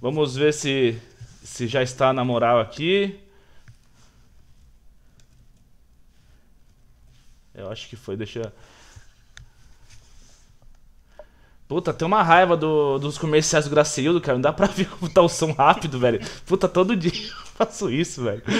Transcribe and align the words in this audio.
Vamos 0.00 0.36
ver 0.36 0.52
se, 0.52 1.00
se 1.42 1.66
já 1.66 1.82
está 1.82 2.12
na 2.12 2.24
moral 2.24 2.60
aqui. 2.60 3.18
Eu 7.54 7.70
acho 7.70 7.88
que 7.88 7.96
foi, 7.96 8.16
deixa. 8.16 8.52
Puta, 11.66 11.92
tem 11.92 12.06
uma 12.06 12.22
raiva 12.22 12.56
do, 12.56 12.98
dos 12.98 13.18
comerciais 13.18 13.64
do 13.64 13.70
Graciildo, 13.70 14.20
cara. 14.20 14.34
Não 14.34 14.42
dá 14.42 14.52
pra 14.52 14.66
ver 14.68 14.88
como 14.88 15.10
tá 15.10 15.22
o 15.22 15.28
som 15.28 15.52
rápido, 15.52 15.98
velho. 15.98 16.20
Puta, 16.44 16.68
todo 16.68 16.94
dia 16.94 17.10
eu 17.10 17.46
faço 17.54 17.90
isso, 17.90 18.22
velho. 18.22 18.42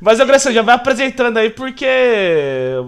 Mas, 0.00 0.18
ô 0.18 0.26
Graciildo, 0.26 0.54
já 0.54 0.62
vai 0.62 0.74
apresentando 0.74 1.36
aí, 1.36 1.50
porque. 1.50 1.86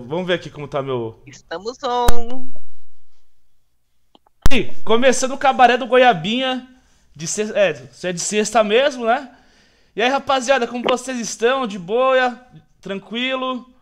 Vamos 0.07 0.27
ver 0.27 0.35
aqui 0.35 0.49
como 0.49 0.67
tá 0.67 0.83
meu. 0.83 1.21
Estamos 1.27 1.77
on. 1.83 2.49
Começando 4.85 5.33
o 5.33 5.39
cabaré 5.39 5.77
do 5.77 5.87
Goiabinha. 5.87 6.69
De 7.17 7.27
sexta, 7.27 7.59
é, 7.59 7.71
é 8.09 8.13
de 8.13 8.21
sexta 8.21 8.65
mesmo, 8.65 9.07
né? 9.07 9.31
E 9.95 10.03
aí, 10.03 10.09
rapaziada, 10.09 10.67
como 10.67 10.83
vocês 10.83 11.19
estão? 11.21 11.67
De 11.67 11.79
boa? 11.79 12.41
Tranquilo? 12.81 13.73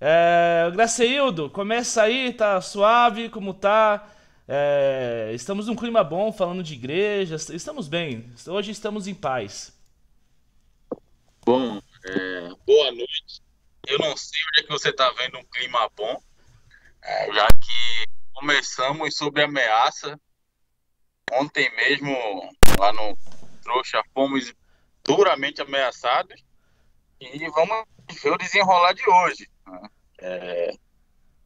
É, 0.00 0.70
Graceildo, 0.72 1.50
começa 1.50 2.02
aí, 2.02 2.32
tá 2.32 2.60
suave, 2.60 3.28
como 3.28 3.52
tá? 3.52 4.08
É, 4.46 5.30
estamos 5.34 5.66
num 5.66 5.76
clima 5.76 6.02
bom, 6.02 6.32
falando 6.32 6.62
de 6.62 6.72
igreja, 6.72 7.36
estamos 7.36 7.88
bem. 7.88 8.32
Hoje 8.46 8.70
estamos 8.70 9.06
em 9.06 9.14
paz. 9.14 9.76
Bom, 11.44 11.82
é, 12.06 12.48
boa 12.66 12.92
noite. 12.92 13.42
Eu 13.86 13.98
não 13.98 14.16
sei 14.16 14.40
onde 14.48 14.60
é 14.60 14.62
que 14.62 14.70
você 14.70 14.92
tá 14.92 15.10
vendo 15.18 15.38
um 15.38 15.44
clima 15.44 15.90
bom, 15.96 16.22
é, 17.02 17.32
já 17.32 17.46
que 17.48 18.17
começamos 18.38 19.16
sobre 19.16 19.42
ameaça. 19.42 20.18
Ontem 21.32 21.70
mesmo, 21.74 22.16
lá 22.78 22.92
no 22.92 23.18
Trouxa, 23.62 24.00
fomos 24.14 24.54
duramente 25.04 25.60
ameaçados. 25.60 26.40
E 27.20 27.48
vamos 27.50 27.84
ver 28.22 28.30
o 28.30 28.38
desenrolar 28.38 28.92
de 28.92 29.02
hoje. 29.10 29.50
É... 30.20 30.72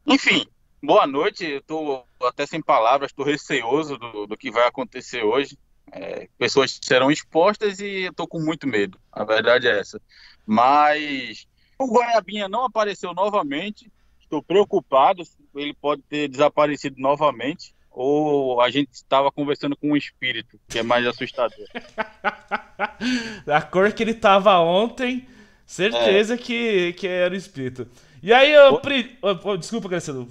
Enfim, 0.05 0.45
boa 0.83 1.07
noite. 1.07 1.43
Estou 1.43 2.07
até 2.21 2.45
sem 2.45 2.61
palavras, 2.61 3.09
estou 3.09 3.25
receoso 3.25 3.97
do, 3.97 4.27
do, 4.27 4.37
que 4.37 4.51
vai 4.51 4.67
acontecer 4.67 5.23
hoje. 5.23 5.57
É, 5.91 6.27
pessoas 6.37 6.79
serão 6.81 7.11
expostas 7.11 7.79
e 7.79 8.05
estou 8.05 8.27
com 8.27 8.39
muito 8.39 8.67
medo. 8.67 8.99
A 9.11 9.23
verdade 9.23 9.67
é 9.67 9.79
essa. 9.79 9.99
Mas 10.45 11.47
o 11.79 11.87
Goiabinha 11.87 12.47
não 12.47 12.63
apareceu 12.65 13.15
novamente. 13.15 13.91
Estou 14.21 14.43
preocupado. 14.43 15.23
Ele 15.55 15.73
pode 15.73 16.01
ter 16.03 16.27
desaparecido 16.27 16.95
novamente. 16.99 17.73
Ou 17.91 18.59
a 18.59 18.71
gente 18.71 18.91
estava 18.91 19.31
conversando 19.31 19.77
com 19.77 19.91
um 19.91 19.97
espírito, 19.97 20.59
que 20.67 20.79
é 20.79 20.83
mais 20.83 21.05
assustador. 21.05 21.67
a 23.45 23.61
cor 23.61 23.91
que 23.93 24.01
ele 24.01 24.11
estava 24.11 24.57
ontem, 24.59 25.27
certeza 25.63 26.33
é. 26.33 26.37
que, 26.37 26.93
que 26.93 27.07
era 27.07 27.33
o 27.33 27.37
espírito. 27.37 27.87
E 28.21 28.33
aí, 28.33 28.51
eu. 28.51 28.79
Pri... 28.79 29.15
Oh, 29.21 29.55
desculpa, 29.55 29.87
Crescendo. 29.89 30.27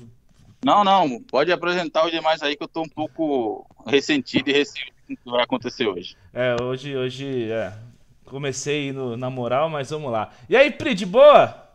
Não, 0.64 0.84
não, 0.84 1.20
pode 1.20 1.50
apresentar 1.50 2.04
os 2.04 2.12
demais 2.12 2.40
aí 2.40 2.56
que 2.56 2.62
eu 2.62 2.68
tô 2.68 2.82
um 2.82 2.88
pouco 2.88 3.66
ressentido 3.84 4.48
e 4.48 4.52
receoso 4.52 4.92
com 5.06 5.12
o 5.12 5.16
que 5.16 5.30
vai 5.30 5.42
acontecer 5.42 5.86
hoje. 5.86 6.16
É, 6.32 6.56
hoje, 6.62 6.96
hoje, 6.96 7.50
é. 7.50 7.72
Comecei 8.24 8.92
no, 8.92 9.16
na 9.16 9.28
moral, 9.28 9.68
mas 9.68 9.90
vamos 9.90 10.10
lá. 10.10 10.32
E 10.48 10.56
aí, 10.56 10.70
Pri, 10.70 10.94
de 10.94 11.04
boa? 11.04 11.68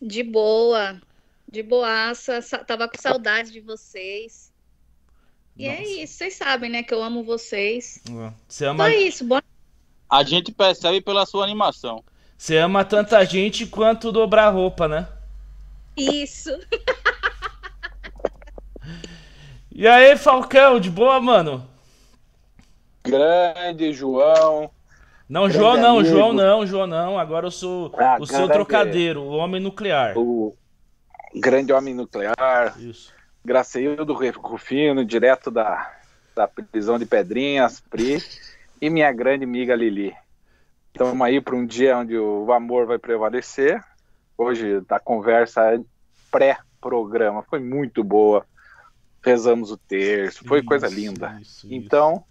De 0.00 0.22
boa. 0.22 0.98
De 1.50 1.62
boaça. 1.62 2.40
Tava 2.66 2.88
com 2.88 3.00
saudade 3.00 3.52
de 3.52 3.60
vocês. 3.60 4.52
E 5.56 5.66
é 5.66 5.70
Nossa. 5.70 5.82
é 5.82 6.02
isso, 6.02 6.14
vocês 6.14 6.34
sabem, 6.34 6.70
né? 6.70 6.82
Que 6.82 6.92
eu 6.92 7.02
amo 7.02 7.22
vocês. 7.22 8.02
Você 8.48 8.66
ama. 8.66 8.88
Então 8.88 9.00
é 9.00 9.04
isso, 9.04 9.24
boa. 9.24 9.42
A 10.10 10.22
gente 10.24 10.52
percebe 10.52 11.00
pela 11.00 11.24
sua 11.24 11.44
animação. 11.44 12.04
Você 12.36 12.56
ama 12.56 12.84
tanta 12.84 13.24
gente 13.24 13.66
quanto 13.66 14.10
dobrar 14.10 14.50
roupa, 14.50 14.88
né? 14.88 15.08
Isso. 15.96 16.50
e 19.70 19.86
aí, 19.86 20.16
Falcão, 20.16 20.80
de 20.80 20.90
boa, 20.90 21.20
mano? 21.20 21.64
Grande 23.04 23.92
João. 23.92 24.70
Não, 25.28 25.48
João 25.48 25.76
não, 25.76 25.98
amigo. 25.98 26.14
João 26.14 26.32
não, 26.32 26.66
João 26.66 26.86
não. 26.86 27.18
Agora 27.18 27.46
eu 27.46 27.50
sou 27.50 27.92
ah, 27.96 28.18
o 28.20 28.26
seu 28.26 28.48
trocadeiro, 28.48 29.22
o 29.22 29.36
homem 29.36 29.60
nuclear. 29.60 30.18
O 30.18 30.54
grande 31.34 31.72
homem 31.72 31.94
nuclear. 31.94 32.74
Isso. 32.78 33.12
Graceildo 33.44 34.14
Rufino, 34.14 35.04
direto 35.04 35.50
da, 35.50 35.92
da 36.34 36.48
prisão 36.48 36.98
de 36.98 37.04
Pedrinhas, 37.04 37.80
Pri. 37.80 38.22
E 38.80 38.88
minha 38.88 39.12
grande 39.12 39.44
amiga 39.44 39.74
Lili. 39.74 40.14
Estamos 40.92 41.20
aí 41.26 41.40
para 41.40 41.56
um 41.56 41.66
dia 41.66 41.98
onde 41.98 42.16
o 42.16 42.52
amor 42.52 42.86
vai 42.86 42.98
prevalecer. 42.98 43.82
Hoje 44.36 44.82
a 44.88 45.00
conversa 45.00 45.82
pré-programa 46.30 47.42
foi 47.42 47.60
muito 47.60 48.02
boa. 48.02 48.46
Rezamos 49.22 49.70
o 49.70 49.76
terço, 49.76 50.46
foi 50.46 50.58
isso, 50.58 50.68
coisa 50.68 50.86
linda. 50.86 51.38
Isso, 51.40 51.66
então, 51.70 52.16
isso. 52.16 52.24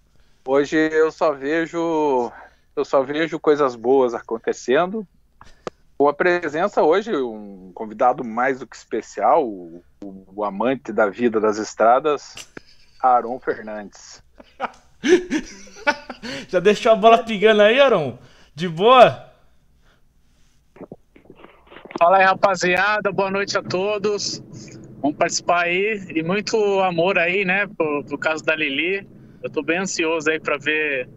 hoje 0.45 0.77
eu 0.77 1.11
só 1.11 1.31
vejo 1.31 2.31
eu 2.75 2.85
só 2.85 3.03
vejo 3.03 3.39
coisas 3.39 3.75
boas 3.75 4.13
acontecendo. 4.13 5.07
Com 6.03 6.09
a 6.09 6.13
presença 6.13 6.83
hoje, 6.83 7.15
um 7.15 7.71
convidado 7.73 8.25
mais 8.25 8.59
do 8.59 8.67
que 8.67 8.75
especial, 8.75 9.47
o, 9.47 9.81
o 10.03 10.43
amante 10.43 10.91
da 10.91 11.09
vida 11.09 11.39
das 11.39 11.57
estradas, 11.57 12.35
Aaron 13.01 13.39
Fernandes. 13.39 14.21
Já 16.49 16.59
deixou 16.59 16.91
a 16.91 16.95
bola 16.97 17.23
pingando 17.23 17.61
aí, 17.61 17.79
Aaron? 17.79 18.19
De 18.53 18.67
boa? 18.67 19.31
Fala 21.97 22.17
aí, 22.17 22.25
rapaziada. 22.25 23.09
Boa 23.09 23.31
noite 23.31 23.57
a 23.57 23.63
todos. 23.63 24.43
Vamos 25.01 25.15
participar 25.15 25.61
aí. 25.61 26.05
E 26.13 26.21
muito 26.21 26.81
amor 26.81 27.17
aí, 27.17 27.45
né, 27.45 27.65
pro, 27.65 28.03
pro 28.03 28.17
caso 28.17 28.43
da 28.43 28.57
Lili. 28.57 29.07
Eu 29.41 29.49
tô 29.49 29.63
bem 29.63 29.77
ansioso 29.77 30.29
aí 30.29 30.37
para 30.37 30.57
ver 30.57 31.07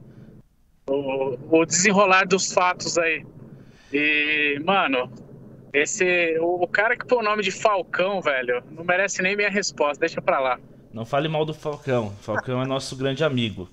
o, 0.89 1.37
o, 1.51 1.67
desenrolar 1.67 2.25
dos 2.25 2.53
fatos 2.53 2.97
aí. 2.97 3.27
E, 3.93 4.61
mano, 4.65 5.11
esse. 5.73 6.39
O, 6.41 6.65
o 6.65 6.69
cara 6.69 6.97
que 6.97 7.07
pôs 7.07 7.21
o 7.21 7.25
nome 7.25 7.43
de 7.43 7.51
Falcão, 7.51 8.21
velho, 8.21 8.63
não 8.71 8.85
merece 8.85 9.23
nem 9.23 9.37
minha 9.37 9.51
resposta. 9.51 10.01
Deixa 10.01 10.21
pra 10.21 10.41
lá. 10.41 10.59
Não 10.93 11.05
fale 11.05 11.29
mal 11.29 11.45
do 11.45 11.55
Falcão. 11.55 12.15
Falcão 12.21 12.63
é 12.63 12.67
nosso 12.67 12.97
grande 12.97 13.23
amigo. 13.23 13.69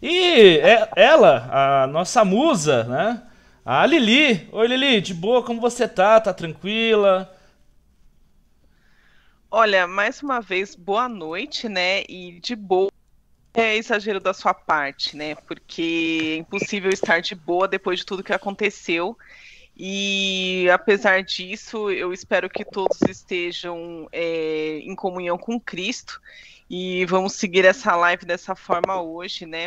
E 0.00 0.58
é, 0.58 0.88
ela, 0.96 1.48
a 1.50 1.86
nossa 1.86 2.24
musa, 2.24 2.84
né? 2.84 3.22
A 3.64 3.84
Lili. 3.84 4.48
Oi, 4.52 4.66
Lili, 4.66 5.00
de 5.00 5.12
boa, 5.12 5.42
como 5.42 5.60
você 5.60 5.88
tá? 5.88 6.20
Tá 6.20 6.32
tranquila? 6.32 7.34
Olha, 9.50 9.86
mais 9.86 10.22
uma 10.22 10.40
vez, 10.40 10.74
boa 10.74 11.08
noite, 11.08 11.68
né? 11.68 12.02
E 12.08 12.38
de 12.40 12.54
boa 12.54 12.90
é 13.54 13.76
exagero 13.76 14.20
da 14.20 14.32
sua 14.32 14.54
parte, 14.54 15.16
né? 15.16 15.34
Porque 15.34 16.34
é 16.34 16.36
impossível 16.36 16.90
estar 16.90 17.20
de 17.20 17.34
boa 17.34 17.66
depois 17.66 17.98
de 17.98 18.06
tudo 18.06 18.22
que 18.22 18.32
aconteceu. 18.32 19.16
E 19.78 20.68
apesar 20.70 21.22
disso, 21.22 21.88
eu 21.90 22.12
espero 22.12 22.50
que 22.50 22.64
todos 22.64 23.00
estejam 23.08 24.08
é, 24.10 24.80
em 24.80 24.94
comunhão 24.96 25.38
com 25.38 25.60
Cristo 25.60 26.20
e 26.68 27.06
vamos 27.06 27.34
seguir 27.34 27.64
essa 27.64 27.94
live 27.94 28.26
dessa 28.26 28.56
forma 28.56 29.00
hoje, 29.00 29.46
né? 29.46 29.66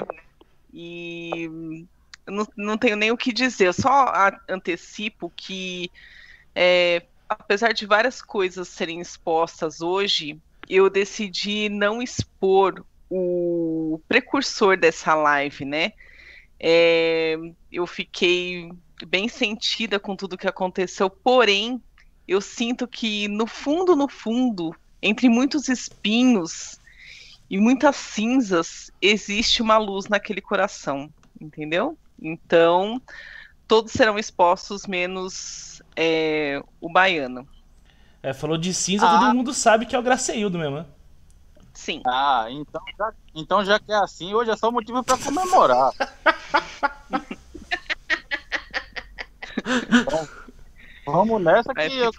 E 0.74 1.86
não, 2.28 2.46
não 2.58 2.78
tenho 2.78 2.98
nem 2.98 3.10
o 3.10 3.18
que 3.18 3.32
dizer, 3.32 3.68
eu 3.68 3.74
só 3.74 4.12
antecipo 4.50 5.32
que, 5.34 5.90
é, 6.54 7.04
apesar 7.30 7.72
de 7.74 7.86
várias 7.86 8.22
coisas 8.22 8.68
serem 8.68 9.00
expostas 9.00 9.80
hoje, 9.80 10.38
eu 10.70 10.90
decidi 10.90 11.70
não 11.70 12.02
expor 12.02 12.86
o 13.10 14.02
precursor 14.10 14.76
dessa 14.76 15.16
live, 15.16 15.64
né? 15.64 15.94
É, 16.60 17.38
eu 17.72 17.88
fiquei 17.88 18.72
bem 19.06 19.28
sentida 19.28 20.00
com 20.00 20.16
tudo 20.16 20.38
que 20.38 20.48
aconteceu, 20.48 21.10
porém, 21.10 21.82
eu 22.28 22.42
sinto 22.42 22.88
que 22.88 23.28
no 23.28 23.46
fundo, 23.48 23.96
no 23.96 24.08
fundo, 24.08 24.76
entre 25.02 25.28
muitos 25.30 25.68
espinhos, 25.68 26.80
e 27.52 27.60
muitas 27.60 27.98
cinzas, 27.98 28.90
existe 29.02 29.62
uma 29.62 29.78
luz 29.78 30.08
naquele 30.08 30.40
coração, 30.40 31.10
entendeu? 31.40 31.98
Então, 32.22 33.02
todos 33.68 33.92
serão 33.92 34.18
expostos, 34.18 34.88
menos 34.88 35.82
é, 35.94 36.64
o 36.80 36.90
baiano. 36.90 37.46
É, 38.24 38.32
falou 38.32 38.58
de 38.58 38.74
cinza, 38.74 39.06
ah. 39.06 39.20
todo 39.20 39.36
mundo 39.36 39.54
sabe 39.54 39.86
que 39.86 39.94
é 39.94 40.00
o 40.00 40.02
Graceildo 40.02 40.58
mesmo, 40.58 40.78
né? 40.78 40.86
Sim. 41.74 42.02
Ah, 42.08 42.46
então 42.50 42.82
já, 42.98 43.14
então 43.36 43.66
já 43.66 43.80
que 43.80 43.92
é 43.92 43.96
assim, 43.96 44.34
hoje 44.34 44.52
é 44.52 44.56
só 44.56 44.72
motivo 44.72 45.04
para 45.04 45.18
comemorar. 45.18 45.92
vamos 51.06 51.42
nessa 51.42 51.74
que 51.74 51.98
eu, 51.98 52.12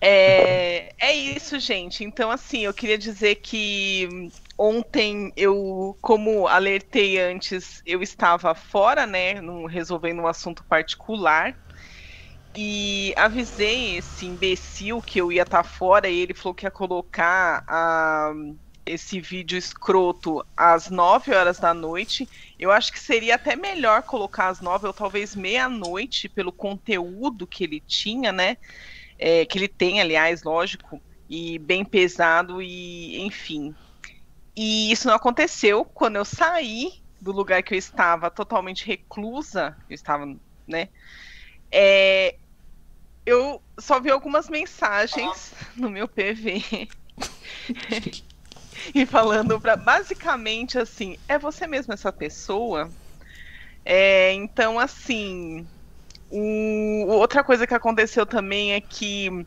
é, 0.00 0.90
é, 0.90 0.94
é 0.98 1.12
isso, 1.14 1.58
gente. 1.58 2.04
Então, 2.04 2.30
assim, 2.30 2.60
eu 2.64 2.74
queria 2.74 2.98
dizer 2.98 3.36
que 3.36 4.30
ontem 4.56 5.32
eu, 5.36 5.96
como 6.00 6.46
alertei 6.46 7.18
antes, 7.20 7.82
eu 7.84 8.02
estava 8.02 8.54
fora, 8.54 9.06
né, 9.06 9.40
num, 9.40 9.66
resolvendo 9.66 10.20
um 10.20 10.26
assunto 10.26 10.64
particular. 10.64 11.54
E 12.56 13.14
avisei 13.16 13.98
esse 13.98 14.26
imbecil 14.26 15.00
que 15.00 15.20
eu 15.20 15.30
ia 15.30 15.42
estar 15.42 15.62
tá 15.62 15.68
fora 15.68 16.08
e 16.08 16.18
ele 16.18 16.34
falou 16.34 16.54
que 16.54 16.66
ia 16.66 16.70
colocar 16.70 17.62
a, 17.68 18.32
esse 18.88 19.20
vídeo 19.20 19.58
escroto 19.58 20.44
às 20.56 20.88
9 20.88 21.32
horas 21.34 21.58
da 21.58 21.74
noite. 21.74 22.28
Eu 22.58 22.72
acho 22.72 22.92
que 22.92 22.98
seria 22.98 23.34
até 23.34 23.54
melhor 23.54 24.02
colocar 24.02 24.48
às 24.48 24.60
9 24.60 24.86
ou 24.86 24.92
talvez 24.92 25.36
meia-noite 25.36 26.28
pelo 26.28 26.52
conteúdo 26.52 27.46
que 27.46 27.64
ele 27.64 27.80
tinha, 27.80 28.32
né? 28.32 28.56
É, 29.18 29.44
que 29.44 29.58
ele 29.58 29.68
tem, 29.68 30.00
aliás, 30.00 30.42
lógico, 30.42 31.00
e 31.28 31.58
bem 31.58 31.84
pesado 31.84 32.62
e 32.62 33.20
enfim. 33.20 33.74
E 34.56 34.90
isso 34.90 35.06
não 35.06 35.14
aconteceu 35.14 35.84
quando 35.84 36.16
eu 36.16 36.24
saí 36.24 36.92
do 37.20 37.32
lugar 37.32 37.62
que 37.62 37.74
eu 37.74 37.78
estava 37.78 38.30
totalmente 38.30 38.86
reclusa, 38.86 39.76
eu 39.88 39.94
estava, 39.94 40.26
né? 40.66 40.88
É, 41.70 42.36
eu 43.26 43.62
só 43.78 44.00
vi 44.00 44.10
algumas 44.10 44.48
mensagens 44.48 45.52
no 45.76 45.90
meu 45.90 46.08
PV 46.08 46.88
e 48.94 49.06
falando 49.06 49.60
para 49.60 49.76
basicamente 49.76 50.78
assim, 50.78 51.16
é 51.28 51.38
você 51.38 51.66
mesmo 51.66 51.92
essa 51.92 52.12
pessoa? 52.12 52.90
É, 53.84 54.32
então 54.32 54.78
assim, 54.78 55.66
o, 56.30 57.06
outra 57.08 57.42
coisa 57.42 57.66
que 57.66 57.74
aconteceu 57.74 58.26
também 58.26 58.72
é 58.72 58.80
que 58.80 59.46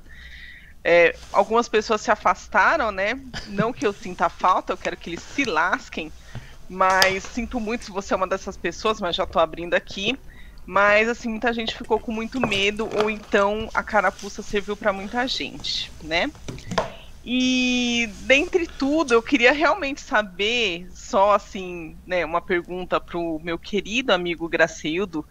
é, 0.83 1.16
algumas 1.31 1.69
pessoas 1.69 2.01
se 2.01 2.12
afastaram, 2.12 2.92
né? 2.92 3.19
Não 3.48 3.72
que 3.72 3.86
eu 3.86 3.94
sinta 3.94 4.30
falta, 4.30 4.74
eu 4.74 4.78
quero 4.78 4.98
que 4.98 5.12
eles 5.12 5.22
se 5.22 5.45
lasquem, 5.45 6.12
mas 6.68 7.24
sinto 7.24 7.60
muito 7.60 7.86
se 7.86 7.92
você 7.92 8.13
é 8.13 8.18
uma 8.18 8.27
dessas 8.27 8.57
pessoas, 8.57 9.00
mas 9.00 9.16
já 9.16 9.25
tô 9.25 9.39
abrindo 9.39 9.75
aqui. 9.75 10.18
Mas, 10.66 11.10
assim, 11.10 11.27
muita 11.27 11.51
gente 11.51 11.75
ficou 11.75 12.00
com 12.00 12.12
muito 12.12 12.39
medo, 12.39 12.88
ou 13.01 13.10
então 13.10 13.68
a 13.74 13.84
carapuça 13.84 14.44
serviu 14.44 14.77
para 14.77 14.94
muita 14.94 15.27
gente, 15.27 15.92
né? 16.04 16.31
E, 17.23 18.09
dentre 18.21 18.65
tudo, 18.65 19.13
eu 19.13 19.21
queria 19.21 19.51
realmente 19.51 20.01
saber, 20.01 20.88
só 20.91 21.33
assim, 21.33 21.95
né, 22.06 22.25
uma 22.25 22.41
pergunta 22.41 23.00
pro 23.00 23.39
meu 23.44 23.59
querido 23.59 24.12
amigo 24.12 24.50
Graceildo, 24.50 25.25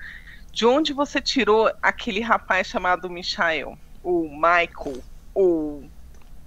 de 0.52 0.64
onde 0.64 0.92
você 0.92 1.20
tirou 1.20 1.70
aquele 1.82 2.20
rapaz 2.20 2.68
chamado 2.68 3.10
Michael, 3.10 3.76
ou 4.02 4.28
Michael, 4.30 5.02
ou 5.34 5.84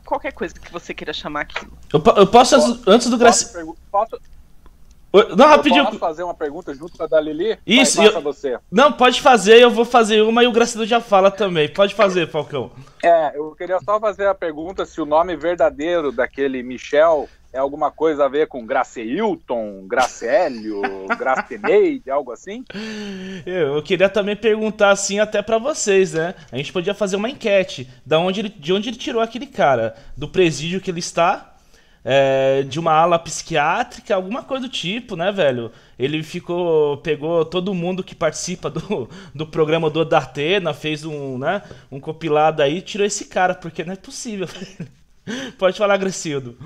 qualquer 0.05 0.31
coisa 0.31 0.53
que 0.53 0.71
você 0.71 0.93
queira 0.93 1.11
chamar 1.11 1.41
aquilo? 1.41 1.77
Eu, 1.91 2.01
eu 2.15 2.27
posso, 2.27 2.55
antes 2.87 3.09
do 3.09 3.17
Graceildo... 3.17 3.77
Posso, 3.91 4.17
não, 5.35 5.47
rapidinho. 5.47 5.85
Posso 5.85 5.99
fazer 5.99 6.23
uma 6.23 6.33
pergunta 6.33 6.73
junto 6.73 6.97
com 6.97 7.03
a 7.03 7.07
da 7.07 7.21
Lili? 7.21 7.57
Isso, 7.67 8.01
eu... 8.01 8.21
você. 8.21 8.57
Não, 8.71 8.91
pode 8.91 9.21
fazer, 9.21 9.61
eu 9.61 9.69
vou 9.69 9.85
fazer 9.85 10.21
uma 10.21 10.43
e 10.43 10.47
o 10.47 10.51
Gracido 10.51 10.85
já 10.85 10.99
fala 10.99 11.29
também. 11.29 11.69
Pode 11.69 11.93
fazer, 11.93 12.27
Falcão. 12.27 12.71
É, 13.03 13.37
eu 13.37 13.55
queria 13.55 13.79
só 13.81 13.99
fazer 13.99 14.27
a 14.27 14.33
pergunta 14.33 14.85
se 14.85 14.99
o 14.99 15.05
nome 15.05 15.35
verdadeiro 15.35 16.11
daquele 16.11 16.63
Michel 16.63 17.29
é 17.53 17.59
alguma 17.59 17.91
coisa 17.91 18.25
a 18.25 18.27
ver 18.27 18.47
com 18.47 18.65
Graceilton, 18.65 19.85
Gracélio, 19.85 20.81
Graceneide, 21.15 22.09
algo 22.09 22.31
assim? 22.31 22.65
Eu, 23.45 23.81
queria 23.83 24.09
também 24.09 24.35
perguntar 24.35 24.89
assim 24.89 25.19
até 25.19 25.39
para 25.43 25.59
vocês, 25.59 26.13
né? 26.13 26.33
A 26.51 26.57
gente 26.57 26.73
podia 26.73 26.95
fazer 26.95 27.15
uma 27.15 27.29
enquete 27.29 27.87
da 28.03 28.17
onde 28.17 28.39
ele, 28.39 28.49
de 28.49 28.73
onde 28.73 28.89
ele 28.89 28.97
tirou 28.97 29.21
aquele 29.21 29.45
cara, 29.45 29.95
do 30.17 30.27
presídio 30.27 30.81
que 30.81 30.89
ele 30.89 30.99
está 30.99 31.52
é, 32.03 32.63
de 32.63 32.79
uma 32.79 32.91
ala 32.91 33.17
psiquiátrica, 33.17 34.13
alguma 34.13 34.43
coisa 34.43 34.67
do 34.67 34.71
tipo, 34.71 35.15
né, 35.15 35.31
velho? 35.31 35.71
Ele 35.97 36.21
ficou, 36.21 36.97
pegou 36.97 37.45
todo 37.45 37.73
mundo 37.73 38.03
que 38.03 38.13
participa 38.13 38.69
do, 38.69 39.09
do 39.33 39.47
programa 39.47 39.89
do 39.89 40.03
Datena, 40.03 40.73
fez 40.73 41.05
um, 41.05 41.37
né, 41.37 41.63
um 41.91 41.99
compilado 41.99 42.61
aí, 42.61 42.81
tirou 42.81 43.07
esse 43.07 43.25
cara, 43.25 43.55
porque 43.55 43.83
não 43.83 43.93
é 43.93 43.97
possível. 43.97 44.47
Pode 45.57 45.77
falar, 45.77 45.97
Grecildo. 45.97 46.57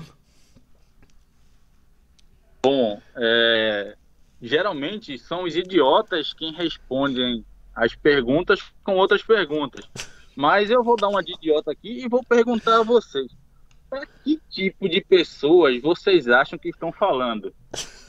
Bom, 2.60 3.00
é, 3.16 3.96
geralmente 4.42 5.16
são 5.18 5.44
os 5.44 5.54
idiotas 5.54 6.32
quem 6.32 6.52
respondem 6.52 7.44
as 7.74 7.94
perguntas 7.94 8.60
com 8.82 8.96
outras 8.96 9.22
perguntas. 9.22 9.88
Mas 10.34 10.70
eu 10.70 10.82
vou 10.82 10.96
dar 10.96 11.08
uma 11.08 11.22
de 11.22 11.34
idiota 11.34 11.70
aqui 11.70 12.04
e 12.04 12.08
vou 12.08 12.24
perguntar 12.24 12.80
a 12.80 12.82
vocês 12.82 13.28
para 13.88 14.06
que 14.06 14.40
tipo 14.50 14.88
de 14.88 15.00
pessoas 15.00 15.80
vocês 15.80 16.28
acham 16.28 16.58
que 16.58 16.68
estão 16.68 16.92
falando? 16.92 17.54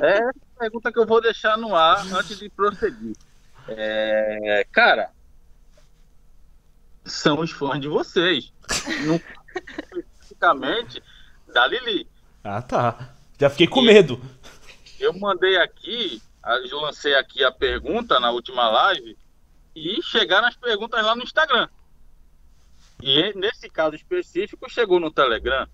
É 0.00 0.18
a 0.18 0.32
pergunta 0.56 0.92
que 0.92 0.98
eu 1.00 1.06
vou 1.06 1.20
deixar 1.20 1.58
no 1.58 1.74
ar 1.74 2.06
antes 2.14 2.38
de 2.38 2.48
prosseguir. 2.48 3.16
É, 3.66 4.64
cara, 4.70 5.10
são 7.04 7.40
os 7.40 7.50
fãs 7.50 7.80
de 7.80 7.88
vocês. 7.88 8.52
Não, 9.04 9.20
especificamente 9.96 11.02
da 11.52 11.66
Lili. 11.66 12.08
Ah, 12.44 12.62
tá. 12.62 13.14
Já 13.38 13.50
fiquei 13.50 13.66
com 13.66 13.82
e 13.82 13.86
medo. 13.86 14.20
Eu 14.98 15.12
mandei 15.18 15.56
aqui, 15.56 16.22
eu 16.70 16.80
lancei 16.80 17.14
aqui 17.14 17.42
a 17.42 17.50
pergunta 17.50 18.20
na 18.20 18.30
última 18.30 18.68
live 18.68 19.16
e 19.74 20.02
chegaram 20.02 20.46
as 20.46 20.56
perguntas 20.56 21.04
lá 21.04 21.14
no 21.14 21.22
Instagram. 21.22 21.68
E 23.02 23.32
nesse 23.34 23.68
caso 23.68 23.96
específico 23.96 24.70
chegou 24.70 25.00
no 25.00 25.10
Telegram. 25.10 25.66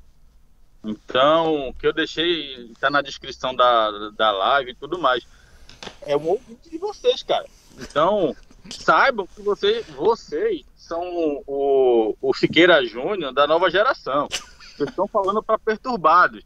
Então, 0.84 1.75
que 1.78 1.87
eu 1.87 1.93
deixei 1.93 2.70
está 2.70 2.88
na 2.88 3.02
descrição 3.02 3.55
da, 3.55 4.11
da 4.11 4.31
live 4.31 4.70
e 4.70 4.75
tudo 4.75 4.99
mais. 4.99 5.26
É 6.02 6.17
um 6.17 6.28
ouvinte 6.28 6.70
de 6.70 6.78
vocês, 6.78 7.23
cara. 7.23 7.46
Então, 7.78 8.34
saibam 8.70 9.26
que 9.26 9.43
vocês, 9.43 9.87
vocês 9.90 10.64
são 10.76 11.02
o, 11.46 12.17
o 12.20 12.34
Siqueira 12.34 12.84
Júnior 12.87 13.32
da 13.32 13.46
nova 13.46 13.70
geração. 13.70 14.28
Vocês 14.28 14.88
estão 14.90 15.08
falando 15.08 15.43
para 15.43 15.58
perturbados. 15.58 16.44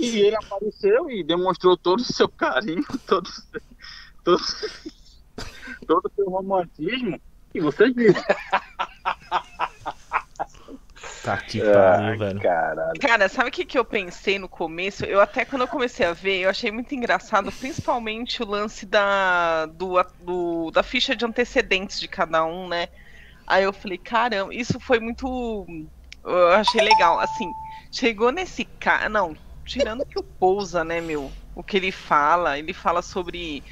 E 0.00 0.20
ele 0.20 0.36
apareceu 0.36 1.10
e 1.10 1.24
demonstrou 1.24 1.76
todo 1.76 2.00
o 2.00 2.04
seu 2.04 2.28
carinho, 2.28 2.84
todo, 3.06 3.28
todo, 4.22 4.42
todo 5.86 6.06
o 6.06 6.12
seu 6.14 6.30
romantismo. 6.30 7.20
E 7.54 7.60
vocês 7.60 7.94
viram. 7.94 8.22
Tá 11.22 11.36
que 11.38 11.60
pariu, 11.60 12.18
velho. 12.18 12.40
Caralho. 12.40 13.00
Cara, 13.00 13.28
sabe 13.28 13.48
o 13.48 13.52
que, 13.52 13.64
que 13.64 13.78
eu 13.78 13.84
pensei 13.84 14.38
no 14.38 14.48
começo? 14.48 15.04
Eu 15.04 15.20
até 15.20 15.44
quando 15.44 15.62
eu 15.62 15.68
comecei 15.68 16.04
a 16.04 16.12
ver, 16.12 16.40
eu 16.40 16.50
achei 16.50 16.70
muito 16.70 16.94
engraçado, 16.94 17.50
principalmente 17.52 18.42
o 18.42 18.46
lance 18.46 18.84
da, 18.84 19.66
do, 19.66 19.94
do, 20.20 20.70
da 20.70 20.82
ficha 20.82 21.14
de 21.14 21.24
antecedentes 21.24 22.00
de 22.00 22.08
cada 22.08 22.44
um, 22.44 22.68
né? 22.68 22.88
Aí 23.46 23.64
eu 23.64 23.72
falei, 23.72 23.98
caramba, 23.98 24.54
isso 24.54 24.80
foi 24.80 24.98
muito. 25.00 25.66
Eu 26.24 26.48
achei 26.52 26.80
legal. 26.80 27.18
Assim, 27.20 27.54
chegou 27.90 28.30
nesse 28.32 28.64
cara. 28.64 29.08
Não, 29.08 29.36
tirando 29.64 30.04
que 30.06 30.18
o 30.18 30.22
Pousa, 30.22 30.84
né, 30.84 31.00
meu? 31.00 31.30
O 31.54 31.62
que 31.62 31.76
ele 31.76 31.92
fala, 31.92 32.58
ele 32.58 32.72
fala 32.72 33.02
sobre 33.02 33.62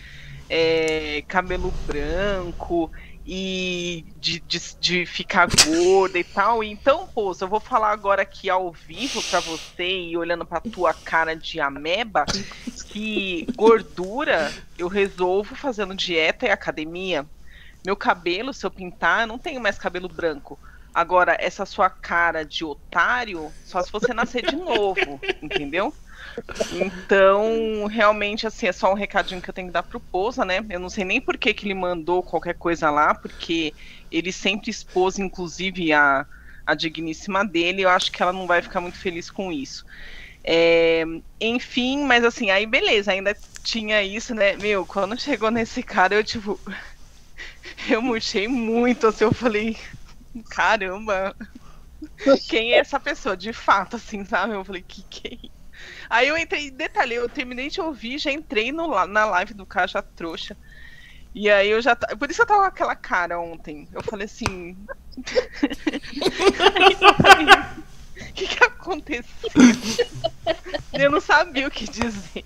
é, 0.48 1.22
cabelo 1.28 1.70
branco 1.70 2.90
e 3.32 4.04
de, 4.16 4.40
de, 4.40 4.60
de, 4.80 5.06
ficar 5.06 5.49
gorda 5.64 6.18
e 6.18 6.25
tal. 6.25 6.64
Então, 6.64 7.06
pô, 7.06 7.32
eu 7.40 7.46
vou 7.46 7.60
falar 7.60 7.92
agora 7.92 8.22
aqui 8.22 8.50
ao 8.50 8.72
vivo 8.72 9.22
para 9.22 9.38
você 9.38 9.88
e 9.88 10.16
olhando 10.16 10.44
pra 10.44 10.60
tua 10.60 10.92
cara 10.92 11.37
de 11.37 11.60
ameba, 11.60 12.26
que 12.88 13.46
gordura 13.54 14.52
eu 14.76 14.88
resolvo 14.88 15.54
fazendo 15.54 15.94
dieta 15.94 16.46
e 16.46 16.50
academia. 16.50 17.25
Meu 17.87 17.94
cabelo, 17.94 18.52
se 18.52 18.66
eu 18.66 18.70
pintar, 18.70 19.20
eu 19.20 19.28
não 19.28 19.38
tenho 19.38 19.60
mais 19.60 19.78
cabelo 19.78 20.08
branco. 20.08 20.58
Agora, 20.92 21.37
essa 21.38 21.64
sua 21.64 21.88
cara 21.88 22.44
de 22.44 22.64
otário, 22.64 23.52
só 23.64 23.80
se 23.80 23.92
você 23.92 24.12
nascer 24.12 24.44
de 24.44 24.56
novo, 24.56 25.20
entendeu? 25.40 25.94
Então, 26.72 27.87
realmente, 27.87 28.46
assim, 28.46 28.66
é 28.66 28.72
só 28.72 28.90
um 28.90 28.96
recadinho 28.96 29.40
que 29.40 29.50
eu 29.50 29.54
tenho 29.54 29.68
que 29.68 29.72
dar 29.72 29.82
pro 29.82 30.00
Pousa, 30.00 30.44
né? 30.44 30.64
Eu 30.68 30.80
não 30.80 30.88
sei 30.88 31.04
nem 31.04 31.20
por 31.20 31.37
que, 31.37 31.54
que 31.54 31.66
ele 31.66 31.75
mandou 31.75 32.22
qualquer 32.22 32.54
coisa 32.54 32.90
lá, 32.90 33.14
porque 33.14 33.75
ele 34.10 34.32
sempre 34.32 34.70
expôs, 34.70 35.18
inclusive, 35.18 35.92
a, 35.92 36.26
a 36.66 36.75
digníssima 36.75 37.44
dele. 37.44 37.82
Eu 37.82 37.90
acho 37.90 38.10
que 38.12 38.22
ela 38.22 38.32
não 38.32 38.46
vai 38.46 38.62
ficar 38.62 38.80
muito 38.80 38.99
feliz 38.99 39.30
com 39.30 39.52
isso. 39.52 39.84
É, 40.42 41.04
enfim, 41.40 42.04
mas 42.04 42.25
assim, 42.25 42.50
aí 42.50 42.66
beleza, 42.66 43.12
ainda 43.12 43.37
tinha 43.62 44.02
isso, 44.02 44.34
né? 44.34 44.56
Meu, 44.56 44.87
quando 44.87 45.20
chegou 45.20 45.50
nesse 45.50 45.82
cara, 45.82 46.14
eu 46.14 46.25
tipo. 46.25 46.60
Eu 47.88 48.02
murchei 48.02 48.46
muito, 48.46 49.06
assim, 49.06 49.25
eu 49.25 49.32
falei. 49.32 49.76
Caramba! 50.50 51.34
Quem 52.49 52.72
é 52.72 52.78
essa 52.78 53.00
pessoa? 53.00 53.37
De 53.37 53.52
fato, 53.52 53.96
assim, 53.96 54.25
sabe? 54.25 54.54
Eu 54.54 54.64
falei, 54.64 54.82
que 54.82 55.02
que 55.04 55.28
é 55.28 55.34
isso? 55.34 55.59
Aí 56.08 56.28
eu 56.28 56.37
entrei, 56.37 56.70
detalhe 56.70 57.14
eu 57.14 57.28
terminei 57.28 57.68
de 57.68 57.80
ouvir, 57.80 58.18
já 58.18 58.32
entrei 58.32 58.72
no, 58.72 58.88
na 59.06 59.25
live 59.25 59.54
do 59.54 59.66
cara, 59.66 59.87
já 59.87 60.02
trouxa. 60.02 60.56
E 61.34 61.49
aí 61.49 61.70
eu 61.70 61.80
já. 61.80 61.94
Por 61.94 62.30
isso 62.30 62.42
eu 62.42 62.46
tava 62.46 62.62
com 62.62 62.66
aquela 62.66 62.96
cara 62.96 63.40
ontem. 63.40 63.88
Eu 63.92 64.02
falei 64.02 64.26
assim. 64.26 64.76
O 65.16 65.22
que, 68.34 68.49
que 68.49 68.64
aconteceu? 68.64 69.50
eu 70.92 71.10
não 71.10 71.20
sabia 71.20 71.68
o 71.68 71.70
que 71.70 71.88
dizer. 71.88 72.44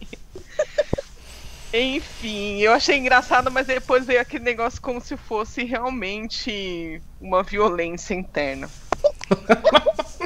Enfim, 1.73 2.61
eu 2.61 2.73
achei 2.73 2.97
engraçado, 2.97 3.50
mas 3.50 3.67
depois 3.67 4.07
veio 4.07 4.21
aquele 4.21 4.45
negócio 4.45 4.81
como 4.81 5.00
se 5.00 5.17
fosse 5.17 5.64
realmente 5.64 7.03
uma 7.21 7.43
violência 7.43 8.14
interna. 8.14 8.71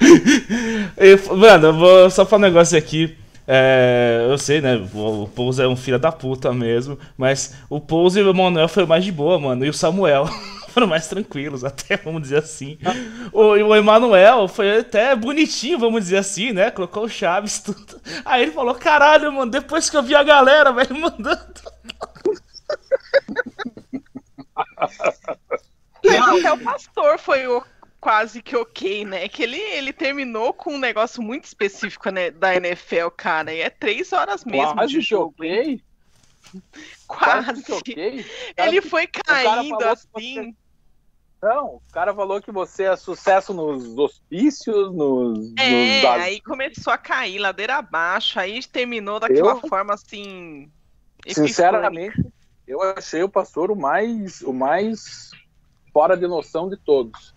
Mano, 1.36 1.66
eu 1.68 1.72
vou 1.72 2.10
só 2.10 2.24
falar 2.24 2.46
um 2.46 2.50
negócio 2.50 2.76
aqui. 2.76 3.16
É, 3.46 4.26
eu 4.28 4.38
sei, 4.38 4.60
né? 4.60 4.76
O 4.94 5.28
Pouso 5.28 5.62
é 5.62 5.68
um 5.68 5.76
filho 5.76 5.98
da 5.98 6.10
puta 6.10 6.52
mesmo. 6.52 6.98
Mas 7.16 7.54
o 7.68 7.80
Pouso 7.80 8.18
e 8.18 8.22
o 8.22 8.30
Emanuel 8.30 8.68
foi 8.68 8.86
mais 8.86 9.04
de 9.04 9.12
boa, 9.12 9.38
mano. 9.38 9.64
E 9.64 9.68
o 9.68 9.74
Samuel 9.74 10.28
foram 10.70 10.86
mais 10.86 11.06
tranquilos, 11.06 11.62
até, 11.64 11.96
vamos 11.96 12.22
dizer 12.22 12.38
assim. 12.38 12.78
O, 13.32 13.42
o 13.42 13.76
Emanuel 13.76 14.48
foi 14.48 14.78
até 14.78 15.14
bonitinho, 15.14 15.78
vamos 15.78 16.02
dizer 16.02 16.16
assim, 16.18 16.52
né? 16.52 16.70
Colocou 16.70 17.04
o 17.04 17.08
Chaves, 17.08 17.60
tudo. 17.62 18.00
Aí 18.24 18.42
ele 18.42 18.52
falou: 18.52 18.74
caralho, 18.74 19.32
mano, 19.32 19.50
depois 19.50 19.90
que 19.90 19.96
eu 19.96 20.02
vi 20.02 20.14
a 20.14 20.22
galera, 20.22 20.72
velho, 20.72 20.98
mandando. 20.98 21.54
Até 26.06 26.52
o 26.52 26.58
pastor 26.58 27.18
foi 27.18 27.46
o 27.46 27.62
quase 28.04 28.42
que 28.42 28.54
ok, 28.54 29.06
né? 29.06 29.26
Que 29.30 29.44
ele, 29.44 29.56
ele 29.56 29.90
terminou 29.90 30.52
com 30.52 30.74
um 30.74 30.78
negócio 30.78 31.22
muito 31.22 31.44
específico 31.44 32.10
né, 32.10 32.30
da 32.30 32.54
NFL, 32.54 33.08
cara. 33.16 33.50
E 33.50 33.62
é 33.62 33.70
três 33.70 34.12
horas 34.12 34.44
mesmo 34.44 34.74
quase 34.74 34.92
de 34.92 35.00
jogo. 35.00 35.34
Quase. 37.08 37.46
quase 37.46 37.62
que 37.64 37.72
ok. 37.72 38.26
Ele 38.56 38.80
foi 38.82 39.06
caindo 39.06 39.82
assim. 39.84 40.54
Não, 41.42 41.76
o 41.76 41.82
cara 41.92 42.14
falou 42.14 42.40
que 42.40 42.52
você 42.52 42.84
é 42.84 42.94
sucesso 42.94 43.52
nos 43.54 43.96
hospícios, 43.96 44.94
nos. 44.94 45.52
É, 45.58 46.02
nos... 46.02 46.10
aí 46.10 46.40
começou 46.42 46.92
a 46.92 46.98
cair, 46.98 47.38
ladeira 47.38 47.76
abaixo, 47.76 48.38
aí 48.38 48.62
terminou 48.64 49.18
daquela 49.18 49.52
eu, 49.52 49.60
forma 49.68 49.94
assim. 49.94 50.70
Sinceramente, 51.26 52.22
eu 52.68 52.80
achei 52.82 53.22
o 53.22 53.28
pastor 53.28 53.70
o 53.70 53.76
mais, 53.76 54.42
o 54.42 54.52
mais 54.52 55.30
fora 55.92 56.16
de 56.16 56.26
noção 56.26 56.68
de 56.68 56.76
todos. 56.76 57.33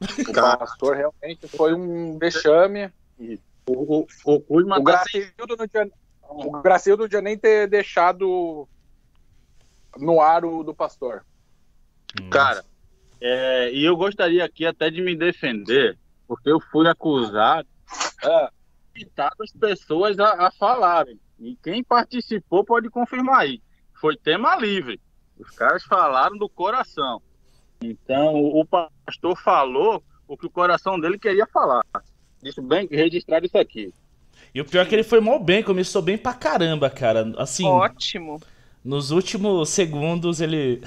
O 0.00 0.32
pastor 0.32 0.96
realmente 0.96 1.46
foi 1.48 1.74
um 1.74 2.18
vexame. 2.18 2.90
E 3.18 3.38
o, 3.66 4.00
o, 4.00 4.06
o, 4.24 4.44
o, 4.48 4.74
o 4.74 4.82
Gracildo 4.82 5.56
não 5.58 5.68
tinha, 5.68 5.90
o 6.22 6.62
Gracildo 6.62 7.02
não 7.02 7.08
tinha 7.08 7.22
nem 7.22 7.36
ter 7.36 7.68
deixado 7.68 8.66
no 9.98 10.20
ar 10.20 10.44
o 10.44 10.62
do 10.62 10.74
pastor. 10.74 11.24
Cara, 12.30 12.64
é, 13.20 13.72
e 13.72 13.84
eu 13.84 13.96
gostaria 13.96 14.44
aqui 14.44 14.64
até 14.64 14.90
de 14.90 15.02
me 15.02 15.14
defender, 15.14 15.98
porque 16.26 16.50
eu 16.50 16.58
fui 16.60 16.88
acusado 16.88 17.68
de 18.94 19.06
as 19.16 19.52
pessoas 19.52 20.18
a, 20.18 20.46
a 20.46 20.50
falarem. 20.50 21.18
E 21.38 21.56
quem 21.62 21.82
participou 21.82 22.64
pode 22.64 22.88
confirmar 22.90 23.40
aí. 23.40 23.62
Foi 23.94 24.16
tema 24.16 24.56
livre. 24.56 25.00
Os 25.38 25.50
caras 25.50 25.84
falaram 25.84 26.36
do 26.36 26.48
coração. 26.48 27.22
Então, 27.82 28.34
o 28.34 28.64
pastor 28.64 29.36
falou 29.42 30.02
o 30.28 30.36
que 30.36 30.46
o 30.46 30.50
coração 30.50 31.00
dele 31.00 31.18
queria 31.18 31.46
falar. 31.46 31.84
Deixa 32.42 32.60
bem 32.60 32.86
registrado 32.90 33.46
isso 33.46 33.58
aqui. 33.58 33.92
E 34.54 34.60
o 34.60 34.64
pior 34.64 34.82
é 34.82 34.86
que 34.86 34.94
ele 34.94 35.02
foi 35.02 35.20
mal 35.20 35.38
bem, 35.38 35.62
começou 35.62 36.02
bem 36.02 36.18
pra 36.18 36.34
caramba, 36.34 36.90
cara. 36.90 37.32
Assim. 37.36 37.64
Ótimo. 37.64 38.40
Nos 38.84 39.10
últimos 39.10 39.68
segundos 39.70 40.40
ele. 40.40 40.82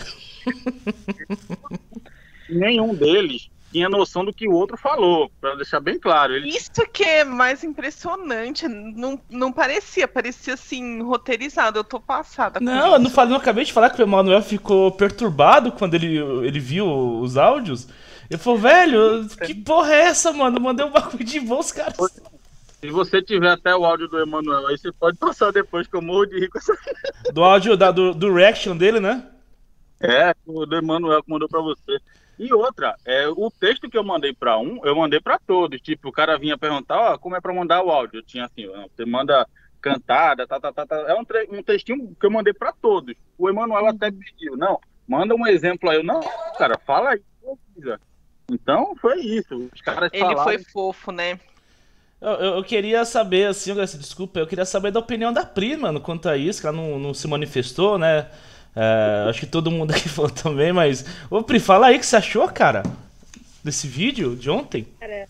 nenhum 2.50 2.94
deles 2.94 3.50
tinha 3.74 3.90
noção 3.90 4.24
do 4.24 4.32
que 4.32 4.48
o 4.48 4.54
outro 4.54 4.78
falou, 4.78 5.32
para 5.42 5.56
deixar 5.56 5.80
bem 5.80 6.00
claro. 6.00 6.36
Ele... 6.36 6.48
Isso 6.48 6.88
que 6.94 7.04
é 7.04 7.24
mais 7.24 7.64
impressionante, 7.64 8.68
não, 8.68 9.20
não 9.30 9.52
parecia, 9.52 10.08
parecia 10.08 10.54
assim, 10.54 11.02
roteirizado, 11.02 11.80
eu 11.80 11.84
tô 11.84 12.00
passada. 12.00 12.60
Não, 12.60 12.94
eu 12.94 13.00
não, 13.00 13.10
falei, 13.10 13.32
não 13.32 13.40
acabei 13.40 13.66
de 13.66 13.74
falar 13.74 13.90
que 13.90 14.00
o 14.00 14.06
Emanuel 14.06 14.44
ficou 14.44 14.92
perturbado 14.92 15.72
quando 15.72 15.96
ele, 15.96 16.18
ele 16.18 16.60
viu 16.60 16.88
os 17.20 17.36
áudios. 17.36 17.88
Ele 18.30 18.40
falou, 18.40 18.60
velho, 18.60 19.28
que 19.44 19.56
porra 19.56 19.94
é 19.94 20.02
essa, 20.04 20.32
mano? 20.32 20.62
Mandei 20.62 20.86
um 20.86 20.92
bagulho 20.92 21.24
de 21.24 21.40
voo, 21.40 21.60
os 21.60 21.72
caras. 21.72 21.98
Se 22.80 22.90
você 22.92 23.22
tiver 23.22 23.50
até 23.50 23.76
o 23.76 23.86
áudio 23.86 24.08
do 24.08 24.20
Emanuel 24.20 24.68
aí, 24.68 24.78
você 24.78 24.92
pode 24.92 25.18
passar 25.18 25.52
depois 25.52 25.88
que 25.88 25.96
eu 25.96 26.02
morro 26.02 26.26
de 26.28 26.40
rico. 26.40 26.60
Do 27.34 27.44
áudio 27.44 27.76
da, 27.76 27.92
do, 27.92 28.14
do 28.14 28.34
reaction 28.34 28.78
dele, 28.78 29.00
né? 29.00 29.26
É, 30.00 30.36
o 30.46 30.66
do 30.66 30.76
Emanuel 30.76 31.24
que 31.24 31.32
mandou 31.32 31.48
pra 31.48 31.62
você. 31.62 31.98
E 32.38 32.52
outra, 32.54 32.96
é, 33.06 33.28
o 33.28 33.52
texto 33.52 33.90
que 33.90 33.98
eu 33.98 34.04
mandei 34.04 34.34
para 34.34 34.58
um, 34.58 34.84
eu 34.86 34.96
mandei 34.96 35.20
para 35.20 35.38
todos. 35.40 35.80
Tipo, 35.82 36.10
o 36.10 36.12
cara 36.12 36.38
vinha 36.38 36.58
perguntar, 36.58 37.14
ó, 37.14 37.18
como 37.18 37.36
é 37.36 37.42
para 37.42 37.54
mandar 37.54 37.84
o 37.84 37.92
áudio? 37.92 38.20
Eu 38.20 38.24
tinha 38.24 38.46
assim, 38.46 38.68
você 38.68 39.06
manda 39.06 39.48
cantada, 39.82 40.48
tá, 40.48 40.60
tá, 40.60 40.72
tá, 40.72 40.86
tá. 40.86 40.96
É 40.96 41.14
um, 41.14 41.58
um 41.58 41.64
textinho 41.64 42.16
que 42.20 42.26
eu 42.26 42.32
mandei 42.32 42.54
para 42.54 42.72
todos. 42.72 43.16
O 43.38 43.50
Emanuel 43.50 43.88
até 43.88 44.10
pediu, 44.10 44.58
não, 44.58 44.80
manda 45.08 45.36
um 45.36 45.46
exemplo 45.46 45.90
aí. 45.90 45.98
Eu, 45.98 46.04
não, 46.04 46.22
cara, 46.58 46.80
fala 46.86 47.12
aí. 47.12 47.22
Então, 48.50 48.96
foi 48.96 49.20
isso. 49.20 49.70
Os 49.74 49.82
caras 49.82 50.10
Ele 50.12 50.22
falaram... 50.22 50.44
foi 50.44 50.60
fofo, 50.60 51.12
né? 51.12 51.40
Eu, 52.20 52.32
eu, 52.32 52.56
eu, 52.56 52.64
queria 52.64 53.04
saber, 53.04 53.48
assim, 53.48 53.74
desculpa, 53.98 54.40
eu 54.40 54.48
queria 54.48 54.64
saber 54.64 54.92
da 54.92 55.00
opinião 55.00 55.34
da 55.34 55.46
Pri, 55.46 55.76
mano, 55.76 56.00
quanto 56.00 56.30
a 56.30 56.38
isso, 56.38 56.62
que 56.62 56.68
ela 56.68 56.76
não, 56.76 56.98
não 56.98 57.14
se 57.14 57.28
manifestou, 57.28 58.00
né? 58.00 58.30
É, 58.76 59.30
acho 59.30 59.42
que 59.42 59.46
todo 59.46 59.72
mundo 59.72 59.92
aqui 59.92 60.10
falou 60.10 60.32
também, 60.32 60.74
mas. 60.74 61.06
Ô, 61.30 61.44
Pri, 61.44 61.60
fala 61.60 61.88
aí 61.88 61.98
o 61.98 62.00
que 62.00 62.06
você 62.06 62.16
achou, 62.16 62.48
cara, 62.50 62.84
desse 63.64 63.88
vídeo 63.88 64.36
de 64.36 64.50
ontem. 64.50 64.88
Cara, 65.00 65.28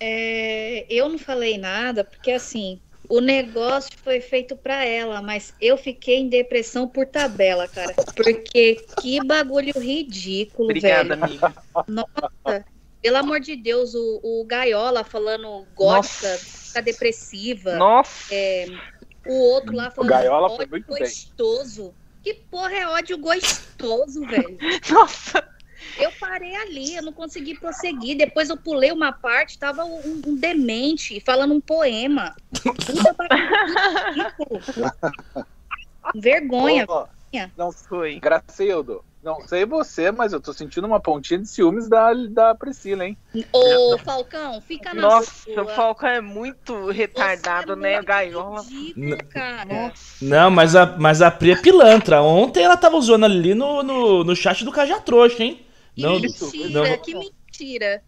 é, 0.00 0.86
eu 0.88 1.08
não 1.08 1.18
falei 1.18 1.58
nada, 1.58 2.04
porque 2.04 2.30
assim, 2.30 2.80
o 3.08 3.20
negócio 3.20 3.90
foi 4.02 4.20
feito 4.20 4.56
para 4.56 4.84
ela, 4.84 5.20
mas 5.22 5.54
eu 5.60 5.76
fiquei 5.76 6.18
em 6.18 6.28
depressão 6.28 6.86
por 6.86 7.06
tabela, 7.06 7.66
cara. 7.66 7.94
Porque 8.14 8.84
que 9.00 9.24
bagulho 9.24 9.72
ridículo, 9.78 10.68
Obrigada, 10.68 11.16
velho. 11.16 11.24
Amiga. 11.24 11.54
Nossa, 11.86 12.64
pelo 13.02 13.16
amor 13.16 13.40
de 13.40 13.56
Deus, 13.56 13.94
o, 13.94 14.20
o 14.22 14.44
Gaiola 14.44 15.04
falando 15.04 15.66
gótica, 15.74 16.36
fica 16.38 16.82
depressiva. 16.82 17.76
Nossa. 17.76 18.34
É, 18.34 18.66
o 19.28 19.34
outro 19.34 19.74
lá 19.74 19.90
falando 19.90 20.10
o 20.10 20.12
Gaiola 20.12 20.56
foi 20.56 20.66
muito 20.66 20.86
gostoso. 20.86 21.82
Bem. 21.84 21.94
Que 22.22 22.34
porra 22.34 22.74
é 22.74 22.86
ódio 22.86 23.18
gostoso, 23.18 24.20
velho? 24.26 24.58
Nossa! 24.90 25.46
Eu 25.98 26.12
parei 26.20 26.54
ali, 26.56 26.94
eu 26.96 27.02
não 27.02 27.12
consegui 27.12 27.58
prosseguir. 27.58 28.16
Depois 28.16 28.50
eu 28.50 28.56
pulei 28.56 28.92
uma 28.92 29.12
parte, 29.12 29.58
tava 29.58 29.84
um, 29.84 30.22
um 30.26 30.36
demente 30.36 31.20
falando 31.20 31.54
um 31.54 31.60
poema. 31.60 32.34
Puta, 32.62 33.16
Vergonha. 36.14 36.84
Oh, 36.88 37.06
não 37.56 37.70
foi. 37.72 38.18
Gracildo, 38.18 39.04
não 39.28 39.46
sei 39.46 39.66
você, 39.66 40.10
mas 40.10 40.32
eu 40.32 40.40
tô 40.40 40.54
sentindo 40.54 40.86
uma 40.86 40.98
pontinha 40.98 41.38
de 41.38 41.46
ciúmes 41.46 41.86
da, 41.86 42.14
da 42.14 42.54
Priscila, 42.54 43.04
hein? 43.04 43.16
Ô, 43.52 43.98
Falcão, 43.98 44.58
fica 44.62 44.94
na 44.94 45.02
Nossa, 45.02 45.30
sua. 45.44 45.62
o 45.62 45.68
Falcão 45.68 46.08
é 46.08 46.20
muito 46.22 46.88
retardado, 46.90 47.72
é 47.72 47.76
né? 47.76 47.94
Muito 47.96 48.06
Gaiola. 48.06 48.64
cara. 49.28 49.92
Não, 50.22 50.50
mas 50.50 50.74
a, 50.74 50.86
mas 50.96 51.20
a 51.20 51.30
Pri 51.30 51.52
é 51.52 51.56
pilantra. 51.56 52.22
Ontem 52.22 52.62
ela 52.62 52.76
tava 52.76 52.96
usando 52.96 53.24
ali 53.24 53.54
no, 53.54 53.82
no, 53.82 54.24
no 54.24 54.34
chat 54.34 54.64
do 54.64 54.72
Cajatrouxa, 54.72 55.44
hein? 55.44 55.66
Que 55.94 56.02
não, 56.02 56.18
mentira, 56.18 56.68
não... 56.70 56.98
que 56.98 57.14
mentira. 57.14 58.02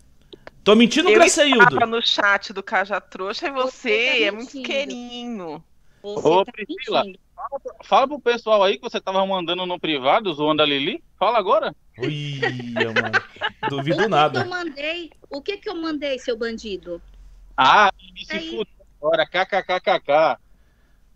Tô 0.65 0.75
mentindo, 0.75 1.11
Graceildo? 1.11 1.59
Eu 1.59 1.65
estava 1.65 1.87
no 1.87 2.03
chat 2.03 2.53
do 2.53 2.63
Cajatrouxa 2.63 3.49
e 3.49 3.51
você, 3.51 3.71
você 3.71 4.11
tá 4.11 4.25
é 4.25 4.31
muito 4.31 4.63
querinho. 4.63 5.65
Você 6.03 6.29
Ô, 6.29 6.45
tá 6.45 6.53
Priscila, 6.53 7.05
mentindo. 7.05 7.19
Fala, 7.51 7.61
fala 7.85 8.09
pro 8.09 8.21
pessoal 8.21 8.63
aí 8.63 8.77
que 8.77 8.83
você 8.89 9.01
tava 9.01 9.27
mandando 9.27 9.67
no 9.67 9.79
privado, 9.79 10.33
zoando 10.33 10.63
a 10.63 10.67
Lili. 10.67 11.03
Fala 11.19 11.39
agora. 11.39 11.75
Ui, 11.99 12.41
mano. 12.75 13.69
Duvido 13.69 14.05
o 14.05 14.09
nada. 14.09 14.41
Que 14.41 14.47
eu 14.47 14.51
mandei? 14.51 15.11
O 15.29 15.43
que 15.43 15.57
que 15.57 15.69
eu 15.69 15.75
mandei, 15.75 16.19
seu 16.19 16.37
bandido? 16.37 17.03
Ah, 17.57 17.91
se 18.17 18.51
fuder 18.51 18.67
agora, 19.01 19.27
kkkk. 19.27 20.39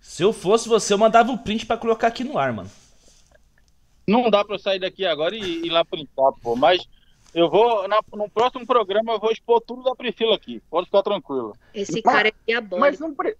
Se 0.00 0.22
eu 0.22 0.32
fosse 0.32 0.68
você, 0.68 0.92
eu 0.92 0.98
mandava 0.98 1.32
o 1.32 1.38
print 1.38 1.64
pra 1.64 1.78
colocar 1.78 2.08
aqui 2.08 2.24
no 2.24 2.36
ar, 2.36 2.52
mano. 2.52 2.70
Não 4.06 4.28
dá 4.28 4.44
pra 4.44 4.56
eu 4.56 4.58
sair 4.58 4.78
daqui 4.78 5.06
agora 5.06 5.34
e 5.34 5.66
ir 5.66 5.70
lá 5.70 5.84
printar, 5.84 6.32
pô. 6.42 6.54
Mas 6.54 6.86
eu 7.32 7.48
vou, 7.48 7.88
na, 7.88 8.00
no 8.12 8.28
próximo 8.28 8.66
programa, 8.66 9.12
eu 9.12 9.18
vou 9.18 9.32
expor 9.32 9.62
tudo 9.62 9.82
da 9.82 9.94
Priscila 9.94 10.34
aqui. 10.34 10.60
Pode 10.68 10.86
ficar 10.86 11.02
tranquilo. 11.02 11.56
Esse 11.72 12.02
cara 12.02 12.28
é 12.28 12.32
diabólico. 12.46 12.80
Mas 12.80 12.98
não, 12.98 13.14
pre... 13.14 13.36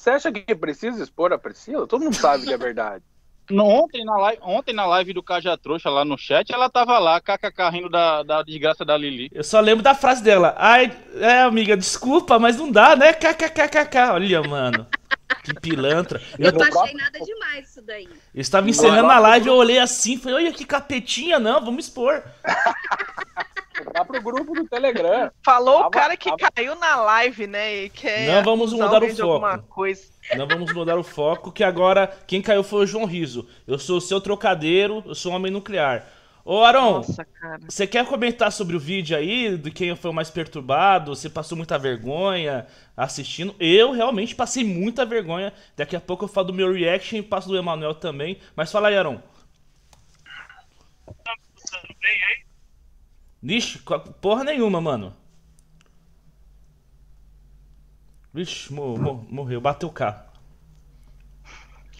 Você 0.00 0.08
acha 0.08 0.32
que 0.32 0.54
precisa 0.54 1.02
expor 1.04 1.30
a 1.30 1.36
Priscila? 1.36 1.86
Todo 1.86 2.02
mundo 2.02 2.16
sabe 2.16 2.46
que 2.46 2.52
é 2.54 2.56
verdade. 2.56 3.04
No, 3.50 3.64
ontem, 3.64 4.04
na 4.04 4.16
live, 4.16 4.40
ontem 4.44 4.72
na 4.72 4.86
live 4.86 5.12
do 5.12 5.24
Caja 5.24 5.58
Trouxa 5.58 5.90
lá 5.90 6.04
no 6.04 6.16
chat, 6.16 6.52
ela 6.52 6.70
tava 6.70 6.96
lá, 7.00 7.20
kkk, 7.20 7.68
rindo 7.72 7.88
da, 7.88 8.22
da 8.22 8.44
desgraça 8.44 8.84
da 8.84 8.96
Lili. 8.96 9.28
Eu 9.32 9.42
só 9.42 9.58
lembro 9.58 9.82
da 9.82 9.92
frase 9.92 10.22
dela. 10.22 10.54
Ai, 10.56 10.96
é, 11.16 11.40
amiga, 11.40 11.76
desculpa, 11.76 12.38
mas 12.38 12.56
não 12.58 12.70
dá, 12.70 12.94
né? 12.94 13.12
Kkkk. 13.12 13.98
Olha, 14.12 14.40
mano. 14.44 14.86
Que 15.42 15.52
pilantra. 15.52 16.22
Eu, 16.38 16.52
não 16.52 16.62
achei 16.62 16.94
nada 16.94 17.18
demais 17.18 17.68
isso 17.68 17.82
daí. 17.82 18.08
Eu 18.32 18.40
estava 18.40 18.70
encerrando 18.70 19.10
a 19.10 19.18
live, 19.18 19.48
eu 19.48 19.56
olhei 19.56 19.80
assim, 19.80 20.16
falei, 20.16 20.36
olha 20.36 20.52
que 20.52 20.64
capetinha, 20.64 21.40
não, 21.40 21.64
vamos 21.64 21.86
expor. 21.86 22.22
pro 23.84 24.22
grupo 24.22 24.54
do 24.54 24.68
Telegram. 24.68 25.30
Falou 25.44 25.76
tava, 25.76 25.88
o 25.88 25.90
cara 25.90 26.16
que 26.16 26.28
tava... 26.36 26.52
caiu 26.52 26.74
na 26.76 26.96
live, 26.96 27.46
né? 27.46 27.84
E 27.84 27.90
quer 27.90 28.26
Não 28.26 28.42
vamos 28.42 28.72
mudar 28.72 29.02
o 29.02 29.08
foco. 29.16 29.84
Não 30.36 30.46
vamos 30.46 30.72
mudar 30.72 30.98
o 30.98 31.02
foco, 31.02 31.52
que 31.52 31.64
agora 31.64 32.06
quem 32.26 32.40
caiu 32.40 32.62
foi 32.62 32.84
o 32.84 32.86
João 32.86 33.04
Riso. 33.04 33.48
Eu 33.66 33.78
sou 33.78 33.98
o 33.98 34.00
seu 34.00 34.20
trocadeiro, 34.20 35.02
eu 35.06 35.14
sou 35.14 35.32
um 35.32 35.34
homem 35.36 35.50
nuclear. 35.50 36.06
Ô, 36.44 36.64
Aron, 36.64 37.02
você 37.68 37.86
quer 37.86 38.06
comentar 38.06 38.50
sobre 38.50 38.74
o 38.74 38.80
vídeo 38.80 39.16
aí, 39.16 39.56
de 39.56 39.70
quem 39.70 39.94
foi 39.94 40.10
o 40.10 40.14
mais 40.14 40.30
perturbado? 40.30 41.14
Você 41.14 41.28
passou 41.28 41.56
muita 41.56 41.78
vergonha 41.78 42.66
assistindo? 42.96 43.54
Eu 43.60 43.92
realmente 43.92 44.34
passei 44.34 44.64
muita 44.64 45.04
vergonha. 45.04 45.52
Daqui 45.76 45.94
a 45.94 46.00
pouco 46.00 46.24
eu 46.24 46.28
falo 46.28 46.48
do 46.48 46.54
meu 46.54 46.72
reaction 46.72 47.18
e 47.18 47.22
passo 47.22 47.48
do 47.48 47.56
Emanuel 47.56 47.94
também. 47.94 48.38
Mas 48.56 48.72
fala 48.72 48.88
aí, 48.88 48.96
Aron. 48.96 49.20
Tá 51.24 51.36
bem 52.00 52.24
aí? 52.24 52.49
Vixe, 53.42 53.80
porra 54.20 54.44
nenhuma, 54.44 54.80
mano. 54.80 55.16
Vixe, 58.32 58.72
mor 58.72 58.98
mor 58.98 59.32
morreu, 59.32 59.60
bateu 59.60 59.88
o 59.88 59.92
carro. 59.92 60.22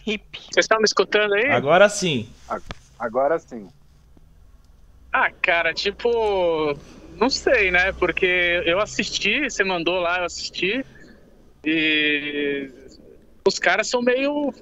Hip. 0.05 0.39
Vocês 0.51 0.65
estão 0.65 0.77
me 0.77 0.85
escutando 0.85 1.33
aí? 1.33 1.51
Agora 1.51 1.89
sim. 1.89 2.29
Agora 2.97 3.37
sim. 3.39 3.67
Ah, 5.11 5.29
cara, 5.29 5.73
tipo, 5.73 6.09
não 7.17 7.29
sei, 7.29 7.69
né? 7.69 7.91
Porque 7.91 8.63
eu 8.65 8.79
assisti, 8.79 9.49
você 9.49 9.63
mandou 9.63 9.99
lá, 9.99 10.19
eu 10.19 10.25
assisti. 10.25 10.85
E 11.65 12.71
os 13.45 13.59
caras 13.59 13.89
são 13.89 14.01
meio 14.01 14.53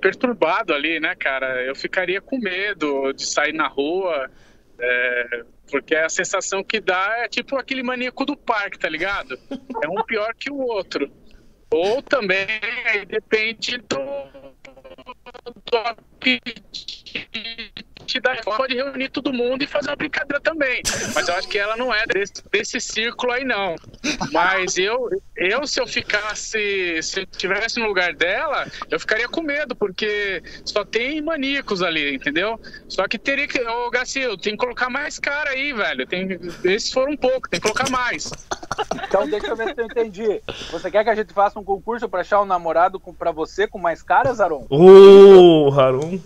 perturbados 0.00 0.74
ali, 0.74 0.98
né, 0.98 1.14
cara? 1.14 1.62
Eu 1.64 1.76
ficaria 1.76 2.20
com 2.20 2.38
medo 2.38 3.12
de 3.12 3.26
sair 3.26 3.52
na 3.52 3.68
rua, 3.68 4.30
é, 4.80 5.44
porque 5.70 5.94
a 5.94 6.08
sensação 6.08 6.64
que 6.64 6.80
dá 6.80 7.18
é 7.18 7.28
tipo 7.28 7.56
aquele 7.56 7.82
maníaco 7.82 8.24
do 8.24 8.36
parque, 8.36 8.78
tá 8.78 8.88
ligado? 8.88 9.38
É 9.82 9.88
um 9.88 10.02
pior 10.04 10.34
que 10.34 10.50
o 10.50 10.58
outro. 10.58 11.10
Ou 11.70 12.02
também, 12.02 12.46
depende 13.06 13.78
do, 13.78 13.96
do 15.70 15.76
apetite 15.76 17.28
pode 18.44 18.74
reunir 18.74 19.10
todo 19.10 19.32
mundo 19.32 19.62
e 19.62 19.66
fazer 19.66 19.90
uma 19.90 19.96
brincadeira 19.96 20.40
também. 20.40 20.82
Mas 21.14 21.28
eu 21.28 21.34
acho 21.34 21.48
que 21.48 21.58
ela 21.58 21.76
não 21.76 21.92
é 21.92 22.06
desse, 22.06 22.32
desse 22.50 22.80
círculo 22.80 23.32
aí, 23.32 23.44
não. 23.44 23.76
Mas 24.32 24.78
eu, 24.78 25.10
eu, 25.36 25.66
se 25.66 25.80
eu 25.80 25.86
ficasse, 25.86 27.02
se 27.02 27.20
eu 27.20 27.26
estivesse 27.30 27.78
no 27.78 27.86
lugar 27.86 28.14
dela, 28.14 28.66
eu 28.90 28.98
ficaria 28.98 29.28
com 29.28 29.42
medo, 29.42 29.74
porque 29.74 30.42
só 30.64 30.84
tem 30.84 31.20
maníacos 31.20 31.82
ali, 31.82 32.14
entendeu? 32.14 32.58
Só 32.88 33.06
que 33.06 33.18
teria 33.18 33.46
que. 33.46 33.60
Ô, 33.60 33.90
Gacil, 33.90 34.38
tem 34.38 34.52
que 34.52 34.58
colocar 34.58 34.88
mais 34.88 35.18
cara 35.18 35.50
aí, 35.50 35.72
velho. 35.72 36.06
Tem, 36.06 36.38
esses 36.64 36.92
foram 36.92 37.12
um 37.12 37.16
pouco, 37.16 37.48
tem 37.48 37.60
que 37.60 37.68
colocar 37.68 37.90
mais. 37.90 38.30
Então 39.06 39.28
deixa 39.28 39.48
eu 39.48 39.56
ver 39.56 39.74
se 39.74 39.80
eu 39.80 39.86
entendi. 39.86 40.40
Você 40.70 40.90
quer 40.90 41.04
que 41.04 41.10
a 41.10 41.14
gente 41.14 41.32
faça 41.32 41.58
um 41.58 41.64
concurso 41.64 42.08
para 42.08 42.20
achar 42.20 42.40
um 42.40 42.46
namorado 42.46 42.98
com, 42.98 43.12
pra 43.12 43.30
você 43.32 43.66
com 43.66 43.78
mais 43.78 44.02
caras, 44.02 44.40
Aron? 44.40 44.66
Ô, 44.70 45.68
oh, 45.68 45.80
Haron. 45.80 46.20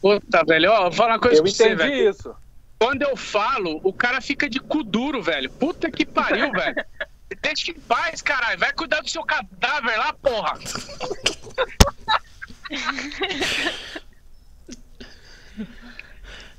Puta, 0.00 0.44
velho, 0.44 0.70
ó, 0.70 0.82
vou 0.82 0.92
falar 0.92 1.14
uma 1.14 1.20
coisa 1.20 1.38
eu 1.38 1.42
pra 1.42 1.52
você, 1.52 1.74
velho. 1.74 1.92
Eu 1.92 2.00
entendi 2.00 2.10
isso. 2.10 2.34
Quando 2.78 3.02
eu 3.02 3.16
falo, 3.16 3.80
o 3.82 3.92
cara 3.92 4.20
fica 4.20 4.48
de 4.48 4.60
cu 4.60 4.84
duro, 4.84 5.20
velho. 5.22 5.50
Puta 5.50 5.90
que 5.90 6.06
pariu, 6.06 6.52
velho. 6.52 6.76
Deixa 7.42 7.72
em 7.72 7.74
paz, 7.74 8.22
caralho. 8.22 8.58
Vai 8.58 8.72
cuidar 8.72 9.00
do 9.00 9.10
seu 9.10 9.22
cadáver 9.24 9.98
lá, 9.98 10.12
porra. 10.12 10.58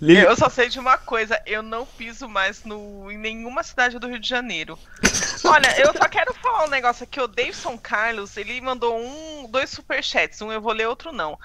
Eu 0.02 0.36
só 0.36 0.48
sei 0.50 0.70
de 0.70 0.80
uma 0.80 0.98
coisa, 0.98 1.42
eu 1.46 1.62
não 1.62 1.86
piso 1.86 2.28
mais 2.30 2.64
no, 2.64 3.12
em 3.12 3.18
nenhuma 3.18 3.64
cidade 3.64 4.00
do 4.00 4.08
Rio 4.08 4.20
de 4.20 4.30
Janeiro. 4.30 4.80
Olha, 5.44 5.78
eu 5.80 5.92
só 5.94 6.08
quero 6.08 6.34
falar 6.36 6.66
um 6.66 6.70
negócio 6.70 7.04
aqui, 7.04 7.20
o 7.20 7.28
Davidson 7.28 7.78
Carlos, 7.78 8.38
ele 8.38 8.62
mandou 8.62 8.98
um, 8.98 9.50
dois 9.50 9.70
superchats, 9.70 10.42
um 10.42 10.52
eu 10.52 10.62
vou 10.62 10.72
ler, 10.72 10.88
outro 10.88 11.12
não. 11.12 11.38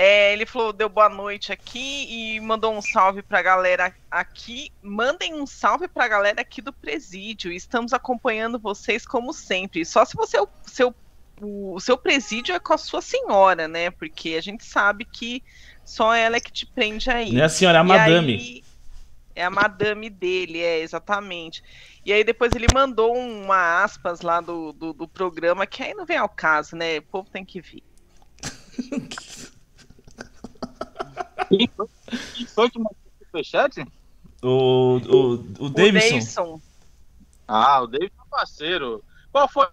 É, 0.00 0.32
ele 0.32 0.46
falou, 0.46 0.72
deu 0.72 0.88
boa 0.88 1.08
noite 1.08 1.50
aqui 1.52 2.06
e 2.08 2.38
mandou 2.38 2.72
um 2.72 2.80
salve 2.80 3.20
pra 3.20 3.42
galera 3.42 3.92
aqui. 4.08 4.70
Mandem 4.80 5.34
um 5.34 5.44
salve 5.44 5.88
pra 5.88 6.06
galera 6.06 6.40
aqui 6.40 6.62
do 6.62 6.72
presídio. 6.72 7.50
Estamos 7.50 7.92
acompanhando 7.92 8.60
vocês 8.60 9.04
como 9.04 9.32
sempre. 9.32 9.84
Só 9.84 10.04
se 10.04 10.14
você 10.14 10.38
seu, 10.66 10.94
o 11.42 11.80
seu 11.80 11.98
presídio 11.98 12.54
é 12.54 12.60
com 12.60 12.74
a 12.74 12.78
sua 12.78 13.02
senhora, 13.02 13.66
né? 13.66 13.90
Porque 13.90 14.36
a 14.36 14.40
gente 14.40 14.64
sabe 14.64 15.04
que 15.04 15.42
só 15.84 16.14
ela 16.14 16.36
é 16.36 16.40
que 16.40 16.52
te 16.52 16.64
prende 16.64 17.10
aí. 17.10 17.32
Não 17.32 17.42
é 17.42 17.46
a 17.46 17.48
senhora, 17.48 17.78
é 17.78 17.80
a 17.80 17.84
madame. 17.84 18.34
Aí, 18.34 18.64
é 19.34 19.44
a 19.44 19.50
madame 19.50 20.08
dele, 20.08 20.60
é, 20.60 20.78
exatamente. 20.78 21.60
E 22.06 22.12
aí 22.12 22.22
depois 22.22 22.52
ele 22.54 22.68
mandou 22.72 23.16
uma 23.16 23.82
aspas 23.82 24.20
lá 24.20 24.40
do, 24.40 24.72
do, 24.72 24.92
do 24.92 25.08
programa, 25.08 25.66
que 25.66 25.82
aí 25.82 25.92
não 25.92 26.06
vem 26.06 26.18
ao 26.18 26.28
caso, 26.28 26.76
né? 26.76 26.98
O 26.98 27.02
povo 27.02 27.28
tem 27.30 27.44
que 27.44 27.60
vir. 27.60 27.82
Quem 31.48 32.46
foi 32.46 32.70
que 32.70 32.78
mandou 32.78 32.96
o 33.20 33.24
superchat? 33.24 33.86
O, 34.42 35.00
o, 35.08 35.64
o 35.64 35.68
Davidson. 35.68 36.60
Ah, 37.46 37.82
o 37.82 37.86
Davidson 37.86 38.22
é 38.26 38.30
parceiro. 38.30 39.02
Qual 39.32 39.48
foi, 39.48 39.66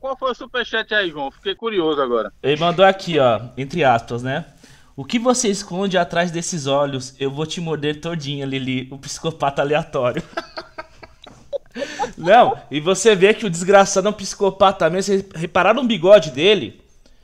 qual 0.00 0.16
foi 0.16 0.30
o 0.30 0.34
superchat 0.34 0.94
aí, 0.94 1.10
João? 1.10 1.30
Fiquei 1.30 1.54
curioso 1.54 2.00
agora. 2.00 2.32
Ele 2.42 2.60
mandou 2.60 2.84
aqui, 2.84 3.18
ó, 3.18 3.40
entre 3.56 3.84
aspas, 3.84 4.22
né? 4.22 4.46
O 4.94 5.04
que 5.04 5.18
você 5.18 5.48
esconde 5.48 5.96
atrás 5.96 6.30
desses 6.30 6.66
olhos? 6.66 7.14
Eu 7.20 7.30
vou 7.30 7.46
te 7.46 7.60
morder 7.60 8.00
todinha, 8.00 8.44
Lili, 8.44 8.88
o 8.90 8.98
psicopata 8.98 9.62
aleatório. 9.62 10.22
Não, 12.18 12.58
e 12.70 12.80
você 12.80 13.14
vê 13.14 13.32
que 13.32 13.46
o 13.46 13.50
desgraçado 13.50 14.08
é 14.08 14.10
um 14.10 14.14
psicopata 14.14 14.90
mesmo. 14.90 15.14
Vocês 15.14 15.24
repararam 15.34 15.82
o 15.82 15.86
bigode 15.86 16.32
dele? 16.32 16.82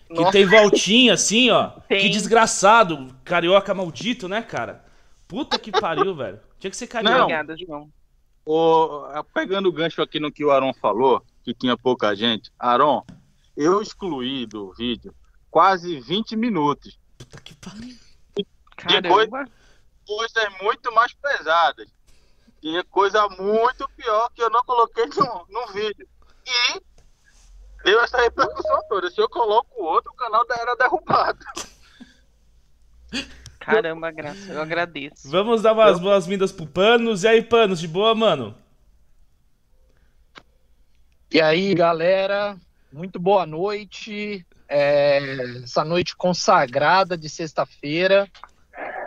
Que 0.09 0.15
Nossa. 0.15 0.33
tem 0.33 0.47
voltinha 0.47 1.15
assim, 1.15 1.51
ó. 1.51 1.71
Tem. 1.89 2.01
Que 2.01 2.09
desgraçado. 2.09 3.15
Carioca 3.25 3.75
maldito, 3.75 4.29
né, 4.29 4.43
cara? 4.43 4.85
Puta 5.27 5.59
que 5.59 5.73
pariu, 5.73 6.15
velho. 6.17 6.41
Tinha 6.59 6.71
que 6.71 6.77
ser 6.77 6.87
carioca. 6.87 7.17
Não. 7.17 7.25
Obrigada, 7.25 7.57
João. 7.57 7.91
O, 8.47 9.25
pegando 9.33 9.69
o 9.69 9.73
gancho 9.73 10.03
aqui 10.03 10.21
no 10.21 10.31
que 10.31 10.45
o 10.45 10.51
Aron 10.51 10.75
falou, 10.75 11.25
que 11.43 11.55
tinha 11.55 11.77
pouca 11.77 12.15
gente. 12.15 12.53
Aron, 12.59 13.03
eu 13.57 13.81
excluí 13.81 14.45
do 14.47 14.73
vídeo 14.75 15.15
quase 15.51 16.01
20 16.01 16.37
minutos. 16.37 16.99
Puta 17.17 17.41
que 17.41 17.55
pariu. 17.55 17.97
Depois, 19.01 19.29
coisas 20.07 20.63
muito 20.63 20.93
mais 20.93 21.15
pesadas. 21.15 21.89
Tinha 22.61 22.83
coisa 22.85 23.29
muito 23.29 23.89
pior 23.97 24.31
que 24.35 24.43
eu 24.43 24.51
não 24.51 24.65
coloquei 24.65 25.07
no, 25.07 25.47
no 25.49 25.73
vídeo. 25.73 26.09
E 26.47 26.83
deu 27.85 28.01
essa 28.01 28.21
repercussão 28.21 28.81
toda. 28.89 29.11
Se 29.11 29.21
eu 29.21 29.29
coloco 29.29 29.71
o 29.81 29.85
outro, 29.85 30.11
o 30.11 30.17
canal 30.17 30.45
era 30.51 30.75
derrubado. 30.75 31.45
Caramba, 33.61 34.11
graça, 34.11 34.53
eu 34.53 34.61
agradeço. 34.61 35.31
Vamos 35.31 35.63
dar 35.63 35.73
umas 35.73 35.99
boas-vindas 35.99 36.53
pro 36.53 36.67
Panos. 36.67 37.25
E 37.25 37.29
aí, 37.29 37.43
Panos, 37.43 37.81
de 37.81 37.89
boa, 37.89 38.15
mano? 38.15 38.55
E 41.33 41.41
aí, 41.41 41.75
galera, 41.75 42.57
muito 42.93 43.19
boa 43.19 43.47
noite. 43.47 44.47
É, 44.69 45.63
essa 45.63 45.85
noite 45.85 46.17
consagrada 46.17 47.17
de 47.17 47.29
sexta-feira. 47.29 48.29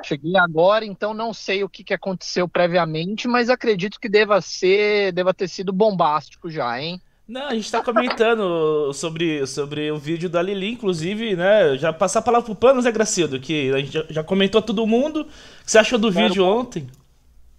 Cheguei 0.04 0.38
agora, 0.38 0.86
então 0.86 1.14
não 1.14 1.34
sei 1.34 1.64
o 1.64 1.70
que, 1.70 1.84
que 1.84 1.94
aconteceu 1.94 2.48
previamente, 2.48 3.28
mas 3.28 3.50
acredito 3.50 4.00
que 4.00 4.08
deva 4.08 4.40
ser, 4.42 5.12
deva 5.12 5.34
ter 5.34 5.48
sido 5.48 5.74
bombástico 5.74 6.50
já, 6.50 6.80
hein? 6.82 7.02
Não, 7.28 7.48
a 7.48 7.54
gente 7.54 7.70
tá 7.70 7.84
comentando 7.84 8.94
sobre, 8.94 9.46
sobre 9.46 9.92
o 9.92 9.98
vídeo 9.98 10.30
da 10.30 10.42
Lili, 10.42 10.72
inclusive, 10.72 11.36
né? 11.36 11.78
Já 11.78 11.92
passar 11.92 12.20
a 12.20 12.22
palavra 12.22 12.46
pro 12.46 12.56
Panos, 12.56 12.86
né, 12.86 12.92
Gracildo? 12.92 13.38
Que 13.38 13.74
a 13.74 13.80
gente 13.80 13.92
já, 13.92 14.06
já 14.10 14.24
comentou 14.24 14.62
todo 14.62 14.88
mundo. 14.88 15.22
O 15.22 15.26
que 15.26 15.72
você 15.72 15.78
achou 15.78 16.00
do 16.00 16.12
quero, 16.12 16.28
vídeo 16.30 16.46
ontem? 16.46 16.88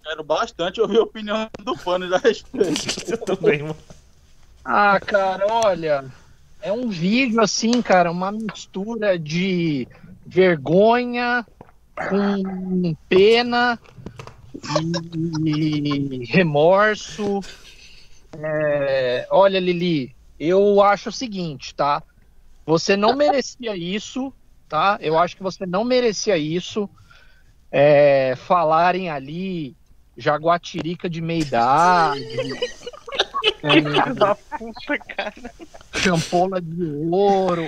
Quero 0.03 0.23
bastante 0.23 0.81
ouvir 0.81 0.97
a 0.97 1.03
opinião 1.03 1.47
do 1.63 1.77
Panos 1.77 2.11
a 2.11 2.17
respeito. 2.17 3.11
Eu 3.13 3.17
também, 3.19 3.61
mano. 3.61 3.77
Ah, 4.65 4.99
cara, 4.99 5.45
olha. 5.47 6.05
É 6.63 6.71
um 6.71 6.89
vídeo 6.89 7.39
assim, 7.39 7.79
cara, 7.83 8.09
uma 8.11 8.31
mistura 8.31 9.19
de 9.19 9.87
vergonha 10.25 11.45
com 12.09 12.95
pena 13.07 13.79
e 15.45 16.25
remorso 16.25 17.41
é, 18.37 19.27
olha, 19.31 19.59
Lili, 19.59 20.15
eu 20.39 20.81
acho 20.81 21.09
o 21.09 21.13
seguinte, 21.13 21.73
tá? 21.73 22.03
Você 22.65 22.95
não 22.95 23.15
merecia 23.17 23.75
isso, 23.75 24.33
tá? 24.67 24.97
Eu 25.01 25.17
acho 25.17 25.35
que 25.35 25.43
você 25.43 25.65
não 25.65 25.83
merecia 25.83 26.37
isso. 26.37 26.89
É, 27.71 28.35
falarem 28.35 29.09
ali 29.09 29.75
jaguatirica 30.17 31.09
de 31.09 31.21
meia 31.21 31.41
idade. 31.41 32.23
é, 33.63 34.57
puta, 34.57 34.97
cara. 35.15 35.53
Champola 35.93 36.61
de 36.61 36.83
ouro. 37.09 37.67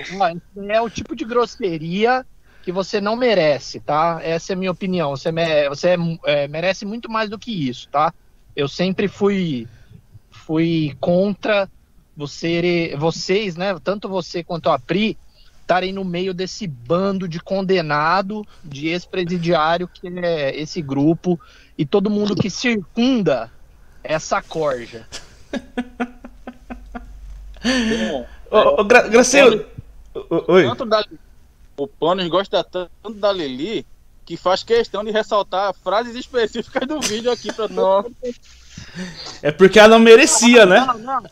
é 0.68 0.80
o 0.80 0.90
tipo 0.90 1.14
de 1.16 1.24
grosseria 1.24 2.26
que 2.62 2.70
você 2.70 3.00
não 3.00 3.16
merece, 3.16 3.80
tá? 3.80 4.20
Essa 4.22 4.52
é 4.52 4.54
a 4.54 4.56
minha 4.56 4.70
opinião. 4.70 5.10
Você, 5.10 5.32
me, 5.32 5.68
você 5.68 5.90
é, 5.90 5.96
é, 6.26 6.48
merece 6.48 6.84
muito 6.84 7.10
mais 7.10 7.28
do 7.28 7.38
que 7.38 7.68
isso, 7.68 7.88
tá? 7.88 8.14
Eu 8.54 8.68
sempre 8.68 9.08
fui, 9.08 9.66
fui 10.44 10.96
contra 11.00 11.68
você, 12.16 12.94
vocês, 12.98 13.56
né? 13.56 13.78
Tanto 13.82 14.08
você 14.08 14.42
quanto 14.44 14.68
a 14.68 14.78
Pri 14.78 15.16
estarem 15.60 15.92
no 15.92 16.04
meio 16.04 16.34
desse 16.34 16.66
bando 16.66 17.28
de 17.28 17.40
condenado, 17.40 18.46
de 18.64 18.88
ex-presidiário 18.88 19.88
que 19.88 20.08
é 20.08 20.60
esse 20.60 20.82
grupo 20.82 21.40
e 21.78 21.86
todo 21.86 22.10
mundo 22.10 22.34
que 22.34 22.50
circunda 22.50 23.50
essa 24.02 24.42
corja. 24.42 25.06
Ô, 28.50 28.80
ô, 28.80 28.84
Gra 28.84 29.08
Gracielo. 29.08 29.64
Oi. 30.48 30.64
Tanto 30.64 30.84
da, 30.84 31.06
o 31.76 31.86
Panos 31.86 32.26
gosta 32.28 32.62
tanto 32.64 33.14
da 33.14 33.32
Lili 33.32 33.86
que 34.24 34.36
faz 34.36 34.62
questão 34.62 35.02
de 35.02 35.10
ressaltar 35.10 35.72
frases 35.72 36.14
específicas 36.16 36.86
do 36.86 37.00
vídeo 37.00 37.30
aqui 37.30 37.52
para 37.52 37.68
todo 37.68 38.12
É 39.42 39.50
porque 39.50 39.78
ela 39.78 39.88
não 39.88 39.98
merecia, 39.98 40.66
né? 40.66 40.80
Não, 40.80 40.98
não, 40.98 41.22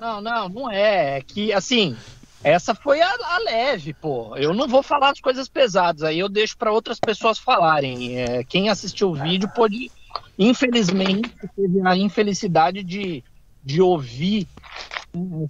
não, 0.00 0.20
não, 0.20 0.48
não 0.48 0.70
é. 0.70 1.18
É 1.18 1.20
que, 1.20 1.52
assim, 1.52 1.96
essa 2.42 2.74
foi 2.74 3.00
a, 3.00 3.08
a, 3.08 3.38
leve, 3.44 3.92
pô. 3.92 4.34
Eu 4.36 4.54
não 4.54 4.66
vou 4.66 4.82
falar 4.82 5.10
as 5.10 5.20
coisas 5.20 5.48
pesadas, 5.48 6.02
aí 6.02 6.18
eu 6.18 6.28
deixo 6.28 6.56
para 6.56 6.72
outras 6.72 6.98
pessoas 6.98 7.38
falarem. 7.38 8.18
É, 8.18 8.44
quem 8.44 8.70
assistiu 8.70 9.10
o 9.10 9.14
vídeo 9.14 9.48
pode, 9.54 9.90
infelizmente, 10.38 11.30
teve 11.54 11.86
a 11.86 11.96
infelicidade 11.96 12.82
de, 12.82 13.22
de 13.62 13.82
ouvir 13.82 14.48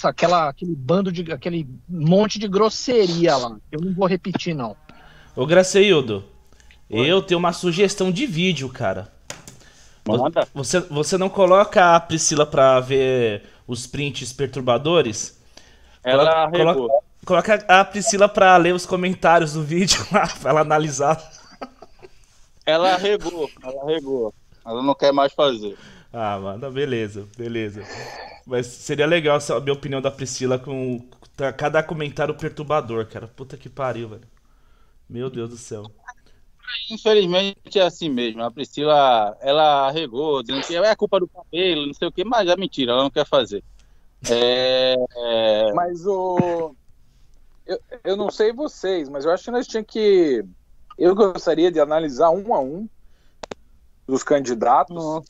aquela, 0.03 0.49
aquele 0.49 0.75
bando 0.75 1.13
de. 1.13 1.33
aquele 1.33 1.69
monte 1.89 2.39
de 2.39 2.49
grosseria 2.49 3.37
lá. 3.37 3.57
Eu 3.71 3.81
não 3.81 3.95
vou 3.95 4.07
repetir, 4.07 4.55
não. 4.55 4.77
Ô 5.37 5.47
Graceildo, 5.47 6.25
eu 6.89 7.23
tenho 7.23 7.39
uma 7.39 7.53
sugestão 7.53 8.11
de 8.11 8.27
vídeo, 8.27 8.69
cara. 8.69 9.13
Manda. 10.18 10.49
Você, 10.55 10.81
você 10.81 11.18
não 11.18 11.29
coloca 11.29 11.96
a 11.96 12.01
Priscila 12.01 12.46
pra 12.46 12.81
ver 12.81 13.42
os 13.66 13.87
prints 13.87 14.33
perturbadores? 14.33 15.38
Ela 16.03 16.51
coloca, 16.51 16.75
coloca, 16.75 17.05
coloca, 17.27 17.55
a 17.68 17.85
Priscila 17.85 18.29
pra 18.29 18.57
ler 18.57 18.75
os 18.75 18.87
comentários 18.87 19.53
do 19.53 19.62
vídeo 19.64 20.07
lá, 20.12 20.27
pra 20.27 20.51
ela 20.51 20.61
analisar. 20.61 21.20
Ela 22.64 22.96
regou, 22.96 23.51
ela 23.62 23.87
regou. 23.87 24.35
Ela 24.64 24.83
não 24.83 24.94
quer 24.94 25.12
mais 25.12 25.33
fazer. 25.33 25.77
Ah, 26.12 26.38
mano, 26.38 26.70
beleza, 26.70 27.27
beleza. 27.37 27.83
Mas 28.46 28.66
seria 28.66 29.07
legal 29.07 29.40
saber 29.40 29.70
a 29.70 29.75
opinião 29.75 30.01
da 30.01 30.11
Priscila 30.11 30.59
com 30.59 31.01
cada 31.57 31.83
comentário 31.83 32.35
perturbador, 32.35 33.07
cara. 33.07 33.29
Puta 33.29 33.57
que 33.57 33.68
pariu, 33.68 34.09
velho. 34.09 34.29
Meu 35.09 35.31
Deus 35.31 35.51
do 35.51 35.57
céu. 35.57 35.85
Infelizmente 36.91 37.79
é 37.79 37.83
assim 37.83 38.09
mesmo. 38.09 38.43
A 38.43 38.51
Priscila, 38.51 39.37
ela 39.41 39.89
arregou, 39.89 40.43
dizendo 40.43 40.67
que 40.67 40.77
é 40.77 40.97
culpa 40.97 41.21
do 41.21 41.29
cabelo, 41.29 41.87
não 41.87 41.95
sei 41.95 42.09
o 42.09 42.13
que, 42.13 42.25
mas 42.25 42.49
é 42.49 42.57
mentira, 42.57 42.93
ela 42.93 43.03
não 43.03 43.11
quer 43.11 43.27
fazer. 43.27 43.63
É... 44.29 44.95
é. 45.17 45.73
Mas 45.73 46.07
o. 46.07 46.75
Eu, 47.67 47.81
eu 48.05 48.17
não 48.17 48.31
sei 48.31 48.53
vocês, 48.53 49.09
mas 49.09 49.25
eu 49.25 49.33
acho 49.33 49.45
que 49.45 49.51
nós 49.51 49.67
tínhamos 49.67 49.91
que. 49.91 50.45
Eu 50.99 51.15
gostaria 51.15 51.71
de 51.71 51.81
analisar 51.81 52.31
um 52.31 52.53
a 52.53 52.61
um 52.61 52.89
dos 54.07 54.23
candidatos, 54.23 54.97
Nossa. 54.97 55.27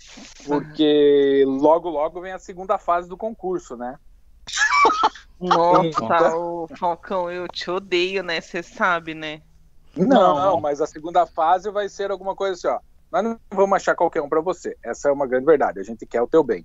porque 0.47 1.45
logo, 1.47 1.89
logo 1.91 2.21
vem 2.21 2.33
a 2.33 2.39
segunda 2.39 2.79
fase 2.79 3.09
do 3.09 3.17
concurso, 3.17 3.77
né? 3.77 3.99
Nossa, 5.39 6.37
o 6.37 6.67
Falcão, 6.77 7.31
eu 7.31 7.47
te 7.47 7.71
odeio, 7.71 8.23
né? 8.23 8.41
Você 8.41 8.63
sabe, 8.63 9.15
né? 9.15 9.43
Não, 9.97 10.37
não, 10.37 10.61
mas 10.61 10.81
a 10.81 10.87
segunda 10.87 11.27
fase 11.27 11.71
vai 11.71 11.89
ser 11.89 12.11
alguma 12.11 12.35
coisa 12.35 12.55
assim, 12.55 12.69
ó. 12.69 12.81
Nós 13.11 13.25
não 13.25 13.41
vamos 13.51 13.77
achar 13.77 13.95
qualquer 13.95 14.23
um 14.23 14.29
para 14.29 14.41
você. 14.41 14.77
Essa 14.83 15.09
é 15.09 15.13
uma 15.13 15.27
grande 15.27 15.47
verdade. 15.47 15.81
A 15.81 15.83
gente 15.83 16.07
quer 16.07 16.23
o 16.23 16.29
teu 16.29 16.45
bem. 16.45 16.65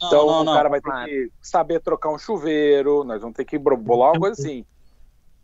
Não, 0.00 0.08
então 0.08 0.44
não, 0.44 0.52
o 0.52 0.56
cara 0.56 0.68
vai 0.68 0.80
ter 0.80 1.04
que 1.04 1.32
saber 1.40 1.80
trocar 1.80 2.10
um 2.10 2.18
chuveiro, 2.18 3.04
nós 3.04 3.20
vamos 3.20 3.36
ter 3.36 3.44
que 3.44 3.56
bolar 3.56 4.12
uma 4.12 4.18
coisa 4.18 4.40
assim. 4.40 4.64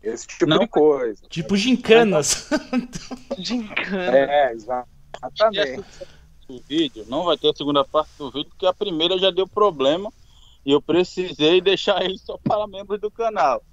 Esse 0.03 0.27
tipo 0.27 0.45
não, 0.47 0.59
de 0.59 0.67
coisa. 0.67 1.21
Tipo 1.29 1.55
gincanas. 1.55 2.49
Gincana. 3.37 4.17
É, 4.17 4.51
exatamente. 4.51 5.85
O 6.49 6.59
vídeo 6.67 7.05
não 7.07 7.23
vai 7.23 7.37
ter 7.37 7.49
a 7.49 7.53
segunda 7.53 7.85
parte 7.85 8.11
do 8.17 8.29
vídeo, 8.31 8.49
porque 8.49 8.65
a 8.65 8.73
primeira 8.73 9.17
já 9.17 9.31
deu 9.31 9.47
problema 9.47 10.11
e 10.65 10.71
eu 10.71 10.81
precisei 10.81 11.61
deixar 11.61 12.03
ele 12.03 12.17
só 12.17 12.37
para 12.37 12.67
membros 12.67 12.99
do 12.99 13.09
canal. 13.09 13.63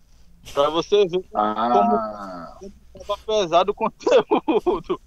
Para 0.52 0.70
você 0.70 1.06
ver 1.06 1.24
ah. 1.34 2.56
como 2.60 2.72
estava 2.94 3.18
pesado 3.26 3.72
o 3.72 3.74
conteúdo. 3.74 5.00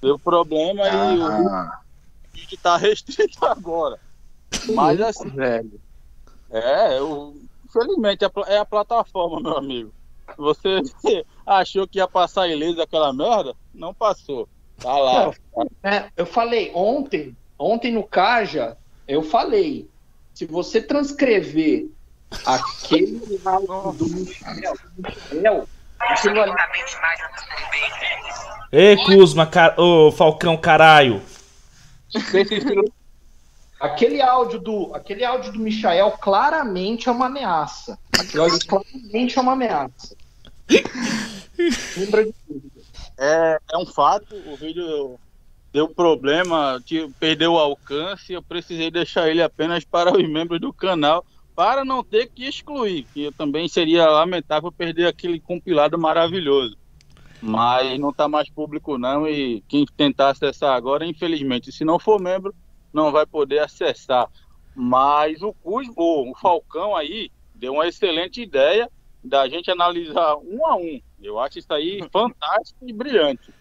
Deu 0.00 0.18
problema 0.18 0.82
ah. 0.84 1.12
e 1.12 1.18
o 1.18 1.48
ah. 1.48 1.80
vídeo 2.32 2.54
está 2.54 2.76
restrito 2.76 3.44
agora. 3.44 3.98
Mas 4.74 5.00
assim, 5.00 5.28
velho. 5.28 5.80
É, 6.50 6.98
eu, 6.98 7.36
infelizmente 7.64 8.24
é 8.46 8.58
a 8.58 8.64
plataforma, 8.64 9.40
meu 9.40 9.56
amigo. 9.56 9.92
Você 10.36 10.82
achou 11.46 11.86
que 11.86 11.98
ia 11.98 12.08
passar 12.08 12.48
ileso 12.48 12.80
aquela 12.80 13.12
merda? 13.12 13.54
Não 13.72 13.94
passou. 13.94 14.48
Tá 14.78 14.96
lá. 14.96 15.32
É, 15.82 16.10
eu 16.16 16.26
falei 16.26 16.72
ontem, 16.74 17.36
ontem 17.58 17.92
no 17.92 18.02
Caja, 18.02 18.76
eu 19.06 19.22
falei, 19.22 19.88
se 20.32 20.46
você 20.46 20.80
transcrever 20.80 21.88
aquele 22.44 23.40
áudio 23.44 23.92
do 23.92 24.08
Michel, 24.08 24.74
Michel 25.32 25.68
aquilo 26.00 26.42
ali... 26.42 26.52
Ei, 28.72 28.96
Kuzma, 28.96 29.46
car... 29.46 29.78
ô 29.78 30.10
Falcão, 30.12 30.56
caralho. 30.56 31.22
Aquele 33.80 34.20
áudio 34.20 34.60
do, 34.60 34.94
aquele 34.94 35.24
áudio 35.24 35.52
do 35.52 35.58
Michael 35.58 36.10
claramente 36.20 37.08
é 37.08 37.12
uma 37.12 37.26
ameaça. 37.26 37.98
Aquele 38.12 38.42
áudio 38.42 38.58
claramente 38.66 39.38
é 39.38 39.40
uma 39.40 39.52
ameaça. 39.52 40.14
Lembra 41.96 42.26
de 42.26 42.34
tudo. 42.46 42.70
É, 43.16 43.58
é 43.72 43.78
um 43.78 43.86
fato, 43.86 44.34
o 44.34 44.54
vídeo 44.54 45.18
deu 45.72 45.88
problema, 45.88 46.82
perdeu 47.18 47.54
o 47.54 47.58
alcance, 47.58 48.34
eu 48.34 48.42
precisei 48.42 48.90
deixar 48.90 49.30
ele 49.30 49.42
apenas 49.42 49.82
para 49.82 50.14
os 50.14 50.28
membros 50.28 50.60
do 50.60 50.74
canal, 50.74 51.24
para 51.60 51.84
não 51.84 52.02
ter 52.02 52.26
que 52.30 52.46
excluir, 52.48 53.06
que 53.12 53.30
também 53.32 53.68
seria 53.68 54.08
lamentável 54.08 54.72
perder 54.72 55.06
aquele 55.06 55.38
compilado 55.38 55.98
maravilhoso. 55.98 56.74
Mas 57.38 58.00
não 58.00 58.08
está 58.08 58.26
mais 58.26 58.48
público 58.48 58.96
não, 58.96 59.28
e 59.28 59.62
quem 59.68 59.84
tentar 59.94 60.30
acessar 60.30 60.74
agora, 60.74 61.04
infelizmente, 61.04 61.70
se 61.70 61.84
não 61.84 61.98
for 61.98 62.18
membro, 62.18 62.54
não 62.90 63.12
vai 63.12 63.26
poder 63.26 63.58
acessar. 63.58 64.26
Mas 64.74 65.42
o 65.42 65.52
Cusco, 65.52 66.30
o 66.30 66.34
Falcão 66.34 66.96
aí, 66.96 67.30
deu 67.54 67.74
uma 67.74 67.86
excelente 67.86 68.40
ideia 68.40 68.90
da 69.22 69.46
gente 69.46 69.70
analisar 69.70 70.36
um 70.36 70.64
a 70.64 70.76
um. 70.76 70.98
Eu 71.22 71.38
acho 71.38 71.58
isso 71.58 71.74
aí 71.74 72.00
fantástico 72.10 72.88
e 72.88 72.92
brilhante. 72.94 73.52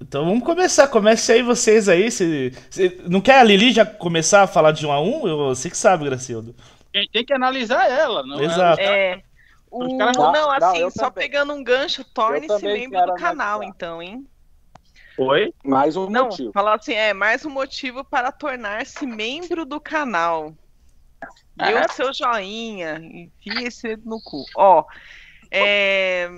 Então 0.00 0.24
vamos 0.24 0.42
começar. 0.42 0.88
Comece 0.88 1.32
aí 1.32 1.42
vocês 1.42 1.88
aí. 1.88 2.10
Se, 2.10 2.52
se, 2.70 3.00
não 3.08 3.20
quer 3.20 3.40
a 3.40 3.44
Lili 3.44 3.72
já 3.72 3.84
começar 3.84 4.42
a 4.42 4.46
falar 4.46 4.72
de 4.72 4.86
um 4.86 4.92
a 4.92 5.00
um? 5.00 5.28
Eu, 5.28 5.54
sei 5.54 5.70
que 5.70 5.76
sabe, 5.76 6.06
Gracildo. 6.06 6.54
Tem 6.92 7.24
que 7.24 7.32
analisar 7.32 7.90
ela, 7.90 8.22
não 8.24 8.40
é? 8.40 8.44
Exato. 8.44 8.80
É. 8.80 9.22
O... 9.70 9.96
Não, 9.96 10.50
assim, 10.50 10.80
não, 10.80 10.90
só 10.90 11.10
também. 11.10 11.24
pegando 11.24 11.52
um 11.52 11.62
gancho, 11.62 12.02
torne-se 12.02 12.62
membro 12.64 13.06
do 13.06 13.14
canal, 13.14 13.62
então, 13.62 14.02
hein? 14.02 14.26
Oi? 15.18 15.52
Mais 15.64 15.96
um 15.96 16.08
não, 16.08 16.26
motivo. 16.26 16.52
Falar 16.52 16.76
assim, 16.76 16.94
é 16.94 17.12
mais 17.12 17.44
um 17.44 17.50
motivo 17.50 18.04
para 18.04 18.32
tornar-se 18.32 19.04
membro 19.04 19.66
do 19.66 19.80
canal. 19.80 20.54
Dê 21.56 21.72
é. 21.72 21.84
o 21.84 21.92
seu 21.92 22.14
joinha, 22.14 22.98
enfia 22.98 23.66
esse 23.66 23.96
no 23.96 24.22
cu. 24.22 24.44
Ó, 24.56 24.84
é... 25.50 26.30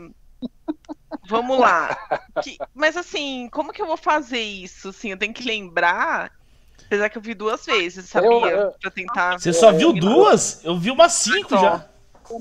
Vamos 1.29 1.59
lá. 1.59 1.97
Que... 2.43 2.57
Mas 2.75 2.97
assim, 2.97 3.49
como 3.53 3.73
que 3.73 3.83
eu 3.83 3.87
vou 3.87 3.97
fazer 3.97 4.41
isso? 4.41 4.89
Assim, 4.89 5.11
eu 5.11 5.19
tenho 5.19 5.35
que 5.35 5.45
lembrar. 5.45 6.33
Apesar 6.91 7.09
que 7.09 7.17
eu 7.17 7.23
vi 7.23 7.35
duas 7.35 7.65
vezes, 7.65 8.09
sabia? 8.09 8.29
Eu, 8.29 8.47
eu... 8.47 8.73
Pra 8.73 8.91
tentar. 8.91 9.39
Você 9.39 9.53
só 9.53 9.71
viu 9.71 9.93
duas? 9.93 10.65
Eu 10.65 10.77
vi 10.77 10.91
umas 10.91 11.13
cinco 11.13 11.57
já. 11.57 11.89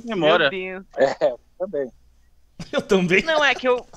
Memória. 0.03 0.49
Meu 0.49 0.81
Deus. 0.81 0.85
É, 0.97 1.31
eu 1.31 1.39
também. 1.59 1.91
Eu 2.73 2.81
também. 2.81 3.23
Não, 3.23 3.45
é 3.45 3.55
que 3.55 3.67
eu. 3.67 3.87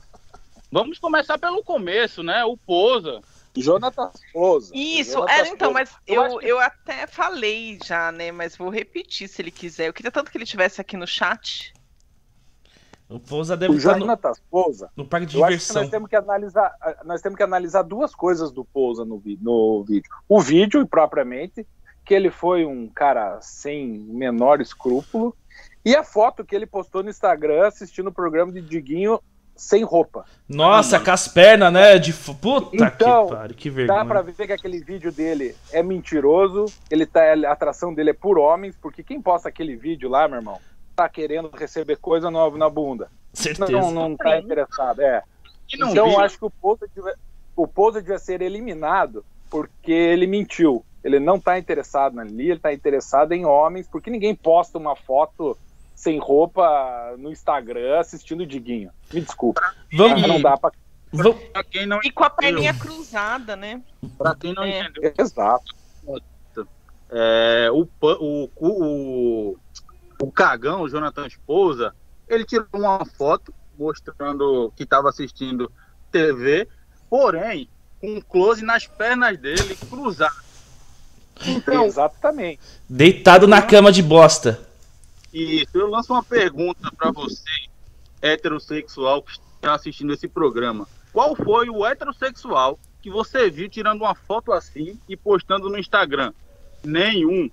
Vamos 0.71 0.97
começar 0.99 1.37
pelo 1.37 1.65
começo, 1.65 2.23
né? 2.23 2.45
O 2.45 2.57
Pousa. 2.57 3.21
Jonathan 3.57 4.11
Pousa. 4.33 4.71
Isso, 4.73 5.15
Jonathan 5.15 5.33
é, 5.33 5.49
então, 5.49 5.73
mas 5.73 5.91
eu, 6.07 6.23
eu, 6.23 6.38
que... 6.38 6.47
eu 6.47 6.61
até 6.61 7.07
falei 7.09 7.79
já, 7.85 8.12
né? 8.12 8.31
Mas 8.31 8.57
vou 8.57 8.69
repetir 8.69 9.29
se 9.29 9.43
ele 9.43 9.51
quiser. 9.51 9.88
Eu 9.88 9.93
queria 9.93 10.12
tanto 10.12 10.31
que 10.31 10.37
ele 10.37 10.45
estivesse 10.45 10.81
aqui 10.81 10.97
no 10.97 11.07
chat. 11.07 11.75
O 13.12 13.20
Pousa 13.20 13.57
deve 13.57 13.75
o 13.75 13.77
estar 13.77 13.98
Jonathan 13.98 14.31
no, 14.31 14.37
Pousa, 14.51 14.90
no 14.96 15.07
parque 15.07 15.27
de 15.27 15.37
diversão. 15.37 15.83
nós 15.83 15.90
temos 15.90 16.09
que 16.09 16.16
analisar, 16.16 16.75
nós 17.05 17.20
temos 17.20 17.37
que 17.37 17.42
analisar 17.42 17.83
duas 17.83 18.14
coisas 18.14 18.51
do 18.51 18.64
Pousa 18.64 19.05
no, 19.05 19.22
no 19.40 19.85
vídeo. 19.85 20.11
O 20.29 20.40
vídeo 20.40 20.87
propriamente, 20.87 21.66
que 22.05 22.14
ele 22.14 22.31
foi 22.31 22.64
um 22.64 22.88
cara 22.88 23.38
sem 23.40 23.87
menor 23.87 24.61
escrúpulo, 24.61 25.37
e 25.85 25.94
a 25.94 26.05
foto 26.05 26.44
que 26.44 26.55
ele 26.55 26.66
postou 26.66 27.03
no 27.03 27.11
Instagram 27.11 27.66
assistindo 27.66 28.09
o 28.09 28.12
programa 28.12 28.53
de 28.53 28.61
Diguinho 28.61 29.20
sem 29.55 29.85
roupa. 29.85 30.25
Nossa, 30.48 30.96
ah, 30.96 31.01
com 31.01 31.11
as 31.11 31.29
pernas, 31.29 31.72
né? 31.72 31.98
De 31.98 32.12
puta 32.12 32.75
então, 32.75 33.27
que 33.27 33.35
pariu, 33.35 33.57
que 33.57 33.70
vergonha. 33.70 33.98
Dá 33.98 34.05
pra 34.05 34.22
ver 34.22 34.35
que 34.35 34.53
aquele 34.53 34.83
vídeo 34.83 35.12
dele 35.12 35.55
é 35.72 35.83
mentiroso. 35.83 36.66
Ele 36.90 37.07
tá, 37.07 37.20
a 37.20 37.53
atração 37.53 37.92
dele 37.92 38.11
é 38.11 38.14
por 38.14 38.38
homens, 38.38 38.77
porque 38.81 39.03
quem 39.03 39.20
posta 39.20 39.48
aquele 39.48 39.77
vídeo 39.77 40.09
lá, 40.09 40.27
meu 40.27 40.38
irmão, 40.38 40.59
tá 40.94 41.09
querendo 41.09 41.50
receber 41.50 41.96
coisa 41.96 42.31
nova 42.31 42.57
na 42.57 42.68
bunda. 42.68 43.11
Certeza. 43.33 43.72
Não, 43.72 43.90
não 43.90 44.16
tá 44.16 44.38
interessado, 44.38 45.00
é. 45.00 45.22
Então 45.72 46.11
eu 46.11 46.20
acho 46.20 46.38
que 46.38 46.44
o 46.44 46.50
Pousa 46.50 46.87
devia, 46.94 47.14
o 47.57 47.66
Pousa 47.66 48.00
devia 48.00 48.18
ser 48.18 48.42
eliminado 48.42 49.24
porque 49.50 49.92
ele 49.92 50.26
mentiu. 50.26 50.85
Ele 51.02 51.18
não 51.18 51.40
tá 51.40 51.59
interessado 51.59 52.20
ali, 52.20 52.50
ele 52.50 52.61
tá 52.61 52.72
interessado 52.72 53.33
em 53.33 53.44
homens, 53.44 53.88
porque 53.88 54.11
ninguém 54.11 54.35
posta 54.35 54.78
uma 54.78 54.94
foto 54.94 55.57
sem 55.94 56.18
roupa 56.18 57.14
no 57.18 57.31
Instagram 57.31 57.98
assistindo 57.98 58.42
o 58.42 58.46
Diguinho. 58.46 58.90
Me 59.12 59.20
desculpa. 59.20 59.61
Vamos, 59.92 60.26
não 60.26 60.40
dá 60.40 60.57
pra. 60.57 60.70
pra 61.52 61.64
quem 61.64 61.87
não 61.87 62.00
e 62.02 62.11
com 62.11 62.24
a 62.24 62.31
perninha 62.31 62.74
cruzada, 62.74 63.57
né? 63.57 63.83
Pra 64.16 64.35
quem 64.35 64.55
não 64.55 64.62
é. 64.62 64.81
entendeu. 64.81 65.12
Exato. 65.18 65.74
É, 67.14 67.68
o, 67.70 67.87
o, 68.00 68.48
o, 68.57 69.57
o 70.23 70.31
Cagão, 70.31 70.83
o 70.83 70.89
Jonathan 70.89 71.27
Esposa, 71.27 71.93
ele 72.29 72.45
tirou 72.45 72.69
uma 72.73 73.05
foto 73.05 73.53
mostrando 73.77 74.73
que 74.77 74.85
estava 74.85 75.09
assistindo 75.09 75.71
TV, 76.13 76.69
porém, 77.11 77.69
com 78.01 78.15
um 78.15 78.21
close 78.21 78.65
nas 78.65 78.87
pernas 78.87 79.37
dele 79.37 79.77
cruzado. 79.91 80.41
Então, 81.45 81.87
Exatamente. 81.87 82.61
Deitado 82.89 83.49
na 83.49 83.61
cama 83.61 83.91
de 83.91 84.01
bosta. 84.01 84.65
Isso, 85.35 85.77
eu 85.77 85.89
lanço 85.89 86.13
uma 86.13 86.23
pergunta 86.23 86.93
para 86.97 87.11
você, 87.11 87.51
heterossexual 88.21 89.25
que 89.25 89.33
está 89.57 89.75
assistindo 89.75 90.13
esse 90.13 90.29
programa. 90.29 90.87
Qual 91.13 91.35
foi 91.35 91.69
o 91.69 91.85
heterossexual 91.85 92.79
que 93.03 93.11
você 93.11 93.51
viu 93.51 93.69
tirando 93.69 94.03
uma 94.03 94.15
foto 94.15 94.53
assim 94.53 94.97
e 95.09 95.17
postando 95.17 95.69
no 95.69 95.77
Instagram? 95.77 96.33
Nenhum. 96.85 97.51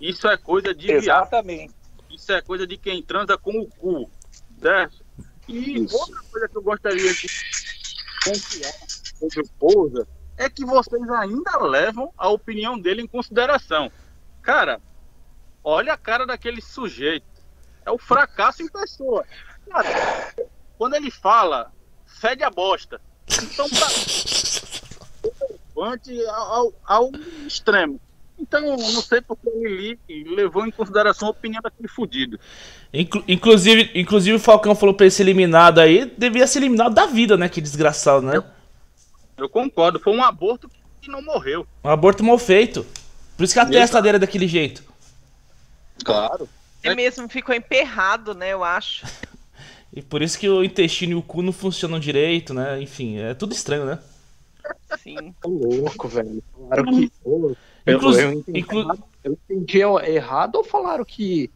Isso 0.00 0.26
é 0.26 0.36
coisa 0.36 0.74
de 0.74 0.90
Exatamente. 0.90 1.68
Viado. 1.68 1.77
Isso 2.18 2.32
é 2.32 2.42
coisa 2.42 2.66
de 2.66 2.76
quem 2.76 3.00
transa 3.00 3.38
com 3.38 3.60
o 3.60 3.66
cu. 3.66 4.10
Certo? 4.60 5.06
E 5.46 5.84
Isso. 5.84 5.96
outra 5.96 6.20
coisa 6.30 6.48
que 6.48 6.56
eu 6.58 6.62
gostaria 6.62 7.14
de 7.14 7.28
confiar 8.24 8.74
sobre 9.18 9.40
o 9.40 9.48
Pousa 9.58 10.08
é 10.36 10.50
que 10.50 10.64
vocês 10.64 11.08
ainda 11.10 11.58
levam 11.58 12.12
a 12.18 12.28
opinião 12.28 12.76
dele 12.78 13.02
em 13.02 13.06
consideração. 13.06 13.90
Cara, 14.42 14.80
olha 15.62 15.92
a 15.92 15.96
cara 15.96 16.26
daquele 16.26 16.60
sujeito. 16.60 17.26
É 17.86 17.90
o 17.90 17.98
fracasso 17.98 18.64
em 18.64 18.68
pessoa. 18.68 19.24
Cara, 19.70 20.34
quando 20.76 20.94
ele 20.94 21.12
fala, 21.12 21.72
fede 22.04 22.42
a 22.42 22.50
bosta. 22.50 23.00
Então, 23.42 23.68
pra... 23.70 23.86
ao, 26.32 26.74
ao 26.84 27.12
extremo. 27.46 28.00
Então, 28.38 28.76
não 28.76 29.02
sei 29.02 29.20
porque 29.20 29.48
ele 29.48 29.98
levou 30.08 30.66
em 30.66 30.70
consideração 30.70 31.28
a 31.28 31.30
opinião 31.32 31.60
daquele 31.60 31.88
fudido. 31.88 32.38
Inclu 32.92 33.22
inclusive, 33.26 33.90
inclusive, 33.94 34.36
o 34.36 34.40
Falcão 34.40 34.74
falou 34.74 34.94
pra 34.94 35.06
ele 35.06 35.10
ser 35.10 35.24
eliminado 35.24 35.80
aí, 35.80 36.06
devia 36.16 36.46
ser 36.46 36.60
eliminado 36.60 36.94
da 36.94 37.06
vida, 37.06 37.36
né? 37.36 37.48
Que 37.48 37.60
desgraçado, 37.60 38.24
né? 38.24 38.36
Eu, 38.36 38.44
eu 39.36 39.48
concordo, 39.48 39.98
foi 39.98 40.14
um 40.14 40.22
aborto 40.22 40.70
que 41.00 41.10
não 41.10 41.20
morreu. 41.20 41.66
Um 41.84 41.90
aborto 41.90 42.22
mal 42.22 42.38
feito. 42.38 42.86
Por 43.36 43.44
isso 43.44 43.54
que 43.54 43.60
a 43.60 43.66
testa 43.66 44.00
dele 44.00 44.16
é 44.16 44.20
daquele 44.20 44.46
jeito. 44.46 44.82
Claro. 46.04 46.48
Ele 46.82 46.94
mesmo 46.94 47.28
ficou 47.28 47.54
emperrado, 47.54 48.34
né, 48.34 48.52
eu 48.52 48.62
acho. 48.62 49.04
e 49.92 50.00
por 50.00 50.22
isso 50.22 50.38
que 50.38 50.48
o 50.48 50.62
intestino 50.62 51.12
e 51.12 51.14
o 51.16 51.22
cu 51.22 51.42
não 51.42 51.52
funcionam 51.52 51.98
direito, 51.98 52.54
né? 52.54 52.80
Enfim, 52.80 53.18
é 53.18 53.34
tudo 53.34 53.52
estranho, 53.52 53.84
né? 53.84 53.98
Sim. 54.98 55.34
Tô 55.40 55.48
louco, 55.48 56.08
velho. 56.08 56.42
Claro 56.52 56.84
que. 56.84 57.12
Inclu 57.96 58.18
eu, 58.18 58.32
entendi, 58.32 58.60
inclu... 58.60 58.98
eu 59.24 59.32
entendi 59.32 59.80
errado 60.06 60.56
ou 60.56 60.64
falaram 60.64 61.04
que 61.04 61.50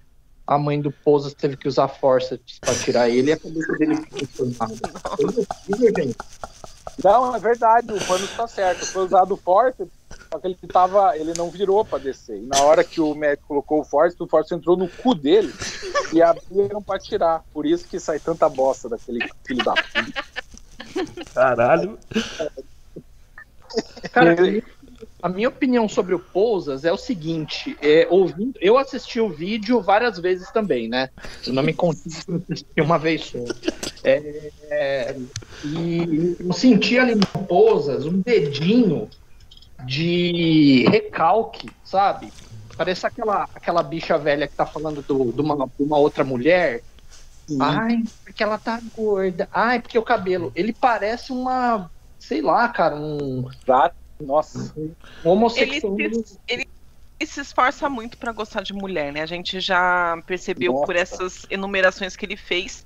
a 0.46 0.58
mãe 0.58 0.80
do 0.80 0.90
Pousa 0.90 1.34
teve 1.34 1.56
que 1.56 1.68
usar 1.68 1.88
força 1.88 2.38
pra 2.60 2.74
tirar 2.74 3.08
ele 3.08 3.30
e 3.30 3.32
a 3.32 3.38
cabeça 3.38 3.72
dele 3.74 3.96
ficou 3.96 4.46
Não, 7.02 7.34
é 7.34 7.38
verdade, 7.38 7.92
o 7.92 8.06
pano 8.06 8.24
está 8.24 8.46
certo. 8.46 8.84
Foi 8.86 9.04
usado 9.04 9.36
forte, 9.36 9.84
só 10.30 10.38
que 10.38 10.46
ele 10.48 10.56
tava. 10.70 11.16
Ele 11.16 11.32
não 11.36 11.50
virou 11.50 11.84
pra 11.84 11.98
descer. 11.98 12.38
E 12.38 12.46
na 12.46 12.60
hora 12.62 12.82
que 12.82 13.00
o 13.00 13.14
médico 13.14 13.48
colocou 13.48 13.80
o 13.80 13.84
force, 13.84 14.16
o 14.18 14.26
force 14.26 14.54
entrou 14.54 14.76
no 14.76 14.88
cu 14.88 15.14
dele 15.14 15.52
e 16.12 16.20
abriram 16.20 16.82
pra 16.82 16.98
tirar. 16.98 17.44
Por 17.52 17.64
isso 17.64 17.86
que 17.86 18.00
sai 18.00 18.18
tanta 18.18 18.48
bosta 18.48 18.88
daquele 18.88 19.20
filho 19.46 19.64
da 19.64 19.74
puta. 19.74 20.24
Caralho. 21.32 21.98
Cara, 24.12 24.36
a 25.22 25.28
minha 25.28 25.48
opinião 25.48 25.88
sobre 25.88 26.14
o 26.16 26.18
Pousas 26.18 26.85
é 26.85 26.92
o 26.92 26.96
seguinte: 26.96 27.78
é, 27.80 28.08
ouvindo, 28.11 28.58
eu 28.61 28.76
assisti 28.76 29.20
o 29.20 29.28
vídeo 29.28 29.80
várias 29.80 30.18
vezes 30.18 30.50
também, 30.50 30.88
né? 30.88 31.11
Eu 31.46 31.52
não 31.52 31.62
me 31.62 31.72
consigo 31.72 32.42
assistir 32.42 32.80
uma 32.80 32.98
vez 32.98 33.26
só. 33.26 33.38
É, 34.02 34.50
é, 34.68 35.16
e 35.64 36.37
eu 36.40 36.52
senti 36.52 36.98
ali 36.98 37.14
no 37.14 37.26
Pousas 37.46 38.04
um 38.04 38.20
dedinho 38.20 39.08
de 39.87 40.85
recalque, 40.90 41.70
sabe? 41.85 42.32
Parece 42.76 43.06
aquela, 43.06 43.48
aquela 43.54 43.82
bicha 43.82 44.18
velha 44.18 44.48
que 44.48 44.56
tá 44.56 44.66
falando 44.66 45.02
do, 45.02 45.30
de, 45.30 45.40
uma, 45.40 45.68
uma 45.78 45.98
outra 45.98 46.24
mulher. 46.24 46.82
Sim. 47.46 47.58
Ai, 47.61 48.02
porque 48.24 48.42
ela 48.42 48.58
tá 48.58 48.80
gorda. 48.96 49.48
Ai, 49.52 49.80
porque 49.80 49.98
o 49.98 50.02
cabelo. 50.02 50.50
Ele 50.56 50.72
parece 50.72 51.30
uma. 51.30 51.88
Sei 52.18 52.40
lá, 52.40 52.68
cara, 52.68 52.96
um. 52.96 53.48
Nossa. 54.26 54.74
Homossexual. 55.24 55.96
Ele, 55.98 56.22
ele, 56.48 56.68
se 57.26 57.40
esforça 57.40 57.88
muito 57.88 58.18
para 58.18 58.32
gostar 58.32 58.62
de 58.62 58.72
mulher, 58.72 59.12
né? 59.12 59.22
A 59.22 59.26
gente 59.26 59.61
já 59.61 60.20
percebeu 60.26 60.72
Nossa. 60.72 60.87
por 60.87 60.96
essas 60.96 61.46
enumerações 61.50 62.16
que 62.16 62.26
ele 62.26 62.37
fez. 62.37 62.85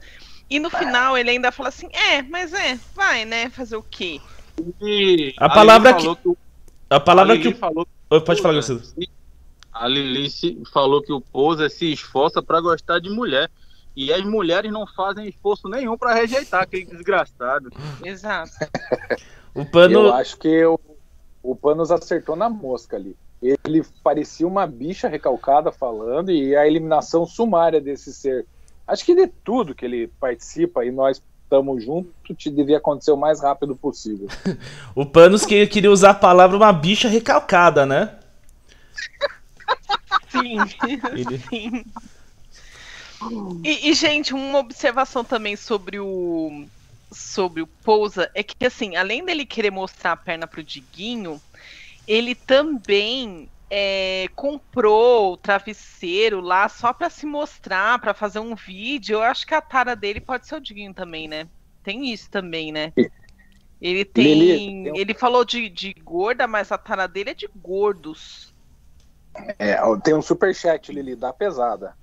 E 0.49 0.61
no 0.61 0.71
final 0.71 1.17
ele 1.17 1.31
ainda 1.31 1.51
fala 1.51 1.71
assim: 1.71 1.89
é, 1.93 2.23
mas 2.23 2.53
é, 2.53 2.79
vai, 2.95 3.25
né? 3.25 3.49
Fazer 3.51 3.77
o 3.77 3.83
quê? 3.83 4.21
E 4.83 5.35
a 5.39 5.49
palavra 5.49 5.95
que. 5.95 6.17
que 6.17 6.37
a 6.91 7.01
palavra 7.01 7.35
a 7.35 7.39
que. 7.39 7.55
Falou 7.55 7.87
Pode 8.09 8.41
falar, 8.41 8.55
Garcia. 8.55 8.81
A 9.73 9.89
Lilice 9.89 10.63
falou 10.73 11.03
que 11.03 11.13
o 11.13 11.21
Pousa 11.21 11.69
se 11.69 11.93
esforça 11.93 12.43
para 12.43 12.61
gostar 12.61 13.01
de 13.01 13.11
mulher. 13.11 13.51
E 13.95 14.13
as 14.13 14.23
mulheres 14.25 14.71
não 14.71 14.87
fazem 14.87 15.27
esforço 15.27 15.69
nenhum 15.69 15.97
para 15.97 16.13
rejeitar 16.13 16.63
aquele 16.63 16.85
desgraçado. 16.85 17.71
Exato. 18.05 18.53
o 19.55 19.65
pano... 19.65 20.01
Eu 20.01 20.15
acho 20.15 20.37
que 20.37 20.65
o 20.67 20.79
o 21.47 21.55
Panos 21.55 21.91
acertou 21.91 22.35
na 22.35 22.49
mosca 22.49 22.97
ali. 22.97 23.17
Ele 23.41 23.85
parecia 24.03 24.47
uma 24.47 24.67
bicha 24.67 25.09
recalcada 25.09 25.71
falando 25.71 26.31
e 26.31 26.57
a 26.57 26.67
eliminação 26.67 27.25
sumária 27.25 27.81
desse 27.81 28.13
ser. 28.13 28.47
Acho 28.87 29.05
que 29.05 29.15
de 29.15 29.29
tudo 29.45 29.75
que 29.75 29.85
ele 29.85 30.09
participa 30.21 30.85
e 30.85 30.91
nós 30.91 31.23
estamos 31.45 31.85
juntos, 31.85 32.13
te 32.37 32.51
devia 32.51 32.79
acontecer 32.79 33.13
o 33.13 33.17
mais 33.17 33.41
rápido 33.41 33.77
possível. 33.77 34.29
o 34.95 35.07
Panos 35.07 35.47
que 35.47 35.67
queria 35.69 35.91
usar 35.91 36.11
a 36.11 36.15
palavra 36.15 36.57
uma 36.57 36.73
bicha 36.73 37.09
recalcada, 37.09 37.87
né? 37.87 38.19
Sim. 40.29 40.57
Ele... 41.13 41.39
Sim. 41.49 41.85
E, 43.65 43.91
e, 43.91 43.95
gente, 43.95 44.35
uma 44.35 44.59
observação 44.59 45.25
também 45.25 45.57
sobre 45.57 45.99
o 45.99 46.67
sobre 47.17 47.63
o 47.63 47.67
Pousa 47.67 48.31
é 48.35 48.43
que, 48.43 48.65
assim, 48.65 48.97
além 48.97 49.25
dele 49.25 49.47
querer 49.47 49.71
mostrar 49.71 50.13
a 50.13 50.17
perna 50.17 50.47
pro 50.47 50.63
Diguinho, 50.63 51.41
ele 52.07 52.35
também 52.35 53.49
é, 53.71 54.29
comprou 54.35 55.33
o 55.33 55.37
travesseiro 55.37 56.41
lá 56.41 56.69
só 56.69 56.93
para 56.93 57.11
se 57.11 57.27
mostrar, 57.27 57.99
para 57.99 58.15
fazer 58.15 58.39
um 58.39 58.55
vídeo. 58.55 59.15
Eu 59.15 59.23
acho 59.23 59.47
que 59.47 59.55
a 59.55 59.61
tara 59.61 59.97
dele 59.97 60.21
pode 60.21 60.47
ser 60.47 60.57
o 60.57 60.61
Diguinho 60.61 60.95
também, 60.95 61.27
né? 61.27 61.49
Tem 61.83 62.13
isso 62.13 62.31
também, 62.31 62.71
né? 62.71 62.93
Ele 63.81 64.05
tem. 64.05 64.25
Lili, 64.25 64.93
ele 64.95 65.15
falou 65.15 65.45
de, 65.45 65.69
de 65.69 65.95
gorda, 65.95 66.47
mas 66.47 66.71
a 66.73 66.79
tara 66.79 67.07
dele 67.07 67.31
é 67.31 67.35
de 67.35 67.49
gordos. 67.55 68.55
É, 69.59 69.77
tem 70.03 70.15
um 70.15 70.23
superchat, 70.23 70.91
Lili, 70.93 71.15
da 71.15 71.33
pesada. 71.33 71.95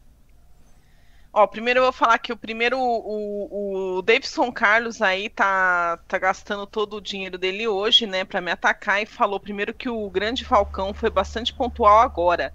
Ó, 1.36 1.48
primeiro 1.48 1.80
eu 1.80 1.84
vou 1.84 1.92
falar 1.92 2.20
que 2.20 2.32
o 2.32 2.38
primeiro, 2.38 2.78
o, 2.80 3.98
o 3.98 4.02
Davidson 4.04 4.52
Carlos 4.52 5.02
aí 5.02 5.32
tá, 5.32 5.98
tá 6.08 6.20
gastando 6.20 6.68
todo 6.68 6.98
o 6.98 7.02
dinheiro 7.02 7.40
dele 7.40 7.68
hoje, 7.68 8.06
né, 8.06 8.24
para 8.24 8.40
me 8.40 8.52
atacar 8.52 9.02
e 9.02 9.08
falou 9.08 9.40
primeiro 9.40 9.74
que 9.74 9.90
o 9.90 10.08
grande 10.12 10.46
Falcão 10.46 10.94
foi 10.94 11.10
bastante 11.10 11.52
pontual 11.52 12.02
agora. 12.02 12.54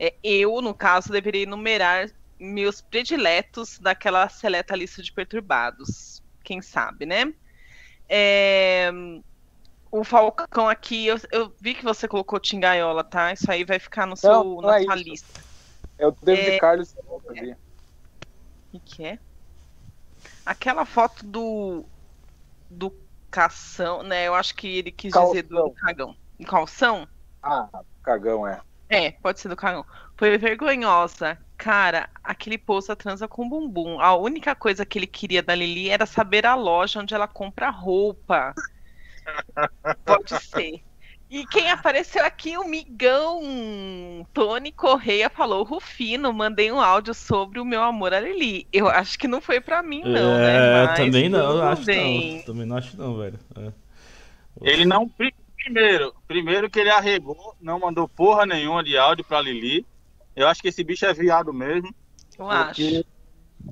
É, 0.00 0.14
eu, 0.24 0.62
no 0.62 0.72
caso, 0.72 1.12
deveria 1.12 1.42
enumerar 1.42 2.08
meus 2.40 2.80
prediletos 2.80 3.78
daquela 3.78 4.26
seleta 4.30 4.74
lista 4.74 5.02
de 5.02 5.12
perturbados. 5.12 6.22
Quem 6.42 6.62
sabe, 6.62 7.04
né? 7.04 7.34
É, 8.08 8.90
o 9.90 10.02
Falcão 10.02 10.66
aqui, 10.66 11.06
eu, 11.06 11.20
eu, 11.30 11.52
vi 11.60 11.74
que 11.74 11.84
você 11.84 12.08
colocou 12.08 12.40
Tingaiola, 12.40 13.04
tá? 13.04 13.34
Isso 13.34 13.50
aí 13.50 13.64
vai 13.64 13.78
ficar 13.78 14.06
no 14.06 14.16
seu, 14.16 14.32
não, 14.32 14.44
não 14.62 14.62
na 14.62 14.80
é 14.80 14.84
sua 14.84 14.94
isso. 14.94 15.04
lista. 15.04 15.40
É 15.98 16.06
o 16.06 16.10
David 16.22 16.52
é, 16.52 16.58
Carlos. 16.58 16.96
É, 16.96 17.00
o 17.06 17.67
que, 18.80 18.96
que 18.96 19.04
é? 19.04 19.18
aquela 20.44 20.84
foto 20.84 21.24
do 21.24 21.84
do 22.70 22.92
cação, 23.30 24.02
né? 24.02 24.26
Eu 24.26 24.34
acho 24.34 24.54
que 24.54 24.78
ele 24.78 24.90
quis 24.90 25.12
calção. 25.12 25.32
dizer 25.32 25.42
do 25.44 25.70
cagão. 25.72 26.16
Calção? 26.46 27.08
Ah, 27.42 27.68
cagão 28.02 28.46
é. 28.46 28.60
É, 28.88 29.10
pode 29.12 29.40
ser 29.40 29.48
do 29.48 29.56
cagão. 29.56 29.84
Foi 30.16 30.36
vergonhosa. 30.38 31.38
Cara, 31.56 32.08
aquele 32.22 32.56
poça 32.56 32.94
transa 32.96 33.28
com 33.28 33.48
bumbum. 33.48 34.00
A 34.00 34.16
única 34.16 34.54
coisa 34.54 34.86
que 34.86 34.98
ele 34.98 35.06
queria 35.06 35.42
da 35.42 35.54
Lili 35.54 35.90
era 35.90 36.06
saber 36.06 36.46
a 36.46 36.54
loja 36.54 37.00
onde 37.00 37.14
ela 37.14 37.28
compra 37.28 37.70
roupa. 37.70 38.54
Pode 40.04 40.42
ser. 40.44 40.82
E 41.30 41.46
quem 41.46 41.70
apareceu 41.70 42.24
aqui, 42.24 42.56
o 42.56 42.64
migão 42.64 44.26
Tony 44.32 44.72
Correia 44.72 45.28
falou: 45.28 45.62
Rufino, 45.62 46.32
mandei 46.32 46.72
um 46.72 46.80
áudio 46.80 47.12
sobre 47.12 47.60
o 47.60 47.64
meu 47.64 47.82
amor 47.82 48.14
a 48.14 48.20
Lili. 48.20 48.66
Eu 48.72 48.88
acho 48.88 49.18
que 49.18 49.28
não 49.28 49.40
foi 49.40 49.60
para 49.60 49.82
mim, 49.82 50.00
não, 50.02 50.10
né? 50.10 50.56
é, 50.56 50.86
né? 50.86 50.94
também 50.96 51.28
não, 51.28 51.62
acho 51.62 51.84
bem. 51.84 52.36
não. 52.36 52.42
Também 52.44 52.66
não 52.66 52.76
acho 52.76 52.96
não, 52.96 53.16
velho. 53.18 53.38
É. 53.56 53.72
Ele 54.62 54.86
não. 54.86 55.10
Primeiro, 55.56 56.14
primeiro 56.26 56.70
que 56.70 56.78
ele 56.78 56.88
arregou, 56.88 57.54
não 57.60 57.78
mandou 57.78 58.08
porra 58.08 58.46
nenhuma 58.46 58.82
de 58.82 58.96
áudio 58.96 59.24
pra 59.24 59.42
Lili. 59.42 59.84
Eu 60.34 60.48
acho 60.48 60.62
que 60.62 60.68
esse 60.68 60.82
bicho 60.82 61.04
é 61.04 61.12
viado 61.12 61.52
mesmo. 61.52 61.94
Eu 62.38 62.48
acho. 62.48 63.04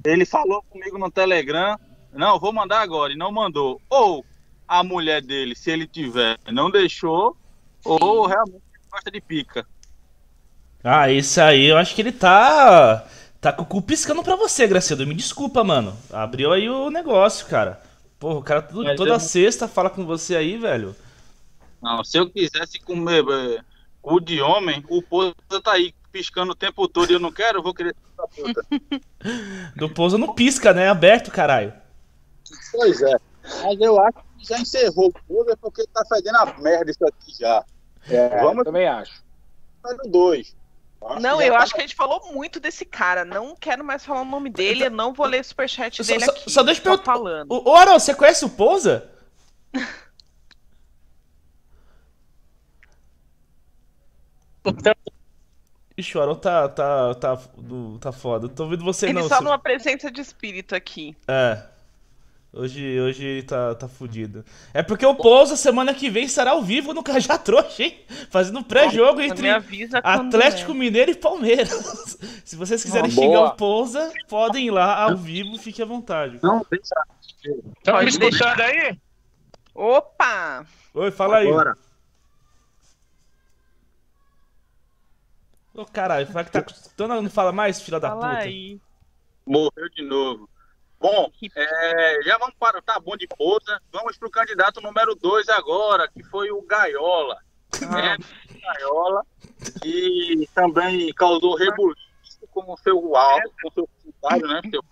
Ele 0.04 0.26
falou 0.26 0.62
comigo 0.68 0.98
no 0.98 1.10
Telegram. 1.10 1.78
Não, 2.12 2.38
vou 2.38 2.52
mandar 2.52 2.80
agora. 2.80 3.14
E 3.14 3.16
não 3.16 3.32
mandou. 3.32 3.80
Ou 3.88 4.26
a 4.68 4.82
mulher 4.82 5.22
dele, 5.22 5.54
se 5.54 5.70
ele 5.70 5.86
tiver, 5.86 6.38
não 6.52 6.70
deixou 6.70 7.36
ou 7.86 8.26
realmente 8.26 8.62
gosta 8.90 9.10
de 9.10 9.20
pica. 9.20 9.66
Ah, 10.82 11.10
isso 11.10 11.40
aí 11.40 11.66
eu 11.66 11.76
acho 11.76 11.94
que 11.94 12.02
ele 12.02 12.12
tá. 12.12 13.06
Tá 13.40 13.52
com 13.52 13.62
o 13.62 13.66
cu 13.66 13.82
piscando 13.82 14.22
pra 14.22 14.36
você, 14.36 14.66
Gracedo. 14.66 15.06
Me 15.06 15.14
desculpa, 15.14 15.62
mano. 15.62 15.96
Abriu 16.12 16.52
aí 16.52 16.68
o 16.68 16.90
negócio, 16.90 17.46
cara. 17.46 17.80
Porra, 18.18 18.38
o 18.38 18.42
cara 18.42 18.62
tudo, 18.62 18.94
toda 18.96 19.10
eu... 19.10 19.20
sexta 19.20 19.68
fala 19.68 19.90
com 19.90 20.06
você 20.06 20.36
aí, 20.36 20.56
velho. 20.56 20.96
Não, 21.82 22.02
se 22.02 22.18
eu 22.18 22.30
quisesse 22.30 22.80
comer 22.80 23.24
é, 23.28 23.60
cu 24.00 24.20
de 24.20 24.40
homem, 24.40 24.82
o 24.88 25.02
Pousa 25.02 25.34
tá 25.62 25.72
aí 25.72 25.94
piscando 26.10 26.52
o 26.52 26.56
tempo 26.56 26.88
todo 26.88 27.10
e 27.10 27.14
eu 27.14 27.20
não 27.20 27.30
quero, 27.30 27.58
eu 27.58 27.62
vou 27.62 27.74
querer 27.74 27.94
puta. 28.34 28.66
Do 29.76 29.90
Pousa 29.90 30.16
não 30.16 30.34
pisca, 30.34 30.72
né? 30.72 30.84
É 30.84 30.88
aberto, 30.88 31.30
caralho. 31.30 31.72
Pois 32.72 33.02
é. 33.02 33.16
Mas 33.62 33.80
eu 33.80 34.00
acho 34.00 34.18
que 34.38 34.48
já 34.48 34.58
encerrou 34.58 35.08
o 35.08 35.12
Pousa 35.26 35.56
porque 35.56 35.86
tá 35.92 36.02
fedendo 36.08 36.36
a 36.36 36.46
merda 36.58 36.90
isso 36.90 37.04
aqui 37.04 37.34
já. 37.38 37.64
É, 38.08 38.40
Vamos... 38.40 38.64
também 38.64 38.86
acho. 38.86 39.22
Número 39.84 40.08
2. 40.08 40.56
Não, 41.20 41.40
eu 41.40 41.52
tá... 41.52 41.58
acho 41.60 41.74
que 41.74 41.80
a 41.80 41.82
gente 41.82 41.94
falou 41.94 42.32
muito 42.32 42.58
desse 42.58 42.84
cara. 42.84 43.24
Não 43.24 43.54
quero 43.54 43.84
mais 43.84 44.04
falar 44.04 44.22
o 44.22 44.24
nome 44.24 44.50
dele, 44.50 44.86
eu 44.86 44.90
não 44.90 45.12
vou 45.12 45.26
ler 45.26 45.40
o 45.40 45.44
superchat 45.44 46.02
dele 46.02 46.24
só, 46.24 46.30
aqui. 46.30 46.50
Só 46.50 46.62
deixa 46.62 46.80
eu 46.80 46.84
perguntar. 46.84 47.04
falando. 47.04 47.52
Ô, 47.52 47.74
Aaron, 47.76 47.98
você 47.98 48.14
conhece 48.14 48.44
o 48.44 48.50
Pousa? 48.50 49.10
Ixi, 55.96 56.18
o 56.18 56.20
Aaron 56.20 56.34
tá, 56.34 56.68
tá, 56.68 57.14
tá, 57.14 57.38
tá 58.00 58.12
foda. 58.12 58.48
Tô 58.48 58.64
ouvindo 58.64 58.84
você 58.84 59.06
Ele 59.06 59.14
não. 59.14 59.22
Ele 59.22 59.28
só 59.28 59.36
você... 59.36 59.44
numa 59.44 59.58
presença 59.58 60.10
de 60.10 60.20
espírito 60.20 60.74
aqui. 60.74 61.16
É. 61.28 61.62
Hoje, 62.58 62.98
hoje 62.98 63.42
tá, 63.42 63.74
tá 63.74 63.86
fudido. 63.86 64.42
É 64.72 64.82
porque 64.82 65.04
o 65.04 65.14
Pousa 65.14 65.56
semana 65.56 65.92
que 65.92 66.08
vem 66.08 66.24
estará 66.24 66.52
ao 66.52 66.62
vivo 66.62 66.94
no 66.94 67.02
Cajá 67.02 67.36
Trouxa, 67.36 67.82
hein? 67.82 68.00
Fazendo 68.30 68.64
pré-jogo 68.64 69.20
entre 69.20 69.50
Atlético 70.02 70.72
é. 70.72 70.74
Mineiro 70.74 71.10
e 71.10 71.14
Palmeiras. 71.14 72.16
Se 72.46 72.56
vocês 72.56 72.82
quiserem 72.82 73.10
xingar 73.10 73.42
o 73.42 73.56
Pousa, 73.56 74.10
podem 74.26 74.68
ir 74.68 74.70
lá 74.70 75.02
ao 75.02 75.18
vivo, 75.18 75.58
fique 75.58 75.82
à 75.82 75.84
vontade. 75.84 76.38
Não, 76.42 76.64
deixa. 76.70 76.94
Estão 77.76 77.98
me 77.98 78.08
escutando 78.08 78.60
aí? 78.62 78.98
Opa! 79.74 80.64
Oi, 80.94 81.10
fala 81.10 81.36
aí. 81.36 81.48
Agora. 81.48 81.76
Ô, 85.74 85.84
caralho, 85.84 86.26
vai 86.28 86.42
que 86.42 86.52
tá 86.52 86.64
escutando, 86.66 87.20
não 87.20 87.28
fala 87.28 87.52
mais, 87.52 87.82
filha 87.82 88.00
da 88.00 88.12
puta. 88.12 88.28
Aí. 88.28 88.80
Morreu 89.46 89.90
de 89.94 90.02
novo. 90.02 90.48
Bom, 91.06 91.30
é, 91.54 92.22
já 92.24 92.36
vamos 92.36 92.56
para. 92.58 92.82
Tá 92.82 92.98
bom 92.98 93.16
de 93.16 93.28
pousa. 93.28 93.80
Vamos 93.92 94.18
para 94.18 94.26
o 94.26 94.30
candidato 94.30 94.80
número 94.80 95.14
2 95.14 95.48
agora, 95.50 96.08
que 96.08 96.20
foi 96.24 96.50
o 96.50 96.60
Gaiola. 96.62 97.38
Ah. 97.88 98.00
É, 98.00 98.16
Gaiola, 98.60 99.24
que 99.80 100.48
também 100.52 101.14
causou 101.14 101.54
rebuliço 101.54 102.48
como 102.50 102.76
seu 102.78 103.14
alvo, 103.14 103.52
com 103.62 103.70
seu 103.70 103.88
comentário, 103.88 104.48
né? 104.48 104.60
Seu, 104.68 104.82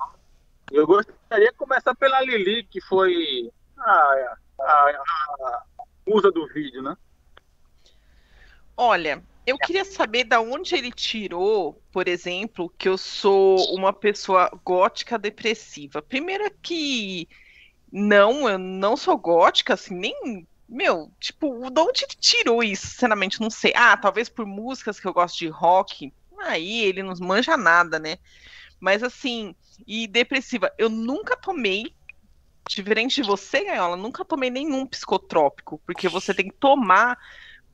eu 0.70 0.87
gostaria 0.87 1.50
de 1.50 1.57
começar 1.57 1.96
pela 1.96 2.20
Lili, 2.20 2.62
que 2.62 2.81
foi 2.83 3.50
a, 3.77 4.37
a, 4.61 4.66
a 4.66 5.62
musa 6.07 6.31
do 6.31 6.46
vídeo, 6.46 6.81
né? 6.81 6.96
Olha, 8.77 9.20
eu 9.46 9.59
queria 9.59 9.85
saber 9.85 10.24
da 10.24 10.40
onde 10.40 10.74
ele 10.74 10.90
tirou, 10.90 11.83
por 11.92 12.09
exemplo, 12.09 12.72
que 12.78 12.88
eu 12.88 12.96
sou 12.96 13.57
uma 13.74 13.92
pessoa 13.92 14.50
gótica 14.64 15.18
depressiva. 15.18 16.00
Primeiro 16.00 16.50
que 16.62 17.28
não, 17.92 18.48
eu 18.48 18.59
não 18.59 18.96
sou 18.96 19.16
gótica, 19.16 19.74
assim, 19.74 19.94
nem. 19.94 20.46
Meu, 20.66 21.12
tipo, 21.20 21.70
de 21.70 21.80
onde 21.80 22.04
ele 22.04 22.14
tirou 22.18 22.64
isso? 22.64 22.87
Sinceramente, 22.87 23.40
não 23.40 23.50
sei. 23.50 23.72
Ah, 23.76 23.96
talvez 23.96 24.28
por 24.28 24.46
músicas 24.46 24.98
que 24.98 25.07
eu 25.07 25.12
gosto 25.12 25.38
de 25.38 25.48
rock. 25.48 26.12
Aí 26.40 26.80
ele 26.80 27.02
não 27.02 27.14
manja 27.20 27.57
nada, 27.57 27.98
né? 27.98 28.18
Mas 28.80 29.02
assim, 29.02 29.54
e 29.87 30.07
depressiva, 30.07 30.72
eu 30.78 30.88
nunca 30.88 31.37
tomei 31.37 31.94
diferente 32.68 33.20
de 33.20 33.26
você, 33.26 33.64
Gaiola, 33.64 33.96
nunca 33.96 34.24
tomei 34.24 34.50
nenhum 34.50 34.87
psicotrópico, 34.87 35.80
porque 35.87 36.09
você 36.09 36.33
tem 36.33 36.48
que 36.48 36.57
tomar 36.57 37.18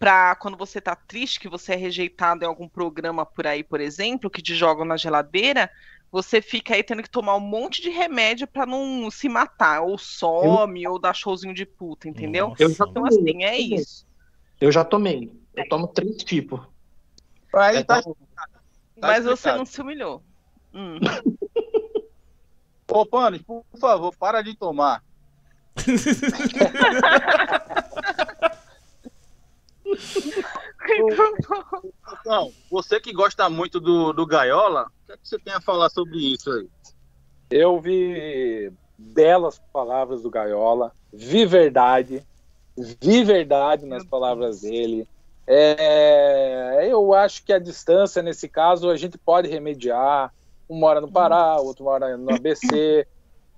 para 0.00 0.34
quando 0.36 0.56
você 0.56 0.80
tá 0.80 0.96
triste, 0.96 1.38
que 1.38 1.48
você 1.48 1.74
é 1.74 1.76
rejeitado 1.76 2.42
em 2.42 2.48
algum 2.48 2.66
programa 2.66 3.26
por 3.26 3.46
aí, 3.46 3.62
por 3.62 3.82
exemplo, 3.82 4.30
que 4.30 4.40
te 4.40 4.54
jogam 4.54 4.86
na 4.86 4.96
geladeira, 4.96 5.70
você 6.10 6.40
fica 6.40 6.74
aí 6.74 6.82
tendo 6.82 7.02
que 7.02 7.10
tomar 7.10 7.36
um 7.36 7.40
monte 7.40 7.82
de 7.82 7.90
remédio 7.90 8.46
para 8.46 8.64
não 8.64 9.10
se 9.10 9.28
matar, 9.28 9.82
ou 9.82 9.98
some, 9.98 10.82
eu... 10.82 10.92
ou 10.92 10.98
dar 10.98 11.14
showzinho 11.14 11.52
de 11.52 11.66
puta, 11.66 12.08
entendeu? 12.08 12.48
Nossa. 12.48 12.62
Eu 12.62 12.70
já 12.70 12.86
então, 12.88 12.94
tomei, 12.94 13.18
assim, 13.18 13.44
é 13.44 13.58
isso. 13.58 14.06
Eu 14.58 14.72
já 14.72 14.82
tomei. 14.82 15.30
Eu 15.54 15.68
tomo 15.68 15.86
três 15.86 16.16
tipos. 16.24 16.62
Aí 17.54 17.76
é, 17.76 17.84
tá... 17.84 18.02
tá 18.02 18.10
Mas 18.96 19.26
você 19.26 19.52
não 19.52 19.66
se 19.66 19.82
humilhou. 19.82 20.22
Hum. 20.72 20.98
Ô, 22.88 23.04
Panos, 23.04 23.42
por 23.42 23.66
favor, 23.78 24.16
para 24.16 24.40
de 24.40 24.56
tomar. 24.56 25.04
Então, 32.20 32.52
você 32.70 33.00
que 33.00 33.12
gosta 33.12 33.48
muito 33.48 33.80
do, 33.80 34.12
do 34.12 34.26
Gaiola, 34.26 34.84
o 34.84 35.06
que, 35.06 35.12
é 35.12 35.16
que 35.16 35.28
você 35.28 35.38
tem 35.38 35.52
a 35.52 35.60
falar 35.60 35.88
sobre 35.90 36.18
isso 36.18 36.50
aí? 36.50 36.68
Eu 37.50 37.80
vi 37.80 38.72
belas 38.98 39.60
palavras 39.72 40.22
do 40.22 40.30
Gaiola, 40.30 40.92
vi 41.12 41.44
verdade, 41.44 42.26
vi 42.76 43.24
verdade 43.24 43.86
nas 43.86 44.04
palavras 44.04 44.60
dele. 44.62 45.06
É, 45.46 46.86
eu 46.88 47.12
acho 47.12 47.44
que 47.44 47.52
a 47.52 47.58
distância, 47.58 48.22
nesse 48.22 48.48
caso, 48.48 48.88
a 48.88 48.96
gente 48.96 49.18
pode 49.18 49.48
remediar. 49.48 50.32
Um 50.68 50.78
mora 50.78 51.00
no 51.00 51.10
Pará, 51.10 51.56
outro 51.56 51.84
mora 51.84 52.16
no 52.16 52.32
ABC. 52.32 53.04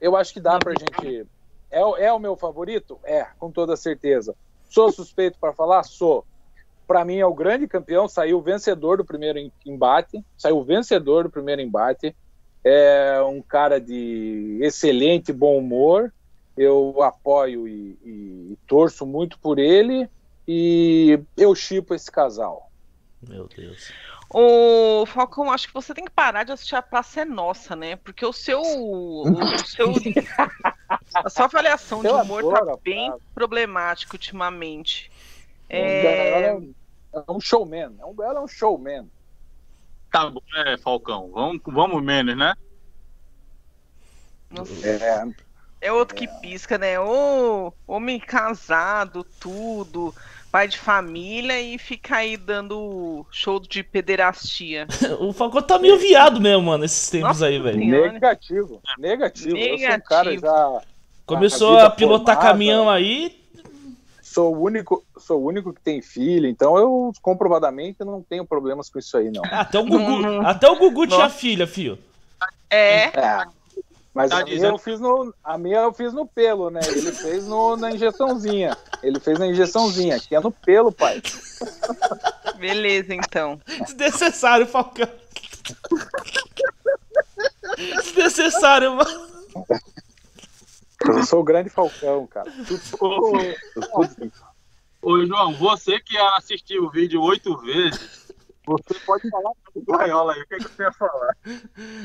Eu 0.00 0.16
acho 0.16 0.32
que 0.32 0.40
dá 0.40 0.58
pra 0.58 0.72
gente. 0.72 1.26
É, 1.70 1.80
é 2.06 2.12
o 2.12 2.18
meu 2.18 2.34
favorito? 2.34 2.98
É, 3.04 3.26
com 3.38 3.50
toda 3.50 3.76
certeza. 3.76 4.34
Sou 4.70 4.90
suspeito 4.90 5.38
para 5.38 5.52
falar? 5.52 5.82
Sou. 5.82 6.24
Para 6.86 7.04
mim 7.04 7.18
é 7.18 7.26
o 7.26 7.34
grande 7.34 7.66
campeão, 7.66 8.08
saiu 8.08 8.40
vencedor 8.40 8.98
do 8.98 9.04
primeiro 9.04 9.38
embate, 9.64 10.24
saiu 10.36 10.62
vencedor 10.62 11.24
do 11.24 11.30
primeiro 11.30 11.62
embate. 11.62 12.14
É 12.64 13.20
um 13.22 13.42
cara 13.42 13.80
de 13.80 14.58
excelente 14.60 15.32
bom 15.32 15.58
humor. 15.58 16.12
Eu 16.56 17.02
apoio 17.02 17.66
e, 17.66 17.98
e, 18.04 18.52
e 18.52 18.58
torço 18.66 19.06
muito 19.06 19.38
por 19.38 19.58
ele 19.58 20.08
e 20.46 21.18
eu 21.36 21.54
chipo 21.54 21.94
esse 21.94 22.10
casal. 22.10 22.70
Meu 23.26 23.48
Deus. 23.48 23.92
O 24.34 25.04
Falcão, 25.06 25.50
acho 25.50 25.68
que 25.68 25.74
você 25.74 25.92
tem 25.92 26.04
que 26.04 26.10
parar 26.10 26.44
de 26.44 26.52
assistir 26.52 26.74
a 26.74 26.82
Praça 26.82 27.20
é 27.20 27.24
Nossa, 27.24 27.76
né? 27.76 27.96
Porque 27.96 28.24
o 28.24 28.32
seu. 28.32 28.60
O, 28.60 29.58
seu 29.58 29.92
a 31.14 31.28
sua 31.28 31.44
avaliação 31.44 32.00
de 32.00 32.08
humor 32.08 32.52
tá 32.52 32.76
bem 32.82 33.12
problemática 33.34 34.14
ultimamente. 34.14 35.10
É... 35.68 36.56
é 37.12 37.32
um 37.32 37.40
showman. 37.40 37.96
Ela 38.00 38.38
é 38.38 38.42
um 38.42 38.48
showman. 38.48 39.10
Tá 40.10 40.28
bom, 40.28 40.42
né, 40.52 40.76
Falcão? 40.78 41.30
Vamos, 41.32 41.60
vamos 41.66 42.02
menos, 42.02 42.36
né? 42.36 42.54
Nossa. 44.50 44.86
É, 44.86 45.88
é 45.88 45.92
outro 45.92 46.14
que 46.14 46.28
pisca, 46.40 46.76
né? 46.76 47.00
Ô, 47.00 47.72
homem 47.86 48.20
casado, 48.20 49.24
tudo 49.40 50.14
pai 50.52 50.68
de 50.68 50.78
família 50.78 51.58
e 51.58 51.78
fica 51.78 52.16
aí 52.16 52.36
dando 52.36 53.24
show 53.30 53.58
de 53.58 53.82
pederastia. 53.82 54.86
o 55.18 55.32
Falcão 55.32 55.62
tá 55.62 55.78
meio 55.78 55.96
viado 55.96 56.42
mesmo, 56.42 56.64
mano, 56.64 56.84
esses 56.84 57.08
tempos 57.08 57.28
Nossa, 57.28 57.46
aí, 57.46 57.58
velho. 57.58 57.78
Negativo, 57.78 58.82
negativo. 58.98 59.54
negativo. 59.54 59.56
Eu 59.56 59.78
sou 59.78 59.96
um 59.96 60.00
cara 60.00 60.38
já. 60.38 60.82
Começou 61.24 61.78
a, 61.78 61.86
a 61.86 61.90
pilotar 61.90 62.34
formada, 62.34 62.52
caminhão 62.52 62.90
aí. 62.90 63.41
Sou 64.32 64.56
o 64.56 64.62
único, 64.62 65.04
sou 65.18 65.42
o 65.42 65.46
único 65.46 65.74
que 65.74 65.80
tem 65.82 66.00
filho, 66.00 66.48
então 66.48 66.78
eu 66.78 67.12
comprovadamente 67.20 68.02
não 68.02 68.22
tenho 68.22 68.46
problemas 68.46 68.88
com 68.88 68.98
isso 68.98 69.14
aí, 69.18 69.30
não. 69.30 69.42
Até 69.52 69.78
o 69.78 69.84
Gugu, 69.84 70.46
até 70.46 70.68
o 70.70 70.78
Gugu 70.78 71.06
tinha 71.06 71.28
filha, 71.28 71.66
filho. 71.66 71.98
É. 72.70 73.08
é. 73.08 73.44
Mas 74.14 74.30
tá 74.30 74.40
a, 74.40 74.44
minha 74.44 74.66
eu 74.66 74.78
fiz 74.78 75.00
no, 75.00 75.34
a 75.44 75.58
minha 75.58 75.80
eu 75.80 75.92
fiz 75.92 76.14
no 76.14 76.26
pelo, 76.26 76.70
né? 76.70 76.80
Ele 76.86 77.12
fez 77.12 77.46
no, 77.46 77.76
na 77.76 77.90
injeçãozinha. 77.90 78.74
Ele 79.02 79.20
fez 79.20 79.38
na 79.38 79.46
injeçãozinha, 79.46 80.18
que 80.18 80.34
é 80.34 80.40
no 80.40 80.50
pelo, 80.50 80.90
pai. 80.90 81.22
Beleza, 82.56 83.14
então. 83.14 83.60
Desnecessário, 83.84 84.66
Falcão. 84.66 85.08
Desnecessário, 87.76 88.96
mano. 88.96 89.28
Eu 91.06 91.22
sou 91.24 91.40
o 91.40 91.44
grande 91.44 91.68
Falcão, 91.68 92.26
cara. 92.26 92.50
Ô, 93.00 93.32
ô, 95.02 95.26
João, 95.26 95.54
você 95.54 95.98
que 96.00 96.16
assistiu 96.16 96.84
o 96.84 96.90
vídeo 96.90 97.20
oito 97.22 97.56
vezes, 97.58 98.34
você 98.64 98.94
pode 99.06 99.28
falar 99.30 99.52
do 99.74 99.84
Gaiola 99.84 100.34
aí, 100.34 100.42
o 100.42 100.46
que, 100.46 100.54
é 100.54 100.58
que 100.58 100.68
você 100.68 100.82
ia 100.82 100.92
falar? 100.92 101.36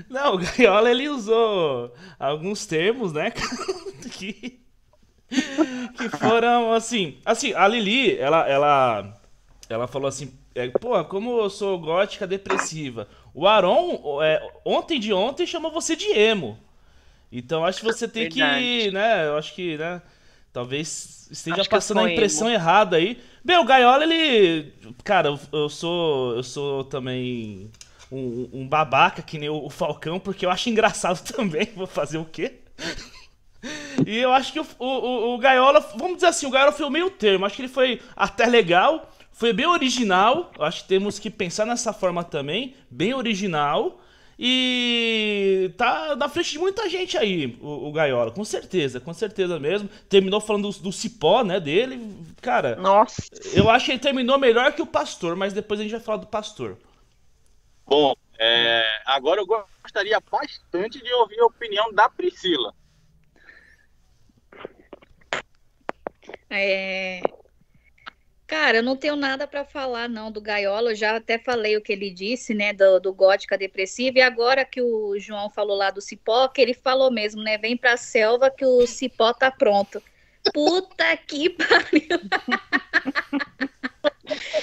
Não, 0.10 0.36
o 0.36 0.38
Gaiola 0.38 0.89
ele 0.89 1.10
usou 1.10 1.93
alguns 2.20 2.66
termos, 2.66 3.14
né? 3.14 3.32
que, 4.12 4.60
que 5.30 6.10
foram 6.18 6.74
assim. 6.74 7.20
Assim, 7.26 7.54
a 7.54 7.68
Lili, 7.68 8.18
ela, 8.18 8.48
ela, 8.48 9.14
ela 9.70 9.88
falou 9.88 10.08
assim: 10.08 10.34
é, 10.56 10.68
pô, 10.70 11.04
como 11.06 11.39
eu 11.39 11.50
sou 11.52 11.80
gótica 11.80 12.26
depressiva. 12.26 13.08
O 13.32 13.48
Aron, 13.48 14.24
é, 14.24 14.41
ontem 14.66 15.00
de 15.00 15.14
ontem, 15.14 15.45
chamou 15.45 15.72
você 15.72 15.95
de 15.95 16.08
emo. 16.08 16.58
Então 17.32 17.65
acho 17.65 17.80
que 17.80 17.86
você 17.86 18.07
tem 18.07 18.30
Verdade. 18.30 18.61
que, 18.61 18.91
né? 18.91 19.28
Eu 19.28 19.38
acho 19.38 19.53
que, 19.53 19.78
né? 19.78 20.01
Talvez 20.53 21.28
esteja 21.32 21.61
acho 21.61 21.69
passando 21.69 21.99
a 21.99 22.11
impressão 22.11 22.47
emo. 22.47 22.55
errada 22.55 22.97
aí. 22.97 23.19
Bem, 23.43 23.57
o 23.57 23.65
Gaiola, 23.65 24.03
ele. 24.03 24.73
Cara, 25.03 25.30
eu, 25.30 25.39
eu 25.51 25.69
sou. 25.69 26.36
Eu 26.36 26.43
sou 26.43 26.84
também 26.86 27.69
um, 28.11 28.49
um, 28.53 28.67
babaca 28.67 29.21
que 29.21 29.38
nem 29.38 29.49
o, 29.49 29.69
Falcão, 29.69 30.19
porque 30.19 30.45
eu 30.45 30.49
acho 30.49 30.69
engraçado 30.69 31.21
também. 31.32 31.69
Vou 31.75 31.88
fazer 31.88 32.17
o 32.17 32.25
quê? 32.25 32.59
e 34.05 34.17
eu 34.17 34.32
acho 34.34 34.53
que 34.53 34.59
o, 34.59 34.65
o, 34.80 35.36
o 35.36 35.38
Gaiola. 35.38 35.80
Vamos 35.95 36.15
dizer 36.15 36.28
assim, 36.28 36.45
o 36.45 36.49
Gaiola 36.49 36.71
foi 36.71 36.86
o 36.86 36.91
meio 36.91 37.09
termo. 37.09 37.45
Acho 37.45 37.55
que 37.55 37.61
ele 37.61 37.69
foi 37.69 38.01
até 38.15 38.45
legal. 38.45 39.11
Foi 39.32 39.53
bem 39.53 39.67
original. 39.67 40.51
Eu 40.57 40.65
acho 40.65 40.82
que 40.82 40.88
temos 40.88 41.19
que 41.19 41.30
pensar 41.30 41.65
nessa 41.65 41.93
forma 41.93 42.23
também. 42.23 42.75
Bem 42.89 43.13
original. 43.13 44.01
E 44.40 45.74
tá 45.78 46.16
na 46.16 46.30
frente 46.30 46.52
de 46.52 46.60
muita 46.60 46.88
gente 46.88 47.18
aí, 47.18 47.58
o, 47.60 47.88
o 47.88 47.92
Gaiola, 47.92 48.30
com 48.30 48.46
certeza, 48.46 49.00
com 49.00 49.12
certeza 49.12 49.60
mesmo. 49.60 49.90
Terminou 50.08 50.40
falando 50.40 50.72
do, 50.72 50.80
do, 50.80 50.92
cipó, 50.92 51.44
né, 51.44 51.60
dele. 51.60 52.16
Cara, 52.40 52.76
Nossa. 52.76 53.24
eu 53.54 53.68
acho 53.70 53.86
que 53.86 53.92
ele 53.94 54.00
terminou 54.00 54.38
melhor 54.38 54.74
que 54.74 54.82
o 54.82 54.86
Pastor, 54.86 55.36
mas 55.36 55.54
depois 55.54 55.80
a 55.80 55.84
gente 55.84 55.92
vai 55.92 56.02
falar 56.02 56.20
do 56.20 56.28
Pastor. 56.28 56.78
Bom, 57.88 58.14
é, 58.38 58.84
agora 59.06 59.42
eu 59.42 59.48
gostaria 59.48 60.20
bastante 60.20 61.02
de 61.02 61.14
ouvir 61.14 61.40
a 61.40 61.46
opinião 61.46 61.92
da 61.92 62.08
Priscila. 62.08 62.76
É, 66.50 67.22
Cara, 68.48 68.78
eu 68.78 68.84
não 68.84 68.95
tenho 68.95 69.18
nada 69.18 69.45
para 69.45 69.66
falar, 69.66 70.08
não, 70.08 70.32
do 70.32 70.39
Gaiola. 70.39 70.91
Eu 70.91 70.95
já 70.95 71.18
até 71.18 71.38
falei 71.38 71.76
o 71.76 71.82
que 71.82 71.91
ele 71.91 72.10
disse, 72.10 72.54
né, 72.54 72.72
do, 72.72 72.98
do 72.98 73.14
gótica 73.14 73.58
depressiva. 73.58 74.20
E 74.20 74.22
agora 74.22 74.64
que 74.64 74.82
o 74.82 75.20
João 75.20 75.50
falou 75.50 75.76
lá 75.76 75.91
do 75.91 76.00
cipó, 76.00 76.48
que 76.48 76.62
ele 76.62 76.74
falou 76.74 77.12
mesmo, 77.12 77.43
né? 77.43 77.58
Vem 77.58 77.76
pra 77.76 77.98
selva 77.98 78.50
que 78.50 78.66
o 78.66 78.88
cipó 78.88 79.34
tá 79.34 79.52
pronto. 79.52 80.02
Puta 80.54 81.18
que 81.18 81.50
pariu! 81.60 82.20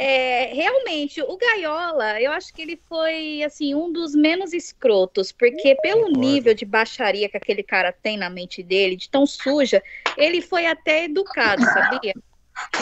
É, 0.00 0.54
realmente, 0.54 1.20
o 1.20 1.36
Gaiola, 1.36 2.22
eu 2.22 2.30
acho 2.30 2.54
que 2.54 2.62
ele 2.62 2.80
foi, 2.88 3.42
assim, 3.42 3.74
um 3.74 3.92
dos 3.92 4.14
menos 4.14 4.52
escrotos, 4.52 5.32
porque 5.32 5.74
pelo 5.82 6.08
nível 6.08 6.54
de 6.54 6.64
baixaria 6.64 7.28
que 7.28 7.36
aquele 7.36 7.64
cara 7.64 7.90
tem 7.90 8.16
na 8.16 8.30
mente 8.30 8.62
dele, 8.62 8.94
de 8.94 9.10
tão 9.10 9.26
suja, 9.26 9.82
ele 10.16 10.40
foi 10.40 10.66
até 10.66 11.06
educado, 11.06 11.64
sabia? 11.64 12.14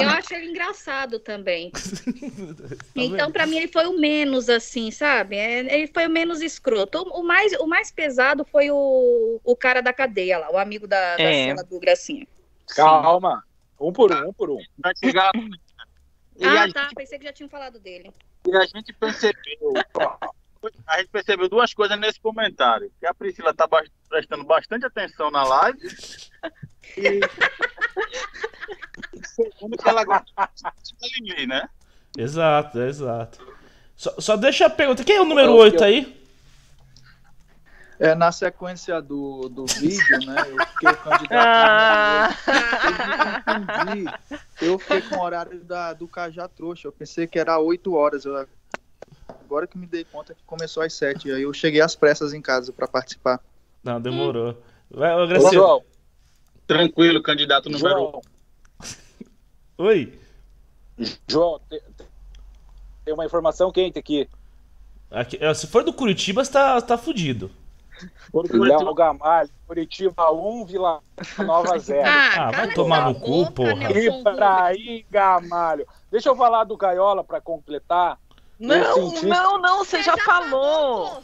Eu 0.00 0.08
acho 0.10 0.34
ele 0.34 0.50
engraçado 0.50 1.18
também. 1.18 1.70
Tá 2.96 3.02
então, 3.02 3.30
para 3.30 3.46
mim, 3.46 3.58
ele 3.58 3.68
foi 3.68 3.86
o 3.86 3.98
menos, 3.98 4.48
assim, 4.48 4.90
sabe? 4.90 5.36
É, 5.36 5.58
ele 5.58 5.86
foi 5.86 6.06
o 6.06 6.10
menos 6.10 6.40
escroto. 6.40 7.02
O 7.02 7.22
mais, 7.22 7.52
o 7.54 7.66
mais 7.66 7.90
pesado 7.90 8.44
foi 8.44 8.70
o, 8.70 9.40
o 9.44 9.56
cara 9.56 9.80
da 9.80 9.92
cadeia 9.92 10.38
lá, 10.38 10.50
o 10.50 10.58
amigo 10.58 10.86
da, 10.86 11.16
da 11.16 11.22
é. 11.22 11.46
cela 11.46 11.62
do 11.62 11.78
Gracinha. 11.78 12.26
Calma. 12.74 13.44
Um 13.80 13.92
por 13.92 14.12
um, 14.12 14.28
um 14.28 14.32
por 14.32 14.50
um. 14.50 14.58
Vai 14.78 14.92
chegar. 14.96 15.30
ah, 16.42 16.72
tá. 16.72 16.90
Pensei 16.96 17.18
que 17.18 17.24
já 17.24 17.32
tinham 17.32 17.48
falado 17.48 17.78
dele. 17.78 18.10
E 18.46 18.56
a 18.56 18.64
gente 18.64 18.92
percebeu. 18.92 19.74
a 20.86 20.98
gente 20.98 21.10
percebeu 21.10 21.48
duas 21.48 21.74
coisas 21.74 21.98
nesse 21.98 22.20
comentário. 22.20 22.90
Que 22.98 23.06
a 23.06 23.14
Priscila 23.14 23.52
tá 23.54 23.68
prestando 24.08 24.44
bastante 24.44 24.86
atenção 24.86 25.30
na 25.30 25.44
live. 25.44 25.78
E 26.96 27.20
segundo 29.26 29.76
que 29.76 29.88
ela 29.88 30.04
gosta 30.04 30.50
de 30.82 31.46
né? 31.46 31.68
Exato, 32.16 32.80
exato. 32.80 33.46
Só, 33.96 34.14
só 34.18 34.36
deixa 34.36 34.66
a 34.66 34.70
pergunta. 34.70 35.04
Quem 35.04 35.16
é 35.16 35.20
o 35.20 35.24
número 35.24 35.54
8 35.54 35.82
aí? 35.82 36.16
É, 37.98 38.14
na 38.14 38.30
sequência 38.30 39.00
do, 39.00 39.48
do 39.48 39.64
vídeo, 39.66 40.18
né? 40.26 40.36
Eu 40.50 40.66
fiquei 40.66 40.92
candidato. 40.94 41.30
Ah. 41.32 42.28
Eu, 44.60 44.72
eu 44.72 44.78
fiquei 44.78 45.00
com 45.00 45.16
o 45.16 45.22
horário 45.22 45.64
da, 45.64 45.94
do 45.94 46.06
Cajá 46.06 46.46
Trouxa. 46.46 46.88
Eu 46.88 46.92
pensei 46.92 47.26
que 47.26 47.38
era 47.38 47.58
8 47.58 47.94
horas. 47.94 48.26
Eu, 48.26 48.46
agora 49.28 49.66
que 49.66 49.78
me 49.78 49.86
dei 49.86 50.04
conta 50.04 50.34
que 50.34 50.42
começou 50.44 50.82
às 50.82 50.92
7. 50.92 51.32
Aí 51.32 51.42
eu 51.42 51.52
cheguei 51.54 51.80
às 51.80 51.96
pressas 51.96 52.34
em 52.34 52.42
casa 52.42 52.70
para 52.70 52.86
participar. 52.86 53.40
Não, 53.82 53.98
demorou. 53.98 54.62
Vai, 54.90 55.14
Ô, 55.14 55.52
João. 55.52 55.82
Tranquilo, 56.66 57.22
candidato 57.22 57.70
número 57.70 58.18
1. 58.18 58.35
Oi. 59.78 60.18
João, 61.28 61.60
tem 63.04 63.12
uma 63.12 63.26
informação 63.26 63.70
quente 63.70 63.98
aqui. 63.98 64.28
aqui 65.10 65.38
se 65.54 65.66
for 65.66 65.84
do 65.84 65.92
Curitiba, 65.92 66.44
você 66.44 66.52
tá, 66.52 66.80
tá 66.80 66.96
fudido. 66.96 67.50
Léo 68.32 68.94
Gamalho, 68.94 69.50
Curitiba 69.66 70.30
1, 70.30 70.64
Vila 70.66 71.00
Nova 71.38 71.78
0. 71.78 72.02
Ah, 72.06 72.48
ah 72.48 72.50
vai 72.50 72.74
tomar 72.74 73.08
no 73.08 73.14
cu, 73.14 73.50
porra. 73.52 73.90
Ibrahim 73.90 75.04
Gamalho. 75.10 75.86
Deixa 76.10 76.28
eu 76.28 76.36
falar 76.36 76.64
do 76.64 76.76
Gaiola 76.76 77.24
para 77.24 77.40
completar. 77.40 78.18
Não, 78.58 79.12
não, 79.22 79.60
não, 79.60 79.84
você 79.84 80.02
já 80.02 80.16
falou. 80.16 81.22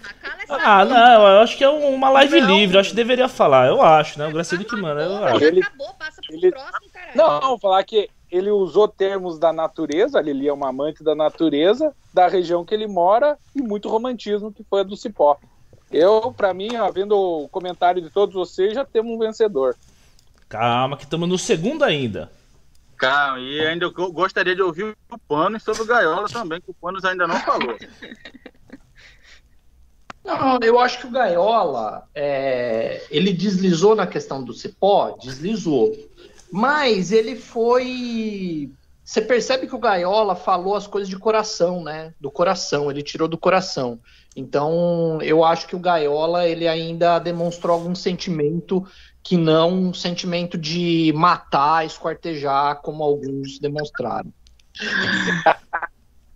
Ah, 0.50 0.84
não, 0.84 1.28
eu 1.28 1.40
acho 1.40 1.56
que 1.56 1.64
é 1.64 1.68
uma 1.68 2.10
live 2.10 2.40
não. 2.40 2.48
livre, 2.48 2.76
eu 2.76 2.80
acho 2.80 2.90
que 2.90 2.96
deveria 2.96 3.26
falar, 3.26 3.68
eu 3.68 3.80
acho, 3.80 4.18
né? 4.18 4.26
O 4.26 4.32
Graciano 4.32 4.64
que 4.64 4.76
manda, 4.76 5.02
eu 5.02 5.24
acho. 5.24 5.44
Ele, 5.44 5.60
acabou, 5.60 5.94
passa 5.94 6.20
pro 6.20 6.36
ele... 6.36 6.50
próximo, 6.50 6.90
cara. 6.92 7.10
Não, 7.14 7.58
falar 7.58 7.82
que 7.84 8.10
ele 8.32 8.50
usou 8.50 8.88
termos 8.88 9.38
da 9.38 9.52
natureza, 9.52 10.18
Lili 10.18 10.48
é 10.48 10.52
uma 10.52 10.70
amante 10.70 11.04
da 11.04 11.14
natureza, 11.14 11.94
da 12.14 12.26
região 12.26 12.64
que 12.64 12.74
ele 12.74 12.86
mora, 12.86 13.36
e 13.54 13.60
muito 13.60 13.90
romantismo, 13.90 14.50
que 14.50 14.64
foi 14.64 14.80
a 14.80 14.84
do 14.84 14.96
Cipó. 14.96 15.38
Eu, 15.90 16.32
para 16.34 16.54
mim, 16.54 16.70
vendo 16.94 17.12
o 17.14 17.46
comentário 17.48 18.00
de 18.00 18.08
todos 18.08 18.34
vocês, 18.34 18.72
já 18.72 18.86
temos 18.86 19.12
um 19.12 19.18
vencedor. 19.18 19.76
Calma, 20.48 20.96
que 20.96 21.04
estamos 21.04 21.28
no 21.28 21.36
segundo 21.36 21.84
ainda. 21.84 22.32
Calma, 22.96 23.38
e 23.38 23.60
ainda 23.60 23.84
eu 23.84 23.92
gostaria 24.10 24.56
de 24.56 24.62
ouvir 24.62 24.96
o 25.10 25.18
Panos 25.18 25.62
sobre 25.62 25.82
o 25.82 25.86
Gaiola 25.86 26.26
também, 26.26 26.58
que 26.58 26.70
o 26.70 26.74
Panos 26.74 27.04
ainda 27.04 27.26
não 27.26 27.38
falou. 27.40 27.76
Não, 30.24 30.60
eu 30.62 30.78
acho 30.78 31.00
que 31.00 31.06
o 31.08 31.10
Gaiola, 31.10 32.08
é, 32.14 33.04
ele 33.10 33.32
deslizou 33.32 33.96
na 33.96 34.06
questão 34.06 34.42
do 34.42 34.54
cipó, 34.54 35.16
deslizou. 35.20 35.92
Mas 36.52 37.12
ele 37.12 37.34
foi. 37.34 38.70
Você 39.02 39.22
percebe 39.22 39.66
que 39.66 39.74
o 39.74 39.78
Gaiola 39.78 40.36
falou 40.36 40.76
as 40.76 40.86
coisas 40.86 41.08
de 41.08 41.18
coração, 41.18 41.82
né? 41.82 42.12
Do 42.20 42.30
coração, 42.30 42.90
ele 42.90 43.02
tirou 43.02 43.26
do 43.26 43.38
coração. 43.38 43.98
Então, 44.36 45.18
eu 45.22 45.42
acho 45.42 45.66
que 45.66 45.74
o 45.74 45.78
Gaiola 45.78 46.46
ele 46.46 46.68
ainda 46.68 47.18
demonstrou 47.18 47.74
algum 47.74 47.94
sentimento 47.94 48.86
que 49.22 49.36
não 49.38 49.72
um 49.72 49.94
sentimento 49.94 50.58
de 50.58 51.10
matar, 51.16 51.86
esquartejar, 51.86 52.82
como 52.82 53.02
alguns 53.02 53.58
demonstraram. 53.58 54.32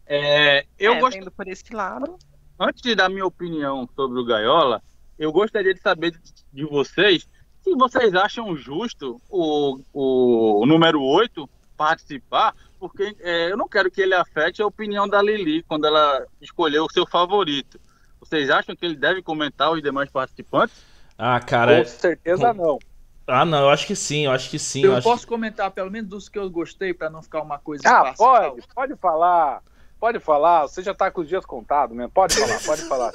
é, 0.06 0.64
eu 0.78 0.94
é, 0.94 1.00
gosto 1.00 1.30
por 1.30 1.46
esse 1.46 1.74
lado. 1.74 2.16
Antes 2.58 2.80
de 2.80 2.94
dar 2.94 3.10
minha 3.10 3.26
opinião 3.26 3.86
sobre 3.94 4.18
o 4.18 4.24
Gaiola, 4.24 4.82
eu 5.18 5.30
gostaria 5.30 5.74
de 5.74 5.80
saber 5.80 6.12
de, 6.12 6.18
de 6.52 6.64
vocês 6.64 7.28
se 7.66 7.74
vocês 7.74 8.14
acham 8.14 8.56
justo 8.56 9.20
o, 9.28 9.80
o 9.92 10.64
número 10.66 11.02
8 11.02 11.50
participar, 11.76 12.54
porque 12.78 13.16
é, 13.20 13.50
eu 13.50 13.56
não 13.56 13.68
quero 13.68 13.90
que 13.90 14.00
ele 14.00 14.14
afete 14.14 14.62
a 14.62 14.66
opinião 14.66 15.08
da 15.08 15.20
Lili 15.20 15.64
quando 15.64 15.84
ela 15.84 16.24
escolheu 16.40 16.84
o 16.84 16.92
seu 16.92 17.04
favorito. 17.04 17.80
Vocês 18.20 18.50
acham 18.50 18.76
que 18.76 18.86
ele 18.86 18.94
deve 18.94 19.20
comentar 19.20 19.72
os 19.72 19.82
demais 19.82 20.08
participantes? 20.08 20.76
Ah, 21.18 21.40
cara. 21.40 21.78
Com 21.78 21.84
certeza 21.90 22.54
com... 22.54 22.62
não. 22.62 22.78
Ah, 23.26 23.44
não, 23.44 23.58
eu 23.58 23.70
acho 23.70 23.84
que 23.88 23.96
sim, 23.96 24.26
eu 24.26 24.30
acho 24.30 24.48
que 24.48 24.58
sim. 24.58 24.84
Eu, 24.84 24.94
eu 24.94 25.02
posso 25.02 25.24
que... 25.24 25.28
comentar 25.28 25.68
pelo 25.72 25.90
menos 25.90 26.08
dos 26.08 26.28
que 26.28 26.38
eu 26.38 26.48
gostei 26.48 26.94
para 26.94 27.10
não 27.10 27.20
ficar 27.20 27.42
uma 27.42 27.58
coisa 27.58 27.82
Ah, 27.84 28.14
pode, 28.16 28.62
pode 28.72 28.96
falar. 28.96 29.60
Pode 29.98 30.20
falar, 30.20 30.62
você 30.62 30.82
já 30.82 30.94
tá 30.94 31.10
com 31.10 31.22
os 31.22 31.28
dias 31.28 31.44
contados 31.46 31.96
mesmo. 31.96 32.10
Pode 32.10 32.36
falar, 32.36 32.60
pode 32.64 32.82
falar. 32.82 33.12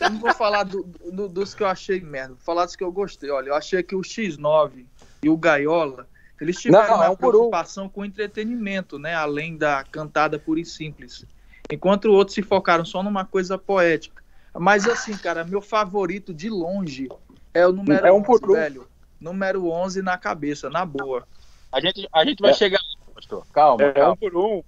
Eu 0.00 0.10
não 0.10 0.18
vou 0.18 0.34
falar 0.34 0.64
do, 0.64 0.84
do, 1.10 1.28
dos 1.28 1.54
que 1.54 1.62
eu 1.62 1.66
achei 1.66 2.00
merda, 2.00 2.34
vou 2.34 2.44
falar 2.44 2.66
dos 2.66 2.76
que 2.76 2.84
eu 2.84 2.92
gostei. 2.92 3.30
Olha, 3.30 3.48
eu 3.48 3.54
achei 3.54 3.82
que 3.82 3.96
o 3.96 4.00
X9 4.00 4.84
e 5.22 5.28
o 5.30 5.36
Gaiola, 5.36 6.06
eles 6.40 6.60
tiveram 6.60 6.88
não, 6.88 6.94
uma 6.96 7.04
é 7.06 7.10
um 7.10 7.16
preocupação 7.16 7.86
um. 7.86 7.88
com 7.88 8.04
entretenimento, 8.04 8.98
né? 8.98 9.14
Além 9.14 9.56
da 9.56 9.84
cantada 9.84 10.38
pura 10.38 10.60
e 10.60 10.64
simples. 10.64 11.24
Enquanto 11.70 12.06
outros 12.06 12.34
se 12.34 12.42
focaram 12.42 12.84
só 12.84 13.02
numa 13.02 13.24
coisa 13.24 13.56
poética. 13.56 14.22
Mas 14.54 14.86
assim, 14.86 15.16
cara, 15.16 15.44
meu 15.44 15.62
favorito 15.62 16.34
de 16.34 16.50
longe 16.50 17.08
é 17.54 17.66
o 17.66 17.72
número 17.72 18.06
é 18.06 18.12
um 18.12 18.16
11, 18.16 18.26
por 18.26 18.50
um. 18.50 18.54
velho. 18.54 18.86
Número 19.20 19.70
11 19.70 20.02
na 20.02 20.18
cabeça, 20.18 20.68
na 20.68 20.84
boa. 20.84 21.26
A 21.70 21.80
gente, 21.80 22.06
a 22.12 22.24
gente 22.24 22.40
vai 22.40 22.50
é. 22.50 22.54
chegar, 22.54 22.80
pastor. 23.14 23.46
Calma, 23.52 23.84
é, 23.84 23.92
calma. 23.92 24.12
um 24.12 24.16
por 24.16 24.36
um. 24.36 24.62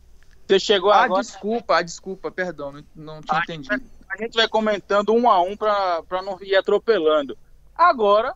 Você 0.46 0.60
chegou 0.60 0.90
ah, 0.90 1.04
agora. 1.04 1.22
desculpa, 1.22 1.78
ah, 1.78 1.82
desculpa, 1.82 2.30
perdão, 2.30 2.72
não, 2.72 2.84
não 2.94 3.20
tinha 3.22 3.38
a 3.38 3.42
entendido. 3.42 3.82
A 4.08 4.16
gente 4.16 4.34
vai 4.34 4.46
comentando 4.46 5.12
um 5.12 5.28
a 5.28 5.40
um 5.40 5.56
para 5.56 6.22
não 6.22 6.38
ir 6.42 6.54
atropelando. 6.54 7.36
Agora, 7.74 8.34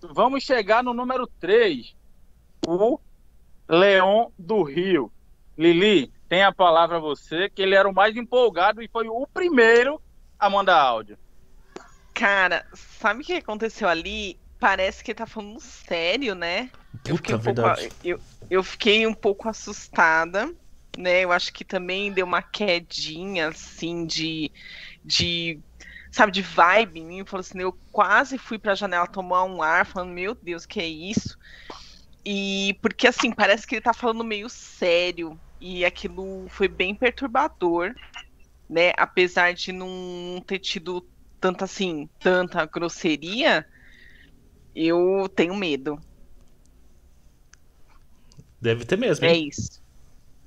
vamos 0.00 0.44
chegar 0.44 0.82
no 0.82 0.94
número 0.94 1.26
3, 1.26 1.94
o 2.66 2.98
Leão 3.68 4.32
do 4.38 4.62
Rio. 4.62 5.12
Lili, 5.58 6.10
tem 6.28 6.42
a 6.42 6.52
palavra 6.52 6.96
a 6.96 7.00
você, 7.00 7.50
que 7.50 7.60
ele 7.60 7.74
era 7.74 7.88
o 7.88 7.92
mais 7.92 8.16
empolgado 8.16 8.80
e 8.82 8.88
foi 8.88 9.08
o 9.08 9.26
primeiro 9.26 10.00
a 10.38 10.48
mandar 10.48 10.80
áudio. 10.80 11.18
Cara, 12.14 12.64
sabe 12.72 13.22
o 13.22 13.24
que 13.24 13.34
aconteceu 13.34 13.88
ali? 13.88 14.38
Parece 14.58 15.02
que 15.02 15.10
ele 15.10 15.18
tá 15.18 15.26
falando 15.26 15.60
sério, 15.60 16.34
né? 16.34 16.70
Puta, 17.02 17.10
eu, 17.10 17.16
fiquei 17.16 17.34
um 17.34 17.40
pouco, 17.40 17.60
eu, 18.04 18.20
eu 18.50 18.62
fiquei 18.62 19.06
um 19.06 19.14
pouco 19.14 19.48
assustada 19.48 20.54
né? 20.96 21.24
Eu 21.24 21.32
acho 21.32 21.52
que 21.52 21.64
também 21.64 22.12
deu 22.12 22.26
uma 22.26 22.42
quedinha, 22.42 23.48
assim, 23.48 24.06
de. 24.06 24.52
de 25.04 25.60
sabe, 26.10 26.32
de 26.32 26.42
vibe 26.42 27.00
em 27.00 27.06
mim. 27.06 27.24
Falou 27.24 27.40
assim, 27.40 27.60
eu 27.60 27.78
quase 27.92 28.38
fui 28.38 28.58
pra 28.58 28.74
janela 28.74 29.06
tomar 29.06 29.44
um 29.44 29.62
ar, 29.62 29.86
falando, 29.86 30.12
meu 30.12 30.36
Deus, 30.40 30.66
que 30.66 30.80
é 30.80 30.86
isso? 30.86 31.36
E 32.24 32.78
porque, 32.82 33.06
assim, 33.06 33.32
parece 33.32 33.66
que 33.66 33.76
ele 33.76 33.82
tá 33.82 33.94
falando 33.94 34.24
meio 34.24 34.48
sério. 34.48 35.40
E 35.60 35.84
aquilo 35.84 36.48
foi 36.48 36.68
bem 36.68 36.94
perturbador, 36.94 37.94
né? 38.68 38.92
Apesar 38.96 39.52
de 39.52 39.72
não 39.72 40.42
ter 40.46 40.58
tido 40.58 41.06
tanta, 41.38 41.64
assim, 41.64 42.08
tanta 42.18 42.64
grosseria, 42.66 43.66
eu 44.74 45.28
tenho 45.34 45.54
medo. 45.54 45.98
Deve 48.60 48.84
ter 48.84 48.96
mesmo. 48.96 49.26
Hein? 49.26 49.32
É 49.32 49.38
isso. 49.48 49.79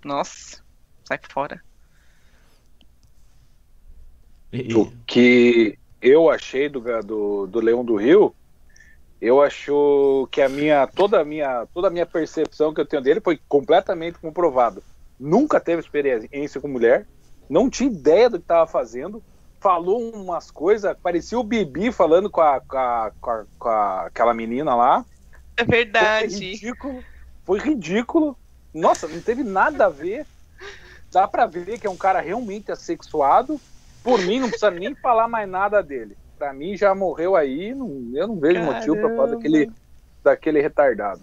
Nossa, 0.03 0.61
sai 1.05 1.19
fora. 1.29 1.61
O 4.75 4.91
que 5.07 5.77
eu 6.01 6.29
achei 6.29 6.69
do, 6.69 6.81
do, 7.01 7.47
do 7.47 7.59
Leão 7.59 7.83
do 7.83 7.95
Rio, 7.95 8.35
eu 9.19 9.41
acho 9.41 10.27
que 10.31 10.41
a 10.41 10.49
minha 10.49 10.85
toda 10.85 11.21
a 11.21 11.25
minha 11.25 11.65
toda 11.73 11.87
a 11.87 11.91
minha 11.91 12.05
percepção 12.05 12.73
que 12.73 12.81
eu 12.81 12.85
tenho 12.85 13.01
dele 13.01 13.21
foi 13.21 13.39
completamente 13.47 14.19
comprovado. 14.19 14.83
Nunca 15.19 15.59
teve 15.59 15.81
experiência 15.81 16.59
com 16.59 16.67
mulher, 16.67 17.07
não 17.49 17.69
tinha 17.69 17.89
ideia 17.89 18.29
do 18.29 18.37
que 18.37 18.43
estava 18.43 18.67
fazendo, 18.67 19.23
falou 19.59 20.11
umas 20.13 20.51
coisas, 20.51 20.95
parecia 21.01 21.39
o 21.39 21.43
Bibi 21.43 21.91
falando 21.91 22.29
com, 22.29 22.41
a, 22.41 22.59
com, 22.59 22.77
a, 22.77 23.11
com, 23.21 23.31
a, 23.31 23.45
com 23.57 23.69
aquela 23.69 24.33
menina 24.33 24.75
lá. 24.75 25.05
É 25.55 25.63
verdade. 25.63 26.35
Foi 26.35 26.45
ridículo. 26.45 27.03
Foi 27.45 27.59
ridículo. 27.59 28.37
Nossa, 28.73 29.07
não 29.07 29.21
teve 29.21 29.43
nada 29.43 29.85
a 29.85 29.89
ver. 29.89 30.25
Dá 31.11 31.27
pra 31.27 31.45
ver 31.45 31.79
que 31.79 31.85
é 31.85 31.89
um 31.89 31.97
cara 31.97 32.19
realmente 32.19 32.71
assexuado. 32.71 33.59
Por 34.03 34.19
mim, 34.19 34.39
não 34.39 34.49
precisa 34.49 34.71
nem 34.71 34.95
falar 34.95 35.27
mais 35.27 35.47
nada 35.47 35.81
dele. 35.81 36.17
Pra 36.37 36.51
mim, 36.51 36.75
já 36.75 36.93
morreu 36.95 37.35
aí. 37.35 37.73
Não, 37.73 38.11
eu 38.13 38.27
não 38.27 38.39
vejo 38.39 38.55
Caramba. 38.55 38.73
motivo 38.73 38.95
pra 38.95 39.15
falar 39.15 39.27
daquele, 39.35 39.71
daquele 40.23 40.61
retardado. 40.61 41.21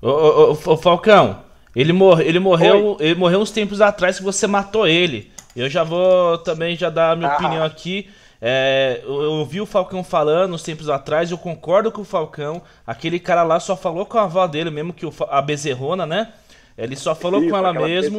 Ô, 0.00 0.08
ô, 0.08 0.50
ô, 0.52 0.76
Falcão, 0.76 1.42
ele, 1.74 1.92
mor 1.92 2.20
ele, 2.20 2.38
morreu, 2.38 2.96
ele 3.00 3.14
morreu 3.14 3.40
uns 3.40 3.50
tempos 3.50 3.80
atrás 3.80 4.18
que 4.18 4.24
você 4.24 4.46
matou 4.46 4.86
ele. 4.86 5.32
Eu 5.56 5.68
já 5.68 5.82
vou 5.82 6.38
também 6.38 6.76
já 6.76 6.90
dar 6.90 7.12
a 7.12 7.16
minha 7.16 7.30
ah. 7.30 7.34
opinião 7.34 7.64
aqui. 7.64 8.10
É, 8.44 9.00
eu 9.04 9.32
ouvi 9.32 9.60
o 9.60 9.66
Falcão 9.66 10.02
falando 10.02 10.54
uns 10.54 10.64
tempos 10.64 10.88
atrás, 10.88 11.30
eu 11.30 11.38
concordo 11.38 11.92
com 11.92 12.02
o 12.02 12.04
Falcão. 12.04 12.60
Aquele 12.84 13.20
cara 13.20 13.44
lá 13.44 13.60
só 13.60 13.76
falou 13.76 14.04
com 14.04 14.18
a 14.18 14.24
avó 14.24 14.44
dele, 14.48 14.68
mesmo 14.68 14.92
que 14.92 15.06
o, 15.06 15.12
a 15.28 15.40
bezerrona, 15.40 16.04
né? 16.04 16.32
Ele 16.76 16.96
só 16.96 17.14
falou 17.14 17.46
com 17.46 17.56
ela 17.56 17.72
mesmo 17.72 18.18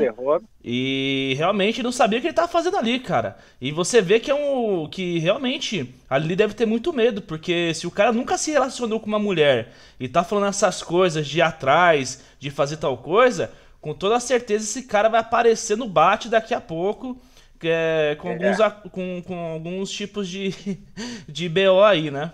e 0.63 1.33
realmente 1.37 1.81
não 1.81 1.91
sabia 1.91 2.19
o 2.19 2.21
que 2.21 2.27
ele 2.27 2.35
tava 2.35 2.47
fazendo 2.47 2.77
ali, 2.77 2.99
cara. 2.99 3.37
E 3.59 3.71
você 3.71 4.01
vê 4.01 4.19
que 4.19 4.29
é 4.29 4.35
um 4.35 4.87
que 4.87 5.17
realmente 5.19 5.93
ali 6.09 6.35
deve 6.35 6.53
ter 6.53 6.65
muito 6.65 6.93
medo, 6.93 7.21
porque 7.21 7.73
se 7.73 7.87
o 7.87 7.91
cara 7.91 8.11
nunca 8.11 8.37
se 8.37 8.51
relacionou 8.51 8.99
com 8.99 9.07
uma 9.07 9.19
mulher 9.19 9.73
e 9.99 10.07
tá 10.07 10.23
falando 10.23 10.47
essas 10.47 10.83
coisas 10.83 11.27
de 11.27 11.39
ir 11.39 11.41
atrás, 11.41 12.23
de 12.39 12.51
fazer 12.51 12.77
tal 12.77 12.97
coisa, 12.97 13.51
com 13.81 13.93
toda 13.93 14.19
certeza 14.19 14.65
esse 14.65 14.83
cara 14.83 15.09
vai 15.09 15.19
aparecer 15.19 15.75
no 15.75 15.87
bate 15.87 16.29
daqui 16.29 16.53
a 16.53 16.61
pouco. 16.61 17.17
É, 17.65 18.17
com, 18.19 18.27
é. 18.29 18.33
alguns, 18.33 18.57
com, 18.91 19.23
com 19.25 19.35
alguns 19.53 19.89
tipos 19.89 20.27
de, 20.27 20.53
de 21.27 21.47
BO 21.47 21.81
aí, 21.81 22.11
né? 22.11 22.33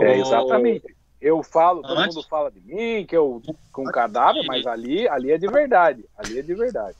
É, 0.00 0.18
exatamente 0.18 0.94
eu 1.24 1.42
falo, 1.42 1.80
todo 1.80 1.98
Antes? 1.98 2.14
mundo 2.14 2.26
fala 2.28 2.50
de 2.50 2.60
mim, 2.60 3.06
que 3.06 3.16
eu 3.16 3.40
com 3.72 3.84
cadáver, 3.84 4.44
mas 4.46 4.66
ali, 4.66 5.08
ali 5.08 5.32
é 5.32 5.38
de 5.38 5.48
verdade. 5.48 6.04
Ali 6.18 6.38
é 6.38 6.42
de 6.42 6.54
verdade. 6.54 6.98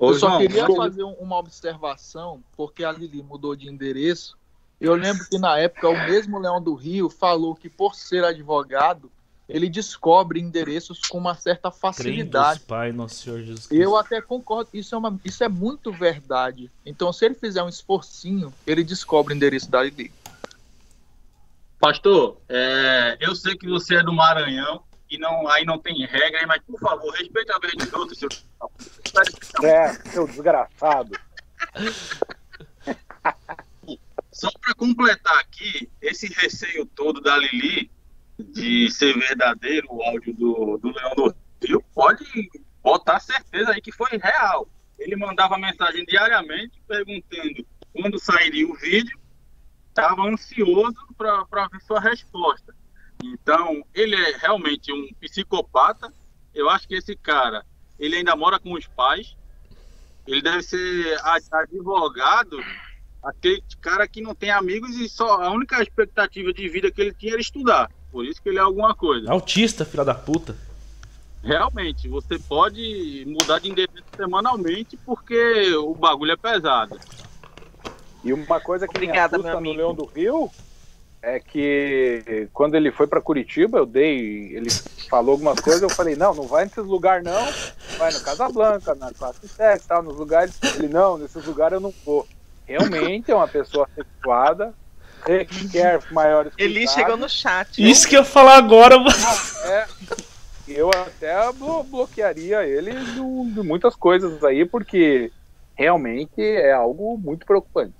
Eu 0.00 0.14
só 0.14 0.38
queria 0.38 0.66
fazer 0.66 1.02
uma 1.02 1.36
observação, 1.36 2.42
porque 2.56 2.82
a 2.82 2.90
Lili 2.90 3.22
mudou 3.22 3.54
de 3.54 3.68
endereço. 3.68 4.38
Eu 4.80 4.94
lembro 4.94 5.28
que 5.28 5.38
na 5.38 5.58
época 5.58 5.90
o 5.90 6.06
mesmo 6.06 6.38
Leão 6.38 6.62
do 6.62 6.72
Rio 6.72 7.10
falou 7.10 7.54
que 7.54 7.68
por 7.68 7.94
ser 7.94 8.24
advogado, 8.24 9.12
ele 9.46 9.68
descobre 9.68 10.40
endereços 10.40 11.02
com 11.02 11.18
uma 11.18 11.34
certa 11.34 11.70
facilidade. 11.70 12.60
Pai, 12.60 12.90
nosso 12.90 13.16
Senhor 13.16 13.40
Jesus 13.40 13.66
Cristo. 13.66 13.82
Eu 13.82 13.98
até 13.98 14.22
concordo, 14.22 14.70
isso 14.72 14.94
é, 14.94 14.98
uma, 14.98 15.20
isso 15.22 15.44
é 15.44 15.48
muito 15.48 15.92
verdade. 15.92 16.70
Então, 16.86 17.12
se 17.12 17.26
ele 17.26 17.34
fizer 17.34 17.62
um 17.62 17.68
esforcinho, 17.68 18.50
ele 18.66 18.82
descobre 18.82 19.34
o 19.34 19.36
endereço 19.36 19.70
da 19.70 19.82
Lili. 19.82 20.10
Pastor, 21.80 22.40
é, 22.46 23.16
eu 23.18 23.34
sei 23.34 23.56
que 23.56 23.66
você 23.66 23.96
é 23.96 24.02
do 24.02 24.12
Maranhão 24.12 24.84
e 25.10 25.16
não, 25.16 25.48
aí 25.48 25.64
não 25.64 25.78
tem 25.78 26.04
regra, 26.04 26.46
mas 26.46 26.60
por 26.62 26.78
favor, 26.78 27.10
respeite 27.14 27.50
a 27.50 27.58
vez 27.58 27.72
de 27.72 27.96
outros, 27.96 28.18
seu... 28.18 28.28
É, 29.64 29.94
seu 30.10 30.26
desgraçado. 30.26 31.18
Só 34.30 34.50
para 34.60 34.74
completar 34.74 35.38
aqui, 35.38 35.90
esse 36.02 36.26
receio 36.34 36.84
todo 36.84 37.22
da 37.22 37.38
Lili 37.38 37.90
de 38.38 38.90
ser 38.90 39.18
verdadeiro 39.18 39.88
o 39.90 40.02
áudio 40.02 40.34
do, 40.34 40.76
do 40.78 40.92
Leão 40.92 41.14
do 41.14 41.34
Rio, 41.62 41.82
pode 41.94 42.50
botar 42.82 43.20
certeza 43.20 43.72
aí 43.72 43.80
que 43.80 43.92
foi 43.92 44.18
real. 44.18 44.68
Ele 44.98 45.16
mandava 45.16 45.56
mensagem 45.56 46.04
diariamente 46.04 46.78
perguntando 46.86 47.66
quando 47.92 48.18
sairia 48.18 48.68
o 48.68 48.76
vídeo 48.76 49.19
estava 50.00 50.28
ansioso 50.28 50.96
para 51.16 51.68
ver 51.68 51.80
sua 51.86 52.00
resposta. 52.00 52.74
Então, 53.22 53.84
ele 53.94 54.14
é 54.14 54.36
realmente 54.38 54.92
um 54.92 55.08
psicopata. 55.20 56.12
Eu 56.54 56.68
acho 56.70 56.88
que 56.88 56.94
esse 56.94 57.14
cara, 57.14 57.64
ele 57.98 58.16
ainda 58.16 58.34
mora 58.34 58.58
com 58.58 58.72
os 58.72 58.86
pais. 58.86 59.36
Ele 60.26 60.42
deve 60.42 60.62
ser 60.62 61.18
advogado, 61.50 62.62
aquele 63.22 63.62
cara 63.80 64.06
que 64.06 64.20
não 64.20 64.34
tem 64.34 64.50
amigos 64.50 64.96
e 64.96 65.08
só 65.08 65.42
a 65.42 65.50
única 65.50 65.82
expectativa 65.82 66.52
de 66.52 66.68
vida 66.68 66.90
que 66.90 67.00
ele 67.00 67.14
tinha 67.14 67.32
era 67.32 67.40
estudar. 67.40 67.90
Por 68.10 68.24
isso 68.24 68.42
que 68.42 68.48
ele 68.48 68.58
é 68.58 68.62
alguma 68.62 68.94
coisa. 68.94 69.30
Autista, 69.30 69.84
filha 69.84 70.04
da 70.04 70.14
puta. 70.14 70.56
Realmente, 71.42 72.06
você 72.06 72.38
pode 72.38 73.24
mudar 73.26 73.60
de 73.60 73.70
endereço 73.70 74.04
semanalmente 74.14 74.96
porque 74.98 75.74
o 75.74 75.94
bagulho 75.94 76.32
é 76.32 76.36
pesado. 76.36 76.98
E 78.22 78.32
uma 78.32 78.60
coisa 78.60 78.86
que 78.86 78.96
Obrigada, 78.96 79.38
me 79.38 79.44
assusta 79.44 79.60
no 79.60 79.72
Leão 79.72 79.94
do 79.94 80.04
Rio 80.04 80.50
é 81.22 81.38
que 81.38 82.48
quando 82.52 82.74
ele 82.74 82.90
foi 82.90 83.06
para 83.06 83.20
Curitiba, 83.20 83.78
eu 83.78 83.86
dei, 83.86 84.54
ele 84.54 84.70
falou 85.08 85.32
algumas 85.32 85.60
coisas, 85.60 85.82
eu 85.82 85.90
falei, 85.90 86.16
não, 86.16 86.34
não 86.34 86.46
vai 86.46 86.64
nesses 86.64 86.84
lugares 86.84 87.22
não, 87.22 87.52
vai 87.98 88.12
no 88.12 88.20
Casablanca, 88.20 88.94
na 88.94 89.12
Classe 89.12 89.46
7 89.46 89.86
tal, 89.86 90.02
nos 90.02 90.16
lugares, 90.16 90.58
ele, 90.76 90.88
não, 90.88 91.18
nesses 91.18 91.44
lugares 91.44 91.74
eu 91.74 91.80
não 91.80 91.92
vou. 92.04 92.26
Realmente 92.66 93.30
é 93.30 93.34
uma 93.34 93.48
pessoa 93.48 93.88
sexuada, 93.94 94.72
requer 95.26 96.00
maiores 96.12 96.52
Ele 96.56 96.86
chegou 96.86 97.16
no 97.16 97.28
chat. 97.28 97.78
Isso 97.78 98.08
que 98.08 98.16
eu 98.16 98.24
falar 98.24 98.56
agora, 98.56 98.96
é, 99.64 99.86
eu 100.68 100.88
até 100.88 101.52
blo 101.52 101.82
bloquearia 101.82 102.64
ele 102.64 102.92
de, 102.92 103.54
de 103.54 103.62
muitas 103.62 103.94
coisas 103.94 104.42
aí, 104.44 104.64
porque 104.64 105.32
realmente 105.80 106.42
é 106.42 106.72
algo 106.72 107.16
muito 107.16 107.46
preocupante. 107.46 107.94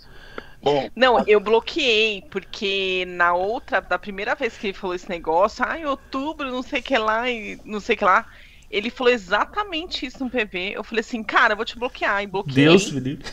Bom, 0.62 0.90
não, 0.94 1.24
eu 1.26 1.40
bloqueei, 1.40 2.22
porque 2.30 3.06
na 3.08 3.32
outra, 3.32 3.80
da 3.80 3.98
primeira 3.98 4.34
vez 4.34 4.58
que 4.58 4.66
ele 4.66 4.74
falou 4.74 4.94
esse 4.94 5.08
negócio, 5.08 5.64
ah, 5.66 5.78
em 5.78 5.86
outubro, 5.86 6.50
não 6.50 6.62
sei 6.62 6.80
o 6.80 6.82
que 6.82 6.98
lá, 6.98 7.30
e 7.30 7.58
não 7.64 7.80
sei 7.80 7.96
o 7.96 7.98
que 7.98 8.04
lá, 8.04 8.26
ele 8.70 8.90
falou 8.90 9.10
exatamente 9.10 10.04
isso 10.04 10.22
no 10.22 10.28
PV. 10.28 10.72
Eu 10.74 10.84
falei 10.84 11.00
assim, 11.00 11.22
cara, 11.22 11.54
eu 11.54 11.56
vou 11.56 11.64
te 11.64 11.78
bloquear, 11.78 12.22
e 12.22 12.26
bloqueei. 12.26 12.66
Deus, 12.66 12.90
Felipe. 12.90 13.24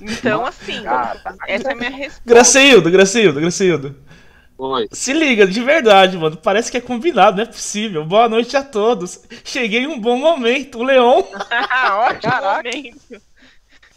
Então, 0.00 0.46
assim, 0.46 0.82
essa 1.46 1.68
é 1.68 1.72
a 1.72 1.76
minha 1.76 1.90
resposta. 1.90 2.22
Graceildo, 2.24 2.90
Graceildo, 2.90 3.40
Graceildo. 3.40 3.96
Oi. 4.56 4.88
Se 4.92 5.12
liga, 5.12 5.46
de 5.46 5.60
verdade, 5.62 6.16
mano. 6.16 6.36
Parece 6.36 6.70
que 6.70 6.76
é 6.78 6.80
combinado, 6.80 7.36
não 7.36 7.42
é 7.44 7.46
possível. 7.46 8.04
Boa 8.04 8.28
noite 8.28 8.56
a 8.56 8.62
todos. 8.62 9.22
Cheguei 9.44 9.80
em 9.80 9.86
um 9.86 9.98
bom 9.98 10.18
momento, 10.18 10.78
o 10.78 10.82
Leon. 10.82 11.22
Ótimo 11.28 12.20
Caraca. 12.20 12.70
momento. 12.70 13.29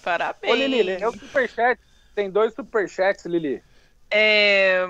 Parabéns. 0.04 0.54
Ô, 0.54 0.56
Lili, 0.56 0.92
é 0.92 1.08
o 1.08 1.12
superchat. 1.12 1.80
Tem 2.14 2.30
dois 2.30 2.54
superchats, 2.54 3.26
Lili. 3.26 3.64
É, 4.16 4.86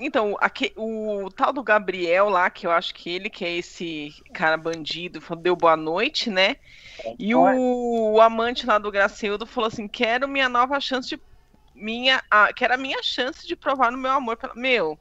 então, 0.00 0.36
aqui, 0.40 0.72
o 0.76 1.28
tal 1.34 1.52
do 1.52 1.64
Gabriel 1.64 2.28
lá, 2.28 2.48
que 2.48 2.64
eu 2.64 2.70
acho 2.70 2.94
que 2.94 3.10
ele 3.10 3.28
que 3.28 3.44
é 3.44 3.56
esse 3.56 4.14
cara 4.32 4.56
bandido, 4.56 5.20
deu 5.38 5.56
boa 5.56 5.76
noite, 5.76 6.30
né? 6.30 6.56
E 7.18 7.34
o, 7.34 8.12
o 8.12 8.20
amante 8.20 8.64
lá 8.66 8.78
do 8.78 8.92
Gracildo 8.92 9.46
falou 9.46 9.66
assim: 9.66 9.88
quero 9.88 10.28
minha 10.28 10.48
nova 10.48 10.78
chance 10.78 11.08
de. 11.08 11.20
Minha, 11.74 12.22
ah, 12.30 12.52
quero 12.54 12.74
a 12.74 12.76
minha 12.76 13.02
chance 13.02 13.46
de 13.46 13.56
provar 13.56 13.90
no 13.90 13.98
meu 13.98 14.12
amor. 14.12 14.36
Pela... 14.36 14.54
Meu, 14.54 14.96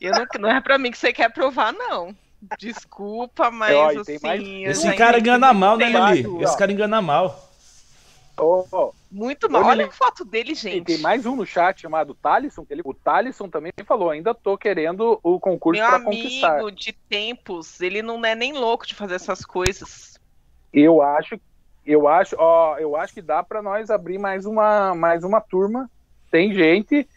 eu 0.00 0.12
não, 0.12 0.26
não 0.40 0.48
é 0.48 0.60
pra 0.60 0.78
mim 0.78 0.92
que 0.92 0.98
você 0.98 1.12
quer 1.12 1.32
provar, 1.32 1.72
não. 1.72 2.14
Desculpa, 2.58 3.50
mas 3.50 3.72
eu, 3.72 4.00
assim. 4.00 4.64
Esse 4.64 4.92
cara 4.94 5.18
engana 5.18 5.52
mal, 5.52 5.76
né, 5.76 5.88
Lili? 5.88 6.44
Esse 6.44 6.56
cara 6.56 6.70
engana 6.70 7.02
mal. 7.02 7.45
Oh. 8.38 8.92
Muito 9.10 9.50
mal. 9.50 9.64
Olha 9.64 9.86
a 9.86 9.90
foto 9.90 10.24
dele, 10.24 10.54
gente. 10.54 10.84
Tem 10.84 10.98
mais 10.98 11.24
um 11.24 11.36
no 11.36 11.46
chat 11.46 11.80
chamado 11.80 12.14
Talisson. 12.14 12.64
Que 12.64 12.74
ele, 12.74 12.82
o 12.84 12.92
Talisson 12.92 13.48
também 13.48 13.72
falou: 13.86 14.10
ainda 14.10 14.34
tô 14.34 14.58
querendo 14.58 15.18
o 15.22 15.40
concurso 15.40 15.80
para 15.80 16.00
conquistar. 16.00 16.48
Meu 16.48 16.66
amigo 16.66 16.76
de 16.76 16.92
tempos, 16.92 17.80
ele 17.80 18.02
não 18.02 18.24
é 18.24 18.34
nem 18.34 18.52
louco 18.52 18.86
de 18.86 18.94
fazer 18.94 19.14
essas 19.14 19.44
coisas. 19.44 20.20
Eu 20.72 21.00
acho, 21.00 21.40
eu 21.86 22.06
acho, 22.06 22.36
ó, 22.38 22.76
eu 22.78 22.94
acho 22.96 23.14
que 23.14 23.22
dá 23.22 23.42
para 23.42 23.62
nós 23.62 23.88
abrir 23.88 24.18
mais 24.18 24.44
uma, 24.44 24.94
mais 24.94 25.24
uma 25.24 25.40
turma. 25.40 25.90
Tem 26.30 26.52
gente 26.52 27.08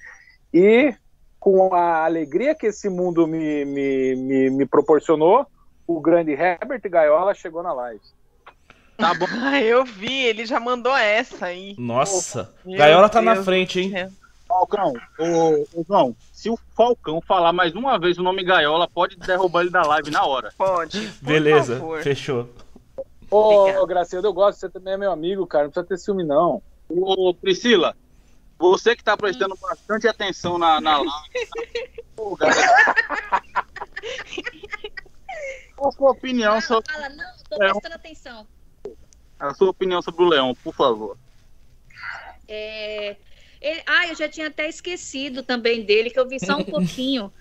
e 0.53 0.93
com 1.39 1.73
a 1.73 2.05
alegria 2.05 2.55
que 2.55 2.67
esse 2.67 2.89
mundo 2.89 3.25
me, 3.27 3.65
me, 3.65 4.15
me, 4.15 4.49
me 4.49 4.65
proporcionou, 4.65 5.45
o 5.87 5.99
grande 5.99 6.31
Herbert 6.31 6.81
Gaiola 6.83 7.33
chegou 7.33 7.63
na 7.63 7.73
live. 7.73 8.01
Tá 8.99 9.13
bom. 9.13 9.25
Ah, 9.41 9.61
eu 9.61 9.85
vi, 9.85 10.25
ele 10.25 10.45
já 10.45 10.59
mandou 10.59 10.95
essa 10.95 11.47
aí. 11.47 11.73
Nossa, 11.77 12.53
Meu 12.65 12.77
Gaiola 12.77 13.09
tá 13.09 13.21
Deus 13.21 13.37
na 13.37 13.43
frente, 13.43 13.79
hein? 13.79 14.09
Falcão, 14.47 14.93
ô, 15.17 15.65
ô 15.73 15.83
João, 15.87 16.15
se 16.33 16.49
o 16.49 16.59
Falcão 16.75 17.21
falar 17.21 17.53
mais 17.53 17.73
uma 17.73 17.97
vez 17.97 18.17
o 18.17 18.23
nome 18.23 18.43
Gaiola, 18.43 18.87
pode 18.87 19.15
derrubar 19.15 19.61
ele 19.61 19.69
da 19.69 19.83
live 19.83 20.11
na 20.11 20.25
hora. 20.25 20.53
Pode. 20.57 21.07
Beleza, 21.21 21.77
favor. 21.77 22.03
fechou. 22.03 22.49
Ô, 23.31 23.69
ô 23.81 23.85
Graciano, 23.85 24.27
eu 24.27 24.33
gosto, 24.33 24.59
você 24.59 24.69
também 24.69 24.93
é 24.93 24.97
meu 24.97 25.11
amigo, 25.11 25.47
cara, 25.47 25.65
não 25.65 25.71
precisa 25.71 25.87
ter 25.87 25.97
ciúme, 25.97 26.23
não. 26.23 26.61
Ô, 26.89 27.33
Priscila, 27.33 27.95
você 28.57 28.95
que 28.95 29.03
tá 29.03 29.15
prestando 29.15 29.55
bastante 29.61 30.07
atenção 30.07 30.57
na, 30.57 30.81
na 30.81 30.97
live. 30.97 31.11
Qual 35.75 35.89
a 35.89 35.91
sua 35.93 36.11
opinião 36.11 36.59
sobre. 36.59 36.91
Fala, 36.91 37.09
não, 37.09 37.31
tô 37.49 37.57
prestando 37.57 37.95
atenção. 37.95 38.47
A 39.39 39.53
sua 39.53 39.69
opinião 39.69 40.01
sobre 40.01 40.23
o 40.23 40.27
Leão, 40.27 40.53
por 40.53 40.73
favor. 40.75 41.17
É... 42.47 43.15
Ele... 43.61 43.81
Ah, 43.85 44.07
eu 44.07 44.15
já 44.15 44.27
tinha 44.27 44.47
até 44.47 44.67
esquecido 44.67 45.43
também 45.43 45.83
dele, 45.83 46.09
que 46.09 46.19
eu 46.19 46.27
vi 46.27 46.39
só 46.39 46.57
um 46.57 46.63
pouquinho 46.65 47.31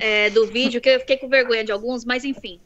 é, 0.00 0.30
do 0.30 0.46
vídeo, 0.46 0.80
que 0.80 0.88
eu 0.88 1.00
fiquei 1.00 1.16
com 1.16 1.28
vergonha 1.28 1.64
de 1.64 1.72
alguns, 1.72 2.04
mas 2.04 2.24
enfim. 2.24 2.60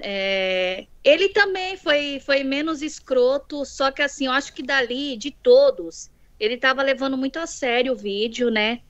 É... 0.00 0.86
Ele 1.02 1.30
também 1.30 1.76
foi, 1.76 2.20
foi 2.24 2.44
menos 2.44 2.80
escroto, 2.80 3.64
só 3.64 3.90
que 3.90 4.02
assim, 4.02 4.26
eu 4.26 4.32
acho 4.32 4.52
que 4.52 4.62
dali, 4.62 5.16
de 5.16 5.30
todos, 5.30 6.10
ele 6.38 6.54
estava 6.54 6.82
levando 6.82 7.16
muito 7.16 7.38
a 7.38 7.46
sério 7.46 7.92
o 7.92 7.96
vídeo, 7.96 8.50
né? 8.50 8.80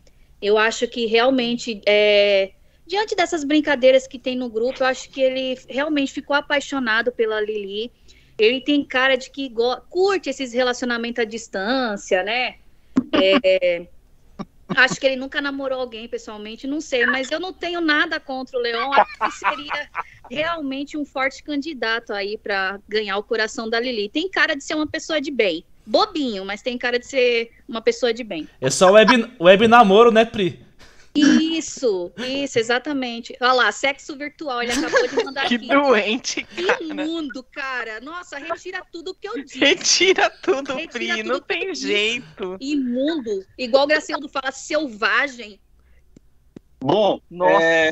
Eu 0.40 0.58
acho 0.58 0.86
que 0.88 1.06
realmente, 1.06 1.80
é... 1.86 2.52
diante 2.86 3.14
dessas 3.14 3.44
brincadeiras 3.44 4.06
que 4.06 4.18
tem 4.18 4.36
no 4.36 4.48
grupo, 4.48 4.82
eu 4.82 4.86
acho 4.86 5.08
que 5.10 5.20
ele 5.20 5.58
realmente 5.68 6.12
ficou 6.12 6.36
apaixonado 6.36 7.10
pela 7.12 7.40
Lili 7.40 7.90
ele 8.38 8.60
tem 8.60 8.84
cara 8.84 9.16
de 9.16 9.30
que 9.30 9.52
curte 9.88 10.30
esses 10.30 10.52
relacionamentos 10.52 11.22
à 11.22 11.24
distância, 11.24 12.22
né? 12.22 12.56
É, 13.12 13.86
acho 14.68 14.98
que 14.98 15.06
ele 15.06 15.16
nunca 15.16 15.40
namorou 15.40 15.80
alguém 15.80 16.08
pessoalmente, 16.08 16.66
não 16.66 16.80
sei, 16.80 17.06
mas 17.06 17.30
eu 17.30 17.38
não 17.38 17.52
tenho 17.52 17.80
nada 17.80 18.18
contra 18.18 18.58
o 18.58 18.62
Leão. 18.62 18.92
Acho 18.92 19.18
que 19.18 19.32
seria 19.32 19.88
realmente 20.30 20.96
um 20.96 21.04
forte 21.04 21.42
candidato 21.42 22.12
aí 22.12 22.38
para 22.38 22.78
ganhar 22.88 23.16
o 23.18 23.22
coração 23.22 23.68
da 23.68 23.78
Lili. 23.78 24.08
Tem 24.08 24.28
cara 24.28 24.54
de 24.54 24.64
ser 24.64 24.74
uma 24.74 24.86
pessoa 24.86 25.20
de 25.20 25.30
bem. 25.30 25.64
Bobinho, 25.84 26.44
mas 26.44 26.62
tem 26.62 26.78
cara 26.78 26.98
de 26.98 27.06
ser 27.06 27.50
uma 27.68 27.82
pessoa 27.82 28.14
de 28.14 28.22
bem. 28.22 28.48
É 28.60 28.70
só 28.70 28.92
web, 28.92 29.32
web 29.40 29.66
namoro, 29.66 30.12
né, 30.12 30.24
Pri? 30.24 30.64
Isso, 31.14 32.10
isso, 32.16 32.58
exatamente. 32.58 33.36
Olha 33.40 33.52
lá, 33.52 33.72
sexo 33.72 34.16
virtual, 34.16 34.62
ele 34.62 34.72
acabou 34.72 35.06
de 35.06 35.24
mandar 35.24 35.44
que 35.46 35.56
aqui. 35.56 35.68
Que 35.68 35.74
doente, 35.74 36.42
cara. 36.44 36.82
Imundo, 36.82 37.42
cara. 37.42 38.00
Nossa, 38.00 38.38
retira 38.38 38.82
tudo 38.90 39.14
que 39.14 39.28
eu 39.28 39.44
disse. 39.44 39.58
Retira 39.58 40.30
tudo, 40.30 40.74
retira 40.74 40.92
Pri, 40.92 41.22
tudo 41.22 41.28
não 41.28 41.40
tem 41.40 41.74
jeito. 41.74 42.56
Imundo, 42.58 43.44
igual 43.58 43.84
o 43.84 43.86
Gracildo 43.86 44.28
fala, 44.28 44.50
selvagem. 44.50 45.60
Bom, 46.80 47.20
Nossa. 47.30 47.62
É, 47.62 47.90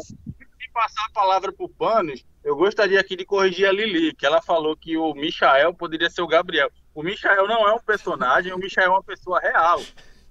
passar 0.72 1.04
a 1.04 1.12
palavra 1.12 1.52
pro 1.52 1.68
Panos, 1.68 2.24
eu 2.42 2.56
gostaria 2.56 2.98
aqui 2.98 3.16
de 3.16 3.26
corrigir 3.26 3.68
a 3.68 3.72
Lili, 3.72 4.14
que 4.14 4.24
ela 4.24 4.40
falou 4.40 4.74
que 4.74 4.96
o 4.96 5.12
Michael 5.12 5.74
poderia 5.74 6.08
ser 6.08 6.22
o 6.22 6.26
Gabriel. 6.26 6.70
O 6.94 7.02
Michael 7.02 7.46
não 7.46 7.68
é 7.68 7.74
um 7.74 7.80
personagem, 7.80 8.52
o 8.52 8.58
Michael 8.58 8.86
é 8.86 8.90
uma 8.90 9.02
pessoa 9.02 9.38
real. 9.40 9.82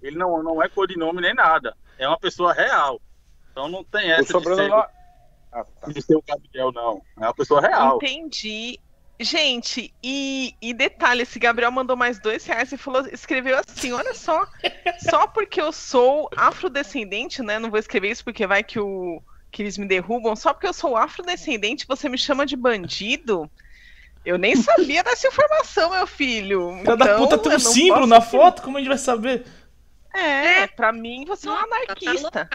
Ele 0.01 0.17
não, 0.17 0.41
não 0.41 0.63
é 0.63 0.67
codinome 0.67 1.21
nem 1.21 1.35
nada 1.35 1.75
é 1.99 2.07
uma 2.07 2.17
pessoa 2.17 2.53
real. 2.53 2.99
Então 3.51 3.67
não 3.67 3.83
tem 3.83 4.11
essa 4.11 4.39
de 4.39 4.55
ser, 4.55 4.73
ah, 4.73 5.65
tá. 5.81 5.91
de 5.91 6.01
ser 6.01 6.15
o 6.15 6.23
Gabriel, 6.25 6.71
não. 6.71 7.01
É 7.17 7.25
uma 7.25 7.33
pessoa 7.33 7.61
real. 7.61 7.97
Entendi. 7.97 8.79
Gente, 9.21 9.93
e, 10.01 10.55
e 10.61 10.73
detalhe, 10.73 11.23
esse 11.23 11.37
Gabriel 11.37 11.71
mandou 11.73 11.97
mais 11.97 12.19
dois 12.19 12.45
reais 12.45 12.71
e 12.71 12.77
falou, 12.77 13.05
escreveu 13.07 13.57
assim, 13.57 13.91
olha 13.91 14.13
só, 14.13 14.47
só 15.09 15.27
porque 15.27 15.59
eu 15.59 15.73
sou 15.73 16.29
afrodescendente, 16.37 17.43
né? 17.43 17.59
Não 17.59 17.69
vou 17.69 17.77
escrever 17.77 18.11
isso 18.11 18.23
porque 18.23 18.47
vai 18.47 18.63
que, 18.63 18.79
o, 18.79 19.21
que 19.51 19.61
eles 19.61 19.77
me 19.77 19.85
derrubam, 19.85 20.37
só 20.37 20.53
porque 20.53 20.67
eu 20.67 20.73
sou 20.73 20.95
afrodescendente, 20.95 21.85
você 21.85 22.07
me 22.07 22.17
chama 22.17 22.45
de 22.45 22.55
bandido? 22.55 23.51
Eu 24.23 24.37
nem 24.37 24.55
sabia 24.55 25.03
dessa 25.03 25.27
informação, 25.27 25.91
meu 25.91 26.07
filho. 26.07 26.81
Cada 26.85 27.05
então, 27.05 27.17
puta 27.17 27.37
tem 27.37 27.55
um 27.55 27.59
símbolo 27.59 28.07
na 28.07 28.21
foto, 28.21 28.61
como 28.61 28.77
a 28.77 28.79
gente 28.79 28.89
vai 28.89 28.97
saber? 28.97 29.45
É, 30.13 30.67
pra 30.67 30.91
mim 30.91 31.25
você 31.25 31.47
é 31.47 31.51
um 31.51 31.55
anarquista. 31.55 32.49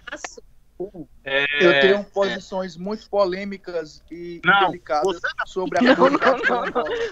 É... 1.25 1.45
Eu 1.61 1.81
tenho 1.81 2.05
posições 2.05 2.77
muito 2.77 3.09
polêmicas 3.09 4.03
e 4.11 4.41
não, 4.45 4.67
delicadas 4.67 5.05
você... 5.05 5.29
sobre 5.47 5.79
a 5.79 5.83
não, 5.83 5.95
não, 5.95 6.15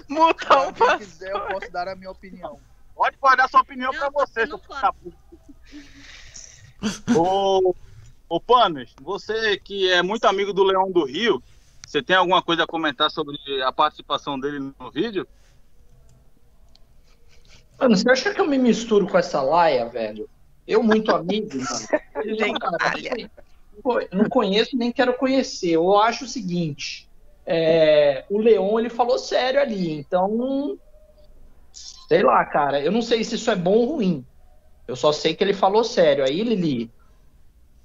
não, 0.09 0.97
Se 0.97 0.97
quiser, 0.97 1.31
eu 1.31 1.41
posso 1.47 1.71
dar 1.71 1.87
a 1.87 1.95
minha 1.95 2.11
opinião. 2.11 2.59
Pode 2.93 3.17
guardar 3.17 3.49
sua 3.49 3.61
opinião 3.61 3.91
pra 3.91 4.09
você, 4.09 4.45
seu 4.45 4.61
Ô, 7.15 7.73
ô 8.27 8.39
Panos, 8.41 8.93
você 9.01 9.57
que 9.57 9.89
é 9.89 10.01
muito 10.01 10.25
amigo 10.25 10.51
do 10.51 10.63
Leão 10.63 10.91
do 10.91 11.05
Rio, 11.05 11.41
você 11.87 12.03
tem 12.03 12.15
alguma 12.15 12.41
coisa 12.41 12.63
a 12.63 12.67
comentar 12.67 13.09
sobre 13.09 13.37
a 13.63 13.71
participação 13.71 14.39
dele 14.39 14.59
no 14.59 14.91
vídeo? 14.91 15.27
Mano, 17.79 17.95
você 17.95 18.09
acha 18.09 18.33
que 18.33 18.39
eu 18.39 18.47
me 18.47 18.57
misturo 18.57 19.07
com 19.07 19.17
essa 19.17 19.41
laia, 19.41 19.87
velho? 19.89 20.29
Eu, 20.67 20.81
muito 20.81 21.13
amigo, 21.13 21.49
mano. 21.55 21.87
Cara, 22.59 24.09
não 24.11 24.29
conheço 24.29 24.77
nem 24.77 24.91
quero 24.91 25.13
conhecer. 25.15 25.71
Eu 25.71 25.97
acho 25.97 26.25
o 26.25 26.27
seguinte: 26.27 27.09
é, 27.45 28.23
o 28.29 28.39
Leon 28.39 28.79
ele 28.79 28.89
falou 28.89 29.17
sério 29.17 29.59
ali, 29.59 29.91
então. 29.91 30.77
Sei 32.07 32.21
lá, 32.21 32.45
cara. 32.45 32.79
Eu 32.81 32.91
não 32.91 33.01
sei 33.01 33.23
se 33.23 33.35
isso 33.35 33.49
é 33.49 33.55
bom 33.55 33.73
ou 33.73 33.95
ruim. 33.95 34.25
Eu 34.87 34.95
só 34.95 35.11
sei 35.11 35.33
que 35.33 35.43
ele 35.43 35.53
falou 35.53 35.83
sério. 35.83 36.23
Aí, 36.23 36.43
Lili, 36.43 36.91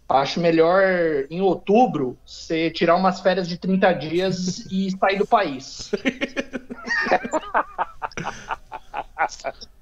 acho 0.09 0.41
melhor 0.41 0.83
em 1.31 1.41
outubro 1.41 2.19
você 2.27 2.71
tirar 2.71 2.97
umas 2.97 3.21
férias 3.21 3.49
de 3.49 3.57
30 3.57 3.93
dias 3.93 4.67
e 4.71 4.91
sair 4.99 5.19
do 5.19 5.27
país. 5.27 5.91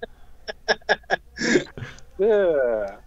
É. 2.19 2.99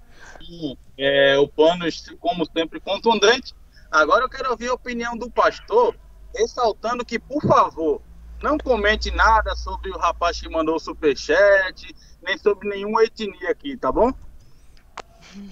é, 0.97 1.37
o 1.37 1.47
Panos, 1.47 2.03
como 2.19 2.45
sempre, 2.45 2.79
contundente. 2.79 3.53
Agora 3.91 4.23
eu 4.25 4.29
quero 4.29 4.51
ouvir 4.51 4.69
a 4.69 4.73
opinião 4.73 5.17
do 5.17 5.29
pastor. 5.29 5.95
ressaltando 6.35 7.03
que, 7.03 7.17
por 7.17 7.41
favor, 7.41 8.01
não 8.41 8.57
comente 8.57 9.11
nada 9.11 9.55
sobre 9.55 9.89
o 9.89 9.97
rapaz 9.97 10.39
que 10.39 10.47
mandou 10.47 10.75
o 10.75 10.79
superchat, 10.79 11.95
nem 12.21 12.37
sobre 12.37 12.69
nenhuma 12.69 13.03
etnia 13.03 13.49
aqui, 13.49 13.75
tá 13.75 13.91
bom? 13.91 14.11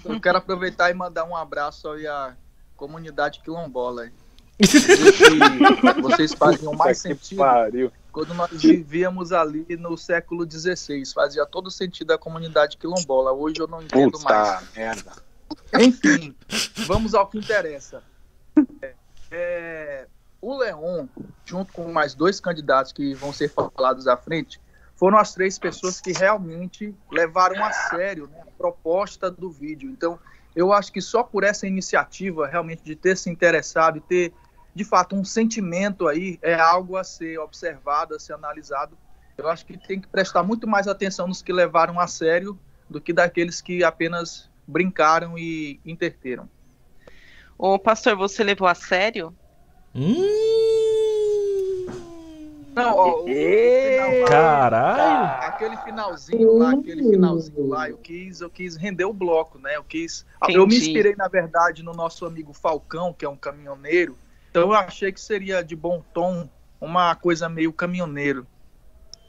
Eu 0.05 0.19
quero 0.19 0.37
aproveitar 0.37 0.89
e 0.89 0.93
mandar 0.93 1.25
um 1.25 1.35
abraço 1.35 1.89
aí 1.89 2.07
à 2.07 2.35
comunidade 2.75 3.41
quilombola. 3.41 4.11
vocês 6.01 6.33
faziam 6.33 6.73
mais 6.73 6.97
sentido 6.99 7.43
quando 8.17 8.33
nós 8.33 8.49
vivíamos 8.59 9.31
ali 9.31 9.63
no 9.77 9.95
século 9.95 10.49
XVI. 10.49 11.05
Fazia 11.13 11.45
todo 11.45 11.69
sentido 11.69 12.13
a 12.13 12.17
comunidade 12.17 12.75
quilombola. 12.75 13.31
Hoje 13.31 13.59
eu 13.59 13.67
não 13.67 13.79
entendo 13.79 14.13
Puta 14.13 14.23
mais. 14.23 14.73
Merda. 14.75 15.11
Enfim, 15.79 16.35
vamos 16.87 17.13
ao 17.13 17.27
que 17.27 17.37
interessa. 17.37 18.01
É, 19.29 20.07
o 20.41 20.57
Leon, 20.57 21.05
junto 21.45 21.71
com 21.71 21.91
mais 21.91 22.15
dois 22.15 22.39
candidatos 22.39 22.91
que 22.91 23.13
vão 23.13 23.31
ser 23.31 23.49
falados 23.49 24.07
à 24.07 24.17
frente, 24.17 24.59
foram 24.95 25.19
as 25.19 25.35
três 25.35 25.59
pessoas 25.59 26.01
que 26.01 26.11
realmente 26.11 26.95
levaram 27.11 27.63
a 27.63 27.71
sério 27.71 28.27
né, 28.31 28.41
a 28.41 28.51
proposta 28.57 29.29
do 29.29 29.51
vídeo. 29.51 29.91
Então, 29.91 30.17
eu 30.55 30.73
acho 30.73 30.91
que 30.91 31.01
só 31.01 31.21
por 31.21 31.43
essa 31.43 31.67
iniciativa, 31.67 32.47
realmente, 32.47 32.81
de 32.83 32.95
ter 32.95 33.15
se 33.15 33.29
interessado 33.29 33.99
e 33.99 34.01
ter, 34.01 34.33
de 34.77 34.85
fato, 34.85 35.15
um 35.15 35.25
sentimento 35.25 36.07
aí, 36.07 36.37
é 36.39 36.53
algo 36.53 36.97
a 36.97 37.03
ser 37.03 37.39
observado, 37.39 38.15
a 38.15 38.19
ser 38.19 38.33
analisado. 38.33 38.95
Eu 39.35 39.49
acho 39.49 39.65
que 39.65 39.75
tem 39.75 39.99
que 39.99 40.07
prestar 40.07 40.43
muito 40.43 40.67
mais 40.67 40.87
atenção 40.87 41.27
nos 41.27 41.41
que 41.41 41.51
levaram 41.51 41.99
a 41.99 42.05
sério 42.05 42.57
do 42.87 43.01
que 43.01 43.11
daqueles 43.11 43.59
que 43.59 43.83
apenas 43.83 44.49
brincaram 44.67 45.37
e 45.37 45.79
interteram. 45.83 46.47
Ô, 47.57 47.79
pastor, 47.79 48.15
você 48.15 48.43
levou 48.43 48.67
a 48.67 48.75
sério? 48.75 49.35
Hum. 49.95 50.13
Não, 52.75 52.95
ó, 52.95 53.23
final, 53.23 54.27
Caralho! 54.27 55.47
Aquele 55.47 55.77
finalzinho 55.77 56.53
lá, 56.53 56.71
aquele 56.73 57.09
finalzinho 57.09 57.67
lá, 57.67 57.89
eu 57.89 57.97
quis, 57.97 58.41
eu 58.41 58.49
quis 58.51 58.75
render 58.75 59.05
o 59.05 59.13
bloco, 59.13 59.57
né? 59.57 59.75
Eu 59.75 59.83
quis. 59.83 60.23
Entendi. 60.43 60.59
Eu 60.59 60.67
me 60.67 60.77
inspirei, 60.77 61.15
na 61.15 61.27
verdade, 61.27 61.81
no 61.81 61.93
nosso 61.93 62.27
amigo 62.27 62.53
Falcão, 62.53 63.11
que 63.11 63.25
é 63.25 63.29
um 63.29 63.35
caminhoneiro. 63.35 64.15
Então 64.57 64.69
eu 64.69 64.73
achei 64.73 65.11
que 65.11 65.21
seria 65.21 65.63
de 65.63 65.75
bom 65.75 66.03
tom 66.11 66.49
uma 66.81 67.13
coisa 67.13 67.47
meio 67.47 67.71
caminhoneiro. 67.71 68.47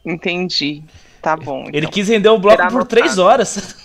Entendi. 0.03 0.83
Tá 1.21 1.37
bom. 1.37 1.65
Ele 1.67 1.81
então. 1.81 1.91
quis 1.91 2.09
render 2.09 2.31
o 2.31 2.39
bloco 2.39 2.67
por 2.71 2.87
três 2.87 3.19
horas. 3.19 3.77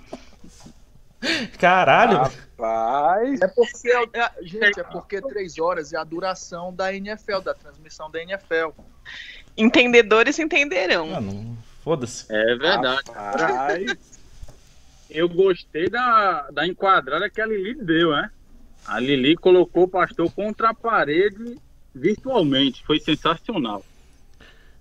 Caralho! 1.60 2.16
Rapaz! 2.56 3.38
É 3.42 3.48
porque, 3.48 3.90
é, 3.90 4.18
é, 4.18 4.30
gente, 4.40 4.80
é 4.80 4.82
porque 4.82 5.20
três 5.20 5.58
horas 5.58 5.92
é 5.92 5.98
a 5.98 6.04
duração 6.04 6.72
da 6.72 6.94
NFL, 6.94 7.40
da 7.40 7.52
transmissão 7.52 8.10
da 8.10 8.22
NFL. 8.22 8.70
Entendedores 9.58 10.38
entenderão. 10.38 11.10
Ah, 11.14 11.20
Foda-se. 11.84 12.24
É 12.30 12.56
verdade. 12.56 13.10
Rapaz. 13.14 14.18
Eu 15.10 15.28
gostei 15.28 15.90
da, 15.90 16.50
da 16.50 16.66
enquadrada 16.66 17.28
que 17.28 17.42
a 17.42 17.46
Lili 17.46 17.74
deu, 17.74 18.12
né? 18.12 18.30
A 18.86 18.98
Lili 18.98 19.36
colocou 19.36 19.84
o 19.84 19.88
pastor 19.88 20.30
contra 20.32 20.70
a 20.70 20.74
parede 20.74 21.56
virtualmente. 21.94 22.84
Foi 22.84 22.98
sensacional. 22.98 23.84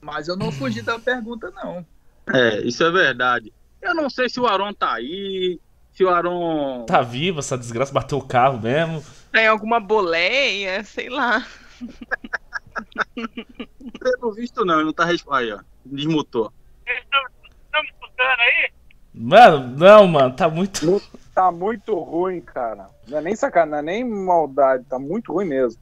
Mas 0.01 0.27
eu 0.27 0.37
não 0.37 0.51
fugi 0.51 0.81
da 0.81 0.97
pergunta, 0.97 1.51
não. 1.51 1.85
É, 2.33 2.61
isso 2.61 2.83
é 2.83 2.91
verdade. 2.91 3.53
Eu 3.81 3.93
não 3.93 4.09
sei 4.09 4.29
se 4.29 4.39
o 4.39 4.47
Aron 4.47 4.73
tá 4.73 4.93
aí, 4.93 5.59
se 5.93 6.03
o 6.03 6.09
Aron. 6.09 6.85
Tá 6.85 7.01
vivo, 7.01 7.39
essa 7.39 7.57
desgraça 7.57 7.93
bateu 7.93 8.17
o 8.17 8.25
carro 8.25 8.59
mesmo. 8.59 9.03
Tem 9.31 9.47
alguma 9.47 9.79
boleia, 9.79 10.83
sei 10.83 11.09
lá. 11.09 11.45
Pelo 13.99 14.33
visto 14.33 14.65
não, 14.65 14.75
ele 14.75 14.85
não 14.85 14.93
tá 14.93 15.05
respondendo. 15.05 15.39
Aí, 15.39 15.51
ó. 15.51 15.59
Desmutou. 15.85 16.51
Estão 16.85 17.81
me 17.81 17.89
escutando 17.89 18.39
aí? 18.39 18.71
Mano, 19.13 19.77
não, 19.77 20.07
mano, 20.07 20.35
tá 20.35 20.49
muito. 20.49 21.01
Tá 21.39 21.53
muito 21.53 21.97
ruim, 21.97 22.41
cara. 22.41 22.89
Não 23.07 23.17
é 23.17 23.21
nem 23.21 23.33
sacanagem, 23.33 23.71
não 23.71 23.77
é 23.77 23.81
nem 23.81 24.03
maldade, 24.03 24.83
tá 24.83 24.99
muito 24.99 25.31
ruim 25.31 25.45
mesmo. 25.45 25.81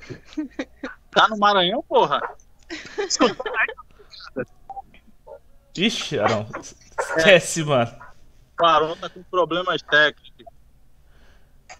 Tá 1.12 1.28
no 1.28 1.38
Maranhão, 1.38 1.82
porra? 1.88 2.20
Ixi, 5.76 6.18
Arão. 6.18 6.46
Esquece, 6.98 7.62
mano. 7.64 7.90
Parou, 8.56 8.96
tá 8.96 9.08
com 9.08 9.22
problemas 9.22 9.82
técnicos. 9.82 10.44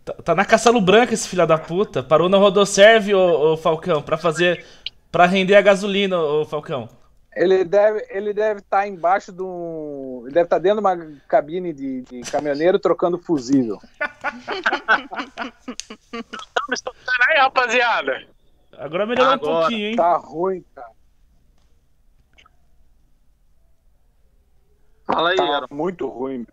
Tá, 0.05 0.13
tá, 0.15 0.35
na 0.35 0.45
caçalo 0.45 0.81
branca 0.81 1.13
esse 1.13 1.29
filho 1.29 1.47
da 1.47 1.59
puta. 1.59 2.03
Parou 2.05 2.29
na 2.29 2.39
Rodoserve, 2.39 3.15
ô, 3.15 3.53
ô 3.53 3.57
Falcão, 3.57 4.01
pra 4.01 4.17
fazer. 4.17 4.65
pra 5.11 5.27
render 5.27 5.57
a 5.57 5.61
gasolina, 5.63 6.19
ô 6.19 6.45
Falcão. 6.45 6.89
Ele 7.39 7.65
deve 7.65 8.01
estar 8.01 8.17
ele 8.17 8.33
deve 8.35 8.61
tá 8.63 8.89
embaixo 8.89 9.31
de 9.33 9.43
um. 9.43 10.23
Ele 10.25 10.35
deve 10.35 10.47
estar 10.47 10.57
tá 10.57 10.63
dentro 10.63 10.81
de 10.81 10.87
uma 10.87 11.21
cabine 11.29 11.73
de, 11.73 12.03
de 12.03 12.21
caminhoneiro 12.23 12.81
trocando 12.81 13.17
fusível. 13.17 13.79
Me 16.69 16.75
escutando 16.75 17.23
aí, 17.29 17.39
rapaziada? 17.39 18.27
Agora 18.77 19.07
melhorou 19.07 19.35
Agora, 19.35 19.51
um 19.51 19.61
pouquinho, 19.61 19.87
hein? 19.87 19.97
Tá 19.97 20.17
ruim, 20.17 20.65
cara. 20.75 20.91
Fala 25.07 25.31
aí, 25.31 25.37
tá 25.37 25.67
muito 25.71 26.09
ruim. 26.09 26.45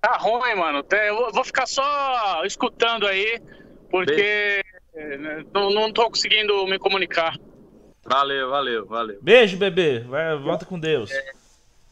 Tá 0.00 0.16
ruim, 0.16 0.54
mano. 0.54 0.82
Eu 0.90 1.30
vou 1.30 1.44
ficar 1.44 1.66
só 1.66 2.42
escutando 2.46 3.06
aí, 3.06 3.38
porque 3.90 4.64
né, 4.94 5.44
não, 5.52 5.70
não 5.70 5.92
tô 5.92 6.08
conseguindo 6.08 6.66
me 6.66 6.78
comunicar. 6.78 7.36
Valeu, 8.10 8.50
valeu, 8.50 8.86
valeu. 8.86 9.18
Beijo, 9.22 9.56
bebê. 9.56 10.00
Vai, 10.00 10.36
volta 10.36 10.66
com 10.66 10.76
Deus. 10.76 11.12
É, 11.12 11.32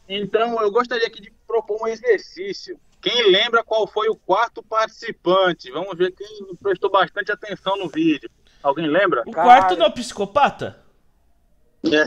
então, 0.08 0.60
eu 0.60 0.68
gostaria 0.68 1.06
aqui 1.06 1.22
de 1.22 1.32
propor 1.46 1.80
um 1.80 1.86
exercício. 1.86 2.76
Quem 3.00 3.30
lembra 3.30 3.62
qual 3.62 3.86
foi 3.86 4.08
o 4.08 4.16
quarto 4.16 4.60
participante? 4.60 5.70
Vamos 5.70 5.96
ver 5.96 6.10
quem 6.10 6.56
prestou 6.60 6.90
bastante 6.90 7.30
atenção 7.30 7.76
no 7.76 7.88
vídeo. 7.88 8.28
Alguém 8.60 8.88
lembra? 8.88 9.22
O 9.28 9.30
quarto 9.30 9.76
não 9.76 9.86
é 9.86 9.90
psicopata? 9.90 10.82
É. 11.84 12.02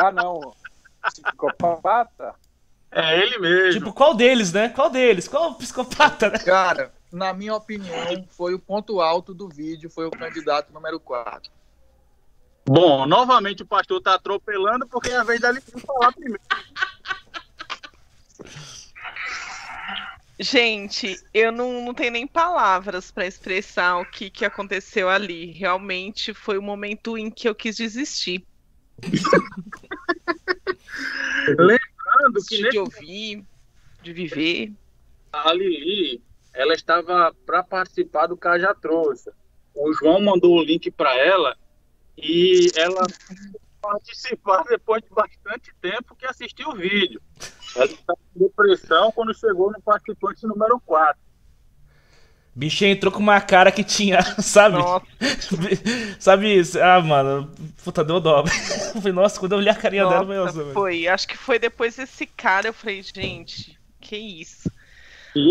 Ah, 0.00 0.10
não. 0.10 0.52
Psicopata? 1.00 2.34
É 2.90 3.20
ele 3.20 3.38
mesmo. 3.38 3.78
Tipo, 3.78 3.92
qual 3.92 4.14
deles, 4.14 4.52
né? 4.52 4.68
Qual 4.68 4.90
deles? 4.90 5.28
Qual 5.28 5.50
o 5.50 5.54
psicopata, 5.54 6.28
né? 6.28 6.38
Cara, 6.40 6.92
na 7.12 7.32
minha 7.32 7.54
opinião, 7.54 8.26
foi 8.30 8.52
o 8.52 8.58
ponto 8.58 9.00
alto 9.00 9.32
do 9.32 9.48
vídeo, 9.48 9.88
foi 9.88 10.06
o 10.06 10.10
candidato 10.10 10.72
número 10.72 10.98
4. 10.98 11.53
Bom, 12.66 13.06
novamente 13.06 13.62
o 13.62 13.66
pastor 13.66 14.00
tá 14.00 14.14
atropelando 14.14 14.86
porque 14.86 15.10
é 15.10 15.16
a 15.16 15.24
vez 15.24 15.40
dele 15.40 15.60
falar 15.60 16.12
primeiro. 16.12 16.40
Gente, 20.40 21.22
eu 21.32 21.52
não, 21.52 21.84
não 21.84 21.94
tenho 21.94 22.12
nem 22.12 22.26
palavras 22.26 23.10
para 23.10 23.26
expressar 23.26 23.98
o 24.00 24.06
que, 24.06 24.30
que 24.30 24.44
aconteceu 24.44 25.08
ali. 25.08 25.52
Realmente 25.52 26.34
foi 26.34 26.58
o 26.58 26.62
momento 26.62 27.16
em 27.16 27.30
que 27.30 27.48
eu 27.48 27.54
quis 27.54 27.76
desistir. 27.76 28.44
lembrando 31.46 32.44
que 32.48 32.56
de 32.56 32.62
nesse... 32.62 32.78
ouvir, 32.78 33.44
de 34.02 34.12
viver. 34.12 34.72
A 35.32 35.52
Lili, 35.52 36.22
ela 36.52 36.74
estava 36.74 37.34
para 37.44 37.62
participar 37.62 38.26
do 38.26 38.36
Caja 38.36 38.74
Trouxa. 38.74 39.32
O 39.74 39.92
João 39.92 40.20
mandou 40.20 40.56
o 40.56 40.62
link 40.62 40.90
para 40.90 41.16
ela 41.16 41.56
e 42.16 42.70
ela 42.76 43.06
participar 43.80 44.64
depois 44.64 45.02
de 45.02 45.10
bastante 45.10 45.72
tempo 45.80 46.16
que 46.16 46.26
assistiu 46.26 46.68
o 46.70 46.76
vídeo. 46.76 47.20
Ela 47.76 47.84
estava 47.84 48.18
com 48.32 48.40
depressão 48.40 49.12
quando 49.12 49.34
chegou 49.34 49.70
no 49.70 49.80
participante 49.82 50.46
número 50.46 50.80
4. 50.80 51.24
Bichinho 52.56 52.92
entrou 52.92 53.12
com 53.12 53.18
uma 53.18 53.40
cara 53.40 53.72
que 53.72 53.82
tinha, 53.82 54.22
sabe? 54.40 54.78
sabe 56.20 56.56
isso? 56.56 56.80
Ah, 56.80 57.00
mano, 57.00 57.50
puta, 57.82 58.04
deu 58.04 58.22
falei, 58.94 59.12
nossa, 59.12 59.40
quando 59.40 59.52
eu 59.52 59.58
olhei 59.58 59.72
a 59.72 59.74
carinha 59.74 60.04
nossa, 60.04 60.24
dela, 60.24 60.54
meu 60.54 60.72
Foi, 60.72 61.08
acho 61.08 61.26
que 61.26 61.36
foi 61.36 61.58
depois 61.58 61.96
desse 61.96 62.26
cara, 62.26 62.68
eu 62.68 62.72
falei, 62.72 63.02
gente, 63.02 63.76
que 64.00 64.16
isso? 64.16 64.70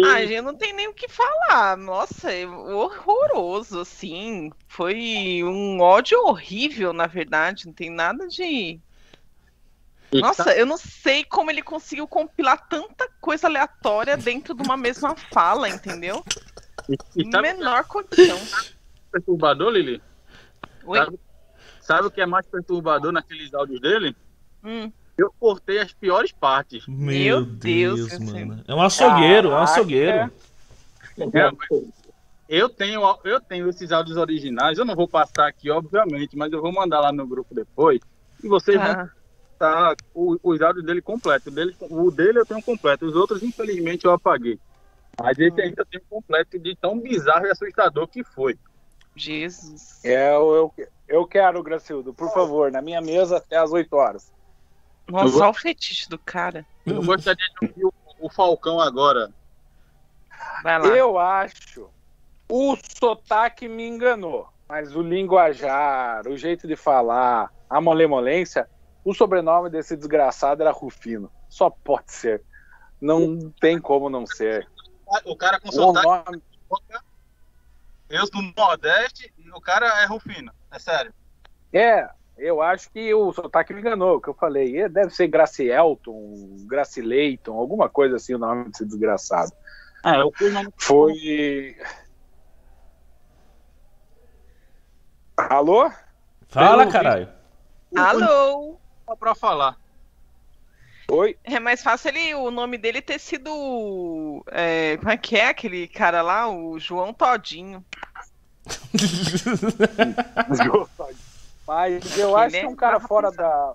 Ah, 0.06 0.26
gente, 0.26 0.42
não 0.42 0.56
tem 0.56 0.72
nem 0.72 0.88
o 0.88 0.94
que 0.94 1.10
falar. 1.10 1.76
Nossa, 1.76 2.32
é 2.32 2.48
horroroso, 2.48 3.82
assim. 3.82 4.50
Foi 4.68 5.44
um 5.44 5.82
ódio 5.82 6.18
horrível, 6.26 6.94
na 6.94 7.06
verdade. 7.06 7.66
Não 7.66 7.74
tem 7.74 7.90
nada 7.90 8.28
de. 8.28 8.80
Nossa, 10.14 10.56
eu 10.56 10.66
não 10.66 10.78
sei 10.78 11.26
como 11.26 11.50
ele 11.50 11.62
conseguiu 11.62 12.08
compilar 12.08 12.68
tanta 12.70 13.10
coisa 13.20 13.48
aleatória 13.48 14.16
dentro 14.16 14.54
de 14.54 14.64
uma 14.64 14.78
mesma 14.78 15.16
fala, 15.16 15.68
entendeu? 15.68 16.24
E, 16.88 17.32
sabe, 17.32 17.54
Menor 17.54 17.84
condição. 17.86 18.40
Perturbador, 19.12 19.72
Lili? 19.72 20.02
Sabe, 20.86 21.20
sabe, 21.82 22.08
o 22.08 22.12
que 22.12 22.22
é 22.22 22.26
mais 22.26 22.46
perturbador 22.46 23.12
naqueles 23.12 23.54
áudios 23.54 23.82
dele? 23.82 24.16
Hum. 24.64 24.92
Eu 25.18 25.32
cortei 25.40 25.80
as 25.80 25.94
piores 25.94 26.32
partes. 26.32 26.88
Meu, 26.88 27.46
Deus, 27.46 28.10
Deus 28.10 28.20
mano. 28.20 28.64
É 28.68 28.74
um 28.74 28.82
açougueiro, 28.82 29.52
é 29.52 29.54
um 29.54 29.58
açougueiro. 29.58 30.18
É, 30.18 31.52
eu 32.50 32.68
tenho, 32.68 33.02
eu 33.24 33.40
tenho 33.40 33.70
esses 33.70 33.92
áudios 33.92 34.18
originais, 34.18 34.78
eu 34.78 34.86
não 34.86 34.96
vou 34.96 35.08
passar 35.08 35.48
aqui, 35.48 35.70
obviamente, 35.70 36.36
mas 36.36 36.52
eu 36.52 36.62
vou 36.62 36.72
mandar 36.72 37.00
lá 37.00 37.12
no 37.12 37.28
grupo 37.28 37.54
depois. 37.54 38.00
E 38.44 38.48
vocês 38.48 38.80
ah. 38.80 38.94
vão 38.94 39.10
tá 39.58 39.96
os 40.14 40.62
áudios 40.62 40.86
dele 40.86 41.02
completo. 41.02 41.50
O 41.50 41.54
dele, 41.54 41.76
o 41.80 42.12
dele 42.12 42.40
eu 42.40 42.46
tenho 42.46 42.62
completo. 42.62 43.06
Os 43.06 43.16
outros, 43.16 43.42
infelizmente, 43.44 44.06
eu 44.06 44.12
apaguei. 44.12 44.60
Mas 45.22 45.38
esse 45.40 45.62
hum. 45.62 45.64
ainda 45.64 45.82
eu 45.82 45.86
tenho 45.86 46.04
completo 46.10 46.60
de 46.60 46.76
tão 46.76 47.00
bizarro 47.00 47.46
e 47.46 47.52
assustador 47.52 48.08
que 48.08 48.24
foi. 48.24 48.58
Jesus. 49.16 50.04
É, 50.04 50.36
eu, 50.36 50.74
eu 51.08 51.26
quero, 51.26 51.62
Gracildo, 51.62 52.14
por 52.14 52.34
favor, 52.34 52.72
na 52.72 52.82
minha 52.82 53.00
mesa 53.00 53.38
até 53.38 53.58
as 53.58 53.72
8 53.72 53.96
horas. 53.96 54.34
Nossa, 55.08 55.38
olha 55.38 55.50
o 55.50 55.54
fetiche 55.54 56.10
do 56.10 56.18
cara. 56.18 56.66
Eu 56.86 57.04
gostaria 57.04 57.46
de 57.60 57.68
ouvir 57.68 57.86
o, 57.86 57.94
o 58.20 58.30
Falcão 58.30 58.80
agora. 58.80 59.32
Vai 60.64 60.80
lá. 60.80 60.88
Eu 60.88 61.18
acho. 61.18 61.90
O 62.50 62.76
sotaque 62.76 63.68
me 63.68 63.88
enganou, 63.88 64.48
mas 64.68 64.96
o 64.96 65.02
linguajar, 65.02 66.28
o 66.28 66.38
jeito 66.38 66.68
de 66.68 66.76
falar, 66.76 67.52
a 67.70 67.82
molemolência, 67.82 68.70
o 69.04 69.14
sobrenome 69.14 69.70
desse 69.70 69.96
desgraçado 69.96 70.62
era 70.62 70.72
Rufino. 70.72 71.32
Só 71.50 71.70
pode 71.70 72.12
ser. 72.12 72.44
Não 73.00 73.52
tem 73.60 73.80
como 73.80 74.10
não 74.10 74.26
ser. 74.26 74.68
O 75.26 75.36
cara 75.36 75.60
com 75.60 75.72
sotaque. 75.72 76.08
Nome... 76.08 76.42
Eu 78.10 78.30
do 78.30 78.42
Nordeste 78.56 79.34
e 79.38 79.50
o 79.52 79.60
cara 79.60 79.88
é 80.02 80.06
Rufino. 80.06 80.52
É 80.72 80.80
sério. 80.80 81.14
É, 81.72 82.08
eu 82.38 82.62
acho 82.62 82.90
que 82.92 83.14
o 83.14 83.32
sotaque 83.32 83.74
me 83.74 83.80
enganou, 83.80 84.18
o 84.18 84.22
que 84.22 84.28
eu 84.28 84.34
falei. 84.34 84.90
Deve 84.90 85.12
ser 85.12 85.28
Gracielton, 85.28 86.66
Gracileiton, 86.66 87.58
alguma 87.58 87.88
coisa 87.88 88.16
assim 88.16 88.34
o 88.34 88.40
nome 88.40 88.70
desse 88.70 88.86
desgraçado. 88.86 89.52
Ah, 90.04 90.18
eu 90.18 90.32
fui 90.36 90.52
Foi. 90.78 91.78
Alô? 95.38 95.92
Fala, 96.50 96.88
caralho. 96.88 97.30
Alô? 97.96 98.78
Só 99.06 99.16
pra 99.16 99.36
falar. 99.36 99.78
Oi? 101.10 101.38
É 101.44 101.60
mais 101.60 101.84
fácil 101.84 102.10
ele, 102.10 102.34
o 102.36 102.50
nome 102.50 102.78
dele 102.78 103.02
ter 103.02 103.20
sido. 103.20 104.44
É, 104.52 104.98
como 104.98 105.12
é 105.12 105.18
que 105.18 105.36
é 105.38 105.50
aquele 105.50 105.88
cara 105.88 106.22
lá? 106.22 106.50
O 106.50 106.80
João 106.80 107.14
Todinho. 107.14 107.84
Mas 111.74 112.20
eu 112.20 112.38
acho 112.38 112.52
que 112.52 112.66
é 112.66 112.68
um 112.68 112.76
cara 112.76 113.00
fora 113.00 113.32
da. 113.32 113.74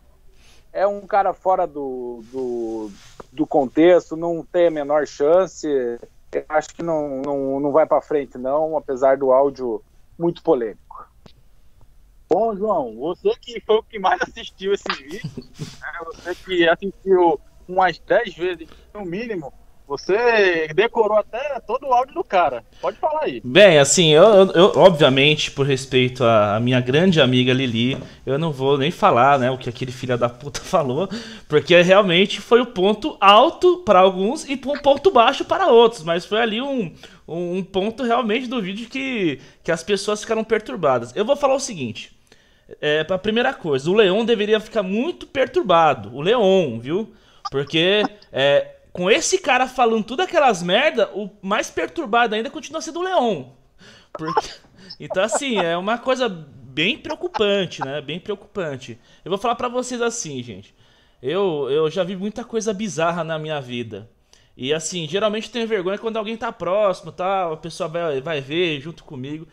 É 0.72 0.86
um 0.86 1.05
cara 1.05 1.34
fora 1.34 1.66
do, 1.66 2.22
do, 2.30 2.92
do 3.32 3.44
contexto, 3.44 4.16
não 4.16 4.44
tem 4.44 4.68
a 4.68 4.70
menor 4.70 5.05
chance. 5.05 5.66
Eu 6.30 6.44
acho 6.49 6.68
que 6.68 6.82
não, 6.82 7.20
não, 7.22 7.59
não 7.59 7.72
vai 7.72 7.86
para 7.86 8.01
frente, 8.01 8.38
não, 8.38 8.76
apesar 8.76 9.16
do 9.16 9.32
áudio 9.32 9.82
muito 10.16 10.44
polêmico. 10.44 11.09
Bom, 12.28 12.55
João, 12.55 12.94
você 12.96 13.30
que 13.40 13.61
foi 13.62 13.78
o 13.78 13.82
que 13.82 13.99
mais 13.99 14.20
assistiu 14.22 14.72
esse 14.74 14.84
vídeo, 14.96 15.20
né? 15.80 15.92
você 16.05 16.34
que 16.36 16.68
assistiu 16.68 17.40
umas 17.66 17.99
10 17.99 18.34
vezes 18.36 18.68
no 18.94 19.05
mínimo, 19.05 19.53
você 19.89 20.68
decorou 20.74 21.16
até 21.16 21.59
todo 21.66 21.86
o 21.86 21.93
áudio 21.95 22.14
do 22.14 22.22
cara. 22.22 22.62
Pode 22.78 22.99
falar 22.99 23.22
aí. 23.22 23.41
Bem, 23.43 23.78
assim, 23.78 24.12
eu, 24.12 24.24
eu 24.53 24.72
obviamente, 24.76 25.51
por 25.51 25.66
respeito 25.66 26.22
à 26.22 26.61
minha 26.61 26.78
grande 26.78 27.22
amiga 27.22 27.55
Lili, 27.55 27.97
eu 28.26 28.39
não 28.39 28.53
vou 28.53 28.76
nem 28.76 28.91
falar, 28.91 29.39
né, 29.39 29.51
o 29.51 29.57
que 29.57 29.70
aquele 29.70 29.91
filho 29.91 30.18
da 30.18 30.28
puta 30.28 30.61
falou, 30.62 31.09
porque 31.49 31.80
realmente 31.80 32.39
foi 32.39 32.61
o 32.61 32.66
ponto 32.66 33.16
alto 33.18 33.78
para 33.78 34.01
alguns 34.01 34.45
e 34.45 34.61
um 34.66 34.78
ponto 34.78 35.11
baixo 35.11 35.43
para 35.47 35.68
outros, 35.68 36.05
mas 36.05 36.26
foi 36.26 36.43
ali 36.43 36.61
um, 36.61 36.93
um 37.26 37.64
ponto 37.64 38.03
realmente 38.03 38.47
do 38.47 38.61
vídeo 38.61 38.91
que, 38.91 39.41
que 39.64 39.72
as 39.72 39.82
pessoas 39.82 40.20
ficaram 40.20 40.45
perturbadas. 40.45 41.16
Eu 41.16 41.24
vou 41.24 41.34
falar 41.34 41.55
o 41.55 41.61
seguinte. 41.61 42.12
É, 42.82 43.07
a 43.09 43.16
primeira 43.16 43.55
coisa, 43.55 43.91
o 43.91 43.95
Leon 43.95 44.26
deveria 44.26 44.61
ficar 44.61 44.82
muito 44.82 45.26
perturbado. 45.26 46.14
O 46.14 46.20
Leon, 46.20 46.78
viu? 46.78 47.11
Porque 47.51 48.03
é, 48.30 48.74
com 48.99 49.09
esse 49.09 49.38
cara 49.38 49.68
falando 49.68 50.03
tudo 50.03 50.22
aquelas 50.22 50.61
merda, 50.61 51.09
o 51.14 51.30
mais 51.40 51.70
perturbado 51.70 52.34
ainda 52.34 52.51
continua 52.51 52.80
sendo 52.80 52.99
o 52.99 53.03
Leon. 53.05 53.44
Porque... 54.12 54.51
Então, 54.99 55.22
assim, 55.22 55.57
é 55.57 55.76
uma 55.76 55.99
coisa 55.99 56.28
bem 56.28 56.99
preocupante, 56.99 57.80
né? 57.84 58.01
Bem 58.01 58.18
preocupante. 58.18 58.99
Eu 59.24 59.30
vou 59.30 59.38
falar 59.38 59.55
para 59.55 59.68
vocês 59.68 60.03
assim, 60.03 60.42
gente. 60.42 60.74
Eu, 61.22 61.68
eu 61.70 61.88
já 61.88 62.03
vi 62.03 62.16
muita 62.16 62.42
coisa 62.42 62.74
bizarra 62.74 63.22
na 63.22 63.38
minha 63.38 63.61
vida. 63.61 64.11
E 64.57 64.74
assim, 64.74 65.07
geralmente 65.07 65.49
tenho 65.49 65.68
vergonha 65.68 65.99
quando 65.99 66.16
alguém 66.16 66.36
tá 66.36 66.51
próximo, 66.51 67.12
tá? 67.12 67.53
A 67.53 67.57
pessoa 67.57 67.88
vai, 67.88 68.20
vai 68.20 68.40
ver 68.40 68.80
junto 68.80 69.05
comigo. 69.05 69.46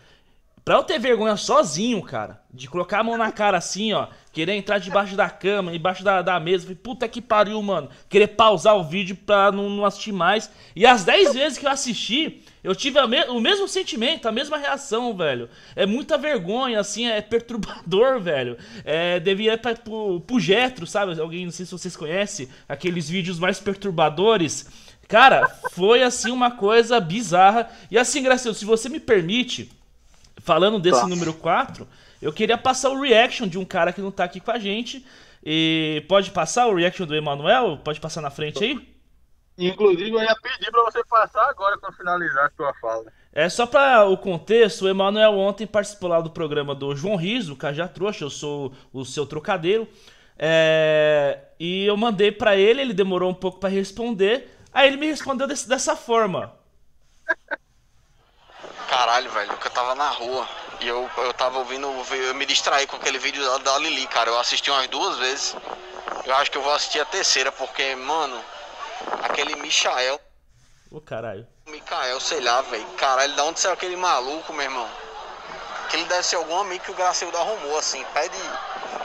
Pra 0.66 0.78
eu 0.78 0.84
ter 0.84 0.97
vergonha 0.97 1.38
sozinho, 1.38 2.01
cara, 2.01 2.41
de 2.51 2.68
colocar 2.68 3.01
a 3.01 3.03
mão 3.03 3.16
na 3.16 3.32
cara 3.32 3.55
assim, 3.55 3.93
ó, 3.93 4.07
querer 4.34 4.53
entrar 4.53 4.80
debaixo 4.80 5.16
da 5.16 5.30
cama, 5.30 5.72
debaixo 5.72 6.03
da, 6.03 6.24
da 6.24 6.39
mesa, 6.39 6.63
falei, 6.63 6.76
puta 6.76 7.07
que 7.07 7.22
pariu, 7.22 7.61
mano, 7.61 7.88
querer 8.09 8.30
pausar 8.30 8.76
o 8.76 8.84
vídeo 8.84 9.16
pra 9.16 9.51
não, 9.51 9.70
não 9.70 9.86
assistir 9.86 10.11
mais. 10.11 10.49
E 10.76 10.84
as 10.84 11.03
10 11.03 11.36
vezes 11.36 11.57
que 11.59 11.68
eu 11.68 11.70
assisti, 11.70 12.41
eu 12.63 12.74
tive 12.74 12.99
me 13.05 13.26
o 13.26 13.39
mesmo 13.39 13.68
sentimento, 13.68 14.28
a 14.28 14.32
mesma 14.32 14.57
reação, 14.57 15.16
velho. 15.16 15.47
É 15.76 15.86
muita 15.86 16.18
vergonha, 16.18 16.80
assim, 16.80 17.05
é 17.05 17.22
perturbador, 17.22 18.18
velho. 18.20 18.57
É, 18.84 19.20
devia 19.20 19.53
ir 19.53 19.59
pra, 19.59 19.76
pro, 19.76 20.20
pro 20.22 20.39
Getro, 20.39 20.88
sabe? 20.88 21.22
Alguém, 21.22 21.45
não 21.45 21.51
sei 21.51 21.68
se 21.68 21.72
vocês 21.74 21.95
conhecem, 21.95 22.49
aqueles 22.68 23.07
vídeos 23.07 23.38
mais 23.38 23.59
perturbadores. 23.59 24.68
Cara, 25.07 25.47
foi 25.74 26.01
assim 26.01 26.32
uma 26.32 26.49
coisa 26.49 26.99
bizarra. 26.99 27.70
E 27.91 27.99
assim, 27.99 28.24
Gracioso, 28.24 28.57
se 28.57 28.66
você 28.66 28.89
me 28.89 28.99
permite, 28.99 29.70
falando 30.45 30.79
desse 30.79 31.01
Nossa. 31.01 31.09
número 31.09 31.33
4, 31.33 31.87
eu 32.21 32.31
queria 32.31 32.57
passar 32.57 32.91
o 32.91 33.01
reaction 33.01 33.47
de 33.47 33.57
um 33.57 33.65
cara 33.65 33.91
que 33.91 33.99
não 33.99 34.11
tá 34.11 34.23
aqui 34.23 34.39
com 34.39 34.51
a 34.51 34.59
gente. 34.59 35.05
E 35.43 36.03
pode 36.07 36.31
passar 36.31 36.67
o 36.67 36.75
reaction 36.75 37.05
do 37.05 37.15
Emanuel? 37.15 37.77
Pode 37.83 37.99
passar 37.99 38.21
na 38.21 38.29
frente 38.29 38.63
aí? 38.63 38.95
Inclusive, 39.57 40.11
eu 40.11 40.21
ia 40.21 40.35
pedir 40.41 40.71
pra 40.71 40.83
você 40.83 41.03
passar 41.05 41.49
agora 41.49 41.77
pra 41.77 41.91
finalizar 41.91 42.45
a 42.45 42.51
sua 42.55 42.73
fala. 42.75 43.05
É 43.31 43.47
só 43.49 43.65
para 43.65 44.05
o 44.05 44.17
contexto, 44.17 44.85
o 44.85 44.89
Emanuel 44.89 45.33
ontem 45.33 45.67
participou 45.67 46.09
lá 46.09 46.21
do 46.21 46.29
programa 46.29 46.73
do 46.73 46.95
João 46.95 47.15
Riso, 47.15 47.53
o 47.53 47.57
Cajá 47.57 47.87
Trouxa, 47.87 48.23
eu 48.23 48.29
sou 48.29 48.73
o 48.93 49.03
seu 49.05 49.25
trocadeiro. 49.25 49.87
É... 50.37 51.39
E 51.59 51.85
eu 51.85 51.95
mandei 51.95 52.31
para 52.31 52.55
ele, 52.55 52.81
ele 52.81 52.93
demorou 52.93 53.29
um 53.29 53.33
pouco 53.33 53.59
para 53.59 53.69
responder. 53.69 54.51
Aí 54.73 54.87
ele 54.87 54.97
me 54.97 55.07
respondeu 55.07 55.47
desse, 55.47 55.67
dessa 55.69 55.95
forma. 55.95 56.53
Caralho, 58.88 59.29
velho, 59.31 59.57
que 59.57 59.67
eu 59.67 59.71
tava 59.71 59.95
na 59.95 60.09
rua 60.09 60.47
e 60.79 60.88
eu, 60.88 61.09
eu 61.17 61.33
tava 61.33 61.59
ouvindo, 61.59 61.88
eu 62.11 62.36
me 62.36 62.45
distraí 62.45 62.86
com 62.86 62.95
aquele 62.97 63.17
vídeo 63.17 63.43
da, 63.43 63.57
da 63.57 63.77
Lili, 63.79 64.05
cara. 64.07 64.29
Eu 64.29 64.39
assisti 64.39 64.69
umas 64.69 64.88
duas 64.88 65.17
vezes. 65.17 65.55
Eu 66.25 66.36
acho 66.36 66.51
que 66.51 66.57
eu 66.57 66.61
vou 66.61 66.73
assistir 66.73 66.99
a 66.99 67.05
terceira, 67.05 67.51
porque, 67.51 67.95
mano, 67.95 68.39
aquele 69.23 69.55
Michael. 69.55 70.19
Ô 70.91 71.01
caralho. 71.01 71.47
Michael, 71.67 72.19
sei 72.19 72.41
lá, 72.41 72.61
velho. 72.61 72.86
Caralho, 72.97 73.36
da 73.36 73.43
onde 73.43 73.59
saiu 73.59 73.73
aquele 73.73 73.95
maluco, 73.95 74.53
meu 74.53 74.63
irmão? 74.63 74.89
Que 75.89 75.97
ele 75.97 76.05
deve 76.05 76.23
ser 76.23 76.36
algum 76.36 76.59
amigo 76.59 76.83
que 76.83 76.91
o 76.91 76.95
Gracildo 76.95 77.38
arrumou, 77.38 77.77
assim. 77.77 78.03
Pede 78.13 78.38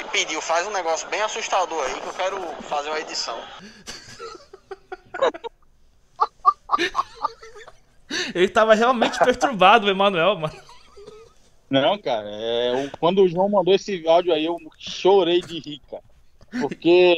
e 0.01 0.05
pediu, 0.05 0.41
faz 0.41 0.67
um 0.67 0.71
negócio 0.71 1.09
bem 1.09 1.23
assustador 1.23 1.85
aí 1.85 2.01
que 2.01 2.07
eu 2.07 2.15
quero 2.15 2.55
fazer 2.63 2.91
uma 2.91 3.01
edição. 3.01 3.43
Ele 8.35 8.49
tava 8.49 8.75
realmente 8.75 9.19
perturbado, 9.25 9.87
o 9.87 9.91
Emanuel, 9.91 10.37
mano. 10.37 10.55
Não, 11.69 11.97
cara, 11.99 12.29
é, 12.29 12.91
quando 12.99 13.23
o 13.23 13.29
João 13.29 13.49
mandou 13.49 13.73
esse 13.73 14.07
áudio 14.07 14.33
aí, 14.33 14.45
eu 14.45 14.57
chorei 14.77 15.41
de 15.41 15.61
rir, 15.61 15.81
cara. 15.89 16.03
Porque 16.61 17.17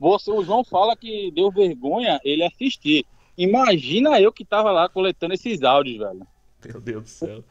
você, 0.00 0.30
o 0.30 0.42
João 0.42 0.64
fala 0.64 0.96
que 0.96 1.30
deu 1.32 1.50
vergonha 1.50 2.18
ele 2.24 2.42
assistir. 2.42 3.04
Imagina 3.36 4.20
eu 4.20 4.32
que 4.32 4.44
tava 4.44 4.70
lá 4.70 4.88
coletando 4.88 5.34
esses 5.34 5.62
áudios, 5.62 5.98
velho. 5.98 6.26
Meu 6.64 6.80
Deus 6.80 7.04
do 7.04 7.08
céu. 7.08 7.44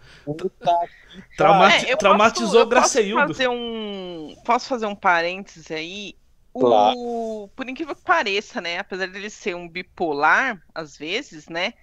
Traumati 1.37 1.91
é, 1.91 1.95
traumatizou 1.95 2.63
o 2.63 2.65
Graceildo. 2.65 3.27
Posso 3.27 3.33
fazer 3.33 3.49
um, 3.49 4.35
posso 4.45 4.67
fazer 4.67 4.85
um 4.85 4.95
parênteses 4.95 5.69
aí? 5.69 6.15
O, 6.53 6.59
claro. 6.59 7.49
Por 7.55 7.69
incrível 7.69 7.95
que 7.95 8.03
pareça, 8.03 8.61
né? 8.61 8.79
Apesar 8.79 9.07
dele 9.07 9.29
ser 9.29 9.55
um 9.55 9.67
bipolar, 9.67 10.61
às 10.73 10.97
vezes, 10.97 11.47
né? 11.47 11.73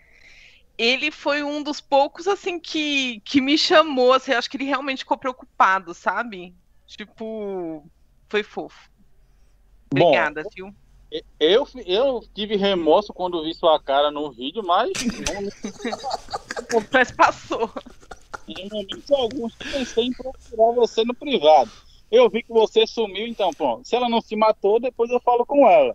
Ele 0.79 1.11
foi 1.11 1.43
um 1.43 1.61
dos 1.61 1.81
poucos, 1.81 2.29
assim, 2.29 2.61
que, 2.61 3.21
que 3.25 3.41
me 3.41 3.59
chamou, 3.59 4.13
assim, 4.13 4.33
acho 4.33 4.49
que 4.49 4.57
ele 4.57 4.65
realmente 4.65 5.01
ficou 5.01 5.19
preocupado, 5.19 5.93
sabe? 5.93 6.55
Tipo, 6.87 7.85
foi 8.29 8.45
fofo. 8.45 8.89
Obrigada, 9.93 10.45
Bom, 10.45 10.51
viu? 10.55 10.75
Eu, 11.41 11.67
eu 11.87 12.21
tive 12.35 12.55
remorso 12.57 13.13
quando 13.13 13.43
vi 13.43 13.55
sua 13.55 13.81
cara 13.83 14.11
no 14.11 14.31
vídeo, 14.31 14.63
mas. 14.63 14.91
mas 16.93 17.11
passou. 17.17 17.73
Em 18.47 18.69
momentos 18.71 19.11
alguns 19.11 19.55
pensei 19.57 20.05
em 20.05 20.13
procurar 20.13 20.73
você 20.75 21.05
no 21.05 21.15
privado. 21.15 21.71
Eu 22.11 22.31
vi 22.31 22.43
que 22.43 22.53
você 22.53 22.87
sumiu, 22.87 23.27
então, 23.27 23.53
pronto. 23.53 23.87
Se 23.87 23.97
ela 23.97 24.09
não 24.09 24.21
se 24.21 24.37
matou, 24.37 24.81
depois 24.81 25.11
eu 25.11 25.21
falo 25.21 25.45
com 25.45 25.69
ela. 25.69 25.95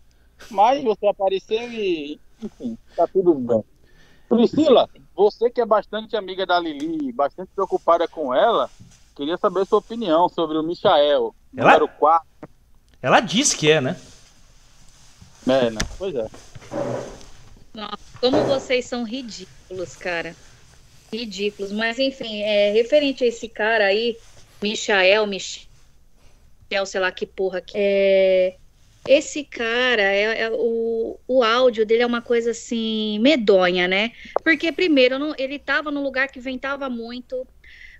Mas 0.50 0.84
você 0.84 1.08
apareceu 1.08 1.72
e, 1.72 2.20
enfim, 2.42 2.78
tá 2.96 3.08
tudo 3.08 3.34
bem. 3.36 3.64
Priscila, 4.36 4.90
você 5.16 5.50
que 5.50 5.62
é 5.62 5.66
bastante 5.66 6.16
amiga 6.16 6.46
da 6.46 6.60
Lili, 6.60 7.12
bastante 7.12 7.50
preocupada 7.54 8.08
com 8.08 8.34
ela, 8.34 8.70
queria 9.16 9.38
saber 9.38 9.66
sua 9.66 9.80
opinião 9.80 10.28
sobre 10.30 10.58
o 10.58 10.64
Michael, 10.64 11.34
ela... 11.56 11.72
número 11.72 11.88
4. 11.88 12.28
Ela 13.02 13.20
disse 13.20 13.56
que 13.56 13.70
é, 13.70 13.82
né? 13.82 14.00
É, 15.48 15.70
né? 15.70 15.80
Pois 15.98 16.16
é. 16.16 16.28
Nossa, 17.74 17.98
como 18.22 18.44
vocês 18.46 18.86
são 18.86 19.04
ridículos, 19.04 19.96
cara. 19.96 20.36
Ridículos. 21.12 21.72
Mas, 21.72 22.00
enfim, 22.00 22.42
é, 22.42 22.72
referente 22.72 23.24
a 23.24 23.28
esse 23.28 23.50
cara 23.50 23.86
aí, 23.86 24.18
Michael, 24.62 25.28
Michel, 25.28 25.68
sei 26.86 27.00
lá 27.02 27.12
que 27.12 27.26
porra 27.26 27.62
que 27.62 27.74
é. 27.76 28.56
Esse 29.08 29.44
cara, 29.44 30.02
é, 30.02 30.44
é, 30.44 30.52
o, 30.52 31.20
o 31.28 31.44
áudio 31.44 31.86
dele 31.86 32.04
é 32.04 32.06
uma 32.06 32.22
coisa 32.22 32.52
assim, 32.52 33.20
medonha, 33.20 33.88
né? 33.88 34.14
Porque, 34.44 34.72
primeiro, 34.72 35.20
não, 35.20 35.34
ele 35.38 35.60
tava 35.60 35.92
num 35.92 36.02
lugar 36.02 36.30
que 36.30 36.40
ventava 36.40 36.90
muito, 36.90 37.46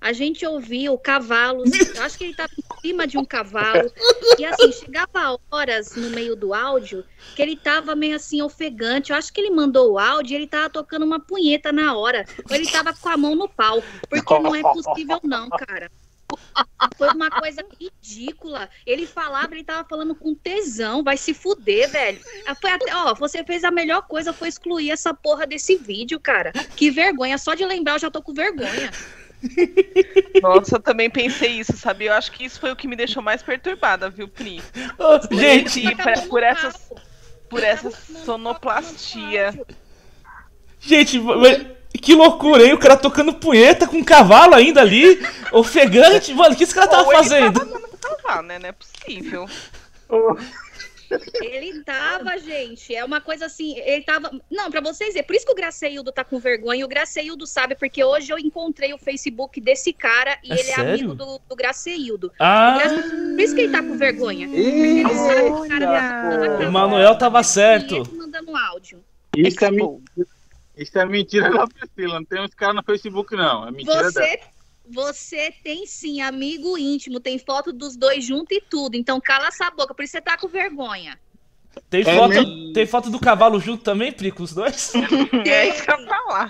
a 0.04 0.12
gente 0.12 0.46
ouviu 0.46 0.98
cavalos, 0.98 1.70
acho 2.00 2.18
que 2.18 2.26
ele 2.26 2.32
estava 2.32 2.52
em 2.58 2.82
cima 2.82 3.08
de 3.08 3.18
um 3.18 3.24
cavalo, 3.24 3.90
e 4.38 4.46
assim, 4.46 4.72
chegava 4.72 5.40
horas 5.50 5.96
no 5.96 6.10
meio 6.10 6.36
do 6.36 6.54
áudio 6.54 7.06
que 7.36 7.42
ele 7.42 7.54
estava 7.54 7.96
meio 7.96 8.16
assim 8.16 8.42
ofegante. 8.42 9.12
Eu 9.12 9.18
acho 9.18 9.32
que 9.32 9.40
ele 9.40 9.50
mandou 9.50 9.94
o 9.94 9.98
áudio 10.00 10.34
e 10.34 10.36
ele 10.36 10.46
estava 10.46 10.70
tocando 10.70 11.06
uma 11.06 11.22
punheta 11.22 11.72
na 11.72 11.96
hora, 11.96 12.26
ou 12.50 12.56
ele 12.56 12.66
estava 12.66 12.94
com 12.94 13.10
a 13.10 13.16
mão 13.16 13.34
no 13.34 13.48
pau, 13.48 13.82
porque 14.10 14.40
não 14.40 14.54
é 14.54 14.62
possível 14.62 15.20
não, 15.24 15.50
cara. 15.50 15.90
Foi 16.98 17.10
uma 17.10 17.30
coisa 17.30 17.64
ridícula. 17.80 18.70
Ele 18.86 19.08
falava, 19.08 19.54
ele 19.54 19.64
tava 19.64 19.88
falando 19.88 20.16
com 20.16 20.36
tesão, 20.36 21.04
vai 21.04 21.18
se 21.18 21.34
fuder, 21.34 21.90
velho. 21.90 22.20
Foi 22.62 22.72
até, 22.72 22.96
ó, 22.96 23.14
você 23.14 23.44
fez 23.44 23.64
a 23.64 23.72
melhor 23.72 24.04
coisa, 24.04 24.34
foi 24.34 24.48
excluir 24.48 24.92
essa 24.92 25.14
porra 25.14 25.48
desse 25.48 25.76
vídeo, 25.76 26.20
cara. 26.20 26.52
Que 26.76 26.92
vergonha, 26.92 27.38
só 27.38 27.54
de 27.54 27.66
lembrar 27.66 27.94
eu 27.94 28.00
já 28.00 28.12
tô 28.12 28.22
com 28.22 28.34
vergonha. 28.34 28.92
Nossa, 30.42 30.76
eu 30.76 30.82
também 30.82 31.10
pensei 31.10 31.60
isso, 31.60 31.76
sabe? 31.76 32.06
Eu 32.06 32.14
acho 32.14 32.32
que 32.32 32.46
isso 32.46 32.60
foi 32.60 32.72
o 32.72 32.76
que 32.76 32.88
me 32.88 32.96
deixou 32.96 33.22
mais 33.22 33.42
perturbada, 33.42 34.10
viu, 34.10 34.28
Pri? 34.28 34.62
Oh, 34.98 35.36
gente, 35.36 35.96
pra, 35.96 36.22
por 36.22 36.44
essa, 36.44 36.74
por 37.50 37.64
essa 37.64 37.92
sonoplastia. 37.92 39.54
Gente, 40.80 41.20
que 41.98 42.16
loucura, 42.16 42.66
hein? 42.66 42.74
O 42.74 42.80
cara 42.80 42.98
tocando 42.98 43.34
punheta 43.34 43.88
com 43.88 43.98
um 43.98 44.04
cavalo 44.04 44.56
ainda 44.56 44.82
ali, 44.82 45.20
ofegante. 45.54 46.34
Mano, 46.34 46.54
o 46.54 46.58
que 46.58 46.64
esse 46.64 46.74
cara 46.74 46.88
tava 46.88 47.12
fazendo? 47.12 47.60
Tava 47.98 48.18
cavalo, 48.24 48.48
né? 48.48 48.60
Não 48.60 48.70
é 48.70 48.72
possível. 48.72 49.48
Ele 51.42 51.84
tava, 51.84 52.38
gente, 52.40 52.96
é 52.96 53.04
uma 53.06 53.22
coisa 53.22 53.46
assim, 53.46 53.78
ele 53.80 54.04
tava. 54.04 54.32
Não, 54.50 54.72
para 54.72 54.82
vocês 54.82 55.14
verem, 55.14 55.28
por 55.28 55.36
isso 55.36 55.46
que 55.46 55.52
o 55.52 55.56
Graceildo 55.56 56.12
tá 56.12 56.24
com 56.24 56.40
vergonha, 56.40 56.82
e 56.82 56.84
o 56.84 56.88
Graceildo 56.88 57.46
sabe, 57.46 57.76
porque 57.76 58.04
hoje 58.04 58.32
eu 58.32 58.40
encontrei 58.40 58.94
o 58.94 58.98
Facebook 58.98 59.62
desse 59.62 59.94
cara 59.94 60.38
e 60.44 60.52
é 60.52 60.56
ele 60.56 60.64
sério? 60.64 60.84
é 60.84 60.94
amigo 60.94 61.16
do, 61.16 61.40
do 61.48 61.56
Graceildo. 61.56 62.32
Ah! 62.40 62.80
Por 62.80 63.40
isso 63.40 63.54
que 63.54 63.62
ele 63.62 63.72
tá 63.72 63.84
com 63.84 63.98
vergonha. 63.98 64.48
ele 64.48 65.04
sabe 65.14 65.44
que 65.44 65.52
o 65.52 65.68
cara 65.68 66.58
tá 66.58 66.68
O 66.68 66.72
Manuel 66.72 67.18
tava 67.18 67.44
certo. 67.44 68.04
mandando 68.16 68.56
áudio. 68.56 69.04
Isso 69.36 69.64
é. 69.66 69.70
Isso 69.70 70.33
é 70.76 71.06
mentira 71.06 71.52
da 71.52 71.68
Priscila, 71.68 72.20
não 72.20 72.26
tem 72.26 72.42
uns 72.42 72.54
caras 72.54 72.76
no 72.76 72.84
Facebook, 72.84 73.36
não. 73.36 73.68
É 73.68 73.72
mentira 73.72 74.12
Você 74.12 74.20
dela. 74.20 74.54
Você 74.86 75.54
tem 75.64 75.86
sim 75.86 76.22
amigo 76.22 76.78
íntimo, 76.78 77.20
tem 77.20 77.40
foto 77.40 77.72
dos 77.72 77.96
dois 77.96 78.26
juntos 78.26 78.58
e 78.58 78.62
tudo. 78.62 78.96
Então 78.96 79.20
cala 79.22 79.48
essa 79.48 79.70
boca, 79.72 79.94
por 79.94 80.04
isso 80.04 80.12
você 80.12 80.22
tá 80.22 80.38
com 80.38 80.48
vergonha. 80.48 81.18
Tem, 81.90 82.02
é 82.02 82.16
foto, 82.16 82.74
tem 82.74 82.86
foto 82.86 83.10
do 83.10 83.20
cavalo 83.20 83.60
junto 83.60 83.84
também, 83.84 84.12
Pri, 84.12 84.32
com 84.32 84.44
os 84.44 84.54
dois? 84.54 84.92
Tem, 85.44 85.52
é 85.52 85.70
isso 85.70 85.84
que 85.84 85.92
eu 85.92 86.06
falar. 86.06 86.48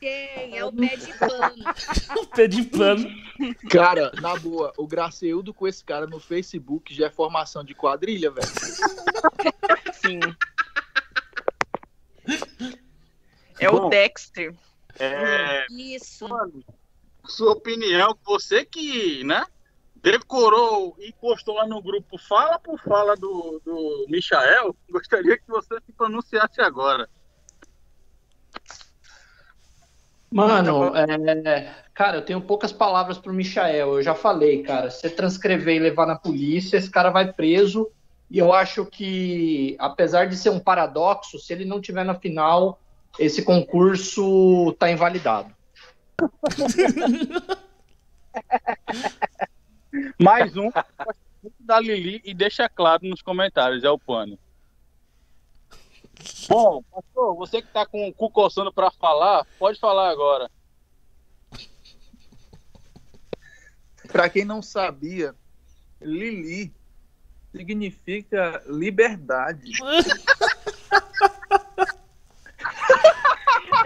Tem, 0.00 0.56
é 0.56 0.64
o 0.64 0.72
pé 0.72 0.96
de 0.96 1.12
pano. 1.18 1.64
o 2.16 2.26
pé 2.26 2.48
de 2.48 2.62
pano. 2.62 3.10
Cara, 3.68 4.10
na 4.20 4.34
boa, 4.36 4.72
o 4.78 4.86
Graceudo 4.86 5.52
com 5.52 5.68
esse 5.68 5.84
cara 5.84 6.06
no 6.06 6.18
Facebook 6.18 6.94
já 6.94 7.06
é 7.06 7.10
formação 7.10 7.62
de 7.62 7.74
quadrilha, 7.74 8.30
velho. 8.30 8.48
Sim. 9.92 10.20
É 13.62 13.70
Bom, 13.70 13.86
o 13.86 13.88
Dexter. 13.88 14.54
É... 14.98 15.66
Isso. 15.70 16.28
Mano, 16.28 16.64
sua 17.24 17.52
opinião, 17.52 18.16
você 18.24 18.64
que, 18.64 19.22
né, 19.24 19.44
decorou 19.96 20.96
e 20.98 21.12
postou 21.12 21.54
lá 21.54 21.66
no 21.66 21.80
grupo 21.80 22.18
fala 22.18 22.58
por 22.58 22.78
fala 22.80 23.14
do, 23.14 23.62
do 23.64 24.06
Michael, 24.08 24.74
gostaria 24.90 25.38
que 25.38 25.48
você 25.48 25.76
se 25.86 25.92
pronunciasse 25.92 26.60
agora. 26.60 27.08
Mano, 30.28 30.96
é, 30.96 31.74
cara, 31.92 32.16
eu 32.16 32.22
tenho 32.22 32.40
poucas 32.40 32.72
palavras 32.72 33.18
pro 33.18 33.34
Michael. 33.34 33.96
Eu 33.96 34.02
já 34.02 34.14
falei, 34.14 34.62
cara. 34.62 34.90
Se 34.90 35.02
você 35.02 35.10
transcrever 35.10 35.76
e 35.76 35.78
levar 35.78 36.06
na 36.06 36.16
polícia, 36.16 36.78
esse 36.78 36.90
cara 36.90 37.10
vai 37.10 37.30
preso. 37.30 37.90
E 38.30 38.38
eu 38.38 38.50
acho 38.50 38.86
que, 38.86 39.76
apesar 39.78 40.26
de 40.26 40.38
ser 40.38 40.48
um 40.48 40.58
paradoxo, 40.58 41.38
se 41.38 41.52
ele 41.52 41.66
não 41.66 41.82
tiver 41.82 42.02
na 42.02 42.14
final, 42.14 42.80
esse 43.18 43.42
concurso 43.42 44.72
tá 44.78 44.90
invalidado. 44.90 45.54
Mais 50.18 50.56
um 50.56 50.70
da 51.60 51.78
Lili 51.80 52.22
e 52.24 52.32
deixa 52.32 52.68
claro 52.68 53.06
nos 53.06 53.20
comentários, 53.20 53.84
é 53.84 53.90
o 53.90 53.98
pano. 53.98 54.38
Bom, 56.48 56.82
pastor, 56.82 57.34
você 57.36 57.60
que 57.60 57.68
tá 57.68 57.84
com 57.84 58.08
o 58.08 58.14
cu 58.14 58.30
coçando 58.30 58.72
pra 58.72 58.90
falar, 58.90 59.44
pode 59.58 59.78
falar 59.78 60.10
agora. 60.10 60.50
Pra 64.08 64.28
quem 64.28 64.44
não 64.44 64.62
sabia, 64.62 65.34
Lili 66.00 66.72
significa 67.52 68.62
liberdade. 68.66 69.72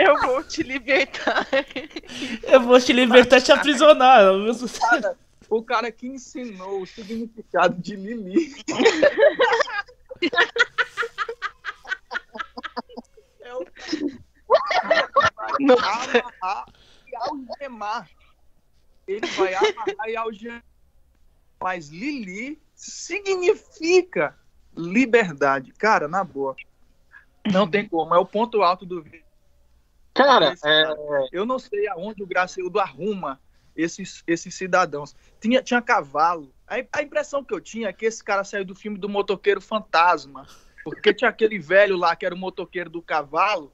Eu 0.06 0.20
vou 0.20 0.44
te 0.44 0.62
libertar. 0.62 1.46
Eu 2.44 2.60
vou 2.60 2.80
te 2.80 2.92
libertar 2.92 3.38
e 3.38 3.42
te 3.42 3.52
aprisionar. 3.52 4.22
Cara, 4.80 5.18
o 5.48 5.62
cara 5.62 5.90
que 5.90 6.06
ensinou 6.06 6.82
o 6.82 6.86
significado 6.86 7.80
de 7.80 7.96
Lili. 7.96 8.54
é 13.40 13.54
o 13.54 13.66
Nossa. 15.58 16.18
amarrar 16.18 16.66
e 17.06 17.16
algemar. 17.16 18.08
Ele 19.06 19.26
vai 19.26 19.54
amarrar 19.54 20.08
e 20.08 20.16
algemar. 20.16 20.64
Mas 21.60 21.88
Lili 21.88 22.60
significa 22.74 24.38
liberdade. 24.76 25.72
Cara, 25.72 26.06
na 26.06 26.22
boa. 26.22 26.54
Não 27.52 27.68
tem 27.68 27.88
como. 27.88 28.14
É 28.14 28.18
o 28.18 28.26
ponto 28.26 28.62
alto 28.62 28.84
do 28.84 29.02
vídeo. 29.02 29.25
Cara, 30.16 30.54
é... 30.64 31.28
eu 31.30 31.44
não 31.44 31.58
sei 31.58 31.86
aonde 31.88 32.22
o 32.22 32.26
Gracildo 32.26 32.80
arruma 32.80 33.40
esses, 33.76 34.22
esses 34.26 34.54
cidadãos. 34.54 35.14
Tinha, 35.40 35.62
tinha 35.62 35.82
cavalo. 35.82 36.52
A, 36.66 36.76
a 36.92 37.02
impressão 37.02 37.44
que 37.44 37.52
eu 37.52 37.60
tinha 37.60 37.88
é 37.88 37.92
que 37.92 38.06
esse 38.06 38.24
cara 38.24 38.42
saiu 38.42 38.64
do 38.64 38.74
filme 38.74 38.98
do 38.98 39.08
motoqueiro 39.08 39.60
fantasma. 39.60 40.46
Porque 40.82 41.12
tinha 41.12 41.28
aquele 41.28 41.58
velho 41.58 41.96
lá 41.96 42.16
que 42.16 42.24
era 42.24 42.34
o 42.34 42.38
motoqueiro 42.38 42.88
do 42.88 43.02
cavalo. 43.02 43.72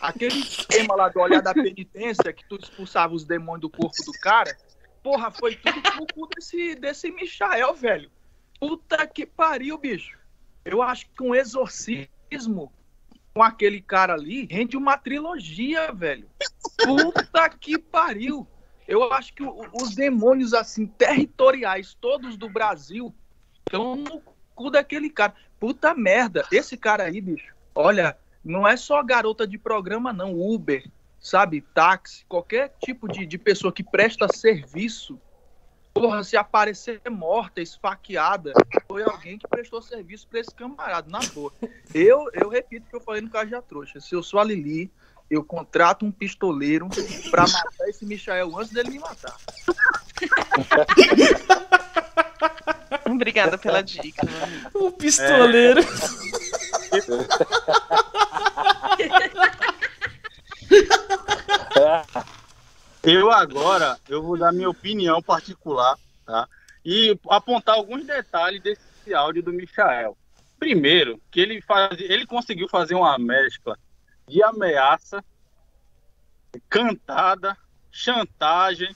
Aquele 0.00 0.38
esquema 0.38 0.94
lá 0.94 1.08
do 1.08 1.20
olhar 1.20 1.42
da 1.42 1.52
penitência, 1.52 2.32
que 2.32 2.46
tu 2.48 2.56
expulsava 2.56 3.14
os 3.14 3.24
demônios 3.24 3.62
do 3.62 3.70
corpo 3.70 3.96
do 4.04 4.12
cara. 4.12 4.56
Porra, 5.02 5.30
foi 5.30 5.56
tudo 5.56 5.80
pro 5.82 6.06
cu 6.14 6.28
desse, 6.34 6.74
desse 6.74 7.10
Michael, 7.10 7.74
velho. 7.74 8.10
Puta 8.58 9.06
que 9.06 9.24
pariu, 9.24 9.78
bicho. 9.78 10.18
Eu 10.64 10.82
acho 10.82 11.06
que 11.10 11.22
um 11.22 11.34
exorcismo 11.34 12.72
com 13.34 13.42
aquele 13.42 13.80
cara 13.80 14.14
ali 14.14 14.46
rende 14.50 14.76
uma 14.76 14.96
trilogia, 14.96 15.92
velho. 15.92 16.28
Puta 16.84 17.48
que 17.48 17.78
pariu. 17.78 18.46
Eu 18.86 19.12
acho 19.12 19.32
que 19.34 19.42
os 19.44 19.94
demônios, 19.94 20.52
assim, 20.52 20.86
territoriais, 20.86 21.96
todos 22.00 22.36
do 22.36 22.48
Brasil, 22.48 23.14
estão 23.58 23.94
no 23.94 24.20
cu 24.54 24.70
daquele 24.70 25.08
cara. 25.08 25.34
Puta 25.60 25.94
merda. 25.94 26.44
Esse 26.50 26.76
cara 26.76 27.04
aí, 27.04 27.20
bicho, 27.20 27.54
olha, 27.74 28.18
não 28.44 28.66
é 28.66 28.76
só 28.76 29.02
garota 29.02 29.46
de 29.46 29.56
programa, 29.58 30.12
não. 30.12 30.40
Uber, 30.40 30.84
sabe? 31.20 31.60
Táxi, 31.60 32.24
qualquer 32.26 32.74
tipo 32.82 33.06
de, 33.06 33.24
de 33.26 33.38
pessoa 33.38 33.72
que 33.72 33.84
presta 33.84 34.26
serviço 34.26 35.20
Porra, 35.92 36.22
se 36.22 36.36
aparecer 36.36 37.00
morta, 37.10 37.60
esfaqueada, 37.60 38.52
foi 38.86 39.02
alguém 39.02 39.36
que 39.36 39.48
prestou 39.48 39.82
serviço 39.82 40.28
para 40.28 40.40
esse 40.40 40.54
camarada, 40.54 41.10
na 41.10 41.18
boa. 41.34 41.52
Eu, 41.92 42.30
eu 42.32 42.48
repito 42.48 42.86
o 42.86 42.90
que 42.90 42.96
eu 42.96 43.00
falei 43.00 43.20
no 43.20 43.28
Cajá 43.28 43.60
Trouxa. 43.60 44.00
Se 44.00 44.14
eu 44.14 44.22
sou 44.22 44.38
a 44.38 44.44
Lili, 44.44 44.90
eu 45.28 45.44
contrato 45.44 46.04
um 46.04 46.12
pistoleiro 46.12 46.88
para 47.30 47.42
matar 47.42 47.88
esse 47.88 48.06
Michael 48.06 48.58
antes 48.58 48.72
dele 48.72 48.90
me 48.90 48.98
matar. 48.98 49.36
Obrigada 53.06 53.58
pela 53.58 53.82
dica. 53.82 54.26
Um 54.74 54.90
pistoleiro. 54.90 55.80
É. 61.76 62.30
Eu 63.02 63.30
agora, 63.30 63.98
eu 64.08 64.22
vou 64.22 64.38
dar 64.38 64.52
minha 64.52 64.68
opinião 64.68 65.22
particular, 65.22 65.98
tá? 66.26 66.48
E 66.84 67.18
apontar 67.28 67.76
alguns 67.76 68.04
detalhes 68.04 68.62
desse 68.62 69.14
áudio 69.14 69.42
do 69.42 69.52
Michael. 69.52 70.16
Primeiro, 70.58 71.20
que 71.30 71.40
ele, 71.40 71.62
faz, 71.62 71.98
ele 71.98 72.26
conseguiu 72.26 72.68
fazer 72.68 72.94
uma 72.94 73.18
mescla 73.18 73.78
de 74.28 74.42
ameaça, 74.42 75.24
cantada, 76.68 77.56
chantagem 77.90 78.94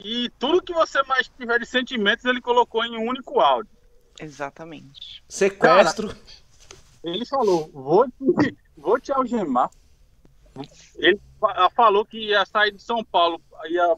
e 0.00 0.30
tudo 0.38 0.62
que 0.62 0.72
você 0.72 1.02
mais 1.04 1.28
tiver 1.28 1.58
de 1.60 1.66
sentimentos 1.66 2.24
ele 2.24 2.40
colocou 2.40 2.84
em 2.84 2.96
um 2.96 3.06
único 3.06 3.38
áudio. 3.40 3.70
Exatamente. 4.18 5.22
Sequestro. 5.28 6.08
Cara, 6.08 6.20
ele 7.04 7.26
falou: 7.26 7.70
vou 7.72 8.06
te, 8.06 8.56
vou 8.76 8.98
te 8.98 9.12
algemar. 9.12 9.70
Ele 10.96 11.20
falou 11.74 12.04
que 12.04 12.28
ia 12.28 12.44
sair 12.46 12.72
de 12.72 12.82
São 12.82 13.04
Paulo, 13.04 13.40
ia, 13.66 13.96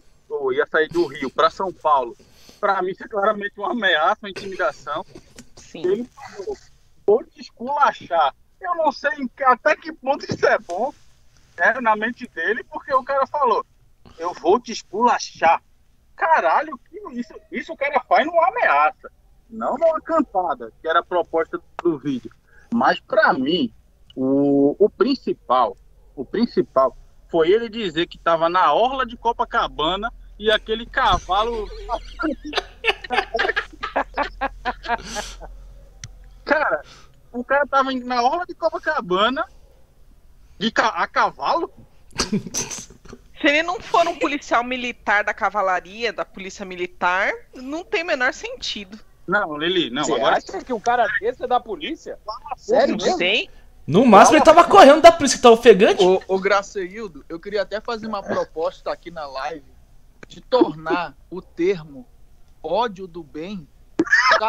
ia 0.52 0.66
sair 0.66 0.88
do 0.88 1.06
Rio 1.06 1.30
para 1.30 1.50
São 1.50 1.72
Paulo. 1.72 2.16
Para 2.60 2.80
mim, 2.82 2.92
isso 2.92 3.04
é 3.04 3.08
claramente 3.08 3.52
uma 3.58 3.72
ameaça, 3.72 4.20
uma 4.22 4.30
intimidação. 4.30 5.04
Sim. 5.56 5.82
Ele 5.84 6.04
falou: 6.04 6.56
vou 7.06 7.24
te 7.24 7.40
esculachar. 7.40 8.34
Eu 8.60 8.74
não 8.76 8.90
sei 8.90 9.10
até 9.44 9.76
que 9.76 9.92
ponto 9.92 10.24
isso 10.24 10.46
é 10.46 10.58
bom 10.58 10.92
né, 11.58 11.74
na 11.80 11.94
mente 11.94 12.26
dele, 12.28 12.64
porque 12.64 12.94
o 12.94 13.04
cara 13.04 13.26
falou: 13.26 13.64
eu 14.18 14.32
vou 14.34 14.60
te 14.60 14.72
esculachar. 14.72 15.62
Caralho, 16.16 16.78
isso, 17.12 17.34
isso 17.50 17.72
o 17.72 17.76
cara 17.76 18.00
faz 18.08 18.24
numa 18.24 18.48
ameaça, 18.48 19.10
não 19.50 19.76
numa 19.76 20.00
cantada, 20.00 20.72
que 20.80 20.88
era 20.88 21.00
a 21.00 21.04
proposta 21.04 21.60
do 21.82 21.98
vídeo. 21.98 22.30
Mas 22.72 23.00
para 23.00 23.32
mim, 23.32 23.72
o, 24.14 24.76
o 24.78 24.88
principal, 24.88 25.76
o 26.14 26.24
principal 26.24 26.96
foi 27.28 27.50
ele 27.50 27.68
dizer 27.68 28.06
que 28.06 28.16
estava 28.16 28.48
na 28.48 28.72
orla 28.72 29.04
de 29.04 29.16
Copacabana 29.16 30.12
e 30.38 30.50
aquele 30.50 30.86
cavalo. 30.86 31.68
cara, 36.44 36.82
o 37.32 37.44
cara 37.44 37.66
tava 37.66 37.92
na 37.92 38.22
orla 38.22 38.44
de 38.46 38.54
Copacabana 38.54 39.44
de 40.58 40.70
ca 40.70 40.88
a 40.88 41.06
cavalo. 41.06 41.72
Se 43.40 43.48
ele 43.48 43.62
não 43.62 43.78
for 43.80 44.06
um 44.06 44.18
policial 44.18 44.64
militar 44.64 45.22
da 45.22 45.34
cavalaria, 45.34 46.12
da 46.12 46.24
polícia 46.24 46.64
militar, 46.64 47.30
não 47.54 47.84
tem 47.84 48.02
o 48.02 48.06
menor 48.06 48.32
sentido. 48.32 48.98
Não, 49.26 49.58
Lili, 49.58 49.90
não. 49.90 50.04
Você 50.04 50.12
agora 50.12 50.36
acha 50.36 50.64
que 50.64 50.72
o 50.72 50.80
cara 50.80 51.06
desse 51.20 51.44
é 51.44 51.46
da 51.46 51.60
polícia? 51.60 52.18
Sério 52.56 52.96
não 52.96 53.18
sei. 53.18 53.50
No 53.86 54.06
máximo 54.06 54.38
ele 54.38 54.44
tava 54.44 54.64
correndo 54.64 55.02
da 55.02 55.12
polícia, 55.12 55.40
tá 55.40 55.50
ofegante. 55.50 56.02
Ô, 56.02 56.22
ô 56.26 56.38
Graceildo, 56.38 57.24
eu 57.28 57.38
queria 57.38 57.62
até 57.62 57.80
fazer 57.80 58.06
uma 58.06 58.22
proposta 58.22 58.90
aqui 58.90 59.10
na 59.10 59.26
live 59.26 59.66
de 60.26 60.40
tornar 60.40 61.14
o 61.30 61.42
termo 61.42 62.06
ódio 62.62 63.06
do 63.06 63.22
bem. 63.22 63.68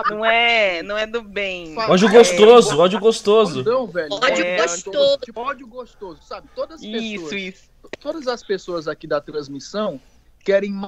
Não 0.09 0.25
é, 0.25 0.81
não 0.81 0.97
é 0.97 1.05
do 1.05 1.21
bem. 1.21 1.77
Ódio 1.77 2.09
gostoso, 2.09 2.79
ódio 2.79 2.99
gostoso. 2.99 3.63
Não, 3.63 3.85
velho. 3.87 4.13
Ódio 4.13 4.43
é, 4.43 4.61
gostoso. 4.61 5.17
Tipo, 5.17 5.41
ódio 5.41 5.67
gostoso, 5.67 6.21
sabe? 6.23 6.47
Todas 6.55 6.81
as 6.81 6.85
pessoas, 6.85 7.03
Isso, 7.03 7.35
isso. 7.35 7.63
todas 7.99 8.27
as 8.27 8.43
pessoas 8.43 8.87
aqui 8.87 9.05
da 9.05 9.19
transmissão 9.19 9.99
querem 10.39 10.81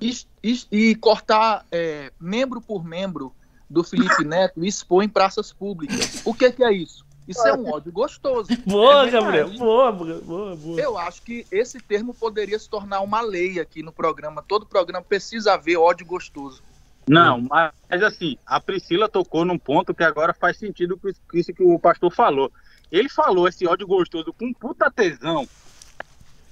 e, 0.00 0.60
e 0.70 0.94
cortar 0.96 1.66
é, 1.72 2.12
membro 2.20 2.60
por 2.60 2.84
membro 2.84 3.34
do 3.68 3.82
Felipe 3.82 4.24
Neto 4.24 4.62
e 4.62 4.68
expor 4.68 5.02
em 5.02 5.08
praças 5.08 5.52
públicas. 5.52 6.22
O 6.24 6.34
que, 6.34 6.52
que 6.52 6.62
é 6.62 6.72
isso? 6.72 7.04
Isso 7.26 7.46
é 7.46 7.54
um 7.54 7.70
ódio 7.70 7.92
gostoso. 7.92 8.48
Boa, 8.66 9.06
é 9.06 9.10
Gabriel. 9.10 9.50
Boa, 9.50 9.92
boa, 9.92 10.56
boa. 10.56 10.80
Eu 10.80 10.98
acho 10.98 11.22
que 11.22 11.46
esse 11.50 11.78
termo 11.80 12.12
poderia 12.12 12.58
se 12.58 12.68
tornar 12.68 13.00
uma 13.00 13.20
lei 13.20 13.60
aqui 13.60 13.82
no 13.82 13.92
programa. 13.92 14.42
Todo 14.42 14.66
programa 14.66 15.04
precisa 15.04 15.54
haver 15.54 15.76
ódio 15.76 16.04
gostoso. 16.04 16.62
Não, 17.08 17.40
mas 17.40 18.02
assim, 18.02 18.36
a 18.46 18.60
Priscila 18.60 19.08
tocou 19.08 19.44
num 19.44 19.58
ponto 19.58 19.94
que 19.94 20.04
agora 20.04 20.32
faz 20.32 20.56
sentido 20.56 20.98
com 20.98 21.36
isso 21.36 21.52
que 21.52 21.62
o 21.62 21.78
pastor 21.78 22.12
falou. 22.12 22.52
Ele 22.90 23.08
falou 23.08 23.48
esse 23.48 23.66
ódio 23.66 23.86
gostoso 23.86 24.32
com 24.32 24.52
puta 24.52 24.90
tesão. 24.90 25.48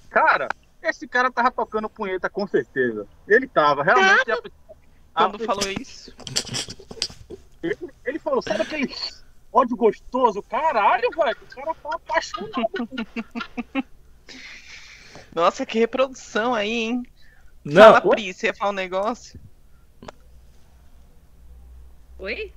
Cara, 0.09 0.49
esse 0.83 1.07
cara 1.07 1.31
tava 1.31 1.51
tocando 1.51 1.89
punheta 1.89 2.29
com 2.29 2.47
certeza. 2.47 3.07
Ele 3.29 3.47
tava, 3.47 3.83
realmente. 3.83 4.31
A, 5.15 5.29
Quando 5.29 5.45
falou 5.45 5.71
isso? 5.79 6.15
Ele, 7.63 7.77
ele, 8.05 8.19
falou, 8.19 8.41
sabe 8.41 8.63
aquele 8.63 8.95
ódio 9.53 9.77
gostoso? 9.77 10.43
Caralho, 10.43 11.11
velho, 11.11 11.37
o 11.43 11.55
cara 11.55 11.75
tá 11.75 11.91
apaixonado. 11.93 12.89
Nossa, 15.35 15.65
que 15.65 15.79
reprodução 15.79 16.55
aí, 16.55 16.73
hein? 16.73 17.03
Não, 17.65 17.83
Fala, 17.83 18.01
Pri, 18.01 18.33
você 18.33 18.47
ia 18.47 18.55
falar 18.55 18.71
um 18.71 18.75
negócio? 18.75 19.39
Oi? 22.19 22.53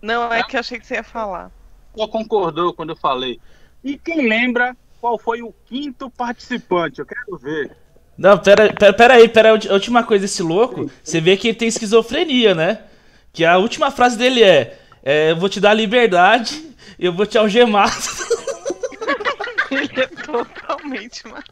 Não, 0.00 0.32
é 0.32 0.42
que 0.42 0.56
eu 0.56 0.60
achei 0.60 0.78
que 0.78 0.86
você 0.86 0.94
ia 0.94 1.04
falar. 1.04 1.50
Só 1.96 2.08
concordou 2.08 2.74
quando 2.74 2.90
eu 2.90 2.96
falei. 2.96 3.40
E 3.84 3.96
quem 3.98 4.28
lembra 4.28 4.76
qual 5.00 5.18
foi 5.18 5.42
o 5.42 5.54
quinto 5.66 6.10
participante? 6.10 7.00
Eu 7.00 7.06
quero 7.06 7.36
ver. 7.38 7.76
Não, 8.16 8.38
pera, 8.38 8.72
pera, 8.72 8.92
pera 8.92 9.14
aí, 9.14 9.28
pera 9.28 9.52
aí. 9.52 9.68
A 9.68 9.72
última 9.72 10.02
coisa 10.02 10.22
desse 10.22 10.42
louco, 10.42 10.90
você 11.02 11.20
vê 11.20 11.36
que 11.36 11.48
ele 11.48 11.56
tem 11.56 11.68
esquizofrenia, 11.68 12.54
né? 12.54 12.82
Que 13.32 13.44
a 13.44 13.58
última 13.58 13.90
frase 13.90 14.16
dele 14.16 14.42
é, 14.42 14.78
é 15.02 15.30
eu 15.32 15.36
vou 15.36 15.48
te 15.48 15.60
dar 15.60 15.74
liberdade, 15.74 16.74
eu 16.98 17.12
vou 17.12 17.26
te 17.26 17.36
algemar. 17.38 17.90
ele 19.70 20.00
é 20.00 20.06
totalmente, 20.06 21.26
mano. 21.26 21.42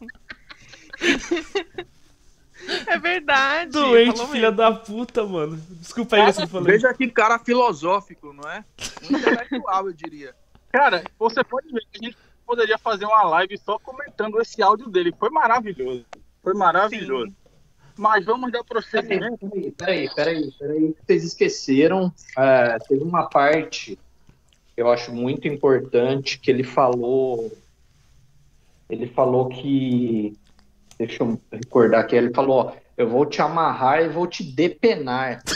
É 2.87 2.99
verdade. 2.99 3.73
Doente, 3.73 4.27
filha 4.27 4.53
da 4.53 4.71
puta, 4.71 5.25
mano. 5.25 5.57
Desculpa 5.71 6.17
aí 6.17 6.27
eu 6.27 6.47
falei. 6.47 6.75
Veja 6.75 6.93
que 6.95 7.09
cara 7.09 7.39
filosófico, 7.39 8.33
não 8.33 8.49
é? 8.49 8.65
Intelectual, 9.03 9.87
eu 9.87 9.93
diria. 9.93 10.35
Cara, 10.71 11.03
você 11.19 11.43
pode 11.43 11.73
ver 11.73 11.83
que 11.91 12.05
a 12.05 12.09
gente 12.09 12.19
poderia 12.47 12.79
fazer 12.79 13.07
uma 13.07 13.23
live 13.25 13.59
só 13.59 13.79
comentando 13.79 14.41
esse 14.41 14.63
áudio 14.63 14.89
dele. 14.89 15.13
Foi 15.19 15.31
maravilhoso. 15.31 16.05
Foi 16.43 16.55
maravilhoso. 16.55 17.27
Sim. 17.27 17.37
Mas 18.01 18.25
vamos 18.25 18.51
dar 18.51 18.65
prosseguimento. 18.65 19.49
Peraí, 19.51 19.73
peraí, 19.77 20.11
peraí, 20.15 20.53
peraí. 20.59 20.95
Vocês 21.07 21.23
esqueceram. 21.23 22.11
É, 22.37 22.79
teve 22.89 23.05
uma 23.05 23.29
parte 23.29 23.99
que 24.75 24.83
eu 24.83 24.91
acho 24.91 25.13
muito 25.13 25.47
importante 25.47 26.39
que 26.39 26.51
ele 26.51 26.65
falou. 26.65 27.53
Ele 28.89 29.07
falou 29.07 29.51
que 29.51 30.35
Deixa 31.01 31.23
eu 31.23 31.41
recordar 31.51 32.01
aqui. 32.01 32.15
Ele 32.15 32.31
falou: 32.35 32.59
ó, 32.59 32.75
eu 32.95 33.09
vou 33.09 33.25
te 33.25 33.41
amarrar 33.41 34.03
e 34.03 34.09
vou 34.09 34.27
te 34.27 34.43
depenar. 34.43 35.43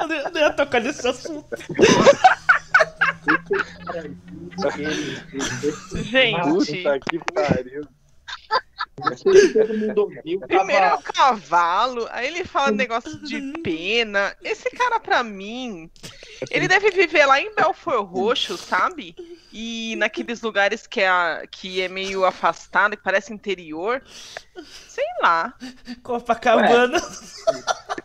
eu 0.00 0.08
não 0.08 0.40
ia 0.40 0.52
tocar 0.52 0.80
nesse 0.80 1.06
assunto. 1.06 1.46
Gente, 6.02 6.42
Puta 6.42 6.98
que 7.08 7.20
pariu. 7.32 7.86
Primeiro 10.46 10.84
é 10.84 10.94
o 10.94 11.02
cavalo, 11.02 12.06
aí 12.10 12.28
ele 12.28 12.44
fala 12.44 12.70
negócio 12.70 13.18
de 13.24 13.40
pena. 13.62 14.36
Esse 14.42 14.70
cara, 14.70 15.00
pra 15.00 15.24
mim, 15.24 15.90
ele 16.50 16.68
deve 16.68 16.90
viver 16.90 17.26
lá 17.26 17.40
em 17.40 17.54
Belfort 17.54 18.06
Roxo, 18.06 18.56
sabe? 18.56 19.14
E 19.52 19.94
naqueles 19.96 20.42
lugares 20.42 20.86
que 20.86 21.00
é, 21.00 21.46
que 21.50 21.80
é 21.80 21.88
meio 21.88 22.24
afastado, 22.24 22.96
que 22.96 23.02
parece 23.02 23.32
interior. 23.32 24.02
Sei 24.88 25.04
lá. 25.20 25.54
Copacabana. 26.02 27.00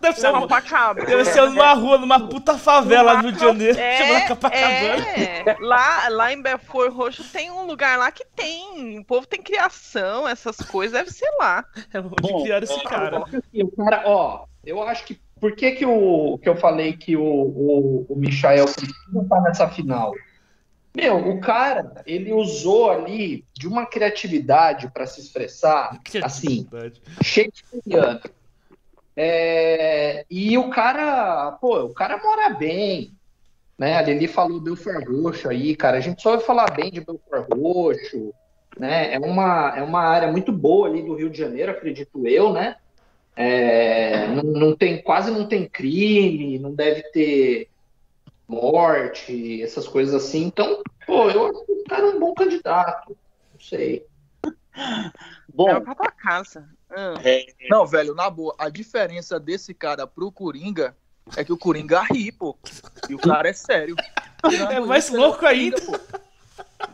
Deve 0.02 0.20
ser, 0.20 0.30
uma, 0.30 0.42
Copacabana. 0.42 1.06
deve 1.06 1.26
ser 1.26 1.42
numa 1.50 1.74
rua, 1.74 1.98
numa 1.98 2.28
puta 2.28 2.58
favela 2.58 3.16
no 3.16 3.22
Rio 3.24 3.32
de 3.34 3.40
Janeiro. 3.40 3.78
É, 3.80 3.98
chamada 3.98 4.28
Copacabana. 4.28 5.08
É. 5.10 5.58
Lá, 5.60 6.10
lá 6.10 6.34
em 6.34 6.42
Belfort 6.42 6.92
Roxo 6.92 7.24
tem 7.24 7.52
um 7.52 7.66
lugar 7.66 7.98
lá 7.98 8.12
que 8.12 8.26
tem. 8.36 9.00
O 9.00 9.06
povo 9.06 9.28
tem 9.28 9.42
criação, 9.42 10.28
essas 10.28 10.58
coisas, 10.58 10.98
deve 10.98 11.12
ser 11.12 11.30
lá. 11.40 11.64
É 11.94 12.00
onde 12.00 12.16
Bom, 12.22 12.44
criaram 12.44 12.64
esse 12.64 12.84
cara. 12.84 13.20
O 13.54 13.72
cara, 13.84 14.04
ó, 14.06 14.46
eu 14.66 14.82
acho 14.84 15.06
que. 15.06 15.20
Por 15.40 15.56
que, 15.56 15.72
que, 15.72 15.86
o, 15.86 16.38
que 16.38 16.50
eu 16.50 16.58
falei 16.58 16.98
que 16.98 17.16
o, 17.16 17.24
o, 17.24 18.06
o 18.10 18.16
Michael 18.18 18.66
precisa 18.66 18.92
estar 19.22 19.42
nessa 19.42 19.70
final? 19.70 20.14
Meu, 21.00 21.30
o 21.30 21.40
cara, 21.40 22.04
ele 22.06 22.34
usou 22.34 22.92
ali 22.92 23.46
de 23.54 23.68
uma 23.68 23.86
criatividade 23.86 24.92
para 24.92 25.08
se 25.08 25.22
expressar, 25.22 25.98
assim, 26.22 26.68
shakespeariana. 27.24 28.22
É, 29.16 30.26
e 30.30 30.58
o 30.58 30.70
cara, 30.70 31.54
pô, 31.54 31.84
o 31.84 31.94
cara 31.94 32.18
mora 32.18 32.50
bem, 32.50 33.14
né? 33.78 33.96
A 33.96 34.02
Lili 34.02 34.28
falou 34.28 34.60
Belfort 34.60 35.08
Roxo 35.08 35.50
aí, 35.50 35.74
cara, 35.74 35.98
a 35.98 36.02
gente 36.02 36.22
só 36.22 36.36
vai 36.36 36.46
falar 36.46 36.72
bem 36.72 36.92
de 36.92 37.00
Belfort 37.00 37.48
Roxo, 37.50 38.34
né? 38.78 39.14
É 39.14 39.20
uma, 39.20 39.74
é 39.78 39.82
uma 39.82 40.02
área 40.02 40.30
muito 40.30 40.52
boa 40.52 40.88
ali 40.88 41.02
do 41.02 41.16
Rio 41.16 41.30
de 41.30 41.38
Janeiro, 41.38 41.72
acredito 41.72 42.28
eu, 42.28 42.52
né? 42.52 42.76
É, 43.38 44.28
não, 44.28 44.44
não 44.44 44.76
tem, 44.76 45.02
quase 45.02 45.32
não 45.32 45.48
tem 45.48 45.66
crime, 45.66 46.60
não 46.60 46.74
deve 46.74 47.04
ter 47.04 47.70
morte, 48.50 49.62
essas 49.62 49.88
coisas 49.88 50.16
assim. 50.16 50.46
Então, 50.46 50.82
pô, 51.06 51.30
eu 51.30 51.46
acho 51.46 51.66
que 51.66 51.72
o 51.72 51.84
cara 51.88 52.08
é 52.08 52.10
um 52.10 52.20
bom 52.20 52.34
candidato. 52.34 53.16
Não 53.54 53.60
sei. 53.60 54.06
Bom, 55.54 55.82
pra 55.82 55.96
tua 55.96 56.12
casa. 56.12 56.70
Ah. 56.90 57.16
É... 57.24 57.46
Não, 57.70 57.86
velho, 57.86 58.16
na 58.16 58.30
boa, 58.30 58.56
a 58.58 58.70
diferença 58.70 59.40
desse 59.40 59.74
cara 59.74 60.08
pro 60.08 60.32
Coringa 60.32 60.96
é 61.36 61.44
que 61.44 61.52
o 61.52 61.58
Coringa 61.58 62.02
ri, 62.04 62.32
pô. 62.32 62.58
E 63.10 63.16
o 63.16 63.20
cara 63.20 63.50
é 63.50 63.54
sério. 63.54 63.96
é 64.72 64.80
mais 64.80 65.10
louco 65.10 65.46
ainda. 65.46 65.78
Pô. 65.82 66.00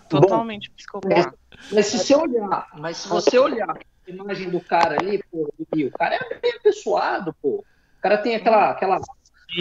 Totalmente 0.09 0.69
psicopata. 0.71 1.37
Mas 1.71 1.87
se 1.87 1.97
você 1.97 2.15
olhar, 2.15 2.67
mas 2.73 2.97
se 2.97 3.07
você 3.07 3.37
olhar 3.37 3.69
a 3.69 4.09
imagem 4.11 4.49
do 4.49 4.59
cara 4.59 4.97
ali, 4.99 5.23
pô, 5.31 5.53
o 5.59 5.91
cara 5.91 6.15
é 6.15 6.39
bem 6.39 6.53
apessoado, 6.53 7.35
pô. 7.41 7.63
O 7.97 8.01
cara 8.01 8.17
tem 8.17 8.35
aquela 8.35 8.71
Aquela... 8.71 8.99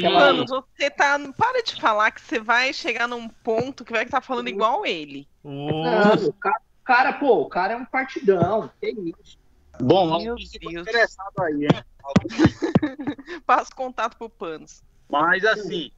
Mano, 0.03 0.47
você 0.47 0.91
tá. 0.91 1.19
Para 1.37 1.63
de 1.63 1.81
falar 1.81 2.11
que 2.11 2.21
você 2.21 2.41
vai 2.41 2.73
chegar 2.73 3.07
num 3.07 3.29
ponto 3.29 3.85
que 3.85 3.93
vai 3.93 4.05
estar 4.05 4.21
tá 4.21 4.27
falando 4.27 4.49
igual 4.49 4.85
ele. 4.85 5.29
Não, 5.43 6.15
o 6.27 6.33
cara, 6.33 6.61
cara, 6.85 7.13
pô, 7.13 7.43
o 7.43 7.49
cara 7.49 7.75
é 7.75 7.77
um 7.77 7.85
partidão. 7.85 8.71
Que 8.81 8.91
isso. 8.91 9.39
Bom, 9.81 10.19
Meu 10.23 10.37
Deus. 10.37 10.55
interessado 10.55 11.41
aí, 11.41 11.65
hein? 11.65 11.85
Passa 13.47 13.75
contato 13.75 14.17
pro 14.17 14.29
Panos. 14.29 14.83
Mas 15.09 15.45
assim, 15.45 15.91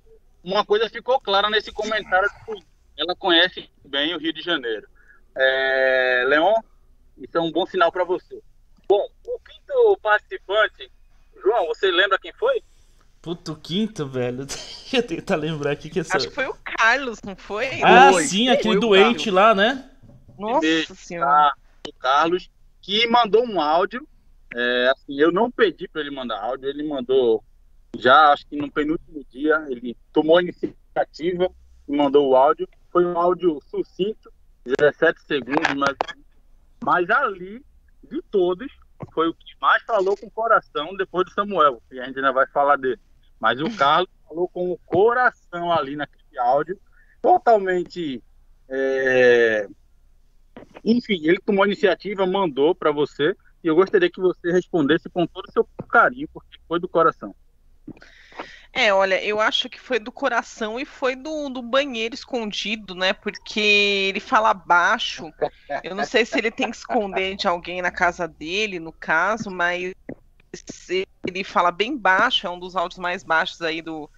uma 0.42 0.64
coisa 0.64 0.88
ficou 0.88 1.20
clara 1.20 1.50
nesse 1.50 1.72
comentário 1.72 2.28
ela 2.96 3.14
conhece 3.14 3.68
bem 3.84 4.14
o 4.14 4.18
Rio 4.18 4.32
de 4.32 4.40
Janeiro. 4.40 4.88
É, 5.36 6.24
Leon, 6.26 6.54
isso 7.18 7.36
é 7.36 7.40
um 7.40 7.52
bom 7.52 7.66
sinal 7.66 7.92
para 7.92 8.04
você. 8.04 8.40
Bom, 8.88 9.06
o 9.26 9.38
quinto 9.40 9.98
participante, 10.00 10.90
João, 11.42 11.66
você 11.66 11.90
lembra 11.90 12.18
quem 12.18 12.32
foi? 12.32 12.62
Puto 13.26 13.56
quinto, 13.56 14.06
velho. 14.06 14.46
Deixa 14.46 14.98
eu 14.98 15.02
tentar 15.02 15.34
lembrar 15.34 15.72
aqui 15.72 15.90
que 15.90 15.98
essa... 15.98 16.16
Acho 16.16 16.28
que 16.28 16.34
foi 16.36 16.46
o 16.46 16.54
Carlos, 16.62 17.20
não 17.24 17.34
foi? 17.34 17.82
Ah, 17.82 18.12
foi. 18.12 18.22
sim, 18.22 18.48
aquele 18.48 18.78
doente 18.78 19.32
lá, 19.32 19.52
né? 19.52 19.90
Nossa 20.38 20.94
senhora. 20.94 21.52
O 21.88 21.92
Carlos, 21.94 22.48
que 22.80 23.04
mandou 23.08 23.44
um 23.44 23.60
áudio. 23.60 24.06
É, 24.54 24.92
assim, 24.94 25.18
eu 25.18 25.32
não 25.32 25.50
pedi 25.50 25.88
para 25.88 26.02
ele 26.02 26.12
mandar 26.12 26.40
áudio, 26.40 26.68
ele 26.68 26.86
mandou 26.86 27.42
já, 27.98 28.32
acho 28.32 28.46
que 28.46 28.54
no 28.54 28.70
penúltimo 28.70 29.24
dia, 29.28 29.66
ele 29.70 29.96
tomou 30.12 30.38
a 30.38 30.42
iniciativa 30.42 31.50
e 31.88 31.96
mandou 31.96 32.28
o 32.28 32.36
áudio. 32.36 32.68
Foi 32.92 33.04
um 33.04 33.18
áudio 33.18 33.60
sucinto, 33.68 34.32
17 34.64 35.20
segundos, 35.26 35.74
mas, 35.74 35.96
mas 36.80 37.10
ali, 37.10 37.60
de 38.08 38.22
todos, 38.30 38.70
foi 39.12 39.26
o 39.26 39.34
que 39.34 39.52
mais 39.60 39.82
falou 39.82 40.16
com 40.16 40.26
o 40.26 40.30
coração 40.30 40.94
depois 40.96 41.26
do 41.26 41.32
Samuel, 41.32 41.82
e 41.90 41.98
a 41.98 42.04
gente 42.04 42.18
ainda 42.18 42.32
vai 42.32 42.46
falar 42.46 42.76
dele. 42.76 43.00
Mas 43.40 43.60
o 43.60 43.70
Carlos 43.76 44.10
falou 44.26 44.48
com 44.48 44.70
o 44.70 44.78
coração 44.78 45.72
ali 45.72 45.96
naquele 45.96 46.38
áudio, 46.38 46.78
totalmente. 47.20 48.22
É... 48.68 49.68
Enfim, 50.84 51.20
ele 51.24 51.38
tomou 51.38 51.64
a 51.64 51.66
iniciativa, 51.66 52.26
mandou 52.26 52.74
para 52.74 52.90
você, 52.90 53.36
e 53.62 53.68
eu 53.68 53.74
gostaria 53.74 54.10
que 54.10 54.20
você 54.20 54.50
respondesse 54.52 55.08
com 55.08 55.26
todo 55.26 55.46
o 55.46 55.52
seu 55.52 55.68
carinho, 55.88 56.28
porque 56.32 56.58
foi 56.68 56.80
do 56.80 56.88
coração. 56.88 57.34
É, 58.72 58.92
olha, 58.92 59.22
eu 59.24 59.40
acho 59.40 59.70
que 59.70 59.80
foi 59.80 59.98
do 59.98 60.12
coração 60.12 60.78
e 60.78 60.84
foi 60.84 61.16
do, 61.16 61.48
do 61.48 61.62
banheiro 61.62 62.14
escondido, 62.14 62.94
né? 62.94 63.14
Porque 63.14 63.58
ele 64.10 64.20
fala 64.20 64.52
baixo. 64.52 65.32
Eu 65.82 65.94
não 65.94 66.04
sei 66.04 66.26
se 66.26 66.36
ele 66.38 66.50
tem 66.50 66.70
que 66.70 66.76
esconder 66.76 67.36
de 67.36 67.48
alguém 67.48 67.80
na 67.80 67.90
casa 67.90 68.28
dele, 68.28 68.78
no 68.78 68.92
caso, 68.92 69.50
mas 69.50 69.94
ele 71.26 71.44
fala 71.44 71.70
bem 71.70 71.96
baixo, 71.96 72.46
é 72.46 72.50
um 72.50 72.58
dos 72.58 72.76
áudios 72.76 72.98
mais 72.98 73.22
baixos 73.22 73.60
aí 73.62 73.82
do, 73.82 74.08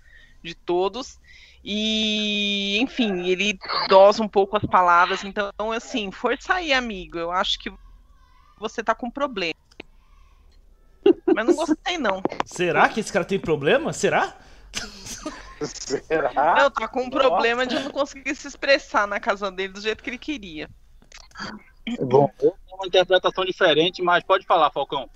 de 0.43 0.55
todos. 0.55 1.19
E, 1.65 2.79
enfim, 2.81 3.27
ele 3.27 3.59
dosa 3.89 4.23
um 4.23 4.29
pouco 4.29 4.57
as 4.57 4.65
palavras. 4.65 5.25
Então, 5.25 5.51
assim, 5.75 6.11
força 6.11 6.55
aí, 6.55 6.73
amigo. 6.73 7.19
Eu 7.19 7.31
acho 7.31 7.59
que 7.59 7.73
você 8.59 8.83
tá 8.83 8.95
com 8.95 9.11
problema. 9.11 9.55
Mas 11.27 11.47
não 11.47 11.55
gostei, 11.55 11.99
não. 11.99 12.23
Será 12.45 12.89
que 12.89 13.01
esse 13.01 13.13
cara 13.13 13.25
tem 13.25 13.39
problema? 13.39 13.93
Será? 13.93 14.37
Será? 15.61 16.55
Não, 16.55 16.71
tá 16.71 16.87
com 16.87 17.03
um 17.03 17.09
Nossa. 17.09 17.19
problema 17.19 17.67
de 17.67 17.79
não 17.79 17.91
conseguir 17.91 18.35
se 18.35 18.47
expressar 18.47 19.07
na 19.07 19.19
casa 19.19 19.51
dele 19.51 19.73
do 19.73 19.81
jeito 19.81 20.03
que 20.03 20.11
ele 20.11 20.19
queria. 20.19 20.69
Bom, 22.01 22.31
eu 22.41 22.51
tenho 22.51 22.77
uma 22.77 22.87
interpretação 22.87 23.45
diferente, 23.45 24.03
mas 24.03 24.23
pode 24.23 24.47
falar, 24.47 24.71
Falcão. 24.71 25.09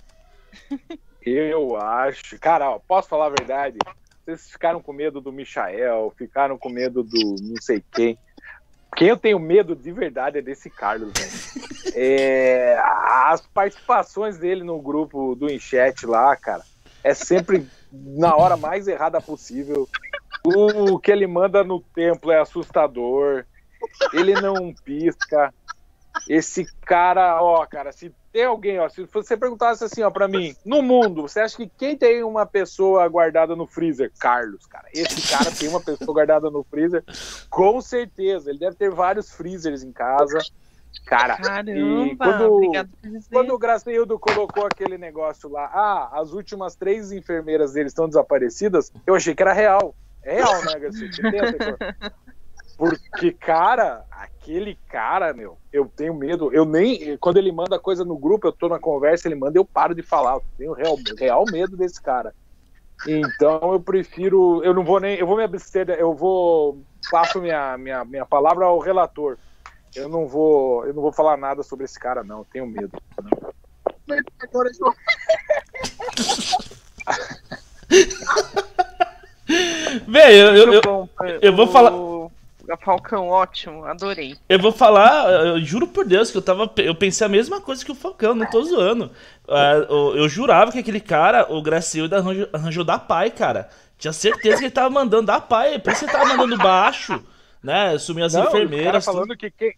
Eu 1.25 1.77
acho. 1.77 2.37
Cara, 2.39 2.71
ó, 2.71 2.79
posso 2.79 3.07
falar 3.07 3.27
a 3.27 3.29
verdade? 3.29 3.77
Vocês 4.25 4.51
ficaram 4.51 4.81
com 4.81 4.93
medo 4.93 5.19
do 5.19 5.31
Michael, 5.31 6.13
ficaram 6.17 6.57
com 6.57 6.69
medo 6.69 7.03
do 7.03 7.35
não 7.41 7.61
sei 7.61 7.83
quem. 7.93 8.17
Quem 8.95 9.09
eu 9.09 9.17
tenho 9.17 9.39
medo 9.39 9.75
de 9.75 9.91
verdade 9.91 10.37
é 10.37 10.41
desse 10.41 10.69
Carlos, 10.69 11.11
velho. 11.13 11.73
É, 11.95 12.81
as 13.27 13.45
participações 13.45 14.39
dele 14.39 14.63
no 14.63 14.81
grupo 14.81 15.35
do 15.35 15.47
Enchete 15.47 16.07
lá, 16.07 16.35
cara, 16.35 16.63
é 17.03 17.13
sempre 17.13 17.67
na 17.91 18.35
hora 18.35 18.57
mais 18.57 18.87
errada 18.87 19.21
possível. 19.21 19.87
O 20.43 20.97
que 20.97 21.11
ele 21.11 21.27
manda 21.27 21.63
no 21.63 21.79
templo 21.79 22.31
é 22.31 22.39
assustador. 22.39 23.45
Ele 24.11 24.33
não 24.41 24.73
pisca. 24.73 25.53
Esse 26.27 26.65
cara, 26.81 27.43
ó, 27.43 27.63
cara, 27.67 27.91
se 27.91 28.11
tem 28.33 28.45
alguém, 28.45 28.79
ó, 28.79 28.89
se 28.89 29.05
você 29.05 29.37
perguntasse 29.37 29.83
assim, 29.83 30.01
ó, 30.01 30.09
para 30.09 30.27
mim, 30.27 30.55
no 30.65 30.81
mundo, 30.81 31.21
você 31.21 31.39
acha 31.39 31.55
que 31.55 31.71
quem 31.77 31.95
tem 31.95 32.23
uma 32.23 32.47
pessoa 32.47 33.07
guardada 33.07 33.55
no 33.55 33.67
freezer? 33.67 34.11
Carlos, 34.19 34.65
cara. 34.65 34.87
Esse 34.91 35.29
cara 35.29 35.51
tem 35.51 35.69
uma 35.69 35.79
pessoa 35.79 36.11
guardada 36.11 36.49
no 36.49 36.63
freezer, 36.63 37.03
com 37.47 37.79
certeza. 37.79 38.49
Ele 38.49 38.57
deve 38.57 38.75
ter 38.75 38.89
vários 38.89 39.31
freezers 39.31 39.83
em 39.83 39.91
casa. 39.91 40.39
Cara, 41.05 41.37
Caramba, 41.37 41.71
e 41.71 42.15
quando, 42.15 42.71
quando 43.31 43.53
o 43.53 43.57
Gracildo 43.57 44.17
colocou 44.17 44.65
aquele 44.65 44.97
negócio 44.97 45.47
lá, 45.49 45.65
ah, 45.65 46.19
as 46.19 46.31
últimas 46.31 46.75
três 46.75 47.11
enfermeiras 47.11 47.73
dele 47.73 47.87
estão 47.87 48.07
desaparecidas, 48.07 48.91
eu 49.05 49.13
achei 49.13 49.35
que 49.35 49.43
era 49.43 49.53
real. 49.53 49.95
É 50.23 50.35
real, 50.35 50.65
né, 50.65 50.79
Gracildo? 50.79 51.17
Porque, 52.77 53.31
cara, 53.31 54.03
aquele 54.11 54.77
cara, 54.89 55.33
meu, 55.33 55.57
eu 55.71 55.85
tenho 55.95 56.13
medo. 56.13 56.51
Eu 56.53 56.65
nem. 56.65 57.17
Quando 57.17 57.37
ele 57.37 57.51
manda 57.51 57.79
coisa 57.79 58.03
no 58.03 58.17
grupo, 58.17 58.47
eu 58.47 58.51
tô 58.51 58.67
na 58.67 58.79
conversa, 58.79 59.27
ele 59.27 59.35
manda, 59.35 59.57
eu 59.57 59.65
paro 59.65 59.93
de 59.93 60.01
falar. 60.01 60.33
Eu 60.33 60.43
tenho 60.57 60.73
real, 60.73 60.97
real 61.17 61.45
medo 61.51 61.77
desse 61.77 62.01
cara. 62.01 62.33
Então 63.07 63.73
eu 63.73 63.79
prefiro. 63.79 64.63
Eu 64.63 64.73
não 64.73 64.83
vou 64.83 64.99
nem. 64.99 65.17
Eu 65.17 65.27
vou 65.27 65.37
me 65.37 65.43
abster. 65.43 65.89
Eu 65.89 66.13
vou. 66.13 66.81
Passo 67.11 67.41
minha, 67.41 67.77
minha, 67.77 68.03
minha 68.05 68.25
palavra 68.25 68.65
ao 68.65 68.79
relator. 68.79 69.37
Eu 69.95 70.09
não 70.09 70.27
vou. 70.27 70.85
Eu 70.85 70.93
não 70.93 71.01
vou 71.01 71.11
falar 71.11 71.37
nada 71.37 71.61
sobre 71.63 71.85
esse 71.85 71.99
cara, 71.99 72.23
não. 72.23 72.39
Eu 72.39 72.47
tenho 72.51 72.65
medo. 72.65 72.91
Agora 74.41 74.69
eu. 74.79 74.93
Bem, 80.07 80.35
eu, 80.35 80.55
eu, 80.55 80.73
eu, 80.73 81.09
eu 81.41 81.55
vou 81.55 81.67
falar. 81.67 81.91
Falcão, 82.81 83.27
ótimo, 83.27 83.83
adorei. 83.83 84.37
Eu 84.47 84.57
vou 84.57 84.71
falar, 84.71 85.29
eu 85.29 85.61
juro 85.61 85.85
por 85.85 86.05
Deus 86.05 86.31
que 86.31 86.37
eu 86.37 86.41
tava. 86.41 86.71
Eu 86.77 86.95
pensei 86.95 87.25
a 87.25 87.29
mesma 87.29 87.59
coisa 87.59 87.83
que 87.83 87.91
o 87.91 87.95
Falcão, 87.95 88.33
não 88.33 88.49
tô 88.49 88.63
zoando. 88.63 89.11
Uh, 89.45 90.15
eu 90.15 90.29
jurava 90.29 90.71
que 90.71 90.79
aquele 90.79 91.01
cara, 91.01 91.51
o 91.51 91.61
Gracilda, 91.61 92.19
arranjou, 92.19 92.47
arranjou 92.53 92.83
da 92.85 92.97
pai, 92.97 93.31
cara. 93.31 93.69
Tinha 93.97 94.13
certeza 94.13 94.59
que 94.59 94.65
ele 94.65 94.71
tava 94.71 94.89
mandando 94.89 95.27
da 95.27 95.41
pai, 95.41 95.77
por 95.77 95.91
isso 95.91 96.05
ele 96.05 96.11
tava 96.11 96.25
mandando 96.25 96.57
baixo, 96.57 97.21
né? 97.61 97.97
Sumiu 97.97 98.25
as 98.25 98.33
não, 98.33 98.47
enfermeiras. 98.47 99.05
Os 99.05 99.13
falando 99.13 99.35
que 99.35 99.51
quem. 99.51 99.75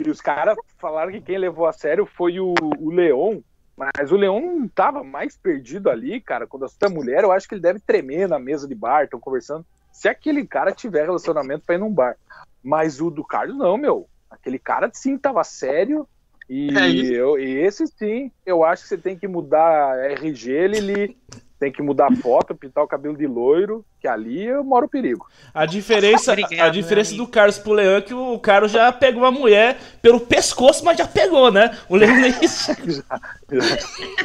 E 0.00 0.08
os 0.08 0.20
caras 0.20 0.56
falaram 0.78 1.10
que 1.10 1.20
quem 1.20 1.36
levou 1.36 1.66
a 1.66 1.72
sério 1.72 2.06
foi 2.06 2.38
o, 2.38 2.54
o 2.78 2.90
Leon. 2.90 3.40
Mas 3.76 4.10
o 4.10 4.16
Leon 4.16 4.40
não 4.40 4.68
tava 4.68 5.04
mais 5.04 5.36
perdido 5.36 5.90
ali, 5.90 6.20
cara. 6.20 6.46
Quando 6.46 6.64
a 6.64 6.88
mulher, 6.88 7.22
eu 7.22 7.32
acho 7.32 7.48
que 7.48 7.54
ele 7.54 7.62
deve 7.62 7.78
tremer 7.78 8.28
na 8.28 8.38
mesa 8.38 8.66
de 8.66 8.74
bar, 8.74 9.04
estão 9.04 9.20
conversando 9.20 9.64
se 9.98 10.08
aquele 10.08 10.46
cara 10.46 10.70
tiver 10.70 11.06
relacionamento 11.06 11.64
para 11.66 11.74
ir 11.74 11.78
num 11.78 11.92
bar. 11.92 12.16
Mas 12.62 13.00
o 13.00 13.10
do 13.10 13.24
Carlos 13.24 13.56
não, 13.56 13.76
meu. 13.76 14.08
Aquele 14.30 14.56
cara 14.56 14.88
sim 14.92 15.18
tava 15.18 15.42
sério. 15.42 16.06
E, 16.48 16.70
é 16.78 16.88
eu, 16.88 17.36
e 17.36 17.58
esse 17.58 17.84
sim, 17.88 18.30
eu 18.46 18.62
acho 18.62 18.84
que 18.84 18.90
você 18.90 18.96
tem 18.96 19.18
que 19.18 19.26
mudar 19.26 19.98
RG, 20.12 20.68
Lili. 20.68 21.16
Tem 21.58 21.72
que 21.72 21.82
mudar 21.82 22.12
a 22.12 22.14
foto, 22.14 22.54
pintar 22.54 22.84
o 22.84 22.86
cabelo 22.86 23.16
de 23.16 23.26
loiro, 23.26 23.84
que 24.00 24.06
ali 24.06 24.44
eu 24.44 24.62
moro 24.62 24.86
o 24.86 24.88
perigo. 24.88 25.26
A 25.52 25.66
diferença, 25.66 26.30
Obrigado, 26.30 26.68
a 26.68 26.70
diferença 26.70 27.16
do 27.16 27.26
Carlos 27.26 27.58
pro 27.58 27.72
Leão 27.72 27.96
é 27.96 28.00
que 28.00 28.14
o 28.14 28.38
Carlos 28.38 28.70
já 28.70 28.92
pegou 28.92 29.24
uma 29.24 29.32
mulher 29.32 29.76
pelo 30.00 30.20
pescoço, 30.20 30.84
mas 30.84 30.96
já 30.96 31.08
pegou, 31.08 31.50
né? 31.50 31.76
O 31.88 31.96
Leão 31.96 32.14
nem 32.14 32.32
isso. 32.40 32.70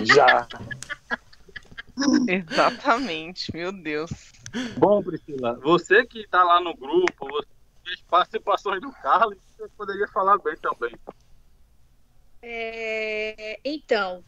já. 0.04 0.08
já. 0.14 0.48
Exatamente, 2.28 3.52
meu 3.54 3.72
Deus. 3.72 4.12
Bom, 4.78 5.02
Priscila, 5.04 5.54
você 5.56 6.06
que 6.06 6.20
está 6.20 6.44
lá 6.44 6.60
no 6.60 6.76
grupo, 6.76 7.28
você 7.28 7.48
fez 7.84 8.02
participações 8.10 8.82
do 8.82 8.92
Carlos, 8.92 9.38
você 9.58 9.68
poderia 9.78 10.08
falar 10.08 10.38
bem 10.40 10.56
também. 10.58 10.96
É, 12.42 13.60
então, 13.64 14.24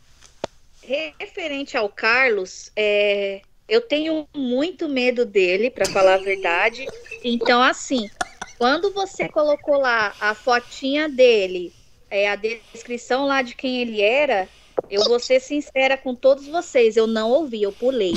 referente 1.19 1.75
ao 1.75 1.89
Carlos, 1.89 2.71
é, 2.75 3.41
eu 3.67 3.81
tenho 3.81 4.27
muito 4.33 4.87
medo 4.87 5.25
dele, 5.25 5.69
para 5.69 5.85
falar 5.85 6.15
a 6.15 6.23
verdade. 6.23 6.85
Então, 7.23 7.61
assim, 7.61 8.09
quando 8.57 8.91
você 8.93 9.27
colocou 9.27 9.79
lá 9.79 10.13
a 10.19 10.33
fotinha 10.33 11.09
dele 11.09 11.73
é, 12.09 12.29
a 12.29 12.35
descrição 12.35 13.25
lá 13.25 13.41
de 13.41 13.55
quem 13.55 13.81
ele 13.81 14.01
era, 14.01 14.47
eu 14.89 15.03
vou 15.05 15.19
ser 15.19 15.39
sincera 15.39 15.97
com 15.97 16.13
todos 16.13 16.47
vocês, 16.47 16.97
eu 16.97 17.07
não 17.07 17.29
ouvi, 17.29 17.63
eu 17.63 17.71
pulei. 17.71 18.13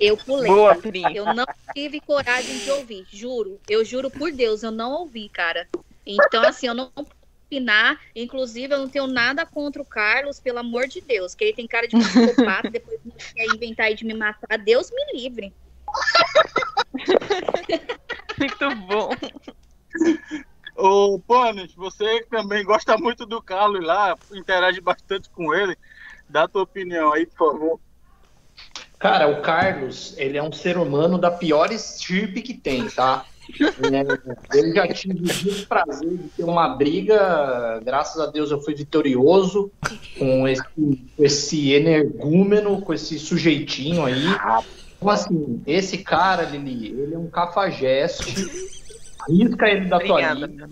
Eu 0.00 0.16
pulei. 0.16 0.50
Boa, 0.50 0.76
eu 1.14 1.32
não 1.34 1.46
tive 1.72 2.00
coragem 2.00 2.58
de 2.58 2.70
ouvir, 2.70 3.06
juro. 3.12 3.60
Eu 3.68 3.84
juro 3.84 4.10
por 4.10 4.32
Deus, 4.32 4.62
eu 4.62 4.70
não 4.70 4.92
ouvi, 4.92 5.28
cara. 5.28 5.68
Então, 6.06 6.42
assim, 6.44 6.66
eu 6.66 6.74
não 6.74 6.90
opinar. 7.54 8.00
Inclusive, 8.14 8.74
eu 8.74 8.78
não 8.78 8.88
tenho 8.88 9.06
nada 9.06 9.46
contra 9.46 9.80
o 9.80 9.84
Carlos, 9.84 10.40
pelo 10.40 10.58
amor 10.58 10.86
de 10.88 11.00
Deus, 11.00 11.34
que 11.34 11.44
ele 11.44 11.52
tem 11.54 11.66
cara 11.66 11.86
de 11.86 11.96
psicopata, 11.96 12.68
depois 12.70 13.00
quer 13.34 13.46
inventar 13.46 13.94
de 13.94 14.04
me 14.04 14.14
matar. 14.14 14.58
Deus 14.58 14.90
me 14.90 15.20
livre. 15.20 15.52
Muito 18.38 18.76
bom. 18.86 19.10
Ô, 20.76 21.18
Panes, 21.20 21.72
você 21.74 22.24
também 22.28 22.64
gosta 22.64 22.96
muito 22.98 23.24
do 23.24 23.40
Carlos 23.40 23.84
lá, 23.84 24.16
interage 24.32 24.80
bastante 24.80 25.30
com 25.30 25.54
ele. 25.54 25.76
Dá 26.28 26.44
a 26.44 26.48
tua 26.48 26.62
opinião 26.62 27.12
aí, 27.12 27.26
por 27.26 27.52
favor. 27.52 27.80
Cara, 28.98 29.28
o 29.28 29.42
Carlos, 29.42 30.14
ele 30.16 30.38
é 30.38 30.42
um 30.42 30.52
ser 30.52 30.78
humano 30.78 31.18
da 31.18 31.30
pior 31.30 31.70
estirpe 31.70 32.42
que 32.42 32.54
tem, 32.54 32.88
tá? 32.88 33.24
É, 33.52 34.58
eu 34.58 34.74
já 34.74 34.88
tive 34.88 35.50
o 35.50 35.66
prazer 35.66 36.16
de 36.16 36.28
ter 36.30 36.44
uma 36.44 36.66
briga, 36.70 37.78
graças 37.84 38.18
a 38.18 38.24
Deus 38.24 38.50
eu 38.50 38.58
fui 38.62 38.74
vitorioso 38.74 39.70
com 40.18 40.48
esse, 40.48 40.64
com 40.64 40.96
esse 41.18 41.72
energúmeno, 41.72 42.80
com 42.80 42.94
esse 42.94 43.18
sujeitinho 43.18 44.06
aí. 44.06 44.24
Então, 44.96 45.10
assim, 45.10 45.62
esse 45.66 45.98
cara, 45.98 46.44
Lili, 46.44 46.98
ele 46.98 47.14
é 47.14 47.18
um 47.18 47.28
cafajeste. 47.28 48.82
Risca 49.28 49.68
ele 49.68 49.86
da 49.86 50.00
tua 50.00 50.32
lista. 50.32 50.70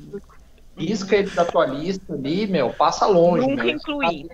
Risca 0.77 1.17
ele 1.17 1.31
da 1.31 1.45
tua 1.45 1.67
lista 1.67 2.15
ali, 2.15 2.47
meu, 2.47 2.71
passa 2.71 3.07
longe. 3.07 3.47
Nunca 3.47 3.67
incluí. 3.69 4.29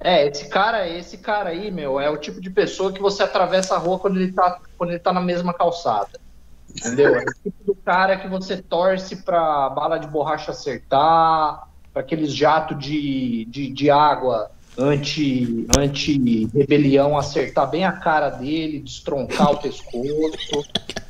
É, 0.00 0.26
esse 0.26 0.48
cara, 0.48 0.88
esse 0.88 1.18
cara 1.18 1.50
aí, 1.50 1.70
meu, 1.70 2.00
é 2.00 2.08
o 2.08 2.16
tipo 2.16 2.40
de 2.40 2.50
pessoa 2.50 2.92
que 2.92 3.00
você 3.00 3.22
atravessa 3.22 3.74
a 3.74 3.78
rua 3.78 3.98
quando 3.98 4.18
ele 4.18 4.32
tá, 4.32 4.60
quando 4.78 4.90
ele 4.90 4.98
tá 4.98 5.12
na 5.12 5.20
mesma 5.20 5.52
calçada. 5.52 6.18
Entendeu? 6.74 7.14
É 7.14 7.22
o 7.22 7.42
tipo 7.42 7.64
do 7.64 7.74
cara 7.74 8.16
que 8.16 8.26
você 8.26 8.56
torce 8.56 9.16
pra 9.16 9.68
bala 9.70 9.98
de 9.98 10.08
borracha 10.08 10.50
acertar, 10.50 11.68
para 11.92 12.02
aqueles 12.02 12.34
jatos 12.34 12.78
de, 12.78 13.44
de, 13.44 13.70
de 13.70 13.90
água 13.90 14.50
anti, 14.76 15.66
anti-rebelião 15.78 17.16
acertar 17.16 17.70
bem 17.70 17.84
a 17.84 17.92
cara 17.92 18.30
dele, 18.30 18.80
destroncar 18.80 19.52
o 19.52 19.58
pescoço. 19.58 20.64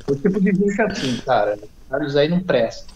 É 0.06 0.12
o 0.12 0.16
tipo 0.16 0.40
de 0.40 0.54
gente 0.54 0.82
assim, 0.82 1.16
cara. 1.18 1.58
Carlos 1.94 2.16
aí 2.16 2.28
não 2.28 2.40
presta. 2.40 2.92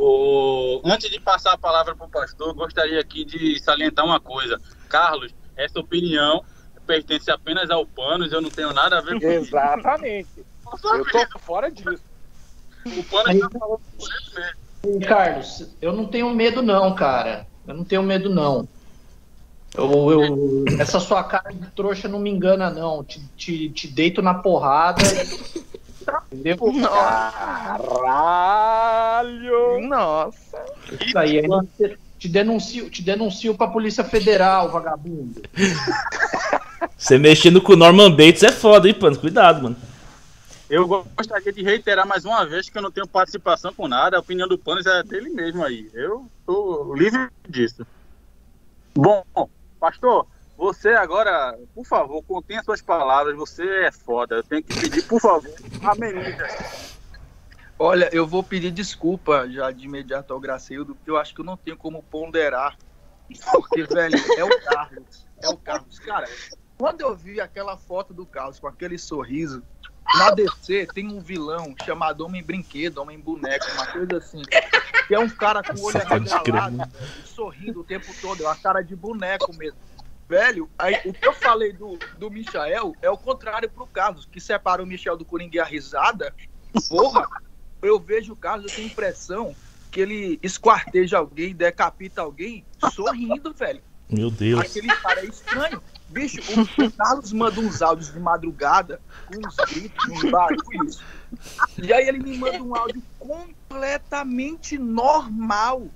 O... 0.00 0.80
Antes 0.84 1.10
de 1.10 1.20
passar 1.20 1.52
a 1.52 1.58
palavra 1.58 1.94
para 1.94 2.06
o 2.06 2.08
pastor, 2.08 2.54
gostaria 2.54 2.98
aqui 2.98 3.26
de 3.26 3.62
salientar 3.62 4.06
uma 4.06 4.18
coisa. 4.18 4.58
Carlos, 4.88 5.34
essa 5.54 5.78
opinião 5.78 6.42
pertence 6.86 7.30
apenas 7.30 7.70
ao 7.70 7.86
Panos, 7.86 8.32
eu 8.32 8.40
não 8.40 8.50
tenho 8.50 8.72
nada 8.72 8.98
a 8.98 9.00
ver 9.02 9.20
com 9.20 9.30
isso. 9.30 9.48
Exatamente. 9.48 10.28
Eu 10.38 11.28
tô 11.28 11.38
fora 11.40 11.70
disso. 11.70 12.02
O 12.86 13.02
Panos 13.04 13.34
está 13.34 13.50
falando 13.50 13.80
por 13.98 14.08
ele 14.08 14.46
mesmo. 14.82 15.06
Carlos, 15.06 15.68
eu 15.80 15.92
não 15.92 16.06
tenho 16.06 16.34
medo 16.34 16.62
não, 16.62 16.94
cara. 16.94 17.46
Eu 17.68 17.74
não 17.74 17.84
tenho 17.84 18.02
medo 18.02 18.30
não. 18.30 18.66
Eu, 19.74 20.10
eu, 20.10 20.64
essa 20.80 20.98
sua 20.98 21.22
cara 21.22 21.52
de 21.52 21.70
trouxa 21.72 22.08
não 22.08 22.18
me 22.18 22.30
engana, 22.30 22.70
não. 22.70 23.04
Te, 23.04 23.20
te, 23.36 23.68
te 23.68 23.88
deito 23.88 24.22
na 24.22 24.34
porrada. 24.34 25.02
Entendeu? 26.32 26.56
Caralho! 28.02 29.88
Nossa! 29.88 30.64
Isso 31.00 31.18
aí, 31.18 31.38
aí 31.38 31.46
te 32.22 32.28
denuncio, 32.28 32.88
te 32.88 33.02
denuncio 33.02 33.52
pra 33.56 33.66
Polícia 33.66 34.04
Federal, 34.04 34.70
vagabundo. 34.70 35.42
Você 36.96 37.18
mexendo 37.18 37.60
com 37.60 37.72
o 37.72 37.76
Norman 37.76 38.12
Bates 38.12 38.44
é 38.44 38.52
foda, 38.52 38.88
hein, 38.88 38.96
mano? 39.00 39.18
Cuidado, 39.18 39.64
mano. 39.64 39.76
Eu 40.70 40.86
gostaria 40.86 41.52
de 41.52 41.62
reiterar 41.64 42.06
mais 42.06 42.24
uma 42.24 42.46
vez 42.46 42.70
que 42.70 42.78
eu 42.78 42.82
não 42.82 42.92
tenho 42.92 43.08
participação 43.08 43.74
com 43.74 43.88
nada, 43.88 44.16
a 44.16 44.20
opinião 44.20 44.46
do 44.46 44.56
Panos 44.56 44.86
é 44.86 45.02
dele 45.02 45.30
mesmo 45.30 45.64
aí. 45.64 45.90
Eu 45.92 46.26
tô 46.46 46.94
livre 46.94 47.28
disso. 47.48 47.84
Bom, 48.94 49.24
Pastor, 49.80 50.26
você 50.62 50.90
agora, 50.90 51.58
por 51.74 51.84
favor, 51.84 52.22
contenha 52.22 52.62
suas 52.62 52.80
palavras. 52.80 53.34
Você 53.34 53.64
é 53.64 53.90
foda. 53.90 54.36
Eu 54.36 54.44
tenho 54.44 54.62
que 54.62 54.78
pedir, 54.78 55.02
por 55.02 55.20
favor, 55.20 55.50
ameniza. 55.82 56.46
Olha, 57.76 58.08
eu 58.12 58.24
vou 58.24 58.44
pedir 58.44 58.70
desculpa 58.70 59.50
já 59.50 59.72
de 59.72 59.86
imediato 59.86 60.32
ao 60.32 60.38
Gracildo, 60.38 60.94
porque 60.94 61.10
eu 61.10 61.16
acho 61.16 61.34
que 61.34 61.40
eu 61.40 61.44
não 61.44 61.56
tenho 61.56 61.76
como 61.76 62.00
ponderar. 62.04 62.76
Porque, 63.50 63.82
velho, 63.82 64.16
é 64.38 64.44
o 64.44 64.60
Carlos. 64.62 65.26
É 65.42 65.48
o 65.48 65.56
Carlos. 65.56 65.98
Cara, 65.98 66.28
quando 66.78 67.00
eu 67.00 67.16
vi 67.16 67.40
aquela 67.40 67.76
foto 67.76 68.14
do 68.14 68.24
Carlos 68.24 68.60
com 68.60 68.68
aquele 68.68 68.98
sorriso, 68.98 69.64
na 70.14 70.30
DC 70.30 70.86
tem 70.94 71.08
um 71.08 71.18
vilão 71.18 71.74
chamado 71.84 72.24
Homem 72.24 72.42
Brinquedo, 72.42 72.98
Homem 72.98 73.18
Boneco, 73.18 73.66
uma 73.72 73.86
coisa 73.88 74.18
assim. 74.18 74.42
Que 75.08 75.14
é 75.16 75.18
um 75.18 75.28
cara 75.28 75.60
com 75.60 75.76
o 75.76 75.84
olho 75.86 75.96
arregalado, 75.96 76.92
sorrindo 77.24 77.80
o 77.80 77.84
tempo 77.84 78.06
todo, 78.20 78.44
é 78.44 78.46
uma 78.46 78.54
cara 78.54 78.80
de 78.80 78.94
boneco 78.94 79.52
mesmo. 79.56 79.78
Velho, 80.32 80.70
aí, 80.78 80.98
o 81.04 81.12
que 81.12 81.28
eu 81.28 81.34
falei 81.34 81.74
do, 81.74 81.98
do 82.16 82.30
Michael 82.30 82.96
é 83.02 83.10
o 83.10 83.18
contrário 83.18 83.68
pro 83.68 83.86
Carlos, 83.86 84.24
que 84.24 84.40
separa 84.40 84.82
o 84.82 84.86
Michel 84.86 85.14
do 85.14 85.26
Coringa 85.26 85.58
e 85.58 85.60
a 85.60 85.64
risada. 85.64 86.34
Porra, 86.88 87.28
eu 87.82 88.00
vejo 88.00 88.32
o 88.32 88.36
Carlos, 88.36 88.70
eu 88.70 88.76
tenho 88.76 88.86
impressão 88.86 89.54
que 89.90 90.00
ele 90.00 90.40
esquarteja 90.42 91.18
alguém, 91.18 91.54
decapita 91.54 92.22
alguém, 92.22 92.64
sorrindo, 92.94 93.52
velho. 93.52 93.82
Meu 94.08 94.30
Deus. 94.30 94.58
Aquele 94.62 94.88
cara 94.88 95.20
é 95.20 95.26
estranho. 95.26 95.82
Bicho, 96.08 96.40
o, 96.82 96.90
Carlos 96.92 97.30
manda 97.34 97.60
uns 97.60 97.82
áudios 97.82 98.10
de 98.10 98.18
madrugada, 98.18 99.02
com 99.26 99.46
uns 99.46 99.56
gritos, 99.56 100.08
uns 100.08 100.30
barulhos. 100.30 101.00
E 101.76 101.92
aí 101.92 102.08
ele 102.08 102.20
me 102.20 102.38
manda 102.38 102.62
um 102.62 102.74
áudio 102.74 103.02
completamente 103.18 104.78
normal. 104.78 105.88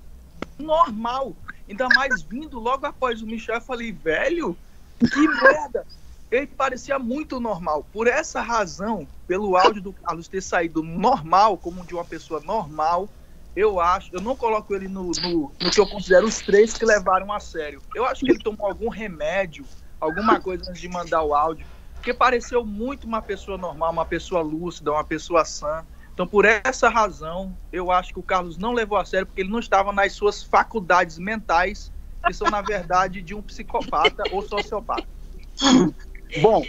Normal. 0.59 1.35
Ainda 1.67 1.87
mais 1.95 2.21
vindo 2.23 2.59
logo 2.59 2.85
após 2.85 3.21
o 3.21 3.25
Michel, 3.25 3.55
eu 3.55 3.61
falei, 3.61 3.91
velho, 3.91 4.57
que 4.99 5.27
merda. 5.27 5.85
Ele 6.29 6.47
parecia 6.47 6.99
muito 6.99 7.39
normal. 7.39 7.85
Por 7.91 8.07
essa 8.07 8.41
razão, 8.41 9.07
pelo 9.27 9.55
áudio 9.55 9.81
do 9.81 9.93
Carlos 9.93 10.27
ter 10.27 10.41
saído 10.41 10.83
normal, 10.83 11.57
como 11.57 11.85
de 11.85 11.93
uma 11.93 12.03
pessoa 12.03 12.41
normal, 12.41 13.09
eu 13.55 13.79
acho, 13.79 14.09
eu 14.13 14.21
não 14.21 14.35
coloco 14.35 14.75
ele 14.75 14.87
no, 14.87 15.11
no, 15.11 15.51
no 15.59 15.71
que 15.71 15.79
eu 15.79 15.87
considero 15.87 16.27
os 16.27 16.39
três 16.39 16.73
que 16.73 16.85
levaram 16.85 17.31
a 17.31 17.39
sério. 17.39 17.81
Eu 17.95 18.05
acho 18.05 18.25
que 18.25 18.31
ele 18.31 18.43
tomou 18.43 18.67
algum 18.67 18.89
remédio 18.89 19.65
alguma 19.99 20.39
coisa 20.39 20.69
antes 20.69 20.81
de 20.81 20.87
mandar 20.87 21.23
o 21.23 21.33
áudio, 21.33 21.65
porque 21.95 22.13
pareceu 22.13 22.63
muito 22.63 23.05
uma 23.05 23.21
pessoa 23.21 23.57
normal, 23.57 23.91
uma 23.91 24.05
pessoa 24.05 24.41
lúcida, 24.41 24.91
uma 24.91 25.03
pessoa 25.03 25.43
sã. 25.43 25.85
Então, 26.17 26.25
por 26.25 26.45
essa 26.45 26.89
razão, 26.89 27.55
eu 27.71 27.91
acho 27.91 28.11
que 28.11 28.17
o 28.17 28.23
Carlos 28.23 28.57
não 28.57 28.73
levou 28.73 28.97
a 28.97 29.05
sério, 29.05 29.27
porque 29.27 29.41
ele 29.41 29.51
não 29.51 29.59
estava 29.59 29.93
nas 29.93 30.13
suas 30.13 30.41
faculdades 30.41 31.19
mentais, 31.19 31.91
que 32.25 32.33
são, 32.33 32.49
na 32.49 32.59
verdade, 32.59 33.21
de 33.21 33.35
um 33.35 33.41
psicopata 33.43 34.23
ou 34.31 34.41
sociopata. 34.41 35.07
Bom, 36.41 36.63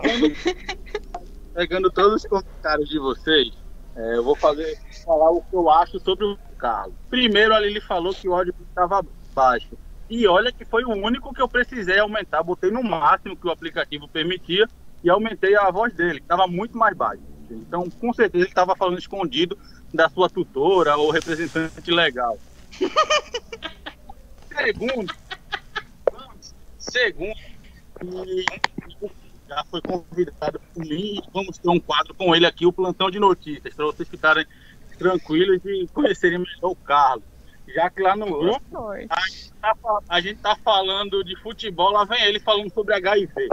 pegando, 0.00 0.36
pegando 1.52 1.90
todos 1.90 2.22
os 2.22 2.30
comentários 2.30 2.88
de 2.88 3.00
vocês, 3.00 3.54
é, 3.96 4.18
eu 4.18 4.22
vou 4.22 4.36
fazer, 4.36 4.78
falar 5.04 5.32
o 5.32 5.42
que 5.42 5.56
eu 5.56 5.68
acho 5.68 5.98
sobre 5.98 6.24
o 6.24 6.38
Carlos. 6.56 6.94
Primeiro, 7.10 7.56
ali 7.56 7.66
ele 7.66 7.80
falou 7.80 8.14
que 8.14 8.28
o 8.28 8.36
áudio 8.36 8.54
estava 8.68 9.04
baixo. 9.34 9.76
E 10.08 10.28
olha 10.28 10.52
que 10.52 10.64
foi 10.64 10.84
o 10.84 10.92
único 10.92 11.34
que 11.34 11.42
eu 11.42 11.48
precisei 11.48 11.98
aumentar. 11.98 12.40
Botei 12.44 12.70
no 12.70 12.84
máximo 12.84 13.36
que 13.36 13.48
o 13.48 13.50
aplicativo 13.50 14.06
permitia 14.06 14.68
e 15.02 15.10
aumentei 15.10 15.56
a 15.56 15.72
voz 15.72 15.92
dele, 15.92 16.20
que 16.20 16.24
estava 16.24 16.46
muito 16.46 16.78
mais 16.78 16.96
baixa. 16.96 17.35
Então, 17.54 17.88
com 17.88 18.12
certeza, 18.12 18.44
ele 18.44 18.50
estava 18.50 18.74
falando 18.76 18.98
escondido 18.98 19.58
da 19.92 20.08
sua 20.08 20.28
tutora 20.28 20.96
ou 20.96 21.10
representante 21.10 21.90
legal. 21.90 22.38
segundo, 24.56 25.14
segundo, 26.78 27.34
já 29.48 29.64
foi 29.64 29.80
convidado 29.80 30.60
por 30.72 30.84
mim 30.84 31.18
e 31.18 31.22
vamos 31.32 31.58
ter 31.58 31.68
um 31.68 31.80
quadro 31.80 32.14
com 32.14 32.34
ele 32.34 32.46
aqui, 32.46 32.66
o 32.66 32.72
Plantão 32.72 33.10
de 33.10 33.18
Notícias, 33.18 33.74
para 33.74 33.86
vocês 33.86 34.08
ficarem 34.08 34.46
tranquilos 34.98 35.60
e 35.64 35.86
conhecerem 35.92 36.38
melhor 36.38 36.70
o 36.72 36.76
Carlos. 36.76 37.24
Já 37.74 37.90
que 37.90 38.00
lá 38.00 38.16
no 38.16 38.26
grupo, 38.26 38.90
a 38.90 38.98
gente, 38.98 39.52
tá, 39.60 39.74
a 40.08 40.20
gente 40.20 40.40
tá 40.40 40.56
falando 40.56 41.22
de 41.24 41.36
futebol, 41.42 41.90
lá 41.90 42.04
vem 42.04 42.22
ele 42.24 42.40
falando 42.40 42.72
sobre 42.72 42.94
HIV. 42.94 43.48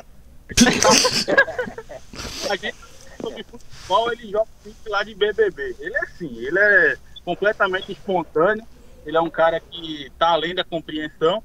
a 2.49 2.55
gente 2.55 2.75
sobre 3.23 3.43
futebol, 3.43 4.11
ele 4.11 4.29
joga 4.29 4.47
lá 4.87 5.03
de 5.03 5.15
BBB. 5.15 5.75
Ele 5.79 5.95
é 5.95 5.99
assim, 6.01 6.37
ele 6.37 6.59
é 6.59 6.97
completamente 7.23 7.91
espontâneo, 7.91 8.65
ele 9.05 9.15
é 9.15 9.21
um 9.21 9.29
cara 9.29 9.59
que 9.59 10.11
tá 10.19 10.29
além 10.29 10.53
da 10.53 10.63
compreensão. 10.63 11.41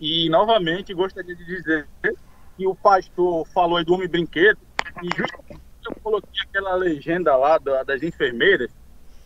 E, 0.00 0.28
novamente, 0.28 0.92
gostaria 0.92 1.34
de 1.34 1.44
dizer 1.44 1.88
que 2.56 2.66
o 2.66 2.74
pastor 2.74 3.46
falou 3.48 3.76
aí 3.76 3.84
do 3.84 3.94
homem 3.94 4.08
brinquedo, 4.08 4.58
e 5.02 5.08
justamente 5.16 5.62
eu 5.86 5.94
coloquei 6.02 6.42
aquela 6.42 6.74
legenda 6.74 7.36
lá 7.36 7.58
das 7.58 8.02
enfermeiras, 8.02 8.70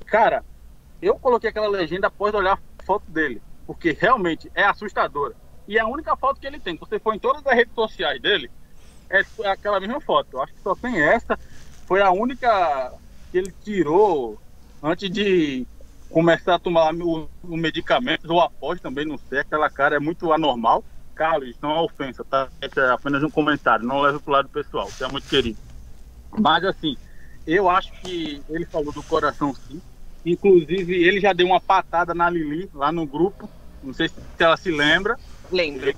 cara, 0.07 0.45
eu 1.03 1.19
coloquei 1.19 1.51
aquela 1.51 1.69
legenda 1.69 2.07
após 2.07 2.35
olhar 2.35 2.61
foto 2.85 3.11
dele. 3.11 3.43
porque 3.67 3.97
realmente 3.99 4.51
é 4.55 4.63
assustadora. 4.63 5.35
E 5.67 5.77
é 5.77 5.81
a 5.81 5.87
única 5.87 6.17
foto 6.17 6.41
que 6.41 6.47
ele 6.47 6.61
tem. 6.61 6.77
Você 6.77 6.99
foi 6.99 7.17
em 7.17 7.19
todas 7.19 7.45
as 7.45 7.55
redes 7.55 7.75
sociais 7.75 8.23
dele, 8.23 8.51
é 9.11 9.23
aquela 9.49 9.81
mesma 9.81 10.01
foto. 10.01 10.29
Eu 10.33 10.43
acho 10.43 10.55
que 10.55 10.61
só 10.61 10.75
tem 10.75 11.01
essa. 11.01 11.39
Foi 11.87 12.03
a 12.03 12.11
única 12.11 12.93
que 13.31 13.39
ele 13.39 13.53
tirou 13.63 14.39
antes 14.83 15.11
de 15.11 15.67
começar 16.11 16.55
a 16.57 16.59
tomar 16.59 16.95
o, 16.95 17.29
o 17.43 17.57
medicamento 17.57 18.31
ou 18.31 18.41
após 18.41 18.81
também, 18.81 19.05
não 19.05 19.19
sei. 19.29 19.41
Aquela 19.41 19.71
cara 19.71 19.97
é 19.97 20.01
muito 20.01 20.33
anormal. 20.33 20.85
Carlos, 21.15 21.57
não 21.63 21.71
é 21.71 21.81
ofensa, 21.81 22.23
tá? 22.25 22.49
É 22.61 22.81
apenas 22.91 23.23
um 23.23 23.31
comentário, 23.31 23.87
não 23.87 24.03
leve 24.03 24.19
pro 24.19 24.33
lado 24.33 24.51
pessoal, 24.51 24.87
você 24.87 25.05
é 25.05 25.09
muito 25.09 25.27
querido. 25.27 25.59
Mas 26.39 26.63
assim, 26.63 26.95
eu 27.47 27.71
acho 27.71 27.91
que 28.03 28.43
ele 28.51 28.67
falou 28.67 28.93
do 28.93 29.03
coração 29.03 29.55
sim. 29.55 29.81
Inclusive, 30.25 30.93
ele 30.93 31.21
já 31.21 31.33
deu 31.33 31.47
uma 31.47 31.61
patada 31.61 32.13
na 32.13 32.29
Lili 32.29 32.69
lá 32.75 32.91
no 32.91 33.07
grupo. 33.07 33.49
Não 33.83 33.95
sei 33.95 34.09
se 34.09 34.17
ela 34.39 34.57
se 34.57 34.71
lembra. 34.71 35.17
Lembro. 35.51 35.95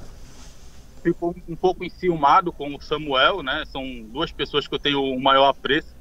Ficou 1.09 1.35
um 1.48 1.56
pouco 1.56 1.82
enciumado 1.85 2.52
com 2.52 2.74
o 2.74 2.82
Samuel, 2.82 3.43
né? 3.43 3.64
São 3.72 3.82
duas 4.12 4.30
pessoas 4.30 4.68
que 4.68 4.74
eu 4.74 4.78
tenho 4.78 5.02
o 5.02 5.18
maior 5.18 5.48
apreço. 5.48 5.97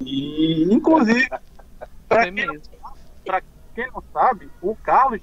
E, 0.00 0.72
inclusive, 0.72 1.28
para 2.08 2.30
quem, 2.30 2.46
quem, 3.74 3.90
não 3.90 4.00
sabe, 4.12 4.48
o 4.62 4.76
Carlos, 4.76 5.20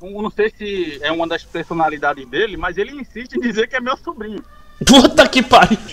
não 0.00 0.30
sei 0.30 0.48
se 0.50 0.98
é 1.02 1.12
uma 1.12 1.28
das 1.28 1.44
personalidades 1.44 2.26
dele, 2.26 2.56
mas 2.56 2.78
ele 2.78 2.98
insiste 2.98 3.34
em 3.34 3.40
dizer 3.40 3.68
que 3.68 3.76
é 3.76 3.80
meu 3.80 3.98
sobrinho. 3.98 4.42
Puta 4.86 5.28
que 5.28 5.42
pariu! 5.42 5.76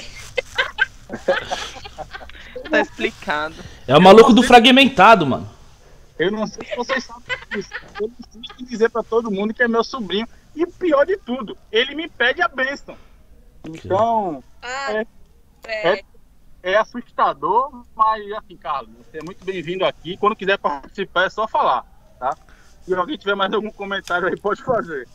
tá 2.70 2.80
explicado. 2.80 3.56
É 3.86 3.98
o 3.98 4.02
maluco 4.02 4.32
do 4.32 4.44
fragmentado, 4.44 5.28
mano. 5.28 5.50
Eu 6.18 6.32
não 6.32 6.48
sei 6.48 6.66
se 6.66 6.74
vocês 6.76 7.04
sabem 7.04 7.38
disso. 7.52 7.70
Eu 8.00 8.10
insisto 8.20 8.62
em 8.62 8.66
dizer 8.66 8.90
pra 8.90 9.04
todo 9.04 9.30
mundo 9.30 9.54
que 9.54 9.62
é 9.62 9.68
meu 9.68 9.84
sobrinho. 9.84 10.28
E 10.58 10.66
pior 10.66 11.06
de 11.06 11.16
tudo, 11.18 11.56
ele 11.72 11.94
me 11.94 12.10
pede 12.10 12.42
a 12.42 12.48
bênção. 12.48 12.98
Então, 13.64 14.44
ah, 14.60 14.92
é, 14.92 15.06
é, 15.68 16.04
é, 16.64 16.76
assustador, 16.78 17.86
mas 17.96 18.24
assim, 18.32 18.58
Carlos, 18.58 18.90
você 18.98 19.20
é 19.20 19.24
muito 19.24 19.46
bem-vindo 19.46 19.86
aqui. 19.86 20.18
Quando 20.18 20.36
quiser 20.36 20.58
participar, 20.58 21.26
é 21.26 21.30
só 21.30 21.48
falar, 21.48 21.86
tá? 22.20 22.36
Se 22.82 22.96
alguém 22.96 23.18
tiver 23.18 23.36
mais 23.36 23.54
algum 23.54 23.70
comentário 23.70 24.28
aí, 24.28 24.36
pode 24.36 24.64
fazer. 24.64 25.08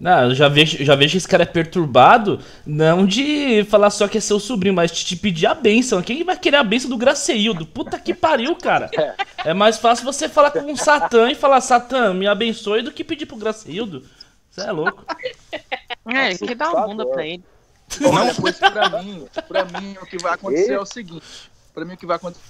Não, 0.00 0.30
eu 0.30 0.34
já 0.34 0.48
vejo, 0.48 0.82
já 0.82 0.96
vejo 0.96 1.10
que 1.10 1.18
esse 1.18 1.28
cara 1.28 1.42
é 1.42 1.46
perturbado, 1.46 2.40
não 2.64 3.04
de 3.04 3.62
falar 3.64 3.90
só 3.90 4.08
que 4.08 4.16
é 4.16 4.20
seu 4.20 4.40
sobrinho, 4.40 4.74
mas 4.74 4.90
de 4.90 5.04
te 5.04 5.14
pedir 5.14 5.46
a 5.46 5.54
benção. 5.54 6.00
Quem 6.00 6.24
vai 6.24 6.38
querer 6.38 6.56
a 6.56 6.64
benção 6.64 6.88
do 6.88 6.96
Graceildo? 6.96 7.66
Puta 7.66 7.98
que 7.98 8.14
pariu, 8.14 8.56
cara. 8.56 8.90
É 9.44 9.52
mais 9.52 9.76
fácil 9.76 10.06
você 10.06 10.26
falar 10.26 10.52
com 10.52 10.60
um 10.60 10.74
Satã 10.74 11.30
e 11.30 11.34
falar, 11.34 11.60
Satã, 11.60 12.14
me 12.14 12.26
abençoe, 12.26 12.80
do 12.80 12.90
que 12.90 13.04
pedir 13.04 13.26
pro 13.26 13.36
Graceildo. 13.36 14.02
Você 14.50 14.62
é 14.62 14.72
louco. 14.72 15.04
É, 16.06 16.36
que 16.36 16.54
dá 16.54 16.72
uma 16.72 16.86
bunda 16.86 17.06
pra 17.06 17.24
ele. 17.26 17.44
Não, 18.00 18.34
pois 18.34 18.58
pra 18.58 19.02
mim, 19.02 19.28
pra 19.48 19.64
mim 19.64 19.96
o 20.00 20.06
que 20.06 20.18
vai 20.18 20.34
acontecer 20.34 20.72
é 20.72 20.80
o 20.80 20.86
seguinte. 20.86 21.50
Pra 21.72 21.84
mim 21.84 21.94
o 21.94 21.96
que 21.96 22.06
vai 22.06 22.16
acontecer 22.16 22.42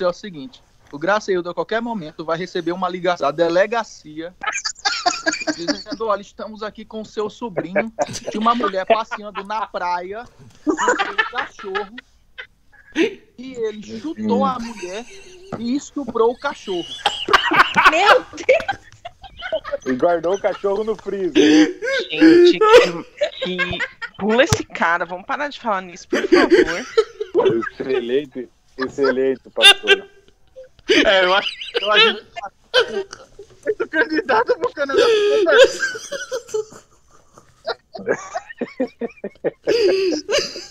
é 0.00 0.06
o 0.06 0.12
seguinte. 0.12 0.62
O 0.90 0.98
Graceildo 0.98 1.48
a 1.48 1.54
qualquer 1.54 1.80
momento 1.80 2.24
vai 2.24 2.36
receber 2.36 2.72
uma 2.72 2.88
ligação 2.88 3.26
da 3.26 3.30
delegacia 3.30 4.34
dizendo, 5.56 6.06
olha, 6.06 6.20
estamos 6.20 6.62
aqui 6.62 6.84
com 6.84 7.00
o 7.00 7.06
seu 7.06 7.30
sobrinho, 7.30 7.92
de 8.30 8.38
uma 8.38 8.54
mulher 8.54 8.84
passeando 8.86 9.42
na 9.44 9.66
praia 9.66 10.24
com 10.64 10.74
seu 10.74 11.16
cachorro 11.30 11.96
e 12.94 13.54
ele 13.54 14.00
chutou 14.00 14.44
a 14.44 14.58
mulher 14.58 15.06
e 15.58 15.74
estuprou 15.74 16.32
o 16.32 16.38
cachorro. 16.38 16.84
Meu 17.90 18.24
Deus! 18.36 18.91
E 19.86 19.92
guardou 19.94 20.34
o 20.34 20.40
cachorro 20.40 20.84
no 20.84 20.96
freezer. 20.96 21.80
Gente, 22.10 22.58
que, 22.58 23.56
que... 23.56 23.78
pula 24.18 24.44
esse 24.44 24.64
cara. 24.64 25.04
Vamos 25.04 25.26
parar 25.26 25.48
de 25.48 25.60
falar 25.60 25.82
nisso, 25.82 26.08
por 26.08 26.22
favor. 26.28 27.62
Excelente, 27.70 28.48
excelente, 28.78 29.50
pastor. 29.50 30.08
É, 30.90 31.24
eu 31.24 31.34
acho, 31.34 31.48
eu 31.80 31.92
acho 31.92 32.26
muito 33.64 33.88
candidato 33.88 34.58
pro 34.58 34.72
Canadá. 34.72 35.02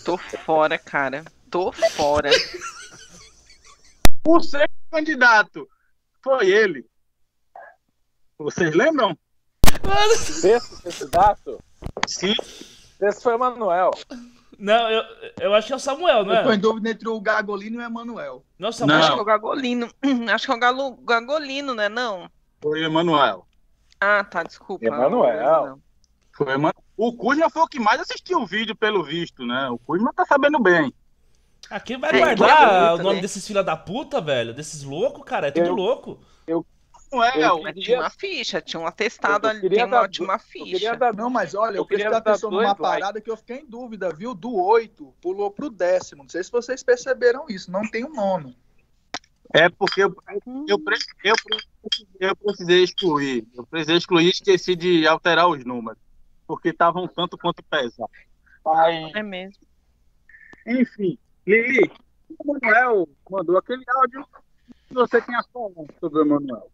Tô 0.03 0.17
fora, 0.17 0.77
cara. 0.77 1.23
Tô 1.49 1.71
fora. 1.71 2.29
O 4.25 4.39
ser 4.39 4.69
candidato 4.91 5.67
foi 6.23 6.49
ele. 6.49 6.90
Vocês 8.43 8.75
lembram? 8.75 9.17
Sexto 10.15 10.83
candidato? 10.83 11.59
Sim. 12.07 12.33
Esse 13.01 13.21
foi 13.21 13.35
o 13.35 13.39
Manuel. 13.39 13.91
Não, 14.57 14.89
eu, 14.89 15.03
eu 15.39 15.53
acho 15.55 15.67
que 15.67 15.73
é 15.73 15.75
o 15.75 15.79
Samuel, 15.79 16.23
não 16.23 16.33
é? 16.33 16.39
Eu 16.39 16.43
tô 16.43 16.53
em 16.53 16.59
dúvida 16.59 16.89
entre 16.89 17.09
o 17.09 17.19
Gagolino 17.19 17.77
e 17.77 17.83
o 17.83 17.85
Emanuel. 17.85 18.45
Não, 18.59 18.71
Samuel. 18.71 18.99
Não. 18.99 19.03
Acho 19.03 19.13
que 19.13 19.19
é 19.19 19.21
o 19.21 19.25
Gagolino. 19.25 19.89
Acho 20.31 20.45
que 20.45 20.51
é 20.51 20.55
o 20.55 20.59
Galo, 20.59 20.91
Gagolino, 20.97 21.73
né? 21.73 21.89
Não. 21.89 22.29
Foi 22.61 22.81
o 22.81 22.85
Emanuel. 22.85 23.47
Ah, 23.99 24.23
tá, 24.23 24.43
desculpa. 24.43 24.85
Emanuel. 24.85 25.79
Foi 26.31 26.53
Emanuel. 26.53 26.83
O 26.95 27.13
Kuzma 27.13 27.49
foi 27.49 27.63
o 27.63 27.67
que 27.67 27.79
mais 27.79 27.99
assistiu 28.01 28.39
o 28.39 28.45
vídeo, 28.45 28.75
pelo 28.75 29.03
visto, 29.03 29.43
né? 29.45 29.67
O 29.69 29.79
Kuzma 29.79 30.13
tá 30.13 30.25
sabendo 30.25 30.59
bem. 30.59 30.93
Aqui 31.69 31.97
vai 31.97 32.11
guardar 32.35 32.73
é, 32.73 32.93
o 32.93 32.97
nome 32.97 33.15
né? 33.15 33.21
desses 33.21 33.47
filha 33.47 33.63
da 33.63 33.75
puta, 33.75 34.21
velho? 34.21 34.53
Desses 34.53 34.83
loucos, 34.83 35.23
cara? 35.23 35.47
É 35.47 35.51
tudo 35.51 35.67
eu, 35.67 35.73
louco. 35.73 36.19
Eu 36.45 36.65
não 37.11 37.23
é, 37.23 37.43
eu 37.43 37.57
queria... 37.63 37.83
tinha 37.83 37.99
uma 37.99 38.09
ficha, 38.09 38.61
tinha 38.61 38.79
um 38.79 38.87
atestado 38.87 39.47
ali, 39.47 39.69
tem 39.69 39.83
uma 39.83 40.01
ótima 40.01 40.39
ficha. 40.39 40.95
Dar... 40.95 41.13
Não, 41.13 41.29
mas 41.29 41.53
olha, 41.53 41.75
eu, 41.75 41.81
eu 41.81 41.85
prestei 41.85 42.13
atenção 42.13 42.49
numa 42.49 42.73
parada 42.73 43.19
que 43.19 43.29
eu 43.29 43.35
fiquei 43.35 43.57
em 43.57 43.65
dúvida, 43.65 44.13
viu? 44.13 44.33
Do 44.33 44.55
8 44.55 45.13
pulou 45.21 45.51
pro 45.51 45.69
décimo. 45.69 46.23
Não 46.23 46.29
sei 46.29 46.43
se 46.43 46.51
vocês 46.51 46.81
perceberam 46.81 47.45
isso, 47.49 47.69
não 47.69 47.89
tem 47.89 48.05
o 48.05 48.07
um 48.07 48.13
nono. 48.13 48.55
É 49.53 49.67
porque 49.67 50.01
eu, 50.01 50.15
eu, 50.67 50.79
eu, 51.25 51.35
eu, 52.21 52.35
precisei 52.37 52.83
excluir. 52.83 53.45
Eu 53.53 53.65
precisei 53.65 53.97
excluir 53.97 54.27
e 54.27 54.29
esqueci 54.29 54.75
de 54.75 55.05
alterar 55.05 55.49
os 55.49 55.65
números. 55.65 55.99
Porque 56.47 56.69
estavam 56.69 57.05
tanto 57.07 57.37
quanto 57.37 57.61
pesados. 57.63 58.15
Aí... 58.65 59.11
É 59.13 59.21
mesmo. 59.21 59.61
Enfim, 60.65 61.17
Lili, 61.45 61.91
o 62.39 62.53
Manuel 62.53 63.09
mandou 63.29 63.57
aquele 63.57 63.83
áudio 63.95 64.25
que 64.87 64.93
você 64.93 65.21
tinha 65.21 65.43
falado 65.51 65.87
sobre 65.99 66.21
o 66.21 66.25
Manuel. 66.25 66.71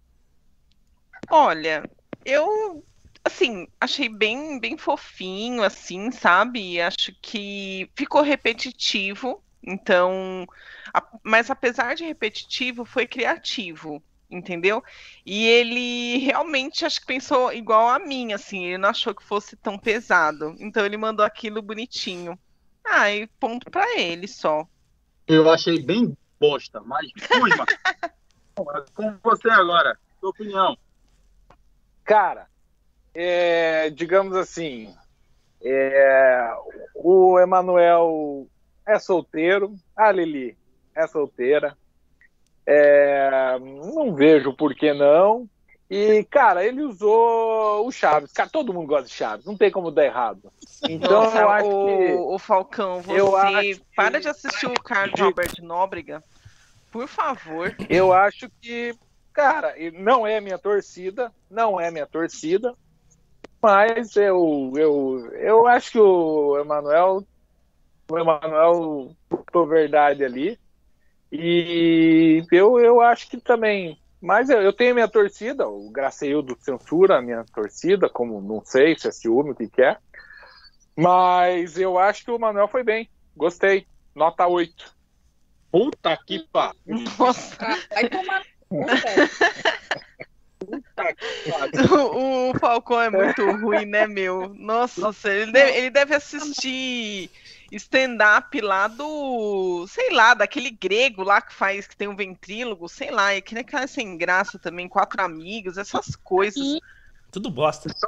Olha, 1.29 1.89
eu 2.25 2.83
assim, 3.23 3.67
achei 3.79 4.07
bem 4.07 4.59
bem 4.59 4.77
fofinho 4.77 5.63
assim, 5.63 6.11
sabe? 6.11 6.79
Acho 6.79 7.13
que 7.21 7.89
ficou 7.95 8.21
repetitivo, 8.21 9.43
então, 9.67 10.47
a, 10.93 11.03
mas 11.23 11.51
apesar 11.51 11.93
de 11.93 12.05
repetitivo, 12.05 12.85
foi 12.85 13.05
criativo, 13.05 14.01
entendeu? 14.31 14.81
E 15.25 15.45
ele 15.45 16.19
realmente 16.19 16.85
acho 16.85 17.01
que 17.01 17.07
pensou 17.07 17.51
igual 17.51 17.89
a 17.89 17.99
mim, 17.99 18.31
assim, 18.31 18.65
ele 18.65 18.77
não 18.77 18.89
achou 18.89 19.13
que 19.13 19.23
fosse 19.23 19.57
tão 19.57 19.77
pesado. 19.77 20.55
Então 20.59 20.85
ele 20.85 20.95
mandou 20.95 21.25
aquilo 21.25 21.61
bonitinho. 21.61 22.39
Ah, 22.85 23.11
e 23.11 23.27
ponto 23.39 23.69
para 23.69 23.99
ele 23.99 24.27
só. 24.27 24.65
Eu 25.27 25.49
achei 25.49 25.83
bem 25.83 26.17
bosta, 26.39 26.79
mas 26.81 27.11
Kuzma, 27.27 27.65
com 28.95 29.17
você 29.21 29.49
agora, 29.49 29.99
sua 30.21 30.29
opinião. 30.29 30.77
Cara, 32.07 32.47
é, 33.13 33.89
digamos 33.89 34.33
assim, 34.37 34.95
é, 35.61 36.53
o 36.95 37.37
Emanuel 37.37 38.47
é 38.87 38.97
solteiro, 38.97 39.75
a 39.93 40.09
Lili 40.09 40.57
é 40.95 41.05
solteira. 41.05 41.77
É, 42.65 43.59
não 43.59 44.15
vejo 44.15 44.53
por 44.53 44.73
que 44.73 44.93
não. 44.93 45.49
E, 45.89 46.23
cara, 46.31 46.65
ele 46.65 46.81
usou 46.81 47.85
o 47.85 47.91
Chaves. 47.91 48.31
Cara, 48.31 48.49
todo 48.49 48.73
mundo 48.73 48.87
gosta 48.87 49.09
de 49.09 49.13
Chaves, 49.13 49.45
não 49.45 49.57
tem 49.57 49.69
como 49.69 49.91
dar 49.91 50.05
errado. 50.05 50.49
Então, 50.87 51.23
Nossa, 51.23 51.39
eu 51.39 51.49
acho 51.49 51.67
o, 51.67 51.85
que. 51.87 52.13
O 52.13 52.39
Falcão, 52.39 53.01
você 53.01 53.81
para 53.93 54.21
de 54.21 54.29
assistir 54.29 54.67
o 54.67 54.81
Carlos 54.81 55.15
de... 55.15 55.23
Albert 55.23 55.61
Nóbrega, 55.61 56.23
por 56.89 57.05
favor. 57.05 57.75
Eu 57.89 58.13
acho 58.13 58.49
que 58.61 58.95
Cara, 59.37 59.75
não 59.93 60.25
é 60.25 60.41
minha 60.41 60.57
torcida, 60.57 61.31
não 61.47 61.79
é 61.79 61.91
minha 61.91 62.07
torcida, 62.07 62.73
mas 63.61 64.15
eu, 64.15 64.73
eu, 64.75 65.31
eu 65.33 65.67
acho 65.67 65.91
que 65.91 65.99
o 65.99 66.57
Emanuel, 66.59 67.23
o 68.09 68.17
Emanuel 68.17 69.15
botou 69.29 69.67
verdade 69.67 70.25
ali. 70.25 70.59
E 71.31 72.43
eu, 72.51 72.79
eu 72.79 72.99
acho 72.99 73.29
que 73.29 73.39
também. 73.39 74.01
Mas 74.19 74.49
eu, 74.49 74.59
eu 74.59 74.73
tenho 74.73 74.95
minha 74.95 75.07
torcida, 75.07 75.67
o 75.67 75.91
Graceildo 75.91 76.57
censura 76.59 77.19
a 77.19 77.21
minha 77.21 77.45
torcida, 77.53 78.09
como 78.09 78.41
não 78.41 78.65
sei 78.65 78.97
se 78.97 79.07
é 79.07 79.11
ciúme, 79.11 79.51
o 79.51 79.55
que, 79.55 79.69
que 79.69 79.83
é. 79.83 79.97
Mas 80.97 81.77
eu 81.77 81.99
acho 81.99 82.25
que 82.25 82.31
o 82.31 82.39
Manuel 82.39 82.67
foi 82.67 82.83
bem. 82.83 83.07
Gostei. 83.35 83.85
Nota 84.15 84.47
8. 84.47 84.95
Puta 85.71 86.17
que 86.25 86.39
pariu. 86.51 87.05
Nossa. 87.19 87.55
Vai 87.91 88.09
tomar 88.09 88.41
o, 91.89 92.53
Falcão 92.59 93.01
é 93.01 93.09
muito 93.09 93.49
ruim, 93.51 93.85
né, 93.85 94.07
meu? 94.07 94.53
Nossa, 94.53 95.31
ele 95.31 95.51
deve, 95.51 95.77
ele 95.77 95.89
deve 95.89 96.15
assistir 96.15 97.29
stand-up 97.71 98.59
lá 98.61 98.87
do, 98.87 99.85
sei 99.87 100.11
lá, 100.11 100.33
daquele 100.33 100.71
grego 100.71 101.23
lá 101.23 101.41
que 101.41 101.53
faz, 101.53 101.87
que 101.87 101.95
tem 101.95 102.07
um 102.07 102.15
ventrílogo, 102.15 102.87
sei 102.87 103.11
lá, 103.11 103.35
e 103.35 103.41
que 103.41 103.53
nem 103.53 103.61
aquela 103.61 103.87
sem 103.87 104.17
graça 104.17 104.57
também, 104.57 104.87
quatro 104.87 105.21
amigos, 105.21 105.77
essas 105.77 106.15
coisas. 106.15 106.79
Tudo 107.31 107.49
bosta. 107.49 107.89
Só, 107.95 108.07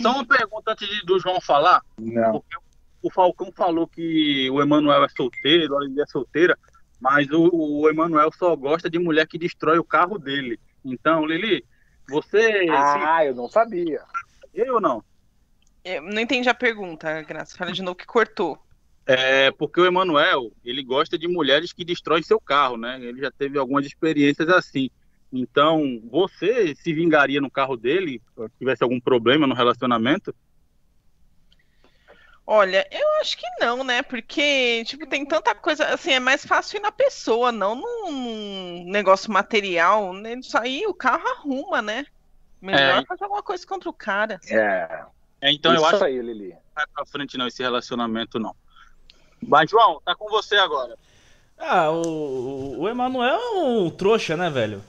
só 0.00 0.12
uma 0.12 0.26
pergunta 0.26 0.72
antes 0.72 0.88
de, 0.88 1.04
do 1.04 1.18
João 1.18 1.40
falar. 1.40 1.82
Não. 1.98 2.32
Porque 2.32 2.56
o 3.02 3.10
Falcão 3.10 3.52
falou 3.54 3.86
que 3.86 4.50
o 4.50 4.60
Emanuel 4.60 5.04
é 5.04 5.08
solteiro, 5.08 5.82
ele 5.82 6.00
é 6.00 6.06
solteira, 6.06 6.58
mas 7.00 7.28
o, 7.30 7.50
o 7.52 7.88
Emanuel 7.88 8.30
só 8.32 8.54
gosta 8.56 8.88
de 8.88 8.98
mulher 8.98 9.26
que 9.26 9.38
destrói 9.38 9.78
o 9.78 9.84
carro 9.84 10.18
dele. 10.18 10.58
Então, 10.84 11.24
Lili, 11.26 11.64
você. 12.08 12.66
Ah, 12.70 13.24
eu 13.24 13.34
não 13.34 13.48
sabia. 13.48 14.02
Eu 14.54 14.74
ou 14.74 14.80
não? 14.80 15.02
Eu 15.84 16.02
não 16.02 16.20
entendi 16.20 16.48
a 16.48 16.54
pergunta, 16.54 17.22
Graça. 17.22 17.56
Fala 17.56 17.72
de 17.72 17.82
novo 17.82 17.96
que 17.96 18.06
cortou. 18.06 18.58
É 19.06 19.52
porque 19.52 19.80
o 19.80 19.86
Emanuel, 19.86 20.50
ele 20.64 20.82
gosta 20.82 21.16
de 21.16 21.28
mulheres 21.28 21.72
que 21.72 21.84
destroem 21.84 22.22
seu 22.22 22.40
carro, 22.40 22.76
né? 22.76 22.98
Ele 23.00 23.20
já 23.20 23.30
teve 23.30 23.56
algumas 23.56 23.86
experiências 23.86 24.48
assim. 24.48 24.90
Então, 25.32 26.00
você 26.10 26.74
se 26.74 26.92
vingaria 26.92 27.40
no 27.40 27.50
carro 27.50 27.76
dele, 27.76 28.20
se 28.36 28.58
tivesse 28.58 28.82
algum 28.82 28.98
problema 28.98 29.46
no 29.46 29.54
relacionamento? 29.54 30.34
Olha, 32.46 32.86
eu 32.92 33.20
acho 33.20 33.36
que 33.36 33.46
não, 33.60 33.82
né? 33.82 34.02
Porque, 34.02 34.84
tipo, 34.84 35.04
tem 35.06 35.26
tanta 35.26 35.52
coisa. 35.54 35.84
Assim, 35.86 36.12
é 36.12 36.20
mais 36.20 36.46
fácil 36.46 36.76
ir 36.76 36.80
na 36.80 36.92
pessoa, 36.92 37.50
não 37.50 37.74
num, 37.74 38.84
negócio 38.86 39.32
material. 39.32 40.12
Né? 40.12 40.34
Isso 40.34 40.56
aí 40.56 40.86
o 40.86 40.94
carro 40.94 41.26
arruma, 41.26 41.82
né? 41.82 42.06
Melhor 42.62 43.02
É. 43.02 43.06
fazer 43.06 43.24
alguma 43.24 43.42
coisa 43.42 43.66
contra 43.66 43.90
o 43.90 43.92
cara. 43.92 44.40
É. 44.48 45.04
É, 45.40 45.52
então 45.52 45.72
eu 45.72 45.76
Isso 45.78 45.86
acho 45.86 45.98
que 45.98 46.04
aí, 46.04 46.22
Lili. 46.22 46.50
não 46.50 46.58
vai 46.74 46.86
pra 46.94 47.04
frente 47.04 47.36
não 47.36 47.46
esse 47.46 47.62
relacionamento, 47.62 48.38
não. 48.38 48.54
Mas, 49.42 49.68
João, 49.68 50.00
tá 50.04 50.14
com 50.14 50.28
você 50.28 50.56
agora. 50.56 50.96
Ah, 51.58 51.90
o, 51.90 52.80
o 52.80 52.88
Emanuel 52.88 53.34
é 53.34 53.58
um 53.58 53.90
trouxa, 53.90 54.36
né, 54.36 54.48
velho? 54.50 54.82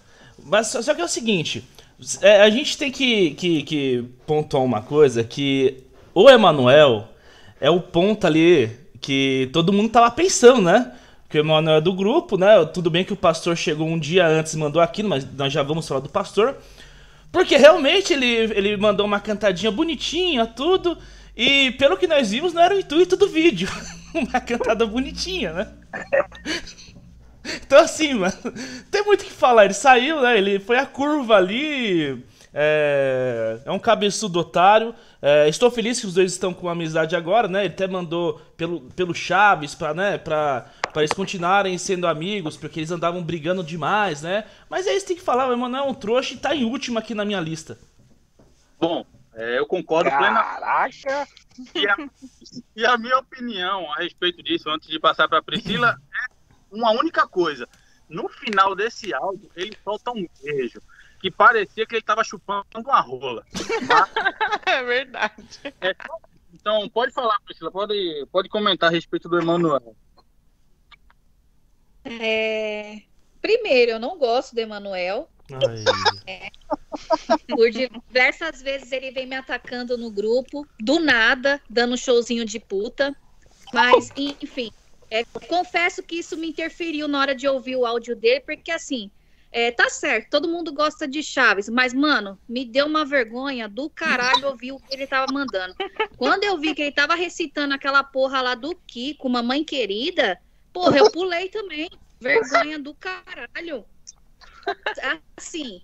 Mas 0.44 0.68
só, 0.68 0.82
só 0.82 0.94
que 0.94 1.02
é 1.02 1.06
o 1.06 1.10
seguinte, 1.10 1.68
é, 2.22 2.42
a 2.42 2.50
gente 2.50 2.78
tem 2.78 2.92
que, 2.92 3.32
que, 3.32 3.64
que 3.64 4.04
pontuar 4.26 4.64
uma 4.64 4.82
coisa, 4.82 5.24
que 5.24 5.84
o 6.14 6.30
Emanuel 6.30 7.08
é 7.60 7.70
o 7.70 7.80
ponto 7.80 8.26
ali 8.26 8.70
que 9.02 9.50
todo 9.54 9.74
mundo 9.74 9.90
tava 9.90 10.10
pensando, 10.12 10.62
né? 10.62 10.94
Que 11.30 11.38
o 11.38 11.42
Emanuel 11.42 11.78
é 11.78 11.82
do 11.82 11.94
grupo, 11.94 12.38
né? 12.38 12.66
Tudo 12.66 12.90
bem 12.90 13.04
que 13.04 13.14
o 13.14 13.18
pastor 13.18 13.56
chegou 13.56 13.88
um 13.88 14.00
dia 14.00 14.26
antes 14.26 14.54
e 14.54 14.58
mandou 14.58 14.82
aquilo, 14.82 15.10
mas 15.10 15.28
nós 15.36 15.52
já 15.52 15.64
vamos 15.64 15.88
falar 15.88 16.00
do 16.00 16.10
pastor. 16.10 16.56
Porque 17.32 17.58
realmente 17.58 18.14
ele, 18.14 18.26
ele 18.26 18.78
mandou 18.78 19.06
uma 19.06 19.20
cantadinha 19.20 19.72
bonitinha, 19.72 20.46
tudo. 20.46 20.98
E 21.36 21.72
pelo 21.72 21.98
que 21.98 22.08
nós 22.08 22.32
vimos, 22.32 22.54
não 22.54 22.62
era 22.62 22.76
o 22.76 22.80
intuito 22.80 23.18
do 23.18 23.28
vídeo. 23.28 23.70
uma 24.14 24.40
cantada 24.40 24.86
bonitinha, 24.86 25.54
né? 25.54 25.68
Então 27.66 27.80
assim, 27.80 28.14
mano, 28.14 28.34
tem 28.90 29.04
muito 29.04 29.22
o 29.22 29.26
que 29.26 29.32
falar. 29.32 29.66
Ele 29.66 29.74
saiu, 29.74 30.22
né? 30.22 30.38
Ele 30.38 30.60
foi 30.60 30.78
a 30.78 30.86
curva 30.86 31.36
ali. 31.36 32.24
É, 32.54 33.60
é 33.66 33.72
um 33.72 33.80
cabeçudo 33.80 34.40
otário. 34.40 34.94
É, 35.22 35.48
estou 35.48 35.70
feliz 35.70 36.00
que 36.00 36.08
os 36.08 36.14
dois 36.14 36.32
estão 36.32 36.54
com 36.54 36.70
amizade 36.70 37.16
agora, 37.16 37.48
né? 37.48 37.66
Ele 37.66 37.74
até 37.74 37.88
mandou 37.88 38.42
pelo, 38.56 38.82
pelo 38.92 39.14
Chaves 39.14 39.76
pra, 39.76 39.94
né, 39.94 40.18
pra, 40.18 40.66
pra 40.92 41.02
eles 41.02 41.14
continuarem 41.14 41.78
sendo 41.78 42.08
amigos, 42.08 42.58
porque 42.58 42.80
eles 42.80 42.92
andavam 42.92 43.24
brigando 43.24 43.64
demais, 43.64 44.22
né? 44.22 44.46
Mas 44.70 44.88
é 44.88 44.92
isso 44.92 45.06
que 45.06 45.08
tem 45.08 45.18
que 45.18 45.24
falar, 45.24 45.48
o 45.50 45.54
Emanuel 45.54 45.86
é 45.86 45.88
um 45.88 45.94
trouxa 45.94 46.34
e 46.34 46.38
tá 46.38 46.56
em 46.56 46.66
último 46.66 47.00
aqui 47.00 47.14
na 47.14 47.26
minha 47.26 47.40
lista. 47.40 47.78
Bom, 48.80 49.06
é, 49.34 49.60
eu 49.60 49.66
concordo 49.66 50.10
plenamente. 50.10 50.60
Caraca! 50.60 51.28
E 51.74 51.88
a, 51.88 51.98
e 52.76 52.86
a 52.86 52.98
minha 52.98 53.18
opinião 53.18 53.92
a 53.94 53.98
respeito 53.98 54.44
disso, 54.44 54.70
antes 54.70 54.88
de 54.88 55.00
passar 55.00 55.28
para 55.28 55.42
Priscila, 55.42 55.96
é 55.96 56.76
uma 56.76 56.92
única 56.92 57.28
coisa. 57.28 57.68
No 58.08 58.30
final 58.30 58.76
desse 58.76 59.14
áudio, 59.14 59.50
ele 59.56 59.76
solta 59.84 60.12
um 60.12 60.26
beijo 60.44 60.80
que 61.20 61.32
parecia 61.32 61.86
que 61.86 61.96
ele 61.96 62.02
estava 62.02 62.24
chupando 62.24 62.66
uma 62.76 63.02
rola. 63.02 63.46
É 64.66 64.84
verdade. 64.84 65.74
É 65.82 65.96
então, 66.54 66.90
pode 66.90 67.14
falar, 67.14 67.40
Priscila, 67.46 67.72
pode, 67.72 68.28
pode 68.32 68.50
comentar 68.50 68.90
a 68.90 68.92
respeito 68.92 69.30
do 69.30 69.40
Emanuel. 69.40 69.96
É, 72.04 73.02
Primeiro, 73.42 73.92
eu 73.92 74.00
não 74.00 74.18
gosto 74.18 74.54
do 74.54 74.60
Emanuel. 74.60 75.30
Ai. 76.26 76.50
Por 77.48 77.72
diversas 77.72 78.62
vezes 78.62 78.92
ele 78.92 79.12
vem 79.12 79.26
me 79.26 79.36
atacando 79.36 79.98
no 79.98 80.12
grupo, 80.12 80.68
do 80.80 81.00
nada, 81.00 81.62
dando 81.70 81.94
um 81.94 81.98
showzinho 81.98 82.44
de 82.44 82.60
puta. 82.60 83.16
Mas, 83.74 84.12
enfim, 84.18 84.72
é, 85.10 85.24
confesso 85.48 86.04
que 86.04 86.18
isso 86.18 86.36
me 86.36 86.50
interferiu 86.50 87.08
na 87.08 87.22
hora 87.22 87.36
de 87.36 87.48
ouvir 87.48 87.78
o 87.78 87.86
áudio 87.86 88.16
dele, 88.16 88.42
porque 88.42 88.72
assim, 88.72 89.10
é, 89.52 89.72
tá 89.72 89.90
certo, 89.90 90.30
todo 90.30 90.48
mundo 90.48 90.74
gosta 90.74 91.08
de 91.08 91.24
Chaves, 91.24 91.70
mas, 91.70 91.94
mano, 91.94 92.38
me 92.48 92.66
deu 92.66 92.86
uma 92.86 93.06
vergonha 93.06 93.68
do 93.68 93.90
caralho 93.90 94.48
ouvir 94.48 94.72
o 94.74 94.80
que 94.80 94.94
ele 94.94 95.08
tava 95.08 95.32
mandando. 95.32 95.74
Quando 96.18 96.44
eu 96.44 96.58
vi 96.58 96.76
que 96.76 96.82
ele 96.82 96.92
tava 96.92 97.16
recitando 97.16 97.74
aquela 97.74 98.04
porra 98.04 98.42
lá 98.42 98.56
do 98.56 98.76
Kiko, 98.76 99.30
Mamãe 99.30 99.64
Querida, 99.64 100.40
porra, 100.74 100.98
eu 100.98 101.12
pulei 101.12 101.50
também. 101.50 101.90
Vergonha 102.20 102.78
do 102.78 102.94
caralho. 102.94 103.86
Assim, 105.38 105.82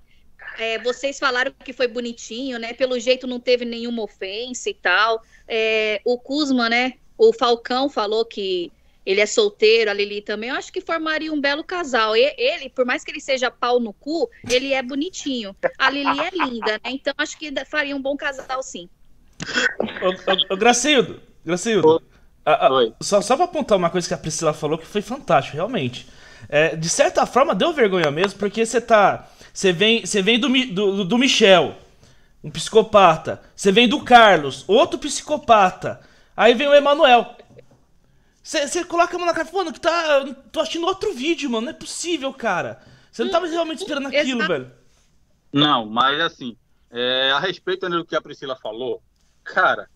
é, 0.57 0.77
vocês 0.79 1.17
falaram 1.17 1.53
que 1.63 1.73
foi 1.73 1.87
bonitinho, 1.87 2.59
né? 2.59 2.73
Pelo 2.73 2.99
jeito 2.99 3.25
não 3.25 3.39
teve 3.39 3.65
nenhuma 3.65 4.03
ofensa 4.03 4.69
e 4.69 4.73
tal. 4.73 5.23
É, 5.47 6.01
o 6.03 6.17
Kuzma, 6.17 6.69
né? 6.69 6.95
O 7.17 7.31
Falcão 7.31 7.89
falou 7.89 8.25
que 8.25 8.71
ele 9.05 9.19
é 9.21 9.25
solteiro, 9.25 9.91
a 9.91 9.93
Lili 9.93 10.21
também. 10.21 10.49
Eu 10.49 10.55
acho 10.55 10.71
que 10.71 10.81
formaria 10.81 11.31
um 11.31 11.39
belo 11.41 11.63
casal. 11.63 12.15
E- 12.15 12.33
Ele, 12.37 12.69
por 12.69 12.85
mais 12.85 13.03
que 13.03 13.11
ele 13.11 13.19
seja 13.19 13.51
pau 13.51 13.79
no 13.79 13.93
cu, 13.93 14.29
ele 14.49 14.73
é 14.73 14.81
bonitinho. 14.81 15.55
A 15.77 15.89
Lili 15.89 16.19
é 16.19 16.29
linda, 16.31 16.73
né? 16.73 16.91
Então 16.91 17.13
acho 17.17 17.37
que 17.37 17.51
faria 17.65 17.95
um 17.95 18.01
bom 18.01 18.15
casal, 18.15 18.61
sim. 18.63 18.89
Ô, 20.01 20.09
ô, 20.09 20.53
ô, 20.53 20.57
Gracildo, 20.57 21.19
Gracildo. 21.45 22.01
a- 22.45 22.67
a- 22.67 22.71
Oi. 22.73 22.93
só, 23.01 23.21
só 23.21 23.35
pra 23.35 23.45
apontar 23.45 23.77
uma 23.77 23.89
coisa 23.89 24.07
que 24.07 24.13
a 24.13 24.17
Priscila 24.17 24.53
falou 24.53 24.77
que 24.77 24.85
foi 24.85 25.01
fantástico, 25.01 25.55
realmente. 25.57 26.07
É, 26.49 26.75
de 26.75 26.89
certa 26.89 27.25
forma, 27.25 27.55
deu 27.55 27.73
vergonha 27.73 28.11
mesmo, 28.11 28.37
porque 28.39 28.65
você 28.65 28.81
tá. 28.81 29.29
Você 29.53 29.71
vem, 29.71 30.05
você 30.05 30.21
vem 30.21 30.39
do, 30.39 30.49
do, 30.73 31.05
do 31.05 31.17
Michel, 31.17 31.75
um 32.43 32.49
psicopata. 32.49 33.41
Você 33.55 33.71
vem 33.71 33.87
do 33.87 34.01
Carlos, 34.03 34.63
outro 34.67 34.99
psicopata. 34.99 36.01
Aí 36.35 36.53
vem 36.53 36.67
o 36.67 36.73
Emanuel. 36.73 37.35
Você 38.43 38.83
coloca 38.83 39.15
a 39.15 39.17
mão 39.17 39.25
na 39.25 39.33
cara 39.33 39.47
e 39.47 39.51
fala, 39.51 39.63
mano, 39.63 39.73
que 39.73 39.79
tá. 39.79 40.25
eu 40.27 40.35
Tô 40.51 40.59
assistindo 40.59 40.85
outro 40.85 41.13
vídeo, 41.13 41.49
mano. 41.49 41.65
Não 41.65 41.71
é 41.71 41.75
possível, 41.75 42.33
cara. 42.33 42.83
Você 43.09 43.23
não 43.23 43.31
tava 43.31 43.47
realmente 43.47 43.79
esperando 43.79 44.07
aquilo, 44.07 44.41
Exato. 44.41 44.47
velho. 44.47 44.71
Não, 45.53 45.85
mas 45.85 46.19
assim, 46.19 46.57
é, 46.91 47.31
a 47.31 47.39
respeito 47.39 47.87
do 47.87 48.03
que 48.03 48.15
a 48.15 48.21
Priscila 48.21 48.55
falou, 48.55 49.01
cara, 49.43 49.87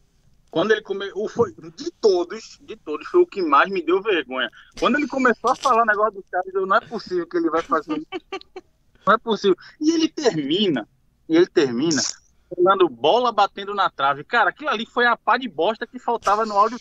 quando 0.49 0.71
ele 0.71 0.81
começou, 0.81 1.27
foi 1.27 1.53
de 1.75 1.91
todos, 1.99 2.57
de 2.61 2.75
todos, 2.77 3.07
foi 3.07 3.21
o 3.21 3.27
que 3.27 3.41
mais 3.41 3.69
me 3.69 3.81
deu 3.81 4.01
vergonha. 4.01 4.49
Quando 4.79 4.97
ele 4.97 5.07
começou 5.07 5.51
a 5.51 5.55
falar 5.55 5.81
o 5.81 5.85
negócio 5.85 6.13
do 6.13 6.25
Chaves, 6.29 6.53
eu 6.53 6.65
não 6.65 6.77
é 6.77 6.81
possível 6.81 7.27
que 7.27 7.37
ele 7.37 7.49
vai 7.49 7.61
fazer 7.61 7.97
isso. 7.97 8.07
Não 9.05 9.13
é 9.13 9.17
possível. 9.17 9.55
E 9.79 9.91
ele 9.91 10.09
termina, 10.09 10.85
e 11.29 11.37
ele 11.37 11.47
termina 11.47 12.01
falando 12.53 12.89
bola 12.89 13.31
batendo 13.31 13.73
na 13.73 13.89
trave. 13.89 14.23
Cara, 14.23 14.49
aquilo 14.49 14.69
ali 14.69 14.85
foi 14.85 15.05
a 15.05 15.17
pá 15.17 15.37
de 15.37 15.47
bosta 15.47 15.87
que 15.87 15.99
faltava 15.99 16.45
no 16.45 16.57
áudio. 16.57 16.77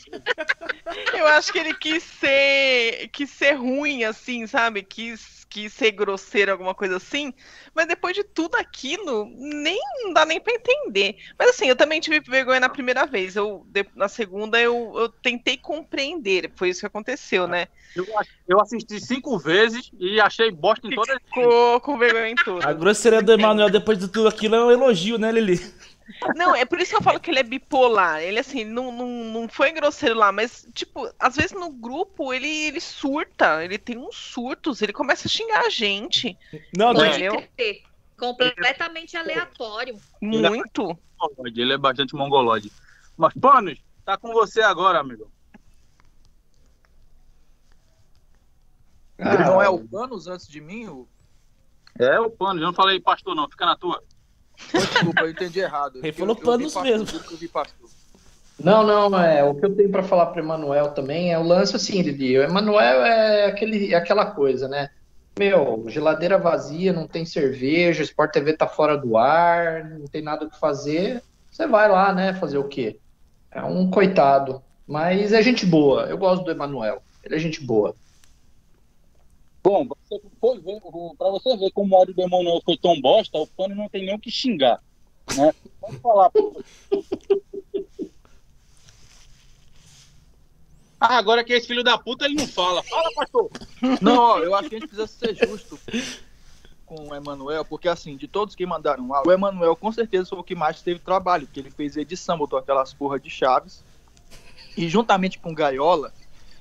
Eu 1.14 1.26
acho 1.26 1.52
que 1.52 1.58
ele 1.58 1.74
quis 1.74 2.02
ser, 2.02 3.08
quis 3.08 3.30
ser 3.30 3.54
ruim, 3.54 4.04
assim, 4.04 4.46
sabe? 4.46 4.82
Quis, 4.82 5.45
quis 5.48 5.72
ser 5.72 5.92
grosseiro, 5.92 6.52
alguma 6.52 6.74
coisa 6.74 6.96
assim. 6.96 7.32
Mas 7.74 7.86
depois 7.86 8.14
de 8.14 8.24
tudo 8.24 8.56
aquilo, 8.56 9.26
nem 9.36 9.78
não 10.02 10.12
dá 10.12 10.24
nem 10.24 10.40
pra 10.40 10.54
entender. 10.54 11.16
Mas 11.38 11.50
assim, 11.50 11.66
eu 11.66 11.76
também 11.76 12.00
tive 12.00 12.20
vergonha 12.20 12.60
na 12.60 12.68
primeira 12.68 13.06
vez. 13.06 13.36
Eu, 13.36 13.66
na 13.94 14.08
segunda, 14.08 14.60
eu, 14.60 14.92
eu 14.96 15.08
tentei 15.08 15.56
compreender. 15.56 16.52
Foi 16.56 16.68
isso 16.68 16.80
que 16.80 16.86
aconteceu, 16.86 17.46
né? 17.46 17.68
Eu, 17.94 18.06
eu 18.48 18.60
assisti 18.60 19.00
cinco 19.00 19.38
vezes 19.38 19.90
e 19.98 20.20
achei 20.20 20.50
bosta 20.50 20.86
em 20.86 20.94
todas 20.94 21.16
as 21.16 21.22
Ficou 21.22 21.80
com 21.80 21.98
vergonha 21.98 22.28
em 22.30 22.34
A 22.34 22.44
tudo. 22.44 22.74
grosseria 22.74 23.22
do 23.22 23.32
Emanuel 23.32 23.70
depois 23.70 23.98
de 23.98 24.08
tudo 24.08 24.28
aquilo 24.28 24.54
é 24.54 24.64
um 24.64 24.70
elogio, 24.70 25.18
né, 25.18 25.30
Lili? 25.32 25.60
Não, 26.34 26.54
é 26.54 26.64
por 26.64 26.80
isso 26.80 26.90
que 26.90 26.96
eu 26.96 27.02
falo 27.02 27.18
que 27.18 27.30
ele 27.30 27.40
é 27.40 27.42
bipolar. 27.42 28.22
Ele, 28.22 28.38
assim, 28.38 28.64
não, 28.64 28.92
não, 28.92 29.08
não 29.08 29.48
foi 29.48 29.72
grosseiro 29.72 30.14
lá, 30.14 30.30
mas, 30.30 30.66
tipo, 30.72 31.10
às 31.18 31.36
vezes 31.36 31.52
no 31.52 31.70
grupo 31.70 32.32
ele, 32.32 32.48
ele 32.48 32.80
surta, 32.80 33.64
ele 33.64 33.78
tem 33.78 33.98
uns 33.98 34.16
surtos, 34.16 34.82
ele 34.82 34.92
começa 34.92 35.26
a 35.26 35.30
xingar 35.30 35.66
a 35.66 35.70
gente. 35.70 36.38
Não, 36.76 36.92
não, 36.92 37.00
Pode 37.00 37.48
crer. 37.56 37.82
Completamente 38.16 39.16
aleatório. 39.16 40.00
Muito. 40.20 40.98
mongolode, 41.20 41.60
ele 41.60 41.72
é 41.72 41.78
bastante 41.78 42.14
mongolode. 42.14 42.72
Mas, 43.16 43.34
Panos, 43.34 43.82
tá 44.04 44.16
com 44.16 44.32
você 44.32 44.62
agora, 44.62 45.00
amigo. 45.00 45.30
Ele 49.18 49.44
não 49.44 49.60
é 49.60 49.68
o 49.68 49.86
Panos 49.86 50.26
antes 50.26 50.46
de 50.46 50.60
mim? 50.60 50.86
O... 50.86 51.08
É 51.98 52.20
o 52.20 52.30
Panos, 52.30 52.62
eu 52.62 52.66
não 52.66 52.74
falei 52.74 53.00
pastor 53.00 53.34
não, 53.34 53.48
fica 53.48 53.66
na 53.66 53.76
tua. 53.76 54.02
Desculpa, 54.72 55.22
eu 55.22 55.30
entendi 55.30 55.60
errado. 55.60 55.98
Ele 56.02 56.12
falou 56.12 56.36
panos 56.36 56.74
mesmo. 56.76 57.06
Não, 58.58 58.82
não, 58.82 59.20
é, 59.22 59.44
o 59.44 59.54
que 59.54 59.66
eu 59.66 59.74
tenho 59.74 59.90
para 59.90 60.02
falar 60.02 60.26
para 60.26 60.40
Emanuel 60.40 60.92
também 60.92 61.32
é 61.32 61.38
o 61.38 61.42
lance 61.42 61.76
assim, 61.76 62.02
Didi. 62.02 62.38
O 62.38 62.42
Emanuel 62.42 63.04
é, 63.04 63.46
aquele, 63.46 63.92
é 63.92 63.96
aquela 63.96 64.26
coisa, 64.26 64.66
né? 64.66 64.88
Meu, 65.38 65.84
geladeira 65.88 66.38
vazia, 66.38 66.94
não 66.94 67.06
tem 67.06 67.26
cerveja, 67.26 68.02
Sport 68.02 68.32
TV 68.32 68.54
tá 68.54 68.66
fora 68.66 68.96
do 68.96 69.18
ar, 69.18 69.84
não 69.84 70.06
tem 70.06 70.22
nada 70.22 70.46
o 70.46 70.50
que 70.50 70.58
fazer. 70.58 71.22
Você 71.50 71.66
vai 71.66 71.90
lá, 71.90 72.12
né? 72.14 72.32
Fazer 72.32 72.56
o 72.56 72.64
quê? 72.64 72.98
É 73.50 73.62
um 73.62 73.90
coitado. 73.90 74.62
Mas 74.86 75.32
é 75.32 75.42
gente 75.42 75.66
boa. 75.66 76.04
Eu 76.04 76.16
gosto 76.16 76.44
do 76.44 76.50
Emanuel. 76.50 77.02
Ele 77.22 77.34
é 77.34 77.38
gente 77.38 77.62
boa. 77.62 77.94
Bom, 79.62 79.86
você 80.08 80.20
foi 80.40 80.60
ver, 80.60 80.80
pra 81.18 81.30
você 81.30 81.56
ver 81.56 81.70
como 81.72 81.94
o 81.94 81.98
áudio 81.98 82.14
do 82.14 82.22
Emanuel 82.22 82.60
foi 82.64 82.76
tão 82.76 83.00
bosta, 83.00 83.38
o 83.38 83.46
Pano 83.46 83.74
não 83.74 83.88
tem 83.88 84.06
nem 84.06 84.14
o 84.14 84.18
que 84.18 84.30
xingar. 84.30 84.80
Né? 85.36 85.52
Pode 85.80 85.98
falar. 85.98 86.30
Ah, 91.00 91.18
agora 91.18 91.44
que 91.44 91.52
esse 91.52 91.66
filho 91.66 91.82
da 91.84 91.98
puta 91.98 92.24
ele 92.24 92.34
não 92.34 92.46
fala. 92.46 92.82
Fala, 92.82 93.10
pastor. 93.14 93.50
Não, 94.00 94.16
ó, 94.16 94.38
eu 94.38 94.54
acho 94.54 94.68
que 94.68 94.76
a 94.76 94.78
gente 94.78 94.88
precisa 94.88 95.06
ser 95.06 95.34
justo 95.34 95.78
com 96.86 97.08
o 97.08 97.14
Emanuel, 97.14 97.64
porque 97.64 97.88
assim, 97.88 98.16
de 98.16 98.28
todos 98.28 98.54
que 98.54 98.64
mandaram 98.64 99.08
lá, 99.08 99.22
o 99.26 99.32
Emanuel 99.32 99.74
com 99.74 99.90
certeza 99.90 100.30
foi 100.30 100.38
o 100.38 100.44
que 100.44 100.54
mais 100.54 100.80
teve 100.80 101.00
trabalho, 101.00 101.46
porque 101.46 101.60
ele 101.60 101.70
fez 101.70 101.96
edição, 101.96 102.38
botou 102.38 102.58
aquelas 102.58 102.94
porra 102.94 103.18
de 103.18 103.28
chaves. 103.28 103.84
E 104.76 104.88
juntamente 104.88 105.38
com 105.38 105.50
o 105.50 105.54
Gaiola, 105.54 106.12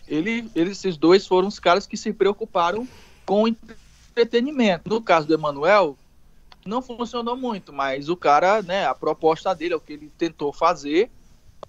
ele, 0.08 0.50
eles, 0.56 0.80
esses 0.80 0.98
dois 0.98 1.28
foram 1.28 1.48
os 1.48 1.60
caras 1.60 1.86
que 1.86 1.96
se 1.96 2.12
preocuparam 2.12 2.88
com 3.26 3.48
entretenimento. 3.48 4.90
No 4.90 5.02
caso 5.02 5.28
do 5.28 5.34
Emanuel, 5.34 5.98
não 6.66 6.82
funcionou 6.82 7.36
muito, 7.36 7.72
mas 7.72 8.10
o 8.10 8.18
cara, 8.18 8.62
né, 8.62 8.86
a 8.86 8.96
proposta 8.96 9.54
dele, 9.54 9.74
é 9.74 9.78
o 9.78 9.82
que 9.82 9.94
ele 9.94 10.12
tentou 10.18 10.52
fazer, 10.52 11.12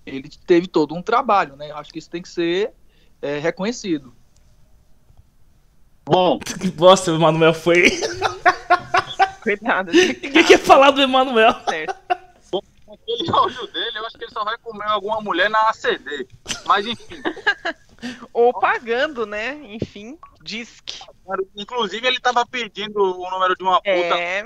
ele 0.05 0.29
teve 0.47 0.67
todo 0.67 0.95
um 0.95 1.03
trabalho, 1.03 1.57
né? 1.57 1.71
Acho 1.73 1.93
que 1.93 1.99
isso 1.99 2.11
tem 2.11 2.23
que 2.23 2.29
ser 2.29 2.73
é, 3.21 3.39
reconhecido. 3.39 4.15
Bom. 6.05 6.39
Que 6.39 6.71
bosta, 6.71 7.13
o 7.13 7.17
Emanuel 7.17 7.53
foi. 7.53 7.91
Coitado. 9.43 9.91
O 9.91 10.45
que, 10.45 10.55
é 10.55 10.59
falar 10.59 10.93
do 10.93 11.03
Emanuel? 11.03 11.53
Bom, 12.51 12.61
aquele 12.93 13.31
áudio 13.31 13.67
dele, 13.73 13.99
eu 13.99 14.07
acho 14.07 14.17
que 14.17 14.25
ele 14.25 14.33
só 14.33 14.45
vai 14.45 14.57
comer 14.59 14.87
alguma 14.87 15.21
mulher 15.21 15.51
na 15.51 15.59
ACD. 15.69 16.29
Mas 16.65 16.87
enfim. 16.87 17.21
Ou 18.33 18.53
pagando, 18.53 19.27
né? 19.27 19.59
Enfim, 19.65 20.19
disque. 20.43 21.01
Inclusive, 21.57 22.07
ele 22.07 22.21
tava 22.21 22.47
pedindo 22.47 23.01
o 23.01 23.31
número 23.31 23.55
de 23.57 23.63
uma 23.63 23.79
puta. 23.79 23.91
É. 23.91 24.45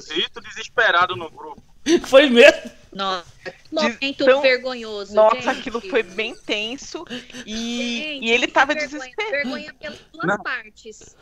Zito 0.00 0.40
desesperado 0.40 1.16
no 1.16 1.30
grupo. 1.30 1.62
Foi 2.06 2.28
mesmo? 2.28 2.70
Nossa, 2.92 3.26
momento 3.70 3.98
então, 4.00 4.40
vergonhoso. 4.40 5.14
Nossa, 5.14 5.36
gente. 5.36 5.48
aquilo 5.50 5.82
foi 5.82 6.02
bem 6.02 6.34
tenso. 6.34 7.04
E, 7.44 7.98
gente, 7.98 8.24
e 8.24 8.30
ele 8.30 8.46
tava 8.46 8.72
vergonha, 8.72 8.98
desesperado. 8.98 9.32
Vergonha 9.32 9.74
pelas 9.74 9.98
duas 10.10 10.26
Não. 10.26 10.38
partes. 10.38 11.16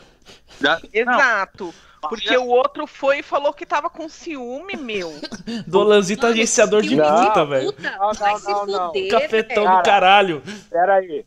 Exato. 0.93 1.75
Porque 2.09 2.37
o 2.37 2.47
outro 2.47 2.87
foi 2.87 3.19
e 3.19 3.23
falou 3.23 3.53
que 3.53 3.67
tava 3.67 3.91
com 3.91 4.09
ciúme, 4.09 4.77
meu. 4.77 5.13
Dolanzito 5.67 6.27
agenciador 6.27 6.83
de 6.83 6.97
puta, 6.97 7.45
velho. 7.45 7.75
Não, 7.79 8.13
não, 8.13 8.39
não, 8.39 8.67
não. 8.67 9.09
Cafetão 9.11 9.77
do 9.77 9.83
caralho. 9.83 10.43
Pera 10.71 10.95
aí. 10.97 11.25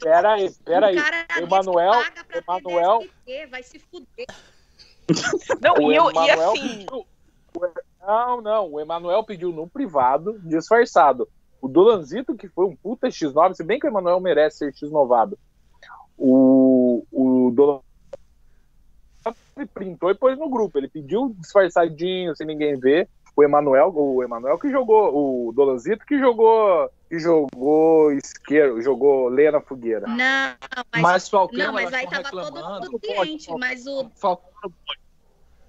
Pera 0.00 0.34
aí, 0.34 0.50
pera 0.64 0.86
aí. 0.86 0.96
Emanuel, 1.42 1.92
Emanuel. 2.34 3.06
Vai 3.50 3.62
se 3.62 3.78
fuder. 3.78 4.26
Não, 5.60 5.90
e, 5.90 5.96
eu, 5.96 6.10
e 6.10 6.30
assim. 6.30 6.86
Pediu, 6.86 7.06
não, 8.00 8.40
não. 8.40 8.72
O 8.72 8.80
Emanuel 8.80 9.24
pediu 9.24 9.52
no 9.52 9.68
privado, 9.68 10.38
disfarçado. 10.40 11.28
O 11.60 11.68
Dolanzito, 11.68 12.36
que 12.36 12.48
foi 12.48 12.66
um 12.66 12.76
puta 12.76 13.08
X9, 13.08 13.54
se 13.54 13.64
bem 13.64 13.78
que 13.78 13.86
o 13.86 13.90
Emanuel 13.90 14.20
merece 14.20 14.58
ser 14.58 14.72
X9. 14.72 15.36
O, 16.16 17.04
o 17.10 17.50
Dolanzito 17.52 17.86
printou 19.72 20.10
e 20.10 20.14
pôs 20.14 20.38
no 20.38 20.48
grupo. 20.48 20.78
Ele 20.78 20.88
pediu 20.88 21.34
disfarçadinho, 21.38 22.34
sem 22.36 22.46
ninguém 22.46 22.78
ver. 22.78 23.08
O 23.36 23.44
Emanuel, 23.44 23.92
o 23.94 24.22
Emanuel 24.22 24.58
que 24.58 24.70
jogou, 24.70 25.48
o 25.48 25.52
Dolanzito 25.52 26.06
que 26.06 26.18
jogou, 26.18 26.90
que 27.08 27.18
jogou 27.18 28.10
isqueiro, 28.12 28.80
jogou 28.80 29.28
lenha 29.28 29.52
na 29.52 29.60
fogueira. 29.60 30.06
Não, 30.06 30.56
mas, 30.90 31.02
mas 31.02 31.28
Falcão, 31.28 31.58
não, 31.58 31.72
mas 31.74 31.92
aí 31.92 32.08
tava 32.08 32.30
todo 32.30 32.54
mundo 32.54 32.98
cliente, 32.98 33.50
mas 33.58 33.86
o 33.86 34.10
Falcão 34.14 34.72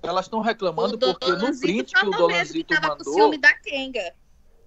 elas 0.02 0.26
estão 0.26 0.40
reclamando 0.40 0.98
porque 0.98 1.32
no 1.32 1.60
print 1.60 1.94
que 1.94 2.06
o 2.06 2.12
Dolanzito 2.12 2.74
que 2.74 2.82
mandou. 2.82 3.06
Com 3.06 3.14
ciúme 3.14 3.38
da 3.38 3.54
Kenga. 3.54 4.14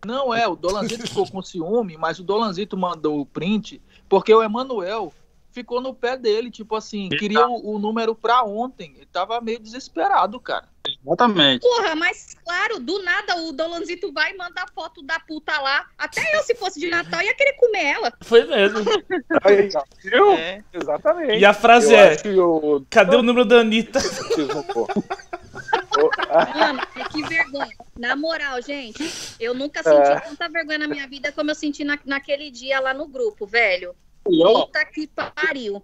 Não 0.05 0.35
é, 0.35 0.47
o 0.47 0.57
Dolanzito 0.57 1.07
ficou 1.07 1.31
com 1.31 1.43
ciúme, 1.43 1.97
mas 1.97 2.19
o 2.19 2.25
Dolanzito 2.25 2.77
mandou 2.77 3.21
o 3.21 3.27
print 3.27 3.83
porque 4.09 4.35
o 4.35 4.43
Emanuel 4.43 5.13
ficou 5.51 5.81
no 5.81 5.95
pé 5.95 6.17
dele, 6.17 6.51
tipo 6.51 6.75
assim, 6.75 7.09
queria 7.09 7.47
o, 7.47 7.75
o, 7.75 7.79
número 7.79 8.15
pra 8.15 8.43
ontem. 8.45 8.95
Ele 8.97 9.07
tava 9.07 9.41
meio 9.41 9.59
desesperado, 9.59 10.39
cara. 10.41 10.69
Exatamente. 11.05 11.63
Porra, 11.63 11.95
mas 11.95 12.37
claro, 12.45 12.79
do 12.79 13.03
nada 13.03 13.37
o 13.37 13.53
Dolanzito 13.53 14.13
vai 14.13 14.35
mandar 14.35 14.67
foto 14.75 15.03
da 15.03 15.19
puta 15.19 15.59
lá. 15.61 15.87
Até 15.97 16.21
eu, 16.37 16.43
se 16.43 16.55
fosse 16.55 16.79
de 16.79 16.89
Natal, 16.89 17.23
ia 17.23 17.35
querer 17.35 17.55
comer 17.55 17.85
ela. 17.85 18.13
Foi 18.23 18.45
mesmo. 18.45 18.81
Aí, 19.43 19.69
viu? 20.03 20.33
É. 20.33 20.63
Exatamente. 20.73 21.39
E 21.39 21.45
a 21.45 21.55
frase 21.55 21.95
eu 21.95 21.99
é: 21.99 22.17
eu... 22.25 22.87
Cadê 22.91 23.17
o 23.17 23.23
número 23.23 23.45
da 23.45 23.61
Anitta? 23.61 23.99
Mano, 26.55 26.81
que 27.11 27.23
vergonha. 27.23 27.77
Na 27.99 28.17
moral, 28.17 28.63
gente, 28.63 29.03
eu 29.39 29.55
nunca 29.55 29.83
senti 29.83 30.11
é. 30.11 30.21
tanta 30.21 30.49
vergonha 30.49 30.79
na 30.79 30.89
minha 30.89 31.07
vida 31.07 31.33
como 31.33 31.51
eu 31.51 31.55
senti 31.55 31.85
na, 31.85 31.99
naquele 32.05 32.51
dia 32.51 32.81
lá 32.81 32.95
no 32.95 33.07
grupo, 33.09 33.47
velho. 33.47 33.95
Puta 34.25 34.85
que 34.87 35.07
pariu. 35.07 35.83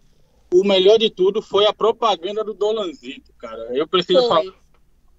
O 0.52 0.62
melhor 0.64 0.98
de 0.98 1.10
tudo 1.10 1.43
foi 1.43 1.66
a 1.66 1.72
propaganda 1.72 2.44
do 2.44 2.55
Dolanzito, 2.55 3.32
cara. 3.38 3.68
Eu 3.72 3.86
preciso 3.86 4.20
foi. 4.20 4.28
falar. 4.28 4.65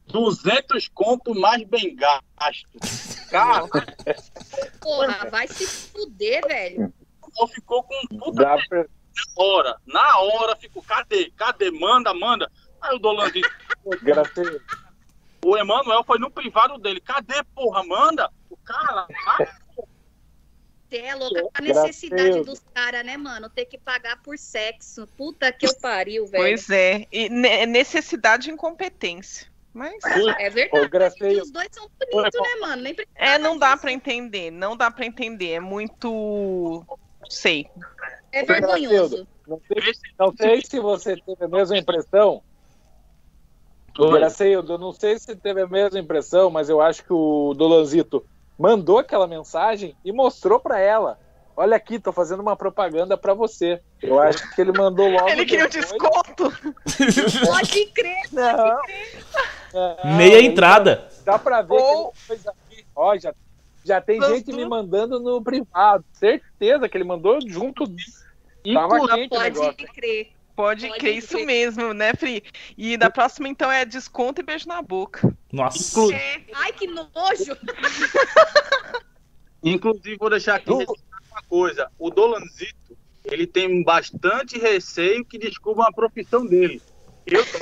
200 0.08 0.88
conto 0.90 1.36
mais 1.36 1.64
bem 1.64 1.96
gasto. 1.96 2.68
Cara. 3.30 3.68
Porra, 4.82 5.30
vai 5.30 5.48
se 5.48 5.68
fuder, 5.68 6.48
velho. 6.48 6.94
Ficou 7.54 7.84
com 7.84 8.08
puta 8.18 8.44
Dá 8.44 8.58
pra... 8.68 8.80
na 8.80 9.44
hora. 9.44 9.76
Na 9.86 10.20
hora 10.20 10.56
ficou. 10.56 10.82
Cadê? 10.82 11.32
Cadê? 11.36 11.70
Manda, 11.72 12.14
manda. 12.14 12.52
Aí 12.82 12.96
o 12.96 13.00
Dolanzito. 13.00 13.50
o 15.46 15.58
Emanuel 15.58 16.04
foi 16.04 16.18
no 16.20 16.32
privado 16.32 16.78
dele. 16.80 17.00
Cadê, 17.02 17.44
porra? 17.54 17.84
Manda. 17.84 18.32
O 18.50 18.58
cara. 18.58 19.08
Você 20.90 20.98
é 20.98 21.16
louca 21.16 21.50
a 21.54 21.62
necessidade 21.62 22.44
dos 22.44 22.60
caras, 22.74 23.06
né, 23.06 23.18
mano? 23.18 23.50
Ter 23.50 23.66
que 23.66 23.78
pagar 23.78 24.22
por 24.24 24.38
sexo. 24.38 25.06
Puta 25.18 25.52
que 25.52 25.68
eu 25.68 25.76
pariu, 25.76 26.26
velho. 26.26 26.44
Pois 26.44 26.70
é. 26.70 27.06
E 27.12 27.30
necessidade 27.30 28.50
e 28.50 28.54
incompetência. 28.54 29.48
Mas 29.74 30.04
é 30.40 30.50
verdade. 30.50 31.42
Os 31.42 31.52
dois 31.52 31.68
são 31.72 31.88
bonitos, 32.00 32.42
né, 32.42 32.56
mano? 32.62 32.82
Nem 32.82 32.96
é, 33.16 33.38
não 33.38 33.58
dá 33.58 33.78
para 33.78 33.92
entender. 33.92 34.52
Não 34.52 34.76
dá 34.76 34.90
para 34.90 35.06
entender. 35.06 35.52
É 35.52 35.60
muito. 35.60 36.84
Sei. 37.30 37.68
É 38.32 38.44
vergonhoso. 38.44 39.28
Não 39.48 39.62
sei, 39.68 39.94
não 40.20 40.36
sei 40.36 40.62
se 40.62 40.80
você 40.80 41.16
teve 41.16 41.46
a 41.46 41.48
mesma 41.48 41.78
impressão. 41.78 42.44
Graceildo, 43.98 44.74
eu 44.74 44.78
não 44.78 44.92
sei 44.94 45.18
se 45.18 45.36
teve 45.36 45.62
a 45.62 45.68
mesma 45.68 46.00
impressão, 46.00 46.52
mas 46.52 46.70
eu 46.70 46.80
acho 46.80 47.04
que 47.04 47.14
o 47.14 47.54
Dolanzito 47.56 48.24
mandou 48.58 49.00
aquela 49.00 49.28
mensagem 49.28 49.96
e 50.04 50.12
mostrou 50.12 50.60
para 50.60 50.80
ela. 50.80 51.20
Olha 51.56 51.76
aqui, 51.76 51.98
tô 52.00 52.12
fazendo 52.12 52.42
uma 52.42 52.56
propaganda 52.56 53.18
para 53.18 53.34
você. 53.34 53.82
Eu 54.00 54.20
acho 54.20 54.54
que 54.54 54.62
ele 54.62 54.72
mandou 54.72 55.10
logo. 55.10 55.28
Ele 55.28 55.44
queria 55.44 55.66
um 55.66 55.70
desconto. 55.70 56.54
pode 57.48 57.86
crer, 57.88 58.30
pode 58.30 58.86
crer. 58.86 59.57
É, 59.74 60.18
Meia 60.18 60.42
entrada. 60.42 61.10
Dá 61.26 61.38
pra 61.38 61.62
ver 61.62 61.74
Ou... 61.74 62.12
que 62.12 62.34
ele 62.34 62.42
aqui. 62.46 62.86
Ó, 62.96 63.18
já, 63.18 63.34
já 63.84 64.02
tem 64.02 64.22
gente 64.22 64.54
me 64.54 64.66
mandando 64.66 65.20
no 65.20 65.42
privado. 65.42 66.06
Certeza 66.14 66.88
que 66.88 66.98
ele 66.98 67.04
mandou 67.04 67.40
junto. 67.46 67.84
Tava 68.74 69.08
quente 69.08 69.30
pode 69.30 69.88
crer. 69.94 70.32
Pode, 70.56 70.88
Pode 70.88 71.00
crer, 71.00 71.18
isso 71.18 71.38
mesmo, 71.46 71.94
né, 71.94 72.14
Pri? 72.14 72.44
E 72.76 72.98
da 72.98 73.12
próxima, 73.12 73.48
então, 73.48 73.72
é 73.72 73.86
desconto 73.86 74.42
e 74.42 74.44
beijo 74.44 74.68
na 74.68 74.82
boca. 74.82 75.32
Nossa. 75.54 76.16
É. 76.16 76.42
Ai, 76.52 76.74
que 76.74 76.88
nojo! 76.88 77.12
Inclusive, 79.64 80.18
vou 80.18 80.32
deixar 80.32 80.56
aqui 80.56 80.72
uma 80.72 81.44
coisa. 81.48 81.92
O 82.00 82.10
Dolanzito, 82.10 82.98
ele 83.24 83.46
tem 83.46 83.84
bastante 83.84 84.58
receio 84.58 85.24
que 85.24 85.38
descubra 85.38 85.86
a 85.88 85.94
profissão 85.94 86.44
dele. 86.44 86.82
Eu 87.28 87.46
tô... 87.46 87.60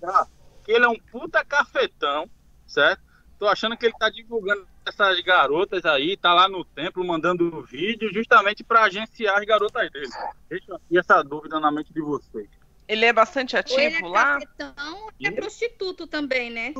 que 0.70 0.76
ele 0.76 0.84
é 0.84 0.88
um 0.88 0.98
puta 0.98 1.44
cafetão, 1.44 2.30
certo? 2.64 3.02
Tô 3.40 3.48
achando 3.48 3.76
que 3.76 3.86
ele 3.86 3.94
tá 3.98 4.08
divulgando 4.08 4.64
essas 4.86 5.20
garotas 5.20 5.84
aí, 5.84 6.16
tá 6.16 6.32
lá 6.32 6.48
no 6.48 6.64
templo 6.64 7.04
mandando 7.04 7.62
vídeo 7.62 8.12
justamente 8.12 8.62
para 8.62 8.84
agenciar 8.84 9.38
as 9.38 9.44
garotas 9.44 9.90
dele. 9.90 10.08
Deixa 10.48 10.76
aqui 10.76 10.98
essa 10.98 11.22
dúvida 11.22 11.58
na 11.58 11.72
mente 11.72 11.92
de 11.92 12.00
vocês. 12.00 12.48
Ele 12.86 13.04
é 13.04 13.12
bastante 13.12 13.56
ativo 13.56 13.80
ele 13.80 13.96
é 13.96 14.08
lá? 14.08 14.34
Cafetão, 14.34 15.08
é 15.20 15.30
prostituto 15.32 16.06
também, 16.06 16.50
né? 16.50 16.72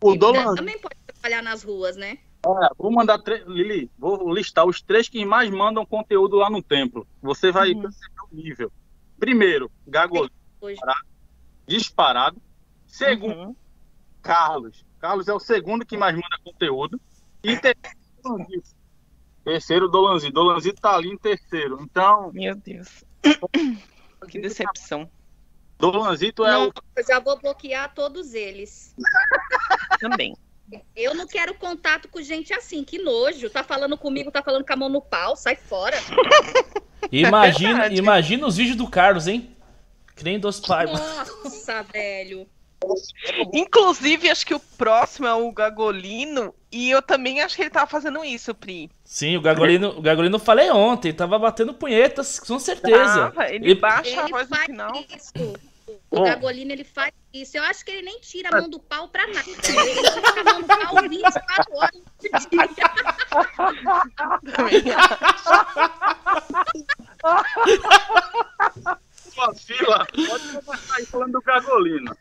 O 0.00 0.14
Dolan... 0.14 0.54
também 0.54 0.78
pode 0.78 0.96
trabalhar 1.06 1.42
nas 1.42 1.62
ruas, 1.62 1.96
né? 1.96 2.18
É, 2.46 2.68
vou 2.78 2.92
mandar 2.92 3.20
Lili, 3.46 3.90
vou 3.98 4.32
listar 4.32 4.64
os 4.64 4.80
três 4.80 5.08
que 5.08 5.24
mais 5.26 5.50
mandam 5.50 5.84
conteúdo 5.84 6.36
lá 6.36 6.48
no 6.48 6.62
templo. 6.62 7.06
Você 7.20 7.50
vai 7.50 7.72
uhum. 7.72 7.82
perceber 7.82 8.20
o 8.30 8.36
nível. 8.36 8.72
Primeiro, 9.18 9.70
Gagolino, 9.86 10.30
disparado. 11.66 12.45
Segundo, 12.86 13.48
uhum. 13.48 13.56
Carlos. 14.22 14.84
Carlos 14.98 15.28
é 15.28 15.34
o 15.34 15.40
segundo 15.40 15.84
que 15.84 15.96
mais 15.96 16.14
manda 16.14 16.38
conteúdo. 16.44 17.00
E 17.42 17.56
terceiro, 17.56 18.62
terceiro 19.44 19.88
Dolanzi. 19.88 20.30
Dolanzi 20.30 20.72
tá 20.72 20.96
ali 20.96 21.10
em 21.10 21.18
terceiro. 21.18 21.78
Então. 21.80 22.32
Meu 22.32 22.54
Deus. 22.56 23.04
que 24.28 24.40
decepção. 24.40 25.08
Dolanzito 25.78 26.44
é 26.44 26.52
não, 26.52 26.68
o. 26.68 26.72
Eu 26.96 27.06
já 27.06 27.20
vou 27.20 27.38
bloquear 27.38 27.94
todos 27.94 28.34
eles. 28.34 28.94
Também. 30.00 30.34
Eu 30.96 31.14
não 31.14 31.26
quero 31.26 31.54
contato 31.54 32.08
com 32.08 32.20
gente 32.20 32.52
assim, 32.52 32.82
que 32.82 32.98
nojo. 32.98 33.48
Tá 33.50 33.62
falando 33.62 33.96
comigo, 33.96 34.32
tá 34.32 34.42
falando 34.42 34.66
com 34.66 34.72
a 34.72 34.76
mão 34.76 34.88
no 34.88 35.00
pau, 35.00 35.36
sai 35.36 35.54
fora. 35.54 35.96
Imagina, 37.12 37.86
é 37.86 37.94
imagina 37.94 38.46
os 38.46 38.56
vídeos 38.56 38.76
do 38.76 38.90
Carlos, 38.90 39.28
hein? 39.28 39.54
Que 40.16 40.24
nem 40.24 40.40
dos 40.40 40.58
pais. 40.58 40.90
Nossa, 40.90 41.82
velho. 41.84 42.48
Inclusive, 43.52 44.30
acho 44.30 44.46
que 44.46 44.54
o 44.54 44.60
próximo 44.60 45.26
é 45.26 45.34
o 45.34 45.50
Gagolino. 45.52 46.54
E 46.70 46.90
eu 46.90 47.00
também 47.00 47.40
acho 47.40 47.56
que 47.56 47.62
ele 47.62 47.70
tava 47.70 47.86
fazendo 47.86 48.24
isso, 48.24 48.54
Pri. 48.54 48.90
Sim, 49.04 49.36
o 49.36 49.40
Gagolino, 49.40 49.98
o 49.98 50.02
Gagolino 50.02 50.38
falei 50.38 50.70
ontem, 50.70 51.12
tava 51.12 51.38
batendo 51.38 51.72
punhetas, 51.74 52.38
com 52.38 52.58
certeza. 52.58 53.32
Ah, 53.36 53.48
ele, 53.48 53.70
ele, 53.70 53.74
baixa 53.74 54.10
ele 54.10 54.20
a 54.20 54.26
voz 54.26 54.48
no 54.48 54.56
final. 54.56 54.92
Isso. 54.94 55.32
O 56.10 56.22
Gagolino, 56.22 56.72
ele 56.72 56.84
faz 56.84 57.12
isso. 57.32 57.56
Eu 57.56 57.62
acho 57.64 57.84
que 57.84 57.90
ele 57.90 58.02
nem 58.02 58.20
tira 58.20 58.48
a 58.50 58.60
mão 58.60 58.68
do 58.68 58.78
pau 58.78 59.08
pra 59.08 59.26
nada. 59.26 59.40
Ele 59.40 59.54
fica 59.54 60.40
a 60.40 60.44
mão 60.44 60.60
do 60.60 60.66
pau 60.66 61.08
24 61.08 61.76
horas 61.76 62.00
por 64.54 64.70
dia. 64.70 64.96
Vacila, 69.36 70.06
pode 70.06 70.64
começar 70.64 70.96
aí 70.96 71.06
falando 71.06 71.32
do 71.32 71.42
Gagolino. 71.42 72.16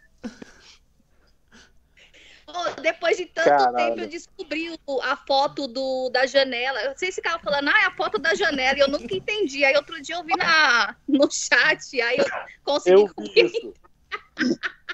Depois 2.81 3.17
de 3.17 3.25
tanto 3.25 3.49
Caralho. 3.49 3.75
tempo 3.75 3.99
eu 4.01 4.07
descobri 4.07 4.79
a 5.03 5.15
foto 5.15 5.67
do, 5.67 6.09
da 6.09 6.25
janela. 6.25 6.93
Vocês 6.95 7.15
ficavam 7.15 7.39
falando, 7.39 7.69
ah, 7.69 7.81
é 7.81 7.85
a 7.85 7.95
foto 7.95 8.17
da 8.17 8.33
janela, 8.33 8.77
e 8.77 8.81
eu 8.81 8.87
nunca 8.87 9.15
entendi. 9.15 9.63
Aí 9.65 9.75
outro 9.75 10.01
dia 10.01 10.15
eu 10.15 10.23
vi 10.23 10.35
na, 10.37 10.95
no 11.07 11.29
chat, 11.31 12.01
aí 12.01 12.17
eu 12.17 12.25
consegui. 12.63 13.01
Eu 13.01 13.11
vi 13.17 13.45
isso. 13.45 13.73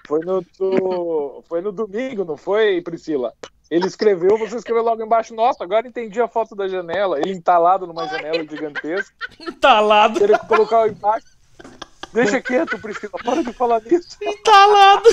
Foi 0.07 0.19
no, 0.19 0.41
do, 0.59 1.43
foi 1.47 1.61
no 1.61 1.71
domingo, 1.71 2.25
não 2.25 2.37
foi, 2.37 2.81
Priscila? 2.81 3.33
Ele 3.69 3.87
escreveu, 3.87 4.37
você 4.37 4.57
escreveu 4.57 4.83
logo 4.83 5.01
embaixo, 5.01 5.33
nossa, 5.33 5.63
agora 5.63 5.87
entendi 5.87 6.19
a 6.19 6.27
foto 6.27 6.53
da 6.53 6.67
janela. 6.67 7.17
Ele 7.17 7.31
entalado 7.31 7.87
numa 7.87 8.05
janela 8.05 8.45
gigantesca. 8.45 9.15
Entalado. 9.39 10.21
Ele 10.21 10.37
colocar 10.39 10.89
embaixo. 10.89 11.27
Deixa 12.11 12.41
quieto, 12.41 12.77
Priscila, 12.77 13.17
para 13.23 13.41
de 13.41 13.53
falar 13.53 13.81
nisso. 13.81 14.17
Entalado. 14.21 15.09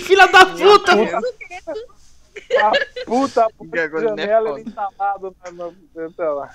Filha 0.00 0.26
da 0.26 0.46
puta! 0.46 0.92
A 0.92 2.72
puta, 3.04 3.46
a 3.46 3.50
puta 3.50 3.84
a 3.84 4.00
janela, 4.00 4.60
ele 4.60 4.68
entalado 4.68 5.36
na, 5.44 5.52
na, 5.52 6.32
lá. 6.32 6.54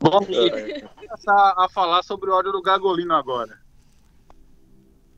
Vamos 0.00 0.26
começar 0.26 1.54
a 1.56 1.68
falar 1.72 2.02
sobre 2.02 2.30
o 2.30 2.34
ódio 2.34 2.52
do 2.52 2.62
Gagolino 2.62 3.14
agora. 3.14 3.58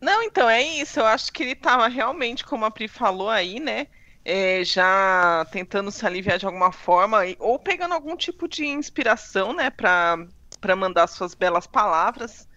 Não, 0.01 0.23
então 0.23 0.49
é 0.49 0.63
isso. 0.63 1.01
Eu 1.01 1.07
acho 1.07 1.33
que 1.33 1.43
ele 1.43 1.55
tava 1.55 1.89
realmente, 1.89 2.45
como 2.45 2.65
a 2.65 2.71
Pri 2.71 2.87
falou 2.87 3.31
aí, 3.31 3.59
né? 3.59 3.89
É, 4.25 4.63
já 4.65 5.47
tentando 5.51 5.91
se 5.91 6.05
aliviar 6.05 6.39
de 6.39 6.47
alguma 6.47 6.73
forma, 6.73 7.19
ou 7.39 7.59
pegando 7.59 7.95
algum 7.95 8.17
tipo 8.17 8.49
de 8.49 8.67
inspiração, 8.67 9.53
né, 9.53 9.71
para 9.71 10.77
mandar 10.77 11.07
suas 11.07 11.35
belas 11.35 11.67
palavras. 11.67 12.49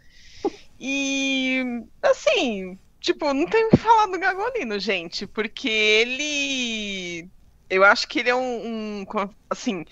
E, 0.79 1.63
assim, 2.01 2.77
tipo, 2.99 3.33
não 3.33 3.45
tem 3.45 3.65
o 3.65 3.69
que 3.69 3.77
falar 3.77 4.07
do 4.07 4.19
Gagolino, 4.19 4.79
gente, 4.79 5.25
porque 5.27 5.69
ele. 5.69 7.29
Eu 7.69 7.83
acho 7.83 8.07
que 8.07 8.19
ele 8.19 8.29
é 8.29 8.35
um. 8.35 9.01
um 9.01 9.05
assim, 9.49 9.85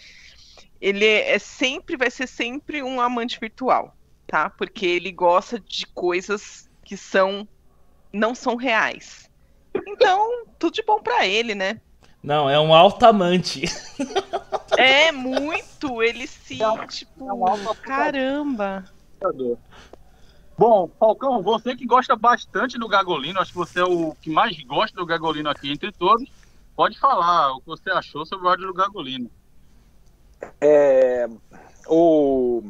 ele 0.81 1.05
é 1.05 1.39
sempre, 1.39 1.97
vai 1.97 2.09
ser 2.11 2.27
sempre 2.27 2.83
um 2.83 2.99
amante 3.01 3.39
virtual, 3.39 3.95
tá? 4.25 4.49
Porque 4.49 4.85
ele 4.85 5.11
gosta 5.11 5.59
de 5.59 5.85
coisas 5.87 6.69
que 6.83 6.95
são 6.95 7.47
não 8.11 8.33
são 8.33 8.55
reais. 8.55 9.29
Então, 9.87 10.45
tudo 10.57 10.73
de 10.73 10.83
bom 10.83 10.99
para 11.01 11.27
ele, 11.27 11.53
né? 11.53 11.79
Não, 12.23 12.49
é 12.49 12.59
um 12.59 12.73
alto 12.73 13.05
amante. 13.05 13.63
É 14.77 15.11
muito, 15.11 16.03
ele 16.03 16.27
se, 16.27 16.61
é 16.61 16.87
tipo, 16.87 17.27
é 17.27 17.33
um 17.33 17.75
caramba. 17.81 18.85
Bom, 20.57 20.89
Falcão, 20.99 21.41
você 21.43 21.75
que 21.75 21.85
gosta 21.85 22.15
bastante 22.15 22.79
do 22.79 22.87
Gagolino, 22.87 23.39
acho 23.39 23.51
que 23.51 23.57
você 23.57 23.79
é 23.79 23.85
o 23.85 24.15
que 24.19 24.31
mais 24.31 24.59
gosta 24.63 24.97
do 24.97 25.05
Gagolino 25.05 25.49
aqui 25.49 25.71
entre 25.71 25.91
todos, 25.91 26.27
pode 26.75 26.97
falar 26.97 27.53
o 27.53 27.61
que 27.61 27.67
você 27.67 27.91
achou 27.91 28.25
sobre 28.25 28.47
o 28.47 28.49
ódio 28.49 28.67
do 28.67 28.73
Gagolino. 28.73 29.29
É, 30.59 31.27
o, 31.87 32.63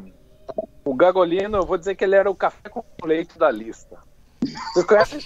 o 0.84 0.94
Gagolino, 0.94 1.60
eu 1.60 1.66
vou 1.66 1.78
dizer 1.78 1.96
que 1.96 2.04
ele 2.04 2.16
era 2.16 2.30
o 2.30 2.36
café 2.36 2.68
com 2.68 2.84
leite 3.06 3.40
da 3.40 3.50
lista. 3.50 3.98
Vocês 4.74 4.86
conhecem, 4.86 5.20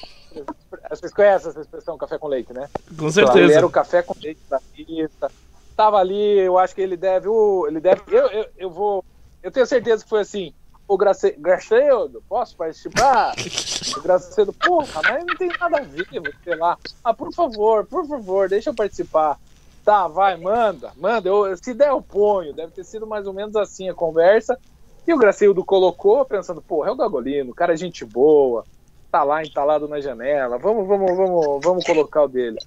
vocês 0.89 1.13
conhecem 1.13 1.49
essa 1.49 1.61
expressão 1.61 1.97
café 1.97 2.19
com 2.19 2.27
leite, 2.27 2.53
né? 2.53 2.69
Com 2.95 3.09
certeza. 3.11 3.39
Ele 3.39 3.53
era 3.53 3.65
o 3.65 3.71
café 3.71 4.03
com 4.03 4.15
leite 4.21 4.41
da 4.47 4.59
lista. 4.77 5.31
Tava 5.75 5.97
ali, 5.97 6.39
eu 6.39 6.59
acho 6.59 6.75
que 6.75 6.81
ele 6.81 6.95
deve. 6.95 7.27
Ele 7.67 7.79
deve 7.79 8.03
eu, 8.07 8.27
eu, 8.27 8.49
eu 8.55 8.69
vou. 8.69 9.03
Eu 9.41 9.51
tenho 9.51 9.65
certeza 9.65 10.03
que 10.03 10.09
foi 10.09 10.21
assim. 10.21 10.53
O 10.91 10.97
Grace, 10.97 11.33
posso 12.27 12.57
participar? 12.57 13.33
O 13.95 14.01
Gracedo, 14.01 14.51
porra, 14.51 15.01
mas 15.01 15.25
não 15.25 15.37
tem 15.37 15.49
nada 15.57 15.77
a 15.77 15.81
ver, 15.83 16.05
sei 16.43 16.55
lá. 16.57 16.77
Ah, 17.01 17.13
por 17.13 17.33
favor, 17.33 17.85
por 17.85 18.05
favor, 18.05 18.49
deixa 18.49 18.71
eu 18.71 18.73
participar. 18.73 19.39
Tá, 19.85 20.09
vai, 20.09 20.35
manda, 20.35 20.91
manda. 20.97 21.29
Eu, 21.29 21.55
se 21.55 21.73
der, 21.73 21.91
eu 21.91 22.01
ponho. 22.01 22.53
Deve 22.53 22.73
ter 22.73 22.83
sido 22.83 23.07
mais 23.07 23.25
ou 23.25 23.31
menos 23.31 23.55
assim 23.55 23.87
a 23.87 23.93
conversa. 23.93 24.59
E 25.07 25.13
o 25.13 25.17
Gracildo 25.17 25.63
colocou, 25.63 26.25
pensando, 26.25 26.61
porra, 26.61 26.89
é 26.89 26.91
o 26.91 26.97
Gagolino, 26.97 27.55
cara 27.55 27.71
é 27.71 27.77
gente 27.77 28.03
boa, 28.03 28.65
tá 29.09 29.23
lá 29.23 29.41
entalado 29.41 29.87
na 29.87 30.01
janela, 30.01 30.57
vamos, 30.57 30.85
vamos, 30.85 31.15
vamos, 31.15 31.63
vamos 31.63 31.85
colocar 31.85 32.23
o 32.23 32.27
dele. 32.27 32.57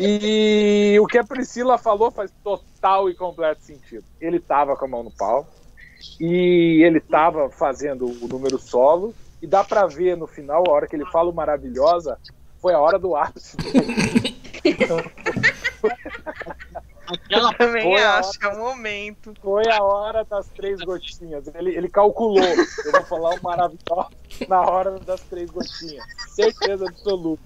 E 0.00 0.98
o 1.00 1.06
que 1.06 1.18
a 1.18 1.24
Priscila 1.24 1.78
falou 1.78 2.10
faz 2.10 2.32
total 2.42 3.08
e 3.08 3.14
completo 3.14 3.62
sentido. 3.62 4.04
Ele 4.20 4.40
tava 4.40 4.76
com 4.76 4.86
a 4.86 4.88
mão 4.88 5.04
no 5.04 5.12
pau 5.12 5.46
e 6.20 6.82
ele 6.84 7.00
tava 7.00 7.50
fazendo 7.50 8.06
o 8.06 8.28
número 8.28 8.58
solo 8.58 9.14
e 9.40 9.46
dá 9.46 9.62
para 9.62 9.86
ver 9.86 10.16
no 10.16 10.26
final, 10.26 10.64
a 10.66 10.70
hora 10.70 10.86
que 10.86 10.96
ele 10.96 11.06
fala 11.06 11.30
o 11.30 11.34
maravilhosa, 11.34 12.18
foi 12.60 12.72
a 12.72 12.80
hora 12.80 12.98
do 12.98 13.14
ápice. 13.14 13.56
Aquela 17.06 17.52
também 17.52 17.94
acho 17.96 18.38
que 18.38 18.46
é 18.46 18.48
o 18.48 18.58
momento. 18.58 19.34
Foi 19.42 19.64
a 19.70 19.82
hora 19.82 20.24
das 20.24 20.48
três 20.48 20.80
gotinhas. 20.80 21.44
Ele, 21.54 21.76
ele 21.76 21.88
calculou. 21.88 22.42
Eu 22.42 22.92
vou 22.92 23.04
falar 23.04 23.38
o 23.38 23.42
maravilhoso 23.42 24.08
na 24.48 24.62
hora 24.62 24.98
das 24.98 25.20
três 25.22 25.50
gotinhas. 25.50 26.02
Certeza 26.30 26.88
absoluta. 26.88 27.42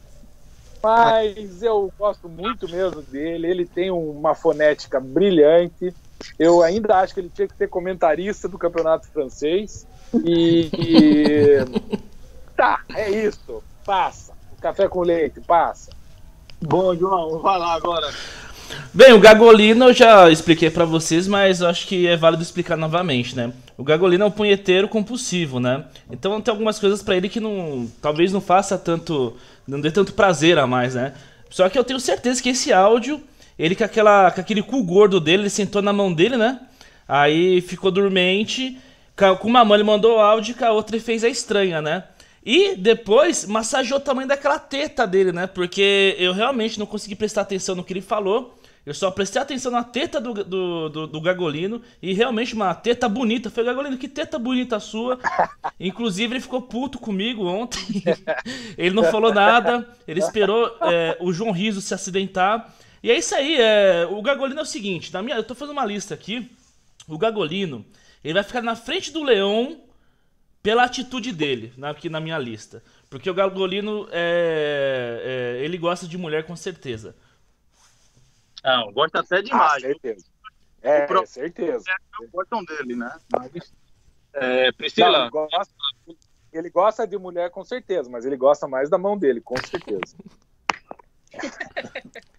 Mas 0.80 1.62
eu 1.62 1.92
gosto 1.98 2.28
muito 2.28 2.68
mesmo 2.68 3.02
dele. 3.02 3.48
Ele 3.48 3.66
tem 3.66 3.90
uma 3.90 4.36
fonética 4.36 5.00
brilhante. 5.00 5.92
Eu 6.38 6.62
ainda 6.62 6.96
acho 6.96 7.14
que 7.14 7.20
ele 7.20 7.30
tinha 7.32 7.48
que 7.48 7.56
ser 7.56 7.68
comentarista 7.68 8.48
do 8.48 8.58
campeonato 8.58 9.08
francês. 9.08 9.86
E. 10.14 10.70
e... 10.72 11.98
Tá, 12.56 12.80
é 12.92 13.08
isso. 13.08 13.62
Passa. 13.86 14.32
Café 14.60 14.88
com 14.88 15.02
leite, 15.02 15.40
passa. 15.40 15.92
Bom, 16.60 16.92
João, 16.96 17.38
vai 17.38 17.56
lá 17.56 17.74
agora. 17.74 18.12
Bem, 18.92 19.12
o 19.12 19.20
Gagolino 19.20 19.86
eu 19.86 19.92
já 19.94 20.28
expliquei 20.28 20.68
para 20.68 20.84
vocês, 20.84 21.28
mas 21.28 21.62
acho 21.62 21.86
que 21.86 22.06
é 22.06 22.16
válido 22.16 22.42
explicar 22.42 22.76
novamente, 22.76 23.36
né? 23.36 23.52
O 23.76 23.84
Gagolino 23.84 24.24
é 24.24 24.26
um 24.26 24.30
punheteiro 24.30 24.88
compulsivo, 24.88 25.60
né? 25.60 25.84
Então 26.10 26.40
tem 26.40 26.50
algumas 26.50 26.78
coisas 26.78 27.02
para 27.02 27.16
ele 27.16 27.28
que 27.28 27.38
não, 27.38 27.88
talvez 28.02 28.32
não 28.32 28.40
faça 28.40 28.76
tanto, 28.76 29.36
não 29.66 29.80
dê 29.80 29.90
tanto 29.90 30.12
prazer 30.12 30.58
a 30.58 30.66
mais, 30.66 30.94
né? 30.94 31.14
Só 31.48 31.68
que 31.68 31.78
eu 31.78 31.84
tenho 31.84 32.00
certeza 32.00 32.42
que 32.42 32.50
esse 32.50 32.72
áudio, 32.72 33.22
ele 33.58 33.74
com, 33.74 33.84
aquela, 33.84 34.30
com 34.30 34.40
aquele 34.40 34.62
cu 34.62 34.82
gordo 34.82 35.20
dele, 35.20 35.42
ele 35.42 35.50
sentou 35.50 35.82
na 35.82 35.92
mão 35.92 36.12
dele, 36.12 36.36
né? 36.36 36.60
Aí 37.06 37.60
ficou 37.60 37.90
dormente, 37.90 38.78
com 39.40 39.48
uma 39.48 39.64
mão 39.64 39.74
ele 39.74 39.84
mandou 39.84 40.16
o 40.16 40.20
áudio 40.20 40.52
e 40.52 40.54
com 40.54 40.64
a 40.64 40.72
outra 40.72 40.96
ele 40.96 41.04
fez 41.04 41.24
a 41.24 41.28
estranha, 41.28 41.82
né? 41.82 42.04
E 42.44 42.76
depois 42.76 43.44
massageou 43.46 43.98
o 43.98 44.02
tamanho 44.02 44.28
daquela 44.28 44.58
teta 44.58 45.06
dele, 45.06 45.32
né? 45.32 45.46
Porque 45.46 46.14
eu 46.18 46.32
realmente 46.32 46.78
não 46.78 46.86
consegui 46.86 47.14
prestar 47.14 47.42
atenção 47.42 47.74
no 47.74 47.84
que 47.84 47.92
ele 47.92 48.00
falou. 48.00 48.54
Eu 48.86 48.94
só 48.94 49.10
prestei 49.10 49.42
atenção 49.42 49.70
na 49.70 49.84
teta 49.84 50.18
do, 50.18 50.32
do, 50.32 50.88
do, 50.88 51.06
do 51.06 51.20
Gagolino 51.20 51.82
e 52.00 52.14
realmente 52.14 52.54
uma 52.54 52.74
teta 52.74 53.06
bonita. 53.06 53.50
Falei, 53.50 53.66
Gagolino, 53.70 53.98
que 53.98 54.08
teta 54.08 54.38
bonita 54.38 54.80
sua. 54.80 55.18
Inclusive, 55.78 56.32
ele 56.32 56.40
ficou 56.40 56.62
puto 56.62 56.98
comigo 56.98 57.44
ontem. 57.44 58.02
ele 58.78 58.94
não 58.94 59.04
falou 59.04 59.30
nada, 59.30 59.86
ele 60.06 60.20
esperou 60.20 60.74
é, 60.80 61.18
o 61.20 61.34
João 61.34 61.52
Riso 61.52 61.82
se 61.82 61.92
acidentar. 61.92 62.74
E 63.02 63.10
é 63.10 63.18
isso 63.18 63.34
aí, 63.34 63.60
é, 63.60 64.06
o 64.06 64.20
Gagolino 64.22 64.60
é 64.60 64.62
o 64.62 64.66
seguinte, 64.66 65.12
na 65.12 65.22
minha, 65.22 65.36
eu 65.36 65.44
tô 65.44 65.54
fazendo 65.54 65.72
uma 65.72 65.84
lista 65.84 66.14
aqui. 66.14 66.50
O 67.06 67.16
Gagolino, 67.16 67.86
ele 68.24 68.34
vai 68.34 68.42
ficar 68.42 68.62
na 68.62 68.74
frente 68.74 69.12
do 69.12 69.22
Leão 69.22 69.80
pela 70.62 70.84
atitude 70.84 71.32
dele, 71.32 71.72
aqui 71.82 72.08
na 72.08 72.20
minha 72.20 72.38
lista. 72.38 72.82
Porque 73.08 73.30
o 73.30 73.34
Gagolino, 73.34 74.08
é, 74.10 75.56
é, 75.60 75.64
ele 75.64 75.78
gosta 75.78 76.06
de 76.06 76.18
mulher 76.18 76.44
com 76.44 76.56
certeza. 76.56 77.16
Não, 78.62 78.92
gosta 78.92 79.20
até 79.20 79.40
demais. 79.40 79.72
Ah, 79.72 79.80
certeza. 79.80 80.26
É, 80.82 81.06
pro... 81.06 81.26
certeza. 81.26 81.84
Gostam 82.32 82.64
dele, 82.64 82.96
né? 82.96 83.18
Mas, 83.32 83.72
é, 84.34 84.72
Priscila. 84.72 85.10
Não, 85.10 85.22
ele, 85.22 85.30
gosta, 85.30 85.74
ele 86.52 86.70
gosta 86.70 87.06
de 87.06 87.16
mulher 87.16 87.50
com 87.50 87.64
certeza, 87.64 88.10
mas 88.10 88.26
ele 88.26 88.36
gosta 88.36 88.66
mais 88.68 88.90
da 88.90 88.98
mão 88.98 89.16
dele, 89.16 89.40
com 89.40 89.56
certeza. 89.56 90.16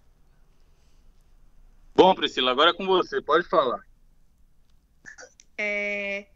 Bom, 1.94 2.14
Priscila, 2.14 2.50
agora 2.50 2.70
é 2.70 2.74
com 2.74 2.86
você, 2.86 3.20
pode 3.20 3.48
falar. 3.48 3.80
É, 5.58 6.26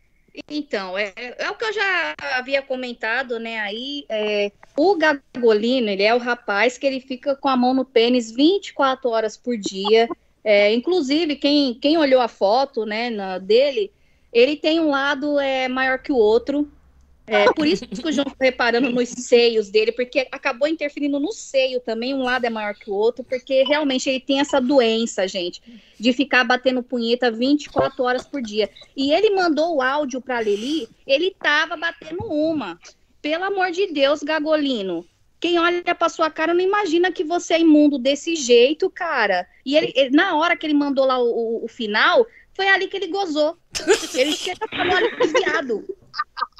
então, 0.48 0.98
é, 0.98 1.12
é, 1.16 1.50
o 1.50 1.54
que 1.54 1.64
eu 1.64 1.72
já 1.72 2.14
havia 2.36 2.60
comentado, 2.60 3.38
né? 3.38 3.60
Aí, 3.60 4.04
é, 4.08 4.50
o 4.76 4.96
Gagolino, 4.96 5.88
ele 5.88 6.02
é 6.02 6.14
o 6.14 6.18
rapaz 6.18 6.76
que 6.76 6.86
ele 6.86 7.00
fica 7.00 7.36
com 7.36 7.48
a 7.48 7.56
mão 7.56 7.72
no 7.72 7.84
pênis 7.84 8.32
24 8.32 9.08
horas 9.08 9.36
por 9.36 9.56
dia. 9.56 10.08
É, 10.42 10.74
inclusive, 10.74 11.36
quem, 11.36 11.74
quem 11.74 11.96
olhou 11.96 12.20
a 12.20 12.28
foto, 12.28 12.84
né, 12.84 13.08
na, 13.10 13.38
dele, 13.38 13.92
ele 14.32 14.56
tem 14.56 14.80
um 14.80 14.90
lado 14.90 15.38
é, 15.38 15.68
maior 15.68 15.98
que 16.00 16.12
o 16.12 16.16
outro. 16.16 16.68
É, 17.26 17.50
por 17.54 17.66
isso 17.66 17.86
que 17.86 18.06
o 18.06 18.12
João 18.12 18.26
está 18.28 18.44
reparando 18.44 18.90
nos 18.90 19.08
seios 19.08 19.70
dele, 19.70 19.92
porque 19.92 20.28
acabou 20.30 20.68
interferindo 20.68 21.18
no 21.18 21.32
seio 21.32 21.80
também, 21.80 22.12
um 22.12 22.22
lado 22.22 22.44
é 22.44 22.50
maior 22.50 22.74
que 22.74 22.90
o 22.90 22.94
outro, 22.94 23.24
porque 23.24 23.62
realmente 23.64 24.10
ele 24.10 24.20
tem 24.20 24.40
essa 24.40 24.60
doença, 24.60 25.26
gente, 25.26 25.62
de 25.98 26.12
ficar 26.12 26.44
batendo 26.44 26.82
punheta 26.82 27.30
24 27.30 28.04
horas 28.04 28.26
por 28.26 28.42
dia. 28.42 28.68
E 28.94 29.10
ele 29.10 29.30
mandou 29.30 29.76
o 29.76 29.82
áudio 29.82 30.20
para 30.20 30.42
Lili, 30.42 30.86
ele 31.06 31.34
tava 31.40 31.76
batendo 31.76 32.24
uma. 32.24 32.78
Pelo 33.22 33.44
amor 33.44 33.70
de 33.70 33.86
Deus, 33.86 34.22
Gagolino. 34.22 35.06
Quem 35.40 35.58
olha 35.58 35.94
para 35.94 36.08
sua 36.08 36.30
cara 36.30 36.54
não 36.54 36.60
imagina 36.60 37.12
que 37.12 37.24
você 37.24 37.54
é 37.54 37.60
imundo 37.60 37.98
desse 37.98 38.36
jeito, 38.36 38.90
cara. 38.90 39.46
E 39.64 39.76
ele, 39.76 39.92
ele 39.94 40.10
na 40.10 40.36
hora 40.36 40.56
que 40.56 40.66
ele 40.66 40.74
mandou 40.74 41.06
lá 41.06 41.18
o, 41.18 41.28
o, 41.28 41.64
o 41.64 41.68
final, 41.68 42.26
foi 42.54 42.68
ali 42.68 42.88
que 42.88 42.96
ele 42.96 43.08
gozou. 43.08 43.58
Ele 44.14 44.32
chega 44.32 44.66
falou 44.68 44.96
aliviado. 44.96 45.84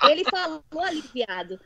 Ele 0.04 0.24
falou 0.24 0.62
aliviado. 0.82 1.60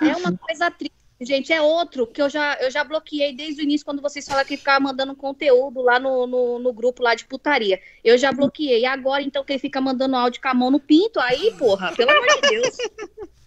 É 0.00 0.16
uma 0.16 0.36
coisa 0.36 0.70
triste, 0.70 0.94
gente. 1.20 1.52
É 1.52 1.60
outro 1.60 2.06
que 2.06 2.22
eu 2.22 2.28
já, 2.28 2.54
eu 2.60 2.70
já 2.70 2.84
bloqueei 2.84 3.34
desde 3.34 3.60
o 3.60 3.64
início, 3.64 3.84
quando 3.84 4.00
vocês 4.02 4.26
falaram 4.26 4.46
que 4.46 4.56
ficava 4.56 4.80
mandando 4.80 5.14
conteúdo 5.16 5.82
lá 5.82 5.98
no, 5.98 6.26
no, 6.26 6.58
no, 6.58 6.72
grupo 6.72 7.02
lá 7.02 7.14
de 7.14 7.24
putaria. 7.24 7.80
Eu 8.04 8.16
já 8.16 8.32
bloqueei. 8.32 8.84
Agora, 8.86 9.22
então, 9.22 9.44
que 9.44 9.52
ele 9.52 9.58
fica 9.58 9.80
mandando 9.80 10.16
áudio 10.16 10.40
com 10.40 10.48
a 10.48 10.54
mão 10.54 10.70
no 10.70 10.80
pinto, 10.80 11.18
aí, 11.20 11.52
porra, 11.58 11.94
pelo 11.94 12.10
amor 12.10 12.26
de 12.26 12.48
Deus. 12.48 12.76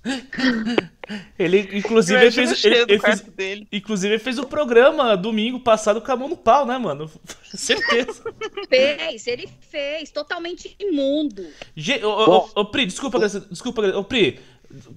Ele, 1.37 1.69
inclusive, 1.73 2.31
fez, 2.31 2.63
ele, 2.63 2.75
ele 2.77 2.99
fez, 2.99 3.23
inclusive, 3.71 4.19
fez 4.19 4.37
o 4.37 4.45
programa 4.45 5.15
domingo 5.15 5.59
passado 5.59 6.01
com 6.01 6.11
a 6.11 6.15
mão 6.15 6.29
no 6.29 6.37
pau, 6.37 6.65
né, 6.65 6.77
mano? 6.77 7.09
Certeza. 7.53 8.23
Fez, 8.69 9.27
ele 9.27 9.49
fez, 9.59 10.11
totalmente 10.11 10.75
imundo. 10.79 11.45
Ge, 11.75 12.03
ô, 12.03 12.09
ô, 12.09 12.49
ô, 12.55 12.65
Pri, 12.65 12.85
desculpa, 12.85 13.19
desculpa, 13.49 13.81
ô, 13.81 14.03
Pri, 14.03 14.39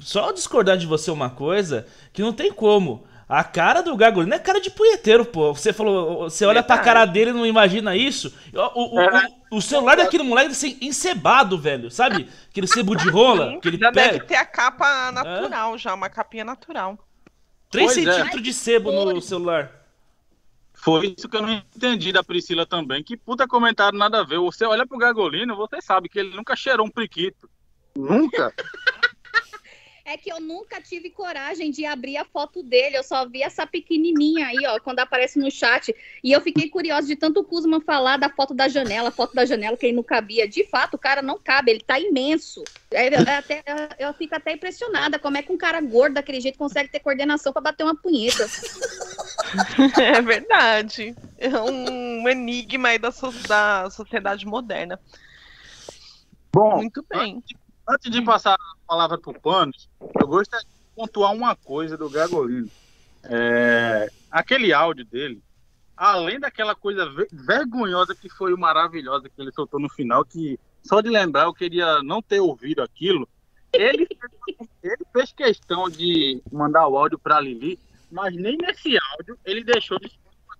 só 0.00 0.32
discordar 0.32 0.76
de 0.76 0.86
você 0.86 1.10
uma 1.10 1.30
coisa, 1.30 1.86
que 2.12 2.22
não 2.22 2.32
tem 2.32 2.52
como. 2.52 3.04
A 3.28 3.42
cara 3.42 3.82
do 3.82 3.96
Gagolino 3.96 4.34
é 4.34 4.38
cara 4.38 4.60
de 4.60 4.70
punheteiro, 4.70 5.24
pô. 5.24 5.54
Você 5.54 5.72
falou, 5.72 6.28
você 6.28 6.44
olha 6.44 6.62
pra 6.62 6.78
cara 6.78 7.06
dele 7.06 7.30
e 7.30 7.34
não 7.34 7.46
imagina 7.46 7.96
isso. 7.96 8.34
O, 8.52 8.96
o, 8.96 9.00
é. 9.00 9.28
o, 9.50 9.56
o 9.56 9.62
celular 9.62 9.96
daquele 9.96 10.22
moleque 10.22 10.48
deve 10.48 10.60
ser 10.60 10.76
encebado, 10.80 11.58
velho. 11.58 11.90
Sabe? 11.90 12.28
Aquele 12.50 12.66
sebo 12.66 12.94
de 12.94 13.08
rola. 13.08 13.58
Que 13.60 13.68
ele 13.68 13.78
já 13.78 13.90
pega. 13.90 14.12
deve 14.12 14.24
ter 14.24 14.36
a 14.36 14.44
capa 14.44 15.10
natural, 15.10 15.74
é. 15.74 15.78
já, 15.78 15.94
uma 15.94 16.10
capinha 16.10 16.44
natural. 16.44 16.98
3 17.70 17.86
pois 17.86 17.96
é. 17.96 18.12
centímetros 18.12 18.40
é. 18.40 18.44
de 18.44 18.52
sebo 18.52 18.92
no 18.92 19.20
celular. 19.22 19.70
Foi 20.74 21.14
isso 21.16 21.28
que 21.28 21.36
eu 21.36 21.42
não 21.42 21.50
entendi 21.50 22.12
da 22.12 22.22
Priscila 22.22 22.66
também. 22.66 23.02
Que 23.02 23.16
puta 23.16 23.48
comentário 23.48 23.98
nada 23.98 24.20
a 24.20 24.24
ver. 24.24 24.38
Você 24.38 24.66
olha 24.66 24.86
pro 24.86 24.98
Gagolino, 24.98 25.56
você 25.56 25.80
sabe 25.80 26.10
que 26.10 26.18
ele 26.18 26.36
nunca 26.36 26.54
cheirou 26.54 26.86
um 26.86 26.90
priquito. 26.90 27.48
Nunca. 27.96 28.52
é 30.04 30.18
que 30.18 30.30
eu 30.30 30.38
nunca 30.38 30.82
tive 30.82 31.08
coragem 31.08 31.70
de 31.70 31.86
abrir 31.86 32.18
a 32.18 32.24
foto 32.26 32.62
dele. 32.62 32.96
Eu 32.96 33.02
só 33.02 33.26
vi 33.26 33.42
essa 33.42 33.66
pequenininha 33.66 34.46
aí, 34.46 34.58
ó, 34.66 34.78
quando 34.78 34.98
aparece 34.98 35.38
no 35.38 35.50
chat. 35.50 35.94
E 36.22 36.30
eu 36.30 36.42
fiquei 36.42 36.68
curiosa 36.68 37.06
de 37.06 37.16
tanto 37.16 37.40
o 37.40 37.44
Kuzman 37.44 37.80
falar 37.80 38.18
da 38.18 38.28
foto 38.28 38.52
da 38.52 38.68
janela, 38.68 39.10
foto 39.10 39.34
da 39.34 39.46
janela 39.46 39.78
que 39.78 39.86
ele 39.86 39.96
não 39.96 40.02
cabia. 40.02 40.46
De 40.46 40.64
fato, 40.64 40.94
o 40.94 40.98
cara 40.98 41.22
não 41.22 41.38
cabe, 41.38 41.70
ele 41.70 41.80
tá 41.80 41.98
imenso. 41.98 42.62
É, 42.90 43.08
eu, 43.08 43.20
até, 43.20 43.62
eu 43.98 44.12
fico 44.12 44.34
até 44.34 44.52
impressionada 44.52 45.18
como 45.18 45.38
é 45.38 45.42
que 45.42 45.52
um 45.52 45.56
cara 45.56 45.80
gordo 45.80 46.14
daquele 46.14 46.40
jeito 46.40 46.58
consegue 46.58 46.90
ter 46.90 47.00
coordenação 47.00 47.52
para 47.52 47.62
bater 47.62 47.84
uma 47.84 47.96
punheta. 47.96 48.46
É 50.00 50.20
verdade. 50.20 51.14
É 51.38 51.48
um 51.60 52.28
enigma 52.28 52.88
aí 52.88 52.98
da, 52.98 53.10
so 53.10 53.30
da 53.46 53.88
sociedade 53.90 54.46
moderna. 54.46 54.98
Bom, 56.52 56.76
muito 56.76 57.04
bem. 57.08 57.42
Antes 57.88 58.10
de 58.10 58.22
passar 58.22 58.54
a 58.54 58.86
palavra 58.86 59.18
para 59.18 59.30
o 59.30 59.40
Panos, 59.40 59.88
eu 60.20 60.26
gostaria 60.26 60.66
de 60.66 60.94
pontuar 60.94 61.32
uma 61.32 61.54
coisa 61.54 61.96
do 61.96 62.08
Gagolino. 62.08 62.70
É, 63.24 64.10
aquele 64.30 64.72
áudio 64.72 65.04
dele, 65.04 65.42
além 65.96 66.40
daquela 66.40 66.74
coisa 66.74 67.10
vergonhosa 67.30 68.14
que 68.14 68.28
foi 68.28 68.54
o 68.54 68.58
maravilhosa 68.58 69.28
que 69.28 69.40
ele 69.40 69.52
soltou 69.52 69.78
no 69.78 69.88
final, 69.88 70.24
que 70.24 70.58
só 70.82 71.00
de 71.00 71.08
lembrar 71.10 71.44
eu 71.44 71.54
queria 71.54 72.02
não 72.02 72.22
ter 72.22 72.40
ouvido 72.40 72.82
aquilo. 72.82 73.28
Ele, 73.72 74.06
ele 74.82 75.06
fez 75.12 75.32
questão 75.32 75.88
de 75.88 76.42
mandar 76.50 76.88
o 76.88 76.96
áudio 76.96 77.18
para 77.18 77.40
Lili, 77.40 77.78
mas 78.10 78.34
nem 78.34 78.56
nesse 78.56 78.96
áudio 79.12 79.38
ele 79.44 79.62
deixou 79.62 79.98
de 79.98 80.10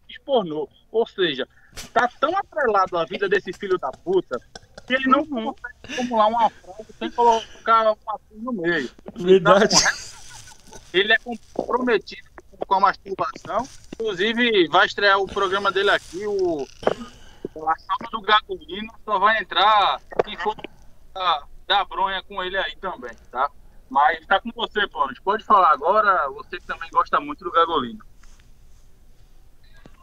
expornou. 0.09 0.69
Ou 0.91 1.07
seja, 1.07 1.49
tá 1.93 2.09
tão 2.21 2.37
atrelado 2.37 2.97
à 2.97 3.05
vida 3.05 3.29
desse 3.29 3.53
filho 3.53 3.79
da 3.79 3.91
puta 3.91 4.39
que 4.86 4.94
ele 4.94 5.09
não 5.09 5.20
uhum. 5.20 5.52
consegue 5.52 5.97
formular 5.97 6.27
uma 6.27 6.51
frase 6.51 6.93
sem 6.98 7.11
colocar 7.11 7.93
uma 7.93 8.20
no 8.31 8.52
meio. 8.52 8.90
Verdade. 9.16 9.74
Então, 9.74 10.81
ele 10.93 11.12
é 11.12 11.19
comprometido 11.19 12.28
com 12.66 12.74
a 12.74 12.81
masturbação. 12.81 13.69
Inclusive, 13.94 14.69
vai 14.69 14.86
estrear 14.86 15.19
o 15.19 15.27
programa 15.27 15.70
dele 15.70 15.90
aqui, 15.90 16.27
o 16.27 16.66
a 17.62 17.78
sala 17.78 18.11
do 18.11 18.20
Gagolino 18.20 18.93
só 19.05 19.19
vai 19.19 19.40
entrar 19.40 20.01
quem 20.24 20.36
for 20.39 20.56
da, 21.15 21.44
da 21.69 21.85
bronha 21.85 22.23
com 22.24 22.43
ele 22.43 22.56
aí 22.56 22.74
também, 22.77 23.12
tá? 23.31 23.48
Mas 23.89 24.27
tá 24.27 24.40
com 24.40 24.51
você, 24.55 24.89
Paulo. 24.89 25.12
Pode 25.23 25.44
falar 25.44 25.70
agora, 25.70 26.28
você 26.31 26.59
que 26.59 26.66
também 26.66 26.89
gosta 26.90 27.20
muito 27.20 27.44
do 27.44 27.52
Gagolino. 27.52 28.05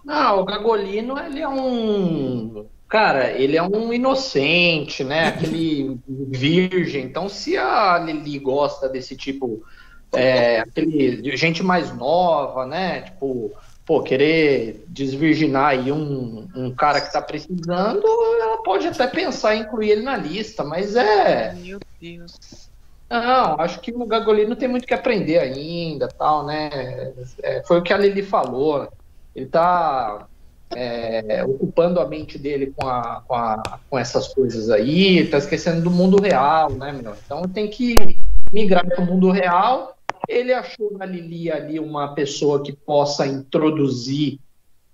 Não, 0.03 0.39
o 0.39 0.45
Gagolino, 0.45 1.19
ele 1.19 1.41
é 1.41 1.49
um 1.49 2.69
Cara, 2.91 3.31
ele 3.31 3.55
é 3.55 3.63
um 3.63 3.93
inocente, 3.93 5.01
né? 5.01 5.29
Aquele 5.29 5.97
virgem. 6.05 7.05
Então, 7.05 7.29
se 7.29 7.55
a 7.55 7.97
Lili 7.97 8.37
gosta 8.37 8.89
desse 8.89 9.15
tipo, 9.15 9.63
é, 10.11 10.59
aquele 10.59 11.37
gente 11.37 11.63
mais 11.63 11.95
nova, 11.95 12.65
né? 12.65 13.03
Tipo, 13.03 13.49
pô, 13.85 14.03
querer 14.03 14.83
desvirginar 14.89 15.67
aí 15.67 15.89
um, 15.89 16.49
um 16.53 16.75
cara 16.75 16.99
que 16.99 17.13
tá 17.13 17.21
precisando, 17.21 18.05
ela 18.41 18.61
pode 18.61 18.85
até 18.87 19.07
pensar 19.07 19.55
em 19.55 19.61
incluir 19.61 19.91
ele 19.91 20.01
na 20.01 20.17
lista, 20.17 20.61
mas 20.61 20.93
é. 20.93 21.53
Meu 21.53 21.79
Deus. 21.97 22.69
Não, 23.09 23.55
acho 23.61 23.79
que 23.79 23.93
o 23.93 24.05
Gagolino 24.05 24.53
tem 24.53 24.67
muito 24.67 24.85
que 24.85 24.93
aprender 24.93 25.39
ainda, 25.39 26.09
tal, 26.09 26.45
né? 26.45 27.13
É, 27.41 27.63
foi 27.63 27.79
o 27.79 27.81
que 27.81 27.93
a 27.93 27.97
Lili 27.97 28.21
falou. 28.21 28.91
Ele 29.33 29.45
tá 29.45 30.27
é, 30.75 31.43
ocupando 31.43 31.99
a 31.99 32.07
mente 32.07 32.37
dele 32.37 32.73
com, 32.75 32.87
a, 32.87 33.23
com, 33.27 33.33
a, 33.33 33.79
com 33.89 33.97
essas 33.97 34.33
coisas 34.33 34.69
aí, 34.69 35.27
tá 35.27 35.37
esquecendo 35.37 35.81
do 35.81 35.91
mundo 35.91 36.21
real, 36.21 36.71
né, 36.71 36.91
meu? 36.91 37.13
Então 37.25 37.43
tem 37.43 37.69
que 37.69 38.19
migrar 38.51 38.85
para 38.85 39.01
o 39.01 39.05
mundo 39.05 39.31
real. 39.31 39.97
Ele 40.27 40.53
achou 40.53 40.97
na 40.97 41.05
Lili 41.05 41.51
ali 41.51 41.79
uma 41.79 42.13
pessoa 42.13 42.63
que 42.63 42.71
possa 42.71 43.25
introduzir, 43.25 44.39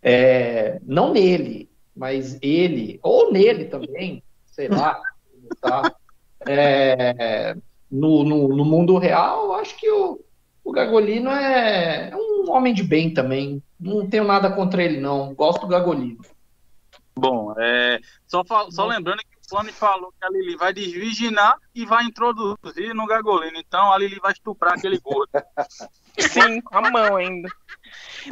é, 0.02 0.80
não 0.84 1.14
nele, 1.14 1.70
mas 1.96 2.38
ele, 2.42 3.00
ou 3.04 3.32
nele 3.32 3.66
também, 3.66 4.24
sei 4.46 4.68
lá, 4.68 5.00
tá? 5.62 5.94
É, 6.48 7.56
no, 7.92 8.24
no, 8.24 8.48
no, 8.50 8.64
mundo 8.64 8.98
real, 8.98 9.54
acho 9.54 9.78
que 9.78 9.90
o, 9.90 10.20
o 10.64 10.72
Gagolino 10.72 11.30
é, 11.30 12.10
é 12.10 12.16
um 12.16 12.50
homem 12.52 12.74
de 12.74 12.84
bem 12.84 13.14
também, 13.14 13.62
não 13.80 14.10
tenho 14.10 14.24
nada 14.24 14.52
contra 14.52 14.84
ele, 14.84 15.00
não. 15.00 15.34
Gosto 15.34 15.62
do 15.62 15.68
Gagolino. 15.68 16.22
Bom, 17.18 17.54
é, 17.58 18.00
só, 18.28 18.44
só 18.70 18.86
lembrando 18.86 19.20
que 19.20 19.38
o 19.38 19.50
Plano 19.50 19.74
falou 19.74 20.14
que 20.20 20.26
a 20.26 20.30
Lili 20.30 20.56
vai 20.56 20.72
desvirginar 20.72 21.58
e 21.74 21.84
vai 21.84 22.04
introduzir 22.04 22.94
no 22.94 23.08
Gagolino. 23.08 23.58
Então 23.58 23.92
a 23.92 23.98
Lili 23.98 24.20
vai 24.20 24.32
estuprar 24.32 24.74
aquele 24.74 25.00
gordo. 25.00 25.30
Sim, 26.20 26.62
com 26.62 26.78
a 26.78 26.92
mão 26.92 27.16
ainda. 27.16 27.50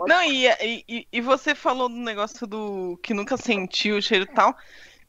Não, 0.08 0.24
e, 0.24 0.48
e, 0.88 1.08
e 1.12 1.22
você 1.22 1.56
falou 1.56 1.90
do 1.90 1.96
negócio 1.96 2.46
do 2.46 3.00
que 3.02 3.14
nunca 3.14 3.38
sentiu 3.38 3.98
o 3.98 4.02
cheiro 4.02 4.26
e 4.26 4.34
tal. 4.34 4.56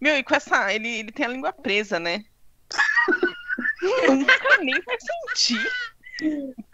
Meu, 0.01 0.17
e 0.17 0.23
com 0.23 0.35
essa. 0.35 0.73
Ele, 0.73 0.89
ele 0.89 1.13
tem 1.13 1.27
a 1.27 1.31
língua 1.31 1.53
presa, 1.53 1.99
né? 1.99 2.25
nunca 4.09 4.59
nem 4.61 4.81
vai 4.83 4.97
sentir. 5.35 5.71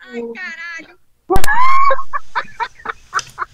Ai, 0.01 0.23
caralho. 0.35 0.99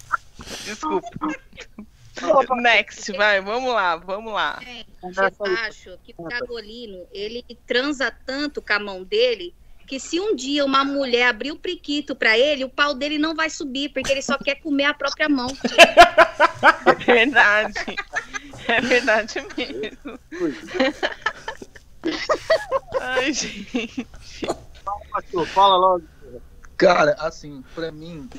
Desculpa. 0.69 2.55
Next, 2.55 3.11
vai, 3.13 3.39
vamos 3.41 3.73
lá, 3.73 3.95
vamos 3.95 4.33
lá. 4.33 4.59
É, 4.65 4.85
eu 5.03 5.45
acho 5.67 5.97
que 6.03 6.13
o 6.17 6.23
Cagolino, 6.25 7.07
ele 7.13 7.45
transa 7.65 8.11
tanto 8.11 8.61
com 8.61 8.73
a 8.73 8.79
mão 8.79 9.03
dele 9.03 9.55
que 9.87 9.99
se 9.99 10.19
um 10.19 10.35
dia 10.35 10.63
uma 10.63 10.83
mulher 10.83 11.29
abrir 11.29 11.51
o 11.51 11.57
priquito 11.57 12.15
para 12.15 12.37
ele, 12.37 12.63
o 12.63 12.69
pau 12.69 12.93
dele 12.93 13.17
não 13.17 13.33
vai 13.33 13.49
subir, 13.49 13.89
porque 13.89 14.11
ele 14.11 14.21
só 14.21 14.37
quer 14.37 14.55
comer 14.55 14.83
a 14.83 14.93
própria 14.93 15.27
mão. 15.27 15.47
É 16.85 16.93
verdade. 16.93 17.73
É 18.67 18.81
verdade 18.81 19.45
mesmo. 19.57 20.19
Ai, 23.01 23.33
gente. 23.33 24.05
Fala 25.53 25.77
logo. 25.77 26.03
Cara, 26.77 27.15
assim, 27.19 27.63
pra 27.73 27.91
mim, 27.91 28.29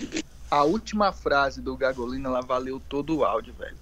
a 0.51 0.65
última 0.65 1.13
frase 1.13 1.61
do 1.61 1.77
Gagolino, 1.77 2.29
ela 2.29 2.41
valeu 2.41 2.81
todo 2.89 3.19
o 3.19 3.25
áudio, 3.25 3.55
velho. 3.55 3.77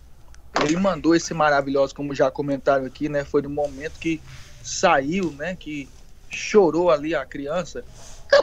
Ele 0.63 0.77
mandou 0.77 1.15
esse 1.15 1.33
maravilhoso, 1.33 1.95
como 1.95 2.15
já 2.15 2.31
comentaram 2.31 2.85
aqui, 2.85 3.09
né? 3.09 3.25
Foi 3.25 3.41
no 3.41 3.49
momento 3.49 3.99
que 3.99 4.21
saiu, 4.63 5.31
né? 5.33 5.57
Que 5.57 5.89
chorou 6.29 6.91
ali 6.91 7.15
a 7.15 7.25
criança. 7.25 7.85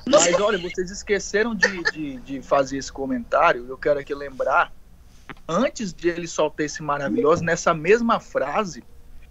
Mas 0.07 0.39
olha, 0.39 0.57
vocês 0.57 0.89
esqueceram 0.89 1.53
de, 1.53 1.83
de, 1.91 2.17
de 2.17 2.41
fazer 2.41 2.77
esse 2.77 2.91
comentário. 2.91 3.65
Eu 3.67 3.77
quero 3.77 3.99
aqui 3.99 4.15
lembrar, 4.15 4.73
antes 5.47 5.93
de 5.93 6.09
ele 6.09 6.27
soltar 6.27 6.65
esse 6.65 6.81
maravilhoso, 6.81 7.43
nessa 7.43 7.73
mesma 7.73 8.19
frase, 8.19 8.83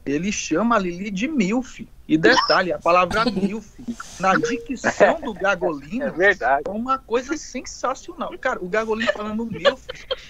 ele 0.05 0.31
chama 0.31 0.76
a 0.76 0.78
Lili 0.78 1.10
de 1.10 1.28
Milf. 1.28 1.81
E 2.06 2.18
detalhe, 2.18 2.70
a 2.70 2.78
palavra 2.78 3.24
milf 3.32 3.78
na 4.20 4.35
dicção 4.35 5.18
do 5.22 5.32
Gagolino 5.32 6.05
é, 6.05 6.10
verdade. 6.10 6.64
é 6.66 6.70
uma 6.70 6.98
coisa 6.98 7.35
sensacional. 7.36 8.36
Cara, 8.39 8.62
o 8.62 8.68
Gagolino 8.68 9.10
falando 9.12 9.47
milf, 9.47 9.86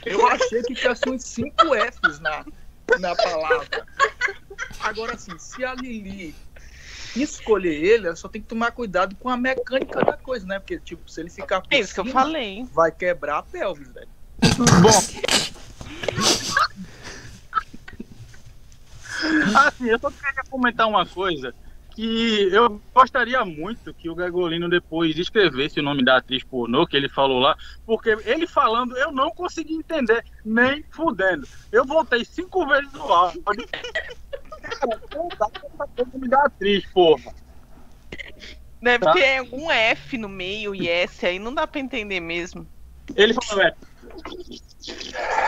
eu 0.07 0.25
achei 0.29 0.63
que 0.63 0.75
tinha 0.75 0.93
assim, 0.93 1.11
uns 1.11 1.25
5 1.25 1.51
Fs 1.75 2.21
na, 2.21 2.45
na 3.01 3.17
palavra. 3.17 3.87
Agora, 4.79 5.15
assim, 5.15 5.37
se 5.37 5.65
a 5.65 5.75
Lili 5.75 6.33
escolher 7.17 7.75
ele, 7.75 8.07
ela 8.07 8.17
só 8.17 8.29
tem 8.29 8.41
que 8.41 8.47
tomar 8.47 8.71
cuidado 8.71 9.17
com 9.17 9.29
a 9.29 9.37
mecânica 9.37 10.05
da 10.05 10.17
coisa, 10.17 10.47
né? 10.47 10.61
Porque, 10.61 10.79
tipo, 10.79 11.11
se 11.11 11.21
ele 11.21 11.31
ficar 11.31 11.61
por 11.61 11.73
É 11.73 11.81
isso 11.81 11.93
que 11.95 12.01
eu 12.01 12.07
falei. 12.07 12.67
vai 12.73 12.93
quebrar 12.93 13.39
a 13.39 13.43
pelvis, 13.43 13.89
velho. 13.93 14.09
Bom. 14.81 15.03
Assim, 19.67 19.89
eu 19.89 19.99
só 19.99 20.11
queria 20.11 20.43
comentar 20.51 20.89
uma 20.89 21.07
coisa 21.07 21.55
que 21.95 22.49
eu 22.53 22.83
gostaria 22.93 23.45
muito 23.45 23.95
que 23.95 24.11
o 24.11 24.15
Gagolino 24.17 24.69
depois 24.69 25.17
escrevesse 25.17 25.79
o 25.79 25.83
nome 25.83 26.05
da 26.05 26.17
atriz 26.17 26.43
pornô 26.43 26.87
que 26.87 26.97
ele 26.97 27.09
falou 27.09 27.39
lá, 27.39 27.57
porque 27.87 28.17
ele 28.25 28.49
falando 28.49 28.97
eu 28.99 29.13
não 29.13 29.31
consegui 29.31 29.75
entender, 29.75 30.25
nem 30.45 30.85
fudendo. 30.91 31.47
Eu 31.71 31.85
voltei 31.85 32.25
cinco 32.25 32.67
vezes 32.67 32.93
no 32.93 33.03
áudio. 33.03 33.43
Cara, 33.45 35.01
não 35.15 35.29
dá 35.39 35.49
pra 35.49 36.05
o 36.05 36.09
nome 36.13 36.29
da 36.29 36.45
atriz, 36.45 36.85
porra. 36.93 37.33
Deve 38.83 39.05
Tá. 39.05 39.13
ter 39.13 39.39
algum 39.39 39.71
F 39.71 40.19
no 40.19 40.29
meio 40.29 40.75
e 40.75 40.89
S 40.89 41.25
aí, 41.25 41.39
não 41.39 41.55
dá 41.55 41.65
pra 41.67 41.81
entender 41.81 42.19
mesmo. 42.21 42.67
Ele 43.15 43.35
falou, 43.35 43.63
é. 43.65 43.75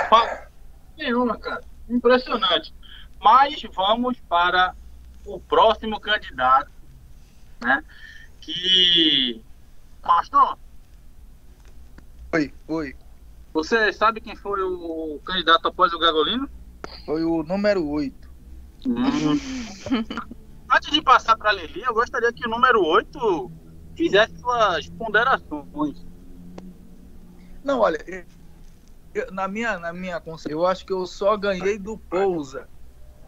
Fala- 0.08 0.46
Nenhuma, 0.96 1.36
cara. 1.38 1.60
Impressionante. 1.88 2.72
Mas 3.22 3.60
vamos 3.74 4.20
para 4.28 4.74
o 5.24 5.40
próximo 5.40 6.00
candidato, 6.00 6.70
né? 7.60 7.82
Que. 8.40 9.42
Pastor, 10.02 10.58
Oi, 12.34 12.54
oi. 12.68 12.96
você 13.52 13.92
sabe 13.92 14.20
quem 14.20 14.36
foi 14.36 14.60
o 14.62 15.20
candidato 15.24 15.66
após 15.66 15.92
o 15.92 15.98
Gagolino? 15.98 16.48
Foi 17.04 17.24
o 17.24 17.42
número 17.42 17.88
8. 17.88 18.28
Antes 20.70 20.90
de 20.92 21.02
passar 21.02 21.36
para 21.36 21.50
a 21.50 21.52
Lili, 21.52 21.82
eu 21.82 21.94
gostaria 21.94 22.32
que 22.32 22.46
o 22.46 22.50
número 22.50 22.84
8 22.84 23.50
fizesse 23.96 24.38
suas 24.38 24.88
ponderações. 24.90 26.06
Não, 27.64 27.80
olha, 27.80 27.98
eu- 29.14 29.32
na 29.32 29.48
minha, 29.48 29.78
na 29.78 29.92
minha 29.92 30.20
consciência, 30.20 30.52
eu 30.54 30.66
acho 30.66 30.84
que 30.84 30.92
eu 30.92 31.06
só 31.06 31.36
ganhei 31.36 31.78
do 31.78 31.98
Pousa. 31.98 32.68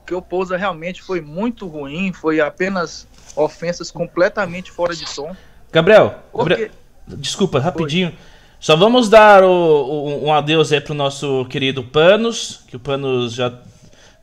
Que 0.09 0.15
o 0.15 0.23
Pousa 0.23 0.57
realmente 0.57 1.03
foi 1.03 1.21
muito 1.21 1.67
ruim, 1.67 2.15
foi 2.15 2.41
apenas 2.41 3.07
ofensas 3.37 3.91
completamente 3.91 4.71
fora 4.73 4.97
de 4.97 5.05
tom. 5.15 5.37
Gabriel, 5.71 6.15
Porque- 6.33 6.55
Gabriel 6.55 6.71
desculpa, 7.09 7.61
rapidinho. 7.61 8.17
Só 8.59 8.75
vamos 8.75 9.11
dar 9.11 9.45
o- 9.45 9.49
o- 9.51 10.25
um 10.25 10.33
adeus 10.33 10.73
aí 10.73 10.81
pro 10.81 10.95
nosso 10.95 11.45
querido 11.51 11.85
Panos, 11.85 12.65
que 12.67 12.75
o 12.75 12.81
Panos 12.81 13.35
já 13.35 13.53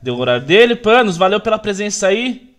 deu 0.01 0.15
o 0.15 0.19
horário 0.19 0.43
dele. 0.43 0.75
Panos, 0.75 1.17
valeu 1.17 1.39
pela 1.39 1.59
presença 1.59 2.07
aí. 2.07 2.55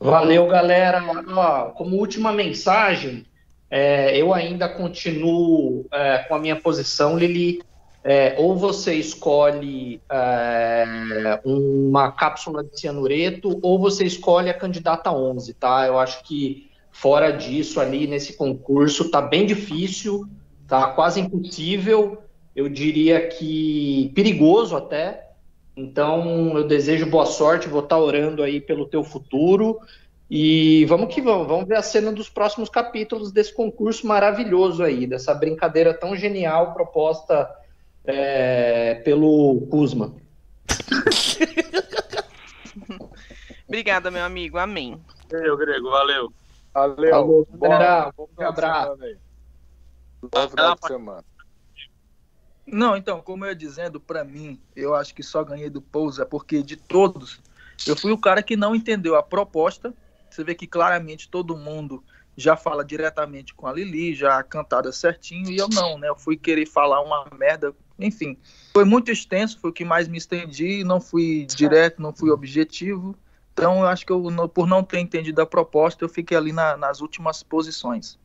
Valeu, 0.00 0.48
galera. 0.48 1.00
Ó, 1.28 1.66
como 1.70 1.96
última 1.96 2.32
mensagem, 2.32 3.24
é, 3.70 4.20
eu 4.20 4.34
ainda 4.34 4.68
continuo 4.68 5.86
é, 5.92 6.18
com 6.28 6.34
a 6.34 6.38
minha 6.40 6.56
posição, 6.56 7.16
Lili. 7.16 7.62
É, 8.06 8.34
ou 8.36 8.54
você 8.54 8.94
escolhe 8.96 9.98
é, 10.10 11.40
uma 11.42 12.12
cápsula 12.12 12.62
de 12.62 12.78
cianureto, 12.78 13.58
ou 13.62 13.78
você 13.78 14.04
escolhe 14.04 14.50
a 14.50 14.54
candidata 14.54 15.10
11, 15.10 15.54
tá? 15.54 15.86
Eu 15.86 15.98
acho 15.98 16.22
que 16.22 16.70
fora 16.92 17.30
disso, 17.30 17.80
ali 17.80 18.06
nesse 18.06 18.34
concurso, 18.34 19.10
tá 19.10 19.22
bem 19.22 19.46
difícil, 19.46 20.28
tá 20.68 20.88
quase 20.88 21.18
impossível. 21.18 22.18
Eu 22.54 22.68
diria 22.68 23.26
que 23.26 24.12
perigoso 24.14 24.76
até. 24.76 25.30
Então, 25.74 26.58
eu 26.58 26.68
desejo 26.68 27.06
boa 27.06 27.24
sorte, 27.24 27.68
vou 27.68 27.82
estar 27.82 27.98
orando 27.98 28.42
aí 28.42 28.60
pelo 28.60 28.86
teu 28.86 29.02
futuro. 29.02 29.80
E 30.30 30.84
vamos 30.84 31.12
que 31.12 31.22
vamos, 31.22 31.46
vamos 31.46 31.66
ver 31.66 31.76
a 31.76 31.82
cena 31.82 32.12
dos 32.12 32.28
próximos 32.28 32.68
capítulos 32.68 33.32
desse 33.32 33.52
concurso 33.54 34.06
maravilhoso 34.06 34.82
aí, 34.82 35.06
dessa 35.06 35.34
brincadeira 35.34 35.94
tão 35.94 36.14
genial 36.14 36.74
proposta 36.74 37.48
é, 38.04 38.96
pelo 38.96 39.66
Kuzma. 39.70 40.14
Obrigada, 43.66 44.10
meu 44.10 44.24
amigo. 44.24 44.58
Amém. 44.58 45.00
Eu, 45.30 45.56
Grego, 45.56 45.90
valeu. 45.90 46.32
Valeu. 46.72 47.10
Falou, 47.10 47.48
galera. 47.54 48.12
Um 48.18 48.44
abraço. 48.44 48.98
Bom 50.22 50.48
final 50.48 50.74
de 50.74 50.86
semana. 50.86 51.24
Não, 52.66 52.96
então, 52.96 53.20
como 53.20 53.44
eu 53.44 53.50
ia 53.50 53.54
dizendo, 53.54 54.00
pra 54.00 54.24
mim, 54.24 54.60
eu 54.74 54.94
acho 54.94 55.14
que 55.14 55.22
só 55.22 55.44
ganhei 55.44 55.68
do 55.68 55.82
Pousa, 55.82 56.24
porque 56.24 56.62
de 56.62 56.76
todos, 56.76 57.40
eu 57.86 57.96
fui 57.96 58.10
o 58.10 58.18
cara 58.18 58.42
que 58.42 58.56
não 58.56 58.74
entendeu 58.74 59.16
a 59.16 59.22
proposta. 59.22 59.92
Você 60.30 60.42
vê 60.42 60.54
que 60.54 60.66
claramente 60.66 61.28
todo 61.28 61.56
mundo 61.56 62.02
já 62.36 62.56
fala 62.56 62.84
diretamente 62.84 63.54
com 63.54 63.66
a 63.66 63.72
Lili, 63.72 64.14
já 64.14 64.42
cantada 64.42 64.90
certinho, 64.90 65.50
e 65.50 65.56
eu 65.56 65.68
não, 65.68 65.98
né? 65.98 66.08
Eu 66.08 66.16
fui 66.16 66.36
querer 66.36 66.66
falar 66.66 67.00
uma 67.00 67.26
merda, 67.36 67.72
enfim. 67.98 68.36
Foi 68.72 68.84
muito 68.84 69.10
extenso, 69.10 69.58
foi 69.60 69.70
o 69.70 69.72
que 69.72 69.84
mais 69.84 70.08
me 70.08 70.18
estendi, 70.18 70.82
não 70.84 71.00
fui 71.00 71.46
direto, 71.46 72.00
não 72.02 72.12
fui 72.12 72.30
objetivo. 72.30 73.16
Então, 73.52 73.80
eu 73.80 73.86
acho 73.86 74.04
que 74.04 74.10
eu, 74.12 74.30
não- 74.30 74.48
por 74.48 74.66
não 74.66 74.82
ter 74.82 74.98
entendido 74.98 75.40
a 75.40 75.46
proposta, 75.46 76.04
eu 76.04 76.08
fiquei 76.08 76.36
ali 76.36 76.52
na- 76.52 76.76
nas 76.76 77.00
últimas 77.00 77.42
posições. 77.42 78.18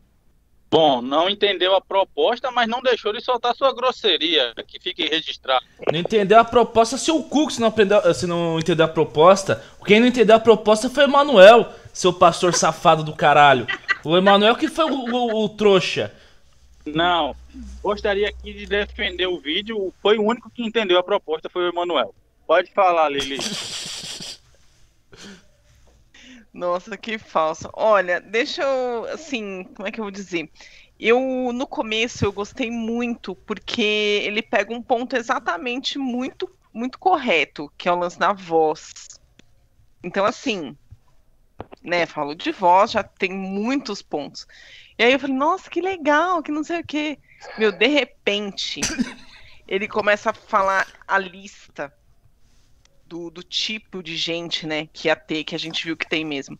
Bom, 0.71 1.01
não 1.01 1.27
entendeu 1.27 1.75
a 1.75 1.81
proposta, 1.81 2.51
mas 2.51 2.67
não 2.67 2.79
deixou 2.81 3.11
de 3.11 3.21
soltar 3.21 3.55
sua 3.55 3.73
grosseria, 3.73 4.53
que 4.67 4.79
fique 4.79 5.03
registrado. 5.07 5.65
Não 5.91 5.99
entendeu 5.99 6.39
a 6.39 6.43
proposta, 6.43 6.95
seu 6.95 7.23
cu, 7.23 7.49
se 7.49 7.59
não, 7.59 7.69
aprendeu, 7.69 8.13
se 8.13 8.27
não 8.27 8.59
entendeu 8.59 8.85
a 8.85 8.89
proposta. 8.89 9.63
Quem 9.83 9.99
não 9.99 10.05
entendeu 10.07 10.35
a 10.35 10.39
proposta 10.39 10.87
foi 10.87 11.05
o 11.05 11.07
Emanuel, 11.07 11.71
seu 11.91 12.13
pastor 12.13 12.53
safado 12.53 13.03
do 13.03 13.15
caralho. 13.15 13.65
O 14.03 14.15
Emanuel 14.15 14.55
que 14.55 14.67
foi 14.67 14.85
o, 14.85 14.93
o- 15.11 15.43
o 15.45 15.49
trouxa. 15.49 16.13
Não, 16.85 17.35
gostaria 17.81 18.29
aqui 18.29 18.53
de 18.53 18.65
defender 18.65 19.27
o 19.27 19.39
vídeo. 19.39 19.93
Foi 20.01 20.17
o 20.17 20.23
único 20.23 20.49
que 20.49 20.63
entendeu 20.63 20.97
a 20.97 21.03
proposta, 21.03 21.49
foi 21.49 21.63
o 21.63 21.69
Emanuel. 21.69 22.13
Pode 22.45 22.71
falar, 22.73 23.09
Lili. 23.09 23.37
Nossa, 26.53 26.97
que 26.97 27.17
falso. 27.17 27.69
Olha, 27.73 28.19
deixa 28.19 28.63
eu, 28.63 29.05
assim, 29.05 29.63
como 29.75 29.87
é 29.87 29.91
que 29.91 29.99
eu 29.99 30.05
vou 30.05 30.11
dizer? 30.11 30.49
Eu, 30.99 31.51
no 31.53 31.65
começo, 31.65 32.25
eu 32.25 32.33
gostei 32.33 32.69
muito, 32.69 33.35
porque 33.35 33.81
ele 34.25 34.41
pega 34.41 34.73
um 34.73 34.81
ponto 34.81 35.15
exatamente 35.15 35.97
muito 35.97 36.49
muito 36.73 36.99
correto, 36.99 37.71
que 37.77 37.89
é 37.89 37.91
o 37.91 37.97
lance 37.97 38.17
da 38.17 38.31
voz. 38.33 39.19
Então, 40.03 40.25
assim, 40.25 40.77
né, 41.83 42.05
falou 42.05 42.35
de 42.35 42.51
voz, 42.51 42.91
já 42.91 43.03
tem 43.03 43.31
muitos 43.31 44.01
pontos. 44.01 44.47
E 44.97 45.03
aí 45.03 45.13
eu 45.13 45.19
falei, 45.19 45.35
nossa, 45.35 45.69
que 45.69 45.81
legal, 45.81 46.41
que 46.43 46.51
não 46.51 46.63
sei 46.63 46.79
o 46.79 46.85
quê. 46.85 47.17
Meu, 47.57 47.71
de 47.71 47.87
repente, 47.87 48.81
ele 49.67 49.87
começa 49.87 50.31
a 50.31 50.33
falar 50.33 50.87
a 51.07 51.17
lista 51.17 51.93
do, 53.05 53.29
do 53.29 53.43
tipo 53.43 54.03
de 54.03 54.15
gente, 54.15 54.67
né, 54.67 54.87
que 54.87 55.07
ia 55.07 55.15
ter, 55.15 55.43
que 55.43 55.55
a 55.55 55.59
gente 55.59 55.83
viu 55.83 55.97
que 55.97 56.07
tem 56.07 56.23
mesmo. 56.23 56.59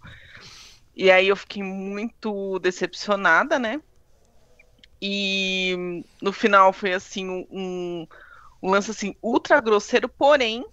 E 0.96 1.10
aí 1.10 1.28
eu 1.28 1.36
fiquei 1.36 1.64
muito 1.64 2.60
decepcionada, 2.60 3.58
né? 3.58 3.82
E 5.02 6.04
no 6.22 6.34
final 6.34 6.74
foi 6.74 6.94
assim 6.94 7.30
um, 7.30 8.06
um 8.62 8.70
lance 8.70 8.92
assim 8.92 9.16
ultra 9.24 9.62
grosseiro, 9.62 10.10
porém 10.10 10.66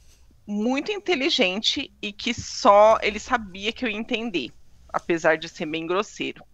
muito 0.46 0.90
inteligente 0.90 1.92
e 2.00 2.12
que 2.12 2.32
só 2.32 2.98
ele 3.02 3.18
sabia 3.18 3.72
que 3.72 3.84
eu 3.84 3.88
ia 3.88 3.96
entender, 3.96 4.52
apesar 4.88 5.36
de 5.36 5.48
ser 5.48 5.66
bem 5.66 5.86
grosseiro. 5.86 6.44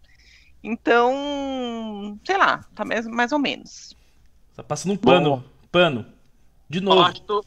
Então, 0.62 2.18
sei 2.24 2.36
lá, 2.36 2.64
tá 2.74 2.84
mais, 2.84 3.06
mais 3.06 3.32
ou 3.32 3.39
menos. 3.39 3.97
Tá 4.55 4.62
passando 4.62 4.93
um 4.93 4.97
pano, 4.97 5.36
Bom, 5.36 5.43
pano. 5.70 6.06
De 6.68 6.80
novo. 6.80 7.02
Pastor, 7.02 7.44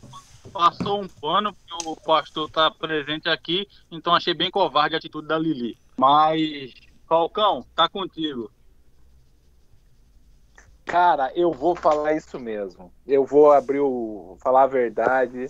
passou 0.52 1.02
um 1.02 1.08
pano, 1.08 1.54
porque 1.54 1.90
o 1.90 1.96
pastor 1.96 2.50
tá 2.50 2.70
presente 2.70 3.30
aqui, 3.30 3.68
então 3.90 4.14
achei 4.14 4.34
bem 4.34 4.52
covarde 4.52 4.96
a 4.96 4.98
atitude 4.98 5.28
da 5.28 5.38
Lili. 5.38 5.78
Mas, 5.98 6.74
Falcão, 7.08 7.66
tá 7.76 7.88
contigo. 7.88 8.52
Cara, 10.86 11.32
eu 11.36 11.52
vou 11.52 11.76
falar 11.76 12.14
isso 12.14 12.40
mesmo. 12.40 12.92
Eu 13.08 13.26
vou 13.26 13.52
abrir 13.52 13.80
o. 13.80 14.38
falar 14.40 14.64
a 14.64 14.68
verdade. 14.68 15.48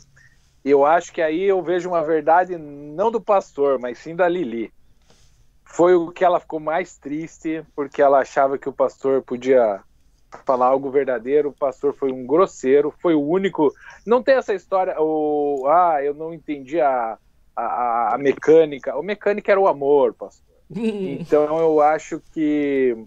Eu 0.64 0.86
acho 0.86 1.12
que 1.12 1.22
aí 1.22 1.44
eu 1.44 1.62
vejo 1.62 1.90
uma 1.90 2.04
verdade 2.04 2.58
não 2.58 3.12
do 3.12 3.20
pastor, 3.20 3.78
mas 3.78 4.00
sim 4.00 4.16
da 4.16 4.28
Lili. 4.30 4.74
Foi 5.66 5.96
o 5.96 6.12
que 6.12 6.24
ela 6.24 6.40
ficou 6.40 6.60
mais 6.60 6.98
triste, 6.98 7.66
porque 7.76 8.02
ela 8.02 8.20
achava 8.20 8.58
que 8.58 8.70
o 8.70 8.74
pastor 8.74 9.22
podia 9.22 9.82
falar 10.46 10.68
algo 10.68 10.90
verdadeiro. 10.90 11.50
O 11.50 11.54
pastor 11.54 11.94
foi 11.94 12.12
um 12.12 12.26
grosseiro, 12.26 12.94
foi 13.02 13.16
o 13.16 13.22
único. 13.22 13.74
Não 14.06 14.24
tem 14.24 14.36
essa 14.36 14.54
história, 14.54 14.96
o 15.00 15.66
ah, 15.68 16.04
eu 16.04 16.14
não 16.14 16.34
entendi 16.34 16.80
a, 16.80 17.18
a, 17.56 18.16
a 18.16 18.18
mecânica. 18.18 18.96
O 18.96 19.04
mecânica 19.04 19.52
era 19.52 19.60
o 19.60 19.68
amor, 19.68 20.14
pastor. 20.14 20.46
então 20.72 21.60
eu 21.60 21.82
acho 21.82 22.22
que 22.32 22.98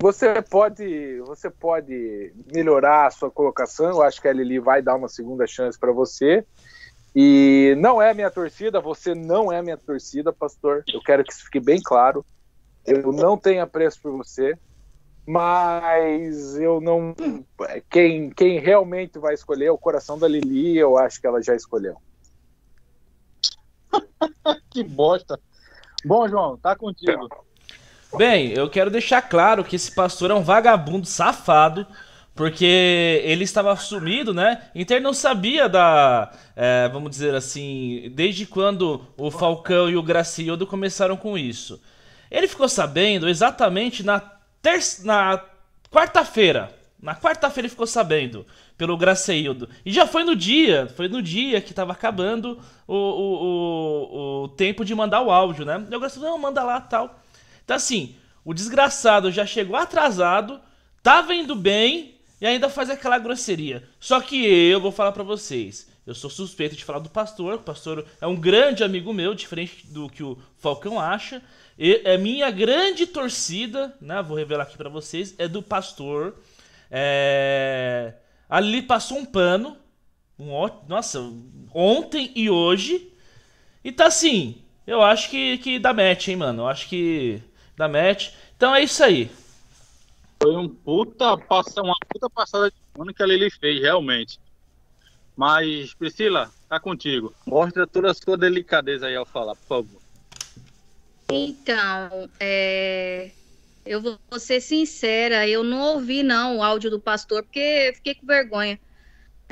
você 0.00 0.42
pode, 0.42 1.20
você 1.20 1.48
pode 1.48 2.32
melhorar 2.52 3.06
a 3.06 3.10
sua 3.10 3.30
colocação. 3.30 3.90
Eu 3.90 4.02
acho 4.02 4.20
que 4.20 4.28
a 4.28 4.32
Lili 4.32 4.58
vai 4.58 4.82
dar 4.82 4.96
uma 4.96 5.08
segunda 5.08 5.46
chance 5.46 5.78
para 5.78 5.92
você. 5.92 6.44
E 7.14 7.74
não 7.78 8.00
é 8.00 8.14
minha 8.14 8.30
torcida, 8.30 8.80
você 8.80 9.14
não 9.14 9.52
é 9.52 9.60
minha 9.60 9.76
torcida, 9.76 10.32
pastor. 10.32 10.82
Eu 10.92 11.00
quero 11.02 11.22
que 11.22 11.32
isso 11.32 11.44
fique 11.44 11.60
bem 11.60 11.80
claro. 11.82 12.24
Eu 12.86 13.12
não 13.12 13.36
tenho 13.36 13.62
apreço 13.62 14.00
por 14.00 14.16
você, 14.16 14.58
mas 15.26 16.56
eu 16.56 16.80
não. 16.80 17.14
Quem, 17.90 18.30
quem 18.30 18.58
realmente 18.58 19.18
vai 19.18 19.34
escolher 19.34 19.66
é 19.66 19.70
o 19.70 19.78
coração 19.78 20.18
da 20.18 20.26
Lili, 20.26 20.76
eu 20.76 20.98
acho 20.98 21.20
que 21.20 21.26
ela 21.26 21.42
já 21.42 21.54
escolheu. 21.54 21.96
que 24.70 24.82
bosta. 24.82 25.38
Bom, 26.04 26.28
João, 26.28 26.56
tá 26.56 26.74
contigo. 26.74 27.28
Bem, 28.16 28.52
eu 28.52 28.68
quero 28.68 28.90
deixar 28.90 29.22
claro 29.22 29.64
que 29.64 29.76
esse 29.76 29.94
pastor 29.94 30.30
é 30.30 30.34
um 30.34 30.42
vagabundo 30.42 31.06
safado, 31.06 31.86
porque 32.34 33.20
ele 33.24 33.44
estava 33.44 33.76
sumido, 33.76 34.32
né? 34.32 34.62
Ele 34.74 35.00
não 35.00 35.12
sabia 35.12 35.68
da. 35.68 36.32
É, 36.56 36.88
vamos 36.88 37.10
dizer 37.10 37.34
assim, 37.34 38.10
desde 38.14 38.46
quando 38.46 39.06
o 39.16 39.30
Falcão 39.30 39.90
e 39.90 39.96
o 39.96 40.02
Graciodo 40.02 40.66
começaram 40.66 41.16
com 41.16 41.36
isso. 41.36 41.80
Ele 42.30 42.48
ficou 42.48 42.68
sabendo 42.68 43.28
exatamente 43.28 44.02
na, 44.02 44.18
terça, 44.62 45.04
na 45.04 45.44
quarta-feira. 45.90 46.74
Na 47.00 47.14
quarta-feira 47.14 47.66
ele 47.66 47.70
ficou 47.70 47.86
sabendo, 47.86 48.46
pelo 48.78 48.96
Graceildo. 48.96 49.68
E 49.84 49.92
já 49.92 50.06
foi 50.06 50.24
no 50.24 50.34
dia, 50.34 50.88
foi 50.96 51.08
no 51.08 51.20
dia 51.20 51.60
que 51.60 51.72
estava 51.72 51.92
acabando 51.92 52.58
o, 52.86 52.94
o, 52.94 53.42
o, 53.42 54.44
o, 54.44 54.48
tempo 54.48 54.84
de 54.84 54.94
mandar 54.94 55.20
o 55.20 55.30
áudio, 55.30 55.66
né? 55.66 55.84
E 55.90 55.94
o 55.94 56.00
Graceildo, 56.00 56.30
não, 56.30 56.38
manda 56.38 56.62
lá 56.62 56.80
tal. 56.80 57.20
Então, 57.64 57.76
assim, 57.76 58.14
o 58.44 58.54
desgraçado 58.54 59.30
já 59.30 59.44
chegou 59.44 59.76
atrasado, 59.76 60.60
tava 61.02 61.34
indo 61.34 61.56
bem 61.56 62.14
e 62.42 62.46
ainda 62.46 62.68
faz 62.68 62.90
aquela 62.90 63.20
grosseria. 63.20 63.88
Só 64.00 64.20
que 64.20 64.44
eu 64.44 64.80
vou 64.80 64.90
falar 64.90 65.12
para 65.12 65.22
vocês. 65.22 65.88
Eu 66.04 66.12
sou 66.12 66.28
suspeito 66.28 66.74
de 66.74 66.84
falar 66.84 66.98
do 66.98 67.08
pastor. 67.08 67.54
O 67.54 67.58
pastor 67.60 68.04
é 68.20 68.26
um 68.26 68.34
grande 68.34 68.82
amigo 68.82 69.12
meu, 69.12 69.32
diferente 69.32 69.86
do 69.86 70.08
que 70.08 70.24
o 70.24 70.36
Falcão 70.58 70.98
acha. 70.98 71.40
E 71.78 72.02
é 72.04 72.18
minha 72.18 72.50
grande 72.50 73.06
torcida, 73.06 73.94
né? 74.00 74.20
Vou 74.20 74.36
revelar 74.36 74.64
aqui 74.64 74.76
para 74.76 74.88
vocês, 74.88 75.36
é 75.38 75.46
do 75.46 75.62
pastor. 75.62 76.34
É... 76.90 78.14
Ali 78.50 78.82
passou 78.82 79.18
um 79.18 79.24
pano. 79.24 79.76
Um, 80.36 80.50
nossa, 80.88 81.20
ontem 81.72 82.32
e 82.34 82.50
hoje. 82.50 83.12
E 83.84 83.92
tá 83.92 84.06
assim. 84.06 84.56
Eu 84.84 85.00
acho 85.00 85.30
que, 85.30 85.58
que 85.58 85.78
dá 85.78 85.92
match, 85.92 86.26
hein, 86.26 86.34
mano. 86.34 86.62
Eu 86.62 86.66
acho 86.66 86.88
que 86.88 87.40
da 87.76 87.86
match. 87.86 88.30
Então 88.56 88.74
é 88.74 88.82
isso 88.82 89.04
aí. 89.04 89.30
Foi 90.42 90.56
um 90.56 90.68
puta, 90.68 91.34
uma 91.34 91.94
puta 92.08 92.28
passada 92.28 92.68
de 92.68 92.76
pano 92.92 93.14
que 93.14 93.24
Lili 93.24 93.48
fez, 93.48 93.80
realmente. 93.80 94.40
Mas, 95.36 95.94
Priscila, 95.94 96.50
tá 96.68 96.80
contigo. 96.80 97.32
Mostra 97.46 97.86
toda 97.86 98.10
a 98.10 98.14
sua 98.14 98.36
delicadeza 98.36 99.06
aí 99.06 99.14
ao 99.14 99.24
falar, 99.24 99.54
por 99.54 99.68
favor. 99.68 100.02
Então, 101.30 102.28
é... 102.40 103.30
eu 103.86 104.00
vou 104.00 104.18
ser 104.36 104.60
sincera, 104.60 105.46
eu 105.46 105.62
não 105.62 105.94
ouvi 105.94 106.24
não 106.24 106.58
o 106.58 106.62
áudio 106.62 106.90
do 106.90 107.00
pastor, 107.00 107.44
porque 107.44 107.92
fiquei 107.94 108.16
com 108.16 108.26
vergonha. 108.26 108.80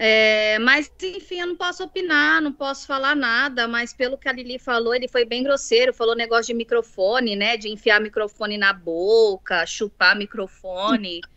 É, 0.02 0.59
mas, 0.60 0.90
enfim, 1.02 1.40
eu 1.40 1.47
não 1.47 1.56
posso 1.56 1.85
opinar, 1.85 2.40
não 2.40 2.55
posso 2.55 2.86
falar 2.86 3.14
nada, 3.14 3.68
mas 3.68 3.93
pelo 3.93 4.16
que 4.16 4.31
a 4.31 4.32
Lili 4.32 4.59
falou, 4.59 4.94
ele 4.94 5.06
foi 5.06 5.27
bem 5.27 5.43
grosseiro, 5.43 5.93
falou 5.93 6.16
negócio 6.16 6.47
de 6.47 6.55
microfone, 6.55 7.36
né? 7.36 7.59
De 7.59 7.68
enfiar 7.68 8.01
microfone 8.01 8.56
na 8.56 8.72
boca, 8.72 9.66
chupar 9.66 10.16
microfone. 10.16 11.20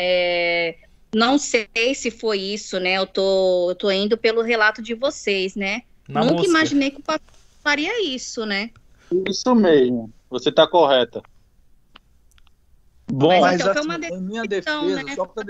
É, 0.00 0.78
não 1.14 1.38
sei 1.38 1.94
se 1.94 2.10
foi 2.10 2.40
isso, 2.40 2.80
né? 2.80 2.94
Eu 2.94 3.06
tô, 3.06 3.70
eu 3.70 3.74
tô 3.76 3.88
indo 3.88 4.18
pelo 4.18 4.42
relato 4.42 4.82
de 4.82 4.94
vocês, 4.94 5.54
né? 5.54 5.82
Na 6.08 6.22
Nunca 6.22 6.38
música. 6.38 6.50
imaginei 6.50 6.90
que 6.90 6.98
o 6.98 7.02
papai 7.04 7.24
faria 7.62 8.04
isso, 8.04 8.44
né? 8.44 8.70
Isso 9.28 9.54
mesmo, 9.54 10.12
você 10.28 10.50
tá 10.50 10.66
correta. 10.66 11.22
Bom, 13.06 13.40
mas, 13.40 13.60
então, 13.60 13.70
assim, 13.70 14.12
em 14.12 14.20
minha 14.22 14.42
defesa, 14.42 15.04
né? 15.04 15.14
só 15.14 15.24
pra... 15.24 15.44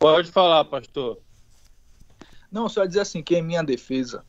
Pode 0.00 0.32
falar, 0.32 0.64
pastor. 0.64 1.18
Não, 2.50 2.70
só 2.70 2.86
dizer 2.86 3.00
assim, 3.00 3.22
que 3.22 3.36
em 3.36 3.42
minha 3.42 3.62
defesa, 3.62 4.24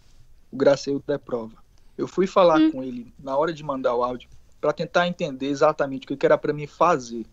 o 0.51 0.57
Graceildo 0.57 1.05
é 1.07 1.17
prova. 1.17 1.55
Eu 1.97 2.09
fui 2.09 2.27
falar 2.27 2.59
hum. 2.59 2.71
com 2.73 2.83
ele 2.83 3.13
na 3.17 3.37
hora 3.37 3.53
de 3.53 3.63
mandar 3.63 3.95
o 3.95 4.03
áudio 4.03 4.29
para 4.59 4.73
tentar 4.73 5.07
entender 5.07 5.47
exatamente 5.47 6.11
o 6.11 6.17
que 6.17 6.25
era 6.25 6.37
para 6.37 6.51
mim 6.51 6.67
fazer. 6.67 7.25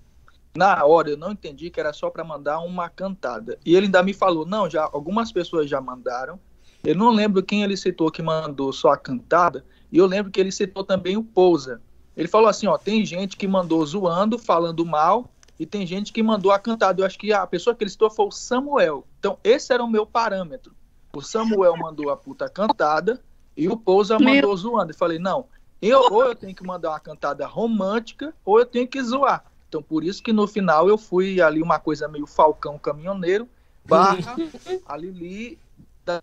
Na 0.56 0.85
hora 0.85 1.10
eu 1.10 1.16
não 1.16 1.32
entendi 1.32 1.69
que 1.69 1.81
era 1.81 1.93
só 1.93 2.10
para 2.10 2.23
mandar 2.23 2.60
uma 2.60 2.89
cantada. 2.89 3.59
E 3.66 3.74
ele 3.74 3.86
ainda 3.86 4.05
me 4.05 4.15
falou: 4.15 4.47
"Não, 4.47 4.70
já 4.70 4.85
algumas 4.85 5.32
pessoas 5.32 5.69
já 5.69 5.81
mandaram. 5.81 6.39
Eu 6.85 6.94
não 6.94 7.10
lembro 7.10 7.43
quem 7.43 7.65
ele 7.65 7.77
citou 7.77 8.09
que 8.09 8.23
mandou 8.23 8.73
só 8.73 8.93
a 8.93 8.97
cantada, 8.97 9.65
e 9.90 9.98
eu 9.98 10.06
lembro 10.06 10.31
que 10.31 10.39
ele 10.39 10.52
citou 10.52 10.85
também 10.85 11.16
o 11.16 11.24
Pousa. 11.24 11.82
Ele 12.16 12.28
falou 12.28 12.48
assim, 12.48 12.69
ó, 12.69 12.78
tem 12.78 13.05
gente 13.05 13.36
que 13.36 13.48
mandou 13.48 13.85
zoando, 13.85 14.39
falando 14.39 14.86
mal, 14.86 15.28
e 15.59 15.66
tem 15.66 15.86
gente 15.86 16.12
que 16.12 16.22
mandou 16.22 16.52
a 16.52 16.59
cantada. 16.59 17.01
Eu 17.01 17.06
acho 17.06 17.18
que 17.18 17.32
a 17.32 17.47
pessoa 17.47 17.74
que 17.74 17.82
ele 17.82 17.90
citou 17.90 18.10
foi 18.10 18.26
o 18.26 18.30
Samuel. 18.30 19.05
Então, 19.18 19.39
esse 19.43 19.72
era 19.72 19.82
o 19.82 19.90
meu 19.90 20.06
parâmetro. 20.06 20.72
O 21.12 21.20
Samuel 21.20 21.76
mandou 21.76 22.10
a 22.10 22.16
puta 22.16 22.48
cantada 22.48 23.20
e 23.56 23.68
o 23.68 23.76
Pousa 23.76 24.18
mandou 24.18 24.56
zoando. 24.56 24.93
Eu 24.93 24.97
falei, 24.97 25.18
não, 25.18 25.47
eu, 25.82 26.01
ou 26.12 26.24
eu 26.24 26.35
tenho 26.35 26.55
que 26.55 26.64
mandar 26.64 26.90
uma 26.90 27.01
cantada 27.01 27.47
romântica 27.47 28.32
ou 28.44 28.59
eu 28.60 28.66
tenho 28.66 28.86
que 28.86 29.02
zoar. 29.02 29.44
Então, 29.68 29.82
por 29.82 30.05
isso 30.05 30.22
que 30.22 30.32
no 30.32 30.47
final 30.47 30.89
eu 30.89 30.97
fui 30.97 31.40
ali 31.40 31.60
uma 31.60 31.78
coisa 31.78 32.06
meio 32.06 32.26
Falcão 32.26 32.78
Caminhoneiro 32.78 33.48
barra 33.85 34.18
a 34.86 34.97
Lili 34.97 35.59
da, 36.05 36.22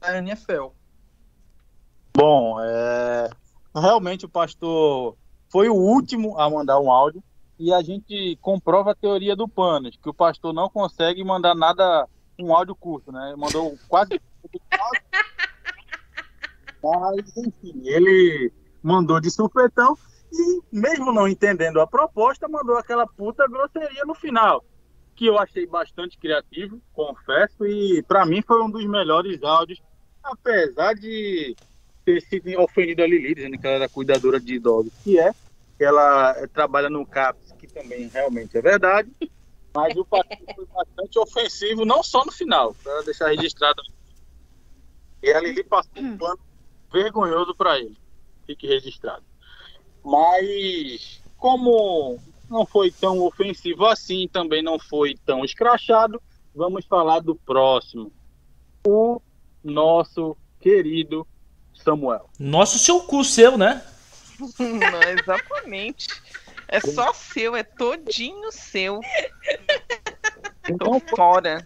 da 0.00 0.18
NFL. 0.18 0.68
Bom, 2.14 2.58
é... 2.60 3.30
realmente 3.74 4.26
o 4.26 4.28
pastor 4.28 5.16
foi 5.48 5.68
o 5.68 5.74
último 5.74 6.38
a 6.38 6.50
mandar 6.50 6.78
um 6.80 6.90
áudio 6.90 7.22
e 7.58 7.72
a 7.72 7.82
gente 7.82 8.38
comprova 8.40 8.92
a 8.92 8.94
teoria 8.94 9.34
do 9.34 9.48
Panos, 9.48 9.98
que 10.00 10.08
o 10.08 10.14
pastor 10.14 10.52
não 10.52 10.68
consegue 10.70 11.24
mandar 11.24 11.54
nada, 11.54 12.08
um 12.38 12.54
áudio 12.54 12.74
curto, 12.76 13.10
né? 13.10 13.34
Mandou 13.36 13.76
quase. 13.88 14.20
Mas, 16.82 17.36
enfim, 17.36 17.82
ele 17.84 18.52
mandou 18.82 19.20
de 19.20 19.30
supetão 19.30 19.98
e, 20.32 20.60
mesmo 20.70 21.12
não 21.12 21.26
entendendo 21.26 21.80
a 21.80 21.86
proposta, 21.86 22.46
mandou 22.48 22.76
aquela 22.76 23.06
puta 23.06 23.48
grosseria 23.48 24.04
no 24.04 24.14
final. 24.14 24.64
que 25.18 25.26
eu 25.26 25.36
achei 25.36 25.66
bastante 25.66 26.16
criativo, 26.16 26.80
confesso, 26.92 27.66
e 27.66 28.04
para 28.04 28.24
mim 28.24 28.40
foi 28.40 28.62
um 28.62 28.70
dos 28.70 28.86
melhores 28.86 29.42
áudios, 29.42 29.82
apesar 30.22 30.94
de 30.94 31.56
ter 32.04 32.20
sido 32.20 32.48
ofendido 32.60 33.02
a 33.02 33.06
Lili, 33.06 33.34
dizendo 33.34 33.58
que 33.58 33.66
ela 33.66 33.76
era 33.76 33.88
cuidadora 33.88 34.38
de 34.38 34.54
idosos, 34.54 34.92
que 35.02 35.18
é, 35.18 35.34
ela 35.80 36.34
trabalha 36.54 36.88
no 36.88 37.04
CAPS, 37.04 37.47
que 37.58 37.66
também 37.66 38.08
realmente 38.08 38.56
é 38.56 38.62
verdade, 38.62 39.10
mas 39.74 39.96
o 39.96 40.04
partido 40.04 40.44
foi 40.54 40.66
bastante 40.66 41.18
ofensivo, 41.18 41.84
não 41.84 42.02
só 42.02 42.24
no 42.24 42.32
final, 42.32 42.74
para 42.82 43.02
deixar 43.02 43.28
registrado. 43.28 43.82
E 45.22 45.32
a 45.32 45.40
Lili 45.40 45.64
passou 45.64 45.90
um 45.96 46.16
plano 46.16 46.38
vergonhoso 46.92 47.54
para 47.54 47.78
ele, 47.78 47.96
fique 48.46 48.66
registrado. 48.66 49.24
Mas, 50.04 51.20
como 51.36 52.18
não 52.48 52.64
foi 52.64 52.90
tão 52.90 53.20
ofensivo 53.20 53.84
assim, 53.84 54.28
também 54.28 54.62
não 54.62 54.78
foi 54.78 55.14
tão 55.26 55.44
escrachado, 55.44 56.22
vamos 56.54 56.86
falar 56.86 57.20
do 57.20 57.34
próximo. 57.34 58.12
O 58.86 59.20
nosso 59.62 60.36
querido 60.60 61.26
Samuel. 61.74 62.28
Nosso 62.38 62.78
seu 62.78 63.00
cu 63.00 63.24
seu, 63.24 63.58
né? 63.58 63.84
Não, 64.58 65.02
exatamente. 65.02 66.06
É 66.68 66.80
só 66.80 67.12
seu, 67.12 67.56
é 67.56 67.62
todinho 67.62 68.52
seu. 68.52 69.00
Então, 70.68 71.00
fora. 71.00 71.64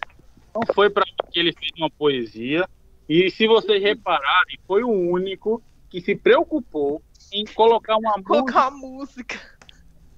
Não 0.54 0.62
foi 0.74 0.88
para 0.88 1.04
que 1.04 1.40
ele 1.40 1.52
fez 1.52 1.72
uma 1.76 1.90
poesia. 1.90 2.68
E 3.08 3.30
se 3.30 3.46
vocês 3.46 3.82
repararem, 3.82 4.58
foi 4.66 4.84
o 4.84 4.90
único 4.90 5.62
que 5.90 6.00
se 6.00 6.14
preocupou 6.14 7.02
em 7.32 7.44
colocar 7.44 7.96
uma 7.96 8.22
colocar 8.22 8.70
música. 8.70 9.34
música. 9.36 9.40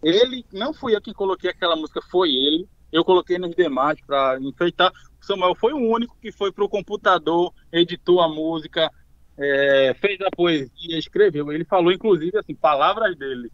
Ele, 0.02 0.44
não 0.52 0.74
fui 0.74 0.94
eu 0.94 1.00
que 1.00 1.14
coloquei 1.14 1.50
aquela 1.50 1.76
música, 1.76 2.00
foi 2.10 2.28
ele. 2.28 2.68
Eu 2.92 3.04
coloquei 3.04 3.38
nos 3.38 3.56
demais 3.56 3.98
para 4.06 4.38
enfeitar. 4.40 4.92
O 5.20 5.24
Samuel 5.24 5.54
foi 5.54 5.72
o 5.72 5.78
único 5.78 6.16
que 6.20 6.30
foi 6.30 6.52
pro 6.52 6.68
computador, 6.68 7.52
editou 7.72 8.20
a 8.20 8.28
música, 8.28 8.90
é, 9.38 9.96
fez 9.98 10.20
a 10.20 10.30
poesia, 10.30 10.98
escreveu. 10.98 11.50
Ele 11.50 11.64
falou, 11.64 11.90
inclusive, 11.90 12.36
assim, 12.38 12.54
palavras 12.54 13.16
dele. 13.16 13.50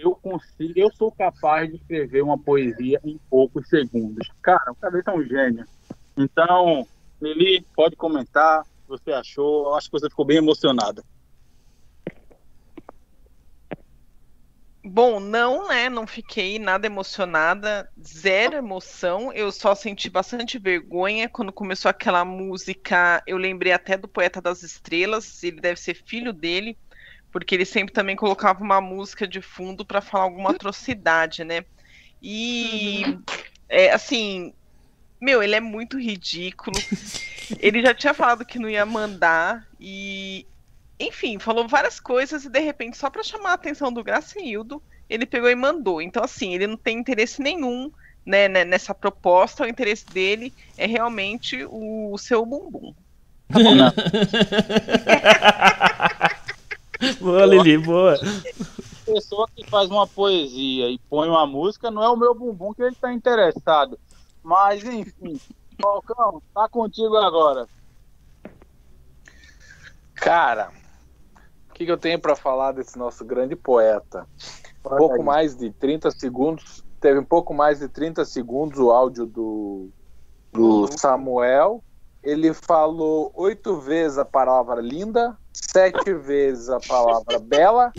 Eu 0.00 0.14
consigo, 0.14 0.72
eu 0.76 0.90
sou 0.94 1.12
capaz 1.12 1.68
de 1.68 1.76
escrever 1.76 2.22
uma 2.22 2.38
poesia 2.38 2.98
em 3.04 3.20
poucos 3.28 3.68
segundos. 3.68 4.30
Cara, 4.40 4.72
o 4.72 4.74
cabeça 4.74 5.10
é 5.10 5.14
um 5.14 5.22
gênio. 5.22 5.66
Então, 6.16 6.86
Lili, 7.20 7.60
pode 7.76 7.96
comentar 7.96 8.62
o 8.62 8.64
que 8.64 8.88
você 8.88 9.12
achou. 9.12 9.66
Eu 9.66 9.74
acho 9.74 9.90
que 9.90 10.00
você 10.00 10.08
ficou 10.08 10.24
bem 10.24 10.38
emocionada. 10.38 11.04
Bom, 14.82 15.20
não, 15.20 15.68
né? 15.68 15.90
Não 15.90 16.06
fiquei 16.06 16.58
nada 16.58 16.86
emocionada, 16.86 17.86
zero 18.02 18.56
emoção. 18.56 19.30
Eu 19.30 19.52
só 19.52 19.74
senti 19.74 20.08
bastante 20.08 20.58
vergonha 20.58 21.28
quando 21.28 21.52
começou 21.52 21.90
aquela 21.90 22.24
música. 22.24 23.22
Eu 23.26 23.36
lembrei 23.36 23.72
até 23.72 23.98
do 23.98 24.08
Poeta 24.08 24.40
das 24.40 24.62
Estrelas, 24.62 25.44
ele 25.44 25.60
deve 25.60 25.78
ser 25.78 25.94
filho 25.94 26.32
dele, 26.32 26.78
porque 27.30 27.54
ele 27.54 27.64
sempre 27.64 27.92
também 27.92 28.16
colocava 28.16 28.62
uma 28.62 28.80
música 28.80 29.26
de 29.26 29.40
fundo 29.40 29.84
para 29.84 30.00
falar 30.00 30.24
alguma 30.24 30.50
atrocidade, 30.50 31.44
né? 31.44 31.64
E 32.22 33.02
uhum. 33.06 33.22
é, 33.68 33.92
assim, 33.92 34.52
meu, 35.20 35.42
ele 35.42 35.54
é 35.54 35.60
muito 35.60 35.98
ridículo. 35.98 36.76
ele 37.58 37.82
já 37.82 37.94
tinha 37.94 38.14
falado 38.14 38.44
que 38.44 38.58
não 38.58 38.68
ia 38.68 38.84
mandar 38.84 39.66
e 39.78 40.46
enfim, 41.00 41.38
falou 41.38 41.66
várias 41.66 41.98
coisas 41.98 42.44
e 42.44 42.50
de 42.50 42.60
repente, 42.60 42.98
só 42.98 43.08
para 43.08 43.22
chamar 43.22 43.52
a 43.52 43.54
atenção 43.54 43.90
do 43.90 44.04
Graciildo, 44.04 44.82
ele 45.08 45.24
pegou 45.24 45.48
e 45.48 45.54
mandou. 45.54 46.02
Então, 46.02 46.22
assim, 46.22 46.54
ele 46.54 46.66
não 46.66 46.76
tem 46.76 46.98
interesse 46.98 47.40
nenhum 47.40 47.90
né, 48.24 48.48
né 48.48 48.64
nessa 48.64 48.94
proposta. 48.94 49.64
O 49.64 49.68
interesse 49.68 50.06
dele 50.06 50.52
é 50.76 50.86
realmente 50.86 51.64
o, 51.68 52.16
seu 52.18 52.44
bumbum. 52.44 52.94
Tá 53.48 53.58
bom? 53.58 53.74
boa, 57.20 57.46
Lili, 57.46 57.78
boa. 57.78 58.18
Pessoa 59.04 59.48
que 59.54 59.68
faz 59.68 59.90
uma 59.90 60.06
poesia 60.06 60.88
e 60.88 60.98
põe 61.08 61.28
uma 61.28 61.46
música 61.46 61.90
não 61.90 62.02
é 62.02 62.08
o 62.08 62.16
meu 62.16 62.34
bumbum 62.34 62.72
que 62.72 62.82
ele 62.82 62.92
está 62.92 63.12
interessado. 63.12 63.98
Mas, 64.42 64.84
enfim, 64.84 65.40
Falcão, 65.80 66.42
tá 66.54 66.68
contigo 66.68 67.16
agora. 67.16 67.66
Cara, 70.14 70.70
que, 71.80 71.86
que 71.86 71.92
eu 71.92 71.96
tenho 71.96 72.18
para 72.18 72.36
falar 72.36 72.72
desse 72.72 72.98
nosso 72.98 73.24
grande 73.24 73.56
poeta? 73.56 74.26
Um 74.84 74.96
pouco 74.96 75.22
mais 75.22 75.56
de 75.56 75.70
30 75.70 76.10
segundos, 76.10 76.84
teve 77.00 77.18
um 77.18 77.24
pouco 77.24 77.54
mais 77.54 77.78
de 77.78 77.88
30 77.88 78.24
segundos 78.26 78.78
o 78.78 78.90
áudio 78.90 79.24
do, 79.24 79.88
do 80.52 80.86
Samuel. 80.98 81.82
Ele 82.22 82.52
falou 82.52 83.32
oito 83.34 83.80
vezes 83.80 84.18
a 84.18 84.24
palavra 84.24 84.80
linda, 84.80 85.36
sete 85.52 86.12
vezes 86.12 86.68
a 86.68 86.78
palavra 86.80 87.38
bela, 87.38 87.92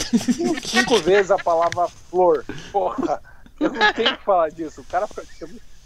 cinco 0.61 0.97
vezes 0.97 1.31
a 1.31 1.37
palavra 1.37 1.87
flor. 1.87 2.45
Porra, 2.71 3.21
eu 3.59 3.71
não 3.71 3.93
tenho 3.93 4.15
que 4.15 4.23
falar 4.23 4.49
disso. 4.49 4.81
O 4.81 4.85
cara 4.85 5.07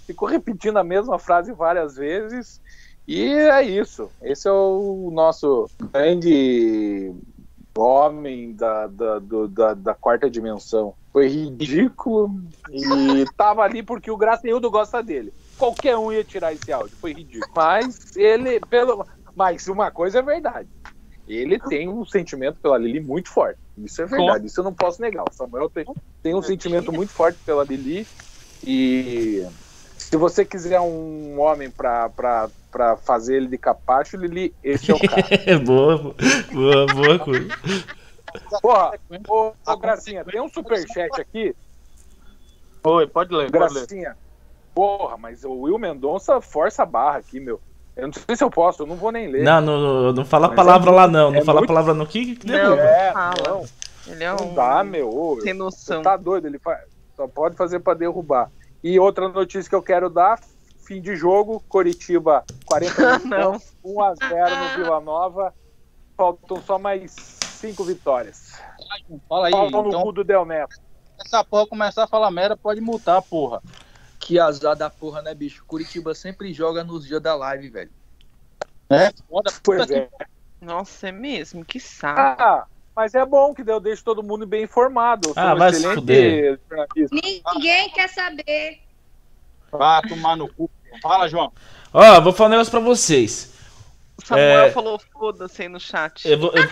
ficou 0.05 0.27
repetindo 0.27 0.77
a 0.77 0.83
mesma 0.83 1.17
frase 1.17 1.53
várias 1.53 1.95
vezes. 1.95 2.59
E 3.07 3.23
é 3.29 3.61
isso. 3.63 4.09
Esse 4.21 4.47
é 4.47 4.51
o 4.51 5.09
nosso 5.13 5.69
grande 5.91 7.13
homem 7.77 8.53
da, 8.53 8.87
da, 8.87 9.19
do, 9.19 9.47
da, 9.47 9.73
da, 9.73 9.93
quarta 9.93 10.29
dimensão. 10.29 10.93
Foi 11.11 11.27
ridículo 11.27 12.41
e 12.69 13.25
tava 13.37 13.61
ali 13.61 13.83
porque 13.83 14.09
o 14.09 14.17
Graciildo 14.17 14.71
gosta 14.71 15.03
dele. 15.03 15.33
Qualquer 15.57 15.97
um 15.97 16.11
ia 16.11 16.23
tirar 16.23 16.53
esse 16.53 16.71
áudio, 16.71 16.97
foi 16.99 17.13
ridículo. 17.13 17.51
Mas 17.55 18.15
ele, 18.15 18.59
pelo. 18.61 19.05
Mas 19.35 19.67
uma 19.67 19.91
coisa 19.91 20.19
é 20.19 20.21
verdade. 20.21 20.69
Ele 21.27 21.59
tem 21.59 21.89
um 21.89 22.05
sentimento 22.05 22.59
pela 22.61 22.77
Lili 22.77 22.99
muito 22.99 23.29
forte. 23.29 23.59
Isso 23.77 24.01
é 24.01 24.05
verdade, 24.05 24.45
isso 24.45 24.59
eu 24.59 24.63
não 24.63 24.73
posso 24.73 25.01
negar. 25.01 25.23
O 25.23 25.33
Samuel 25.33 25.69
tem, 25.69 25.85
tem 26.21 26.35
um 26.35 26.41
sentimento 26.41 26.91
muito 26.91 27.11
forte 27.11 27.39
pela 27.45 27.63
Lili 27.63 28.07
e 28.65 29.45
se 29.97 30.15
você 30.17 30.45
quiser 30.45 30.79
um 30.79 31.39
homem 31.39 31.69
pra, 31.69 32.09
pra, 32.09 32.49
pra 32.71 32.95
fazer 32.95 33.37
ele 33.37 33.47
de 33.47 33.57
capacho, 33.57 34.17
Lili, 34.17 34.53
esse 34.63 34.91
é 34.91 34.93
o 34.93 34.99
cara. 34.99 35.23
boa, 35.65 36.15
boa, 36.53 36.85
boa 36.85 37.19
coisa. 37.19 37.47
Porra, 38.61 38.99
ô, 39.27 39.53
ô 39.65 39.77
Gracinha, 39.77 40.23
tem 40.23 40.41
um 40.41 40.49
superchat 40.49 41.19
aqui. 41.19 41.55
Oi, 42.83 43.07
pode 43.07 43.33
ler. 43.33 43.49
Gracinha. 43.49 43.77
Pode 43.87 43.95
ler. 43.95 44.24
Porra, 44.75 45.17
mas 45.17 45.45
o 45.45 45.61
Will 45.61 45.79
Mendonça 45.79 46.41
força 46.41 46.83
a 46.83 46.85
barra 46.85 47.17
aqui, 47.17 47.39
meu. 47.39 47.61
Eu 47.95 48.07
não 48.07 48.13
sei 48.13 48.35
se 48.35 48.43
eu 48.43 48.51
posso, 48.51 48.83
eu 48.83 48.87
não 48.87 48.97
vou 48.97 49.09
nem 49.09 49.25
ler. 49.25 49.41
Não, 49.41 49.61
não, 49.61 50.11
não 50.11 50.25
fala 50.25 50.47
a 50.47 50.53
palavra 50.53 50.91
é 50.91 50.93
lá, 50.93 51.07
não. 51.07 51.31
Não 51.31 51.39
é 51.39 51.45
fala 51.45 51.63
a 51.63 51.65
palavra 51.65 51.93
no 51.93 52.05
que, 52.05 52.35
que 52.35 52.45
não, 52.45 52.73
é, 52.73 53.13
não. 53.13 53.65
Ele 54.05 54.23
é 54.23 54.33
um... 54.33 54.35
Não 54.35 54.53
dá, 54.53 54.83
meu. 54.83 55.39
Sem 55.41 55.53
noção. 55.53 56.01
Tá 56.01 56.17
doido, 56.17 56.47
ele 56.47 56.59
só 57.15 57.25
pode 57.25 57.55
fazer 57.55 57.79
pra 57.79 57.93
derrubar. 57.93 58.51
E 58.83 58.99
outra 58.99 59.29
notícia 59.29 59.69
que 59.69 59.75
eu 59.75 59.81
quero 59.81 60.09
dar: 60.09 60.41
fim 60.85 60.99
de 60.99 61.15
jogo, 61.15 61.63
Coritiba 61.69 62.43
40 62.65 63.19
minutos, 63.23 63.73
1 63.81 64.03
a 64.03 64.13
0 64.13 64.55
no 64.55 64.83
Vila 64.83 64.99
Nova. 64.99 65.53
Faltam 66.17 66.61
só 66.61 66.77
mais 66.77 67.15
cinco 67.15 67.85
vitórias. 67.85 68.59
Fala 69.29 69.47
aí, 69.47 69.51
Faltam 69.51 69.83
no 69.83 69.87
então, 69.87 70.03
cu 70.03 70.11
do 70.11 70.23
Del 70.25 70.43
Neto. 70.43 70.75
Essa 71.25 71.45
porra 71.45 71.65
começar 71.65 72.03
a 72.03 72.07
falar 72.07 72.29
merda, 72.29 72.57
pode 72.57 72.81
multar, 72.81 73.21
porra. 73.21 73.61
Que 74.25 74.39
azar 74.39 74.75
da 74.75 74.89
porra, 74.89 75.21
né, 75.21 75.35
bicho? 75.35 75.63
Curitiba 75.67 76.15
sempre 76.15 76.51
joga 76.51 76.83
nos 76.83 77.05
dias 77.05 77.21
da 77.21 77.35
live, 77.35 77.69
velho. 77.69 77.91
É? 78.89 79.11
Foda, 79.29 79.53
pois 79.63 79.91
é. 79.91 80.09
Nossa, 80.59 81.09
é 81.09 81.11
mesmo, 81.11 81.63
que 81.63 81.79
saco. 81.79 82.41
Ah, 82.41 82.65
mas 82.95 83.13
é 83.13 83.23
bom 83.23 83.53
que 83.53 83.61
eu 83.61 83.79
deixo 83.79 84.03
todo 84.03 84.23
mundo 84.23 84.47
bem 84.47 84.63
informado. 84.63 85.31
ah, 85.35 85.53
vai 85.53 85.71
se 85.71 85.93
fuder. 85.93 86.59
Ninguém 87.53 87.91
quer 87.91 88.09
saber. 88.09 88.81
Vá 89.71 90.01
tomar 90.01 90.35
no 90.35 90.51
cu. 90.51 90.71
Fala, 91.03 91.27
João. 91.27 91.53
Ó, 91.93 92.19
vou 92.19 92.33
falar 92.33 92.47
um 92.47 92.51
negócio 92.53 92.71
pra 92.71 92.79
vocês. 92.79 93.53
O 94.17 94.25
Samuel 94.25 94.65
é... 94.65 94.71
falou 94.71 94.99
foda-se 95.13 95.61
aí 95.61 95.69
no 95.69 95.79
chat. 95.79 96.27
Eu 96.27 96.39
vou, 96.39 96.51
eu, 96.51 96.67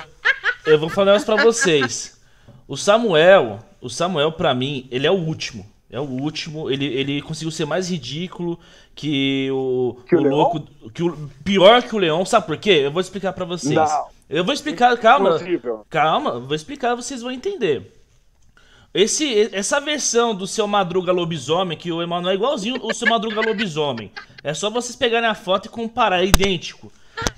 eu 0.73 0.79
vou 0.79 0.89
falar 0.89 1.03
um 1.03 1.13
negócio 1.13 1.35
pra 1.35 1.43
vocês. 1.43 2.19
O 2.67 2.75
Samuel, 2.75 3.59
o 3.79 3.91
Samuel, 3.91 4.31
pra 4.31 4.55
mim, 4.55 4.87
ele 4.89 5.05
é 5.05 5.11
o 5.11 5.19
último. 5.19 5.71
É 5.93 5.99
o 5.99 6.09
último. 6.09 6.71
Ele, 6.71 6.85
ele 6.85 7.21
conseguiu 7.21 7.51
ser 7.51 7.65
mais 7.65 7.91
ridículo 7.91 8.59
que 8.95 9.47
o, 9.51 9.95
que 10.09 10.15
o, 10.15 10.19
o 10.19 10.23
louco. 10.23 10.59
Que 10.91 11.03
o, 11.03 11.29
pior 11.43 11.83
que 11.83 11.95
o 11.95 11.99
Leão. 11.99 12.25
Sabe 12.25 12.47
por 12.47 12.57
quê? 12.57 12.81
Eu 12.83 12.91
vou 12.91 12.99
explicar 12.99 13.31
pra 13.31 13.45
vocês. 13.45 13.75
Não. 13.75 14.07
Eu 14.27 14.43
vou 14.43 14.55
explicar, 14.55 14.97
calma. 14.97 15.37
Calma, 15.91 16.39
vou 16.39 16.55
explicar, 16.55 16.95
vocês 16.95 17.21
vão 17.21 17.31
entender. 17.31 17.93
Esse, 18.91 19.55
essa 19.55 19.79
versão 19.79 20.33
do 20.33 20.47
seu 20.47 20.67
Madruga 20.67 21.11
Lobisomem, 21.11 21.77
que 21.77 21.91
o 21.91 22.01
Emanuel 22.01 22.31
é 22.31 22.35
igualzinho 22.35 22.79
o 22.81 22.91
seu 22.91 23.07
Madruga 23.07 23.41
Lobisomem. 23.41 24.11
É 24.43 24.51
só 24.55 24.71
vocês 24.71 24.95
pegarem 24.95 25.29
a 25.29 25.35
foto 25.35 25.67
e 25.67 25.69
comparar, 25.69 26.23
é 26.23 26.25
idêntico. 26.25 26.91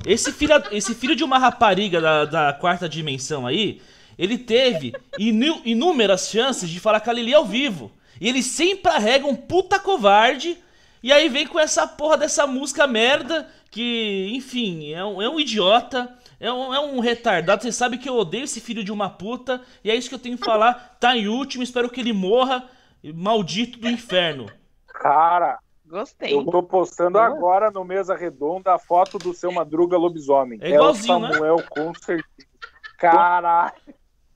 Esse 0.05 0.31
filho, 0.31 0.53
esse 0.71 0.95
filho 0.95 1.15
de 1.15 1.25
uma 1.25 1.37
rapariga 1.37 1.99
da, 1.99 2.23
da 2.23 2.53
quarta 2.53 2.87
dimensão 2.87 3.45
aí, 3.45 3.81
ele 4.17 4.37
teve 4.37 4.93
inúmeras 5.17 6.29
chances 6.29 6.69
de 6.69 6.79
falar 6.79 7.01
com 7.01 7.09
a 7.09 7.13
Lili 7.13 7.33
ao 7.33 7.45
vivo. 7.45 7.91
E 8.19 8.27
ele 8.29 8.41
sempre 8.41 8.91
arrega 8.91 9.27
um 9.27 9.35
puta 9.35 9.79
covarde 9.79 10.57
E 11.03 11.11
aí 11.11 11.29
vem 11.29 11.45
com 11.45 11.59
essa 11.59 11.85
porra 11.85 12.17
dessa 12.17 12.47
música 12.47 12.87
merda, 12.87 13.47
que, 13.69 14.31
enfim, 14.33 14.91
é 14.91 15.05
um, 15.05 15.21
é 15.21 15.29
um 15.29 15.39
idiota, 15.39 16.17
é 16.39 16.51
um, 16.51 16.73
é 16.73 16.79
um 16.79 16.99
retardado. 16.99 17.61
Você 17.61 17.71
sabe 17.71 17.99
que 17.99 18.09
eu 18.09 18.15
odeio 18.15 18.45
esse 18.45 18.59
filho 18.59 18.83
de 18.83 18.91
uma 18.91 19.09
puta, 19.09 19.61
e 19.83 19.91
é 19.91 19.95
isso 19.95 20.09
que 20.09 20.15
eu 20.15 20.19
tenho 20.19 20.37
que 20.37 20.45
falar. 20.45 20.97
Tá 20.99 21.15
em 21.15 21.27
último, 21.27 21.61
espero 21.61 21.89
que 21.89 21.99
ele 21.99 22.11
morra, 22.11 22.67
maldito 23.13 23.77
do 23.77 23.87
inferno. 23.87 24.49
Cara, 24.87 25.59
Gostei. 25.85 26.33
eu 26.33 26.43
tô 26.45 26.63
postando 26.63 27.19
agora 27.19 27.69
no 27.69 27.83
Mesa 27.83 28.15
Redonda 28.15 28.73
a 28.73 28.79
foto 28.79 29.19
do 29.19 29.33
seu 29.33 29.51
Madruga 29.51 29.97
Lobisomem. 29.97 30.57
É 30.61 30.71
igualzinho, 30.71 31.17
o 31.17 31.19
né? 31.19 31.33
Samuel, 31.33 31.63
com 31.69 31.93
certeza. 31.93 32.49
Caralho. 32.97 33.73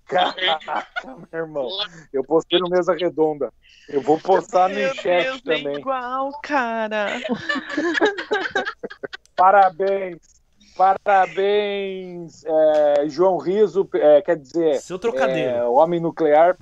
Caraca, 0.10 0.88
meu 1.32 1.42
irmão. 1.42 1.70
Eu 2.12 2.24
postei 2.24 2.60
no 2.60 2.68
Mesa 2.70 2.94
Redonda. 2.94 3.54
Eu 3.88 4.02
vou 4.02 4.20
postar 4.20 4.68
no 4.70 4.76
Meu 4.76 4.94
chat 4.96 5.24
Deus, 5.24 5.38
é 5.38 5.58
também. 5.58 5.78
igual, 5.78 6.32
cara. 6.42 7.08
Parabéns. 9.36 10.40
Parabéns, 10.76 12.46
é, 12.46 13.10
João 13.10 13.38
Riso, 13.38 13.88
é, 13.96 14.22
quer 14.22 14.38
dizer, 14.38 14.76
Seu 14.80 14.98
trocadeiro. 14.98 15.50
é, 15.50 15.66
homem 15.68 16.00
nuclear 16.00 16.56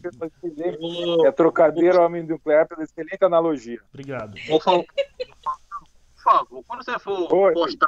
é 1.23 1.31
trocadeiro 1.31 2.01
homem 2.01 2.23
nuclear 2.23 2.67
pela 2.67 2.83
excelente 2.83 3.23
analogia. 3.23 3.79
Obrigado. 3.93 4.33
Por 4.47 4.59
favor, 6.23 6.63
quando 6.65 6.83
você 6.83 6.97
for 6.97 7.31
Oi. 7.31 7.53
postar 7.53 7.87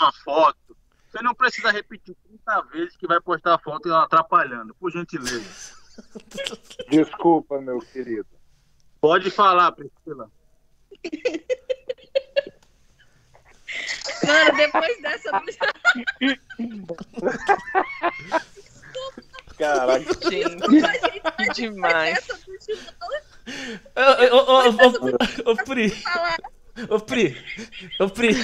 uma 0.00 0.12
foto, 0.24 0.76
você 1.14 1.22
não 1.22 1.32
precisa 1.32 1.70
repetir 1.70 2.16
30 2.44 2.62
vezes 2.72 2.96
que 2.96 3.06
vai 3.06 3.20
postar 3.20 3.54
a 3.54 3.58
foto 3.58 3.94
atrapalhando, 3.94 4.74
por 4.74 4.90
gentileza. 4.90 5.76
Desculpa, 6.90 7.60
meu 7.60 7.78
querido. 7.78 8.26
Pode 9.00 9.30
falar, 9.30 9.70
Priscila. 9.70 10.28
Mano, 14.26 14.56
depois 14.56 15.02
dessa. 15.02 15.30
Caraca, 19.56 20.30
Gente, 20.30 20.56
que 21.36 21.52
demais. 21.52 22.18
Essa 22.18 22.34
do 22.38 22.56
João, 22.58 23.04
Ô, 23.94 24.36
ô, 24.36 24.38
ô, 24.38 24.70
ô, 24.70 25.48
ô, 25.48 25.52
ô, 25.52 25.56
Pri, 25.64 25.92
ô, 26.88 27.00
Pri, 27.00 27.36
ô, 28.00 28.08
Pri, 28.08 28.34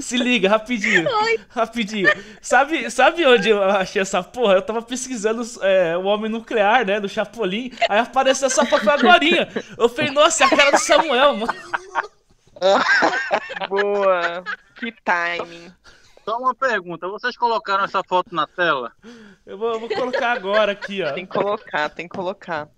se 0.00 0.16
liga, 0.16 0.48
rapidinho, 0.48 1.08
rapidinho. 1.48 2.08
Sabe, 2.40 2.90
sabe 2.90 3.26
onde 3.26 3.50
eu 3.50 3.62
achei 3.62 4.02
essa 4.02 4.22
porra? 4.22 4.54
Eu 4.54 4.62
tava 4.62 4.82
pesquisando 4.82 5.42
é, 5.62 5.96
o 5.96 6.04
homem 6.04 6.30
nuclear, 6.30 6.84
né, 6.84 7.00
do 7.00 7.08
Chapolin, 7.08 7.70
aí 7.88 7.98
apareceu 7.98 8.46
essa 8.46 8.64
foto 8.66 8.88
agorinha. 8.88 9.48
Eu 9.76 9.88
falei, 9.88 10.10
nossa, 10.10 10.44
é 10.44 10.46
a 10.46 10.50
cara 10.50 10.70
do 10.72 10.78
Samuel, 10.78 11.36
mano. 11.36 11.54
Boa. 13.68 14.42
Que 14.76 14.92
timing. 15.04 15.72
Só 16.24 16.36
uma 16.36 16.54
pergunta, 16.54 17.08
vocês 17.08 17.36
colocaram 17.36 17.84
essa 17.84 18.02
foto 18.04 18.34
na 18.34 18.46
tela? 18.46 18.92
Eu 19.46 19.56
vou, 19.56 19.72
eu 19.72 19.80
vou 19.80 19.88
colocar 19.88 20.32
agora 20.32 20.72
aqui, 20.72 21.02
ó. 21.02 21.12
Tem 21.12 21.24
que 21.24 21.32
colocar, 21.32 21.88
tem 21.88 22.06
que 22.06 22.14
colocar. 22.14 22.68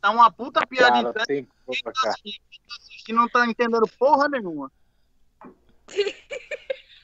Tá 0.00 0.10
uma 0.10 0.30
puta 0.30 0.66
piada 0.66 0.96
cara, 0.96 1.08
interna 1.08 1.26
tem 1.26 1.44
que 1.44 1.50
colocar. 1.64 2.14
Que 3.02 3.12
não 3.12 3.28
tá 3.28 3.46
entendendo 3.46 3.88
porra 3.98 4.28
nenhuma. 4.28 4.70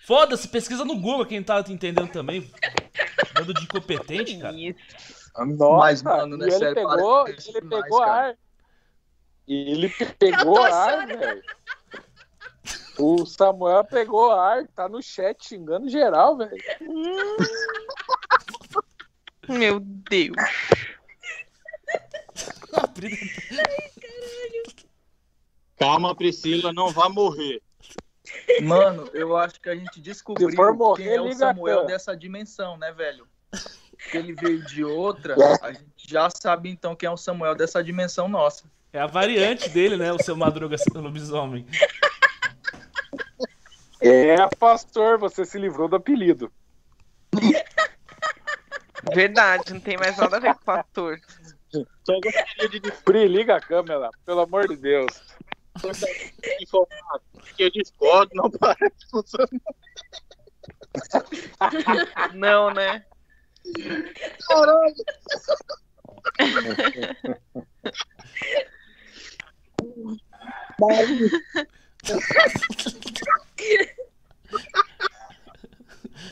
Foda-se, 0.06 0.48
pesquisa 0.48 0.84
no 0.84 0.98
Google 0.98 1.26
quem 1.26 1.42
tá 1.42 1.62
entendendo 1.68 2.10
também. 2.10 2.50
Dando 3.34 3.52
de 3.52 3.64
incompetente, 3.64 4.38
cara. 4.38 4.56
Nossa, 5.46 5.76
Mas, 5.76 6.02
mano, 6.02 6.36
e 6.36 6.38
né, 6.38 6.46
ele 6.46 6.58
sério, 6.58 6.74
pegou, 6.74 7.28
ele 7.28 7.36
demais, 7.36 7.82
pegou 7.82 8.00
cara. 8.00 8.28
ar. 8.30 8.38
E 9.46 9.70
ele 9.70 9.88
pegou 10.18 10.62
ar, 10.62 11.06
velho. 11.06 11.42
O 12.98 13.24
Samuel 13.26 13.84
pegou 13.84 14.32
ar, 14.32 14.66
tá 14.68 14.88
no 14.88 15.02
chat 15.02 15.46
xingando 15.46 15.88
geral, 15.88 16.36
velho. 16.36 16.56
Meu 19.48 19.78
Deus. 19.80 20.36
A 22.72 22.86
Pri- 22.88 23.16
Calma, 25.78 26.14
Priscila, 26.14 26.72
não 26.72 26.90
vai 26.90 27.08
morrer. 27.08 27.62
Mano, 28.62 29.08
eu 29.14 29.36
acho 29.36 29.60
que 29.60 29.70
a 29.70 29.74
gente 29.74 30.00
descobriu 30.00 30.74
morrer, 30.74 31.04
quem 31.04 31.14
é 31.14 31.20
o 31.20 31.32
Samuel 31.32 31.86
dessa 31.86 32.16
dimensão, 32.16 32.76
né, 32.76 32.92
velho? 32.92 33.26
Que 34.10 34.16
ele 34.18 34.34
veio 34.34 34.64
de 34.66 34.84
outra, 34.84 35.34
a 35.62 35.72
gente 35.72 35.88
já 36.06 36.28
sabe 36.30 36.68
então 36.68 36.94
quem 36.94 37.06
é 37.06 37.10
o 37.10 37.16
Samuel 37.16 37.54
dessa 37.54 37.82
dimensão 37.82 38.28
nossa. 38.28 38.64
É 38.92 39.00
a 39.00 39.06
variante 39.06 39.68
dele, 39.68 39.96
né? 39.96 40.12
O 40.12 40.22
seu 40.22 40.36
Madruga 40.36 40.76
lobisomem. 40.94 41.66
É, 44.00 44.36
pastor, 44.58 45.18
você 45.18 45.44
se 45.44 45.58
livrou 45.58 45.88
do 45.88 45.96
apelido. 45.96 46.52
Verdade, 49.14 49.72
não 49.72 49.80
tem 49.80 49.96
mais 49.96 50.16
nada 50.16 50.36
a 50.36 50.40
ver 50.40 50.54
com 50.54 50.70
o 50.70 50.74
ator. 50.74 51.18
Só 51.70 52.20
gostaria 52.20 52.68
de 52.68 52.80
Pri, 53.04 53.28
liga 53.28 53.56
a 53.56 53.60
câmera, 53.60 54.10
pelo 54.24 54.40
amor 54.40 54.68
de 54.68 54.76
Deus. 54.76 55.22
Informar 56.60 57.20
que 57.56 57.64
eu 57.64 57.70
discordo, 57.70 58.30
não 58.34 58.50
parece 58.50 59.08
funcionar. 59.10 59.48
Não, 62.34 62.72
né? 62.72 63.04
Caralho. 64.48 64.94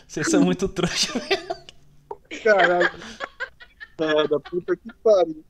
Vocês 0.07 0.31
são 0.31 0.43
muito 0.43 0.69
trouxa. 0.69 1.13
Caralho. 2.43 2.91
É, 3.99 4.29
da 4.29 4.41
puta 4.41 4.77
que 4.77 4.93
pariu. 5.03 5.45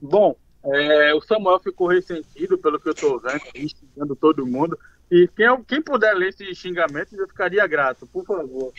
Bom, 0.00 0.36
é, 0.66 1.14
o 1.14 1.20
Samuel 1.20 1.60
ficou 1.60 1.88
ressentido, 1.88 2.58
pelo 2.58 2.80
que 2.80 2.88
eu 2.88 2.94
tô 2.94 3.18
vendo, 3.18 3.40
aí, 3.54 3.68
xingando 3.68 4.16
todo 4.16 4.46
mundo. 4.46 4.78
E 5.10 5.28
quem, 5.36 5.64
quem 5.64 5.80
puder 5.80 6.14
ler 6.14 6.30
esses 6.30 6.58
xingamentos, 6.58 7.12
eu 7.12 7.28
ficaria 7.28 7.66
grato, 7.66 8.06
por 8.06 8.24
favor. 8.24 8.72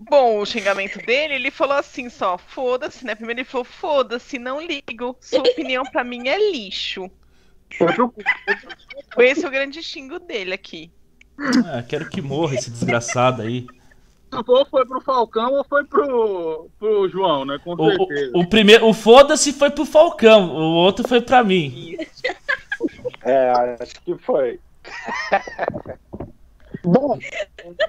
Bom, 0.00 0.40
o 0.40 0.46
xingamento 0.46 0.98
dele, 1.04 1.34
ele 1.34 1.50
falou 1.50 1.76
assim 1.76 2.08
só, 2.08 2.38
foda-se, 2.38 3.04
né? 3.04 3.14
Primeiro 3.14 3.40
ele 3.40 3.48
falou, 3.48 3.64
foda-se, 3.64 4.38
não 4.38 4.60
ligo. 4.60 5.16
Sua 5.20 5.40
opinião 5.40 5.84
pra 5.84 6.02
mim 6.02 6.28
é 6.28 6.50
lixo. 6.50 7.10
Foi 9.12 9.28
esse 9.28 9.46
o 9.46 9.50
grande 9.50 9.82
xingo 9.82 10.18
dele 10.18 10.54
aqui. 10.54 10.90
Ah, 11.66 11.82
quero 11.82 12.08
que 12.08 12.22
morra 12.22 12.54
esse 12.54 12.70
desgraçado 12.70 13.42
aí. 13.42 13.66
Ou 14.46 14.66
foi 14.66 14.86
pro 14.86 15.00
Falcão 15.00 15.52
ou 15.54 15.64
foi 15.64 15.84
pro, 15.84 16.68
pro 16.78 17.08
João, 17.08 17.44
né? 17.44 17.58
Com 17.64 17.72
O, 17.74 17.90
certeza. 17.90 18.32
o, 18.34 18.40
o 18.40 18.48
primeiro, 18.48 18.86
o 18.86 18.94
foda-se 18.94 19.52
foi 19.52 19.70
pro 19.70 19.84
Falcão, 19.86 20.50
o 20.54 20.74
outro 20.74 21.06
foi 21.08 21.20
pra 21.20 21.42
mim. 21.42 21.96
É, 23.22 23.50
acho 23.80 24.00
que 24.02 24.16
foi. 24.18 24.60
Bom, 26.84 27.18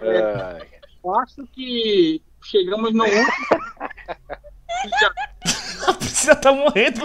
É, 0.02 0.66
eu 1.04 1.16
acho 1.20 1.46
que 1.54 2.22
chegamos 2.44 2.94
no 2.94 3.04
último. 3.04 3.20
Já- 5.00 5.14
A 5.90 5.94
Priscila 5.94 6.36
tá 6.36 6.52
morrendo. 6.54 7.02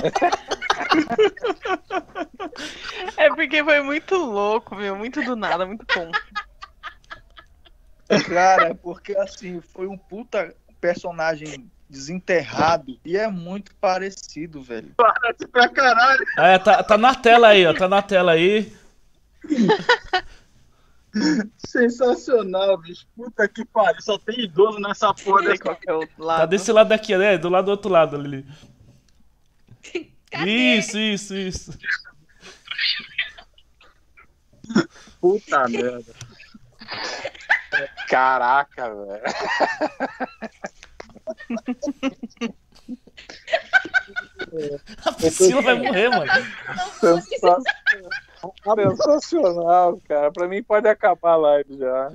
É 3.17 3.29
porque 3.35 3.63
foi 3.65 3.81
muito 3.83 4.17
louco, 4.17 4.75
meu, 4.77 4.97
muito 4.97 5.23
do 5.23 5.35
nada, 5.37 5.67
muito 5.67 5.85
bom. 5.95 6.11
Cara, 8.23 8.69
é 8.69 8.75
porque 8.75 9.17
assim, 9.17 9.61
foi 9.61 9.87
um 9.87 9.97
puta 9.99 10.55
personagem 10.81 11.71
desenterrado 11.89 12.99
e 13.05 13.17
é 13.17 13.29
muito 13.29 13.75
parecido, 13.77 14.63
velho. 14.63 14.93
Parece 14.97 15.47
pra 15.49 15.69
caralho. 15.69 16.25
É, 16.39 16.59
tá, 16.59 16.83
tá 16.83 16.99
na 16.99 17.15
tela 17.15 17.49
aí, 17.49 17.67
ó. 17.67 17.75
Tá 17.75 17.89
na 17.89 18.03
tela 18.03 18.33
aí. 18.33 18.73
Sensacional, 21.59 22.77
bicho. 22.79 23.07
Puta 23.17 23.47
que 23.49 23.65
pariu. 23.65 24.03
Só 24.03 24.19
tem 24.19 24.41
idoso 24.41 24.79
nessa 24.81 25.15
porra 25.15 25.57
que 25.57 25.69
é 25.89 25.93
o 25.93 26.01
Tá 26.07 26.13
lado. 26.19 26.51
desse 26.51 26.73
lado 26.73 26.89
daqui, 26.89 27.17
né? 27.17 27.39
Do 27.39 27.49
lado 27.49 27.67
do 27.67 27.71
outro 27.71 27.91
lado, 27.91 28.17
Lili. 28.17 28.45
Isso, 30.45 30.99
isso, 30.99 31.37
isso. 31.37 31.79
Puta 35.21 35.69
merda. 35.69 36.13
Caraca, 38.09 38.95
velho. 38.95 39.23
A 45.05 45.13
Priscila 45.13 45.63
vai 45.63 45.75
morrer, 45.75 46.09
mano. 46.09 46.31
Sensacional. 47.01 47.63
Sensacional, 48.97 50.01
cara. 50.09 50.31
Pra 50.33 50.47
mim 50.49 50.63
pode 50.63 50.89
acabar 50.89 51.33
a 51.33 51.37
live 51.37 51.79
já. 51.79 52.13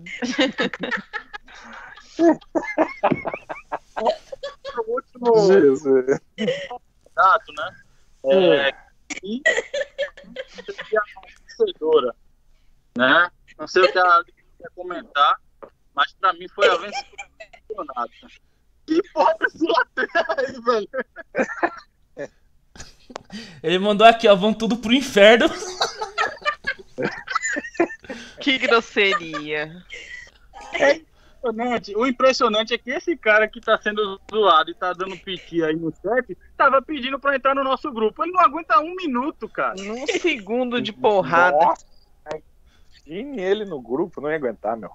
o 4.77 4.91
último. 4.91 5.47
Jesus. 5.47 6.19
Dato, 7.15 7.53
né? 7.53 7.75
É. 8.25 8.73
E 9.23 9.41
a 10.97 11.01
né? 12.97 13.31
Não 13.57 13.67
sei 13.67 13.83
o 13.83 13.91
que 13.91 13.97
ela 13.97 14.23
quer 14.23 14.69
comentar 14.75 15.39
mas 15.99 16.13
pra 16.13 16.31
mim 16.31 16.47
foi 16.47 16.65
a 16.65 16.77
vencedora 16.77 17.27
do 17.67 17.75
campeonato. 17.75 18.13
Que 18.87 19.01
porra 19.11 19.35
desse 19.37 19.65
aí, 20.37 20.61
velho? 20.61 20.89
Ele 23.61 23.79
mandou 23.79 24.07
aqui, 24.07 24.25
ó, 24.25 24.35
vão 24.35 24.53
tudo 24.53 24.77
pro 24.77 24.93
inferno. 24.93 25.47
que 28.39 28.57
grosseria. 28.59 29.75
É 30.73 30.93
impressionante. 30.93 31.95
O 31.97 32.07
impressionante 32.07 32.73
é 32.73 32.77
que 32.77 32.91
esse 32.91 33.17
cara 33.17 33.45
que 33.45 33.59
tá 33.59 33.77
sendo 33.81 34.21
zoado 34.31 34.71
e 34.71 34.75
tá 34.75 34.93
dando 34.93 35.17
piti 35.17 35.61
aí 35.61 35.75
no 35.75 35.93
chat, 36.01 36.37
tava 36.55 36.81
pedindo 36.81 37.19
pra 37.19 37.35
entrar 37.35 37.53
no 37.53 37.63
nosso 37.63 37.91
grupo. 37.91 38.23
Ele 38.23 38.31
não 38.31 38.39
aguenta 38.39 38.79
um 38.79 38.95
minuto, 38.95 39.49
cara. 39.49 39.75
Um 39.81 40.07
segundo 40.07 40.81
de 40.81 40.93
porrada. 40.93 41.57
Nossa. 41.57 41.85
Imagine 43.05 43.41
ele 43.41 43.65
no 43.65 43.81
grupo, 43.81 44.21
não 44.21 44.29
ia 44.29 44.37
aguentar, 44.37 44.77
meu. 44.77 44.91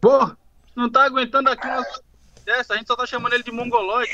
Pô, 0.00 0.34
não 0.74 0.88
tá 0.90 1.04
aguentando 1.04 1.50
aqui 1.50 1.66
uma 1.66 1.84
dessa, 2.44 2.74
a 2.74 2.76
gente 2.76 2.86
só 2.86 2.96
tá 2.96 3.04
chamando 3.06 3.32
ele 3.34 3.42
de 3.42 3.50
mongoloide. 3.50 4.10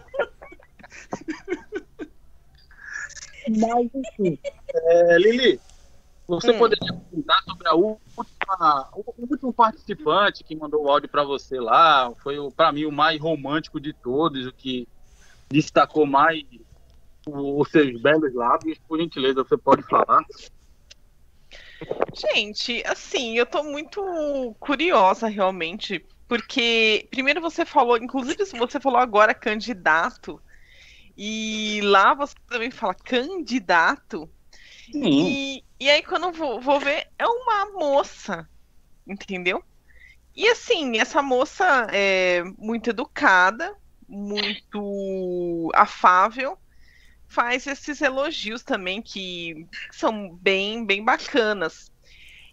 Mas 3.49 3.91
enfim, 3.95 4.39
é, 4.75 5.19
Lili, 5.19 5.61
você 6.27 6.51
hum. 6.51 6.59
poderia 6.59 6.93
contar 6.93 7.41
sobre 7.45 7.69
a 7.69 7.75
última, 7.75 8.89
o 8.93 9.05
último 9.31 9.53
participante 9.53 10.43
que 10.43 10.57
mandou 10.57 10.85
o 10.85 10.91
áudio 10.91 11.09
para 11.09 11.23
você 11.23 11.61
lá? 11.61 12.13
Foi 12.23 12.37
para 12.51 12.73
mim 12.73 12.85
o 12.85 12.93
mais 12.93 13.21
romântico 13.21 13.79
de 13.81 13.93
todos, 13.93 14.47
o 14.47 14.53
que 14.53 14.89
destacou 15.49 16.05
mais 16.07 16.43
os 17.27 17.71
seus 17.71 18.01
belos 18.01 18.35
lábios. 18.35 18.79
Por 18.89 18.99
gentileza, 18.99 19.45
você 19.45 19.57
pode 19.57 19.83
falar? 19.83 20.25
Gente, 22.35 22.83
assim, 22.87 23.37
eu 23.37 23.45
tô 23.45 23.63
muito 23.63 24.57
curiosa 24.59 25.29
realmente, 25.29 26.05
porque 26.27 27.07
primeiro 27.11 27.41
você 27.41 27.65
falou, 27.65 27.97
inclusive 27.99 28.45
você 28.45 28.81
falou 28.81 28.99
agora 28.99 29.35
candidato, 29.35 30.41
e 31.17 31.81
lá 31.83 32.15
você 32.15 32.35
também 32.49 32.71
fala 32.71 32.95
candidato. 32.95 34.29
E, 34.95 35.65
e 35.81 35.91
aí, 35.91 36.03
quando 36.03 36.25
eu 36.25 36.33
vou, 36.33 36.61
vou 36.61 36.79
ver, 36.79 37.09
é 37.19 37.27
uma 37.27 37.73
moça, 37.73 38.49
entendeu? 39.07 39.63
E 40.35 40.47
assim, 40.49 40.99
essa 40.99 41.23
moça 41.23 41.87
é 41.91 42.45
muito 42.59 42.91
educada, 42.91 43.75
muito 44.09 45.71
afável, 45.75 46.59
faz 47.29 47.67
esses 47.67 48.01
elogios 48.01 48.63
também 48.63 49.03
que 49.03 49.67
são 49.91 50.35
bem, 50.37 50.85
bem 50.85 51.05
bacanas. 51.05 51.91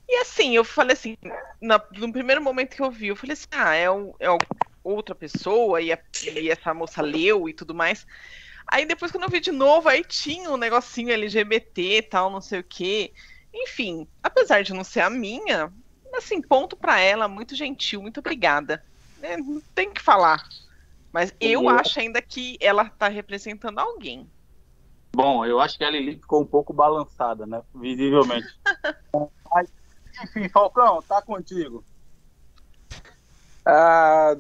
E 0.07 0.17
assim, 0.17 0.55
eu 0.55 0.63
falei 0.63 0.93
assim, 0.93 1.15
na, 1.61 1.81
no 1.93 2.11
primeiro 2.11 2.41
momento 2.41 2.75
que 2.75 2.81
eu 2.81 2.91
vi, 2.91 3.07
eu 3.07 3.15
falei 3.15 3.33
assim, 3.33 3.47
ah, 3.51 3.73
é, 3.73 3.89
um, 3.89 4.13
é 4.19 4.27
outra 4.83 5.15
pessoa, 5.15 5.81
e, 5.81 5.91
a, 5.93 5.99
e, 6.23 6.49
essa 6.49 6.73
moça 6.73 7.01
leu 7.01 7.47
e 7.47 7.53
tudo 7.53 7.73
mais. 7.73 8.05
Aí 8.67 8.85
depois 8.85 9.11
quando 9.11 9.23
eu 9.23 9.29
vi 9.29 9.39
de 9.39 9.51
novo, 9.51 9.89
aí 9.89 10.03
tinha 10.03 10.49
um 10.49 10.57
negocinho 10.57 11.11
LGBT 11.11 11.97
e 11.97 12.01
tal, 12.01 12.29
não 12.29 12.41
sei 12.41 12.59
o 12.59 12.63
quê. 12.63 13.13
Enfim, 13.53 14.07
apesar 14.21 14.63
de 14.63 14.73
não 14.73 14.83
ser 14.83 15.01
a 15.01 15.09
minha, 15.09 15.71
assim, 16.15 16.41
ponto 16.41 16.75
para 16.75 16.99
ela, 16.99 17.27
muito 17.27 17.55
gentil, 17.55 18.01
muito 18.01 18.19
obrigada. 18.19 18.83
É, 19.21 19.37
não 19.37 19.61
tem 19.73 19.91
que 19.91 20.01
falar. 20.01 20.43
Mas 21.11 21.33
eu 21.39 21.69
acho 21.69 21.99
ainda 21.99 22.21
que 22.21 22.57
ela 22.59 22.89
tá 22.89 23.07
representando 23.07 23.79
alguém. 23.79 24.29
Bom, 25.15 25.45
eu 25.45 25.59
acho 25.59 25.77
que 25.77 25.83
a 25.83 25.91
Lili 25.91 26.15
ficou 26.15 26.41
um 26.41 26.45
pouco 26.45 26.73
balançada, 26.73 27.45
né? 27.45 27.61
Visivelmente. 27.75 28.47
Mas, 29.53 29.71
enfim, 30.23 30.49
Falcão, 30.49 31.01
tá 31.03 31.21
contigo. 31.21 31.83
Ah, 33.65 34.35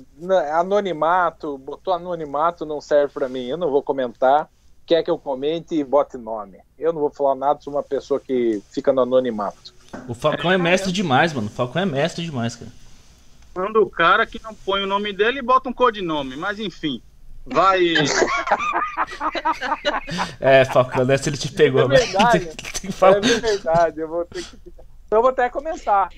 anonimato, 0.53 1.57
botou 1.57 1.93
anonimato, 1.93 2.65
não 2.65 2.81
serve 2.81 3.13
para 3.13 3.29
mim. 3.29 3.45
Eu 3.45 3.57
não 3.57 3.69
vou 3.69 3.83
comentar. 3.83 4.49
Quer 4.85 5.03
que 5.03 5.11
eu 5.11 5.17
comente 5.17 5.75
e 5.75 5.83
bote 5.83 6.17
nome. 6.17 6.59
Eu 6.77 6.91
não 6.91 6.99
vou 6.99 7.09
falar 7.11 7.35
nada 7.35 7.61
sobre 7.61 7.77
uma 7.77 7.83
pessoa 7.83 8.19
que 8.19 8.61
fica 8.71 8.91
no 8.91 9.01
anonimato. 9.01 9.73
O 10.09 10.13
Falcão 10.13 10.51
é 10.51 10.57
mestre 10.57 10.91
demais, 10.91 11.31
mano. 11.31 11.47
O 11.47 11.51
Falcão 11.51 11.83
é 11.83 11.85
mestre 11.85 12.25
demais, 12.25 12.55
cara. 12.55 12.71
Quando 13.53 13.77
o 13.77 13.89
cara 13.89 14.25
que 14.25 14.41
não 14.41 14.53
põe 14.53 14.81
o 14.81 14.87
nome 14.87 15.13
dele 15.13 15.41
bota 15.41 15.69
um 15.69 15.73
codinome, 15.73 16.35
mas 16.35 16.59
enfim. 16.59 17.01
Vai. 17.45 17.93
é, 20.39 20.65
Falcão, 20.65 21.05
dessa 21.05 21.29
ele 21.29 21.37
te 21.37 21.51
pegou. 21.51 21.81
É 21.81 21.87
verdade. 21.87 22.49
Tem, 22.81 22.91
falar... 22.91 23.17
É 23.17 23.21
verdade, 23.21 23.99
eu 23.99 24.07
vou 24.07 24.25
ter 24.25 24.43
que. 24.43 24.57
Então 25.05 25.19
eu 25.19 25.21
vou 25.21 25.31
até 25.31 25.49
começar. 25.49 26.09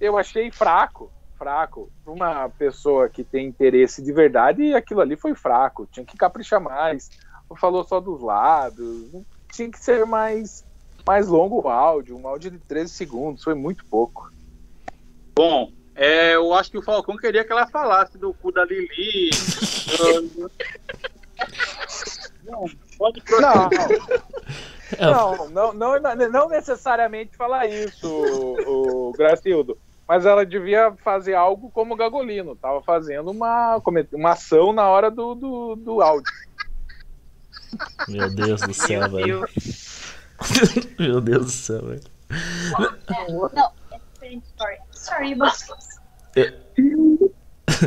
Eu 0.00 0.16
achei 0.16 0.50
fraco, 0.50 1.12
fraco. 1.38 1.90
Uma 2.06 2.48
pessoa 2.48 3.08
que 3.08 3.22
tem 3.22 3.46
interesse 3.46 4.02
de 4.02 4.12
verdade, 4.12 4.62
e 4.62 4.74
aquilo 4.74 5.00
ali 5.00 5.16
foi 5.16 5.34
fraco. 5.34 5.86
Tinha 5.90 6.04
que 6.04 6.16
caprichar 6.16 6.60
mais. 6.60 7.10
Falou 7.58 7.84
só 7.84 8.00
dos 8.00 8.22
lados. 8.22 9.10
Tinha 9.52 9.70
que 9.70 9.78
ser 9.78 10.06
mais, 10.06 10.64
mais 11.06 11.28
longo 11.28 11.62
o 11.62 11.68
áudio. 11.68 12.16
Um 12.16 12.26
áudio 12.26 12.50
de 12.50 12.58
13 12.58 12.92
segundos. 12.92 13.44
Foi 13.44 13.54
muito 13.54 13.84
pouco. 13.84 14.32
Bom, 15.34 15.70
é, 15.94 16.34
eu 16.34 16.52
acho 16.54 16.70
que 16.70 16.78
o 16.78 16.82
Falcão 16.82 17.16
queria 17.16 17.44
que 17.44 17.52
ela 17.52 17.66
falasse 17.66 18.16
do 18.16 18.32
cu 18.34 18.52
da 18.52 18.64
Lili. 18.64 19.30
não, 22.44 22.66
pode 22.96 23.22
não, 24.98 25.48
não, 25.48 25.72
não, 25.74 26.00
não, 26.00 26.30
não 26.30 26.48
necessariamente 26.48 27.36
falar 27.36 27.66
isso, 27.66 28.08
o, 28.08 29.08
o 29.08 29.12
Gracildo. 29.12 29.78
Mas 30.08 30.26
ela 30.26 30.44
devia 30.44 30.92
fazer 31.04 31.34
algo 31.34 31.70
como 31.70 31.94
o 31.94 31.96
Gagolino. 31.96 32.56
Tava 32.56 32.82
fazendo 32.82 33.30
uma, 33.30 33.80
uma 34.12 34.32
ação 34.32 34.72
na 34.72 34.88
hora 34.88 35.08
do, 35.08 35.36
do, 35.36 35.76
do 35.76 36.02
áudio. 36.02 36.32
Meu 38.08 38.28
Deus 38.34 38.60
do 38.62 38.74
céu, 38.74 39.08
velho. 39.08 39.46
Meu 40.98 41.20
Deus 41.20 41.44
do 41.44 41.50
céu, 41.52 41.86
velho. 41.86 42.02
Não, 43.54 43.72
story. 44.38 44.78
Sorry. 45.00 45.34
É. 46.36 46.52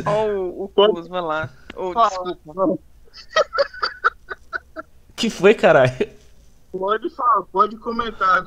oh, 0.04 0.64
o 0.64 0.68
Kuzma 0.68 1.20
lá. 1.20 1.50
Oh, 1.76 1.94
desculpa. 1.94 2.78
que 5.14 5.30
foi, 5.30 5.54
caralho? 5.54 5.92
Pode 6.72 7.08
falar, 7.10 7.42
pode 7.52 7.76
comentar. 7.76 8.44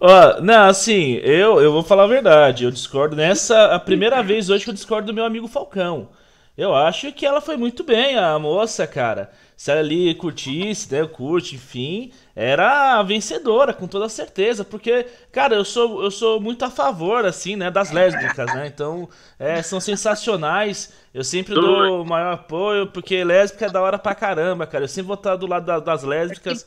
Ó, 0.00 0.40
não, 0.40 0.68
assim, 0.68 1.16
eu, 1.16 1.60
eu 1.60 1.70
vou 1.70 1.82
falar 1.82 2.04
a 2.04 2.08
verdade. 2.08 2.64
Eu 2.64 2.70
discordo 2.70 3.14
nessa. 3.14 3.74
A 3.74 3.78
primeira 3.78 4.22
vez 4.22 4.48
hoje 4.48 4.64
que 4.64 4.70
eu 4.70 4.74
discordo 4.74 5.08
do 5.08 5.14
meu 5.14 5.26
amigo 5.26 5.46
Falcão. 5.46 6.08
Eu 6.56 6.74
acho 6.74 7.12
que 7.12 7.26
ela 7.26 7.42
foi 7.42 7.58
muito 7.58 7.84
bem, 7.84 8.16
a 8.16 8.38
moça, 8.38 8.86
cara 8.86 9.30
se 9.60 9.70
ela 9.70 9.80
ali 9.80 10.14
curtisse, 10.14 10.90
né, 10.90 11.06
curte, 11.06 11.56
enfim, 11.56 12.10
era 12.34 12.98
a 12.98 13.02
vencedora, 13.02 13.74
com 13.74 13.86
toda 13.86 14.08
certeza, 14.08 14.64
porque, 14.64 15.06
cara, 15.30 15.54
eu 15.54 15.66
sou, 15.66 16.02
eu 16.02 16.10
sou 16.10 16.40
muito 16.40 16.64
a 16.64 16.70
favor, 16.70 17.26
assim, 17.26 17.56
né, 17.56 17.70
das 17.70 17.90
lésbicas, 17.90 18.54
né, 18.54 18.66
então, 18.66 19.06
é, 19.38 19.60
são 19.60 19.78
sensacionais, 19.78 20.94
eu 21.12 21.22
sempre 21.22 21.54
dou 21.54 22.00
o 22.00 22.06
maior 22.06 22.32
apoio, 22.32 22.86
porque 22.86 23.22
lésbica 23.22 23.66
é 23.66 23.70
da 23.70 23.82
hora 23.82 23.98
pra 23.98 24.14
caramba, 24.14 24.66
cara, 24.66 24.84
eu 24.84 24.88
sempre 24.88 25.08
vou 25.08 25.14
estar 25.14 25.36
do 25.36 25.46
lado 25.46 25.66
da, 25.66 25.78
das 25.78 26.04
lésbicas. 26.04 26.64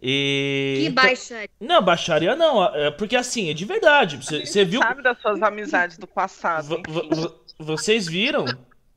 E... 0.00 0.84
Que 0.84 0.90
baixaria. 0.90 1.50
Não, 1.60 1.82
baixaria 1.82 2.34
não, 2.34 2.74
é 2.74 2.90
porque 2.90 3.16
assim, 3.16 3.50
é 3.50 3.52
de 3.52 3.66
verdade, 3.66 4.16
você, 4.16 4.46
você 4.46 4.64
viu... 4.64 4.80
sabe 4.80 5.02
das 5.02 5.20
suas 5.20 5.42
amizades 5.42 5.98
do 5.98 6.06
passado. 6.06 6.80
vocês 7.58 8.08
viram, 8.08 8.46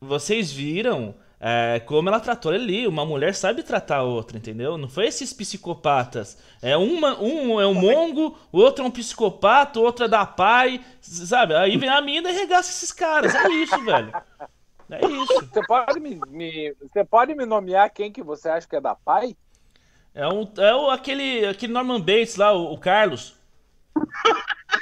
vocês 0.00 0.50
viram 0.50 1.14
é, 1.48 1.78
como 1.78 2.08
ela 2.08 2.18
tratou 2.18 2.50
ali, 2.50 2.88
uma 2.88 3.06
mulher 3.06 3.32
sabe 3.32 3.62
tratar 3.62 3.98
a 3.98 4.02
outra, 4.02 4.36
entendeu? 4.36 4.76
Não 4.76 4.88
foi 4.88 5.06
esses 5.06 5.32
psicopatas. 5.32 6.36
É 6.60 6.76
uma, 6.76 7.16
um 7.22 7.60
é 7.60 7.66
um 7.68 7.72
mongo, 7.72 8.36
o 8.50 8.58
outro 8.58 8.84
é 8.84 8.88
um 8.88 8.90
psicopata, 8.90 9.78
o 9.78 9.84
outro 9.84 10.06
é 10.06 10.08
da 10.08 10.26
pai, 10.26 10.84
sabe? 11.00 11.54
Aí 11.54 11.76
vem 11.76 11.88
a 11.88 12.00
mina 12.00 12.32
e 12.32 12.34
regaça 12.34 12.70
esses 12.70 12.90
caras. 12.90 13.32
É 13.32 13.48
isso, 13.48 13.80
velho. 13.84 14.12
É 14.90 15.06
isso. 15.06 15.46
Você 15.46 15.64
pode 15.68 16.00
me, 16.00 16.18
me, 16.26 16.74
você 16.80 17.04
pode 17.04 17.32
me 17.32 17.46
nomear 17.46 17.90
quem 17.90 18.10
que 18.10 18.24
você 18.24 18.48
acha 18.48 18.66
que 18.66 18.74
é 18.74 18.80
da 18.80 18.96
pai? 18.96 19.36
É, 20.12 20.26
um, 20.26 20.50
é 20.58 20.74
o, 20.74 20.90
aquele, 20.90 21.46
aquele 21.46 21.72
Norman 21.72 22.00
Bates 22.00 22.34
lá, 22.34 22.52
o, 22.52 22.72
o 22.72 22.78
Carlos. 22.78 23.36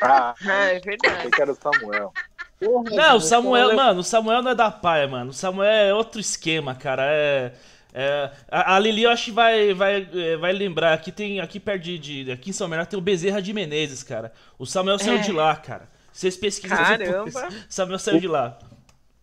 Ah, 0.01 0.35
é 0.41 0.81
verdade. 0.81 1.27
Eu 1.27 1.31
quero 1.31 1.53
o 1.53 1.55
Samuel. 1.55 2.11
Porra, 2.59 2.91
não, 2.91 3.17
o 3.17 3.21
Samuel, 3.21 3.75
mano, 3.75 4.01
o 4.01 4.05
Samuel 4.05 4.43
não 4.43 4.51
é 4.53 4.55
da 4.55 4.71
paia, 4.71 5.09
mano. 5.09 5.31
O 5.31 5.35
Samuel 5.35 5.71
é 5.71 5.95
outro 5.95 6.21
esquema, 6.21 6.75
cara. 6.75 7.03
É. 7.07 7.53
É, 7.97 8.29
a, 8.51 8.75
a, 8.75 8.79
Lili 8.81 9.05
eu 9.05 9.11
acho 9.11 9.27
que 9.27 9.31
vai, 9.31 9.73
vai, 9.73 10.09
é, 10.13 10.37
vai 10.37 10.53
lembrar. 10.53 10.95
Aqui 10.95 11.13
tem. 11.13 11.39
Aqui 11.41 11.61
perto 11.61 11.83
de, 11.83 11.97
de. 11.97 12.33
Aqui 12.33 12.51
em 12.51 12.53
São 12.53 12.69
Bernardo 12.69 12.91
tem 12.91 12.99
o 12.99 13.03
Bezerra 13.03 13.41
de 13.41 13.53
Menezes, 13.53 14.03
cara. 14.03 14.33
O 14.59 14.67
Samuel 14.67 14.99
saiu 14.99 15.19
é. 15.19 15.21
de 15.21 15.31
lá, 15.31 15.55
cara. 15.55 15.89
Vocês 16.13 16.37
pesquisam 16.37 16.77
Caramba. 16.77 17.25
Depois. 17.25 17.67
Samuel 17.69 17.99
saiu 18.01 18.19
de 18.19 18.27
lá. 18.27 18.59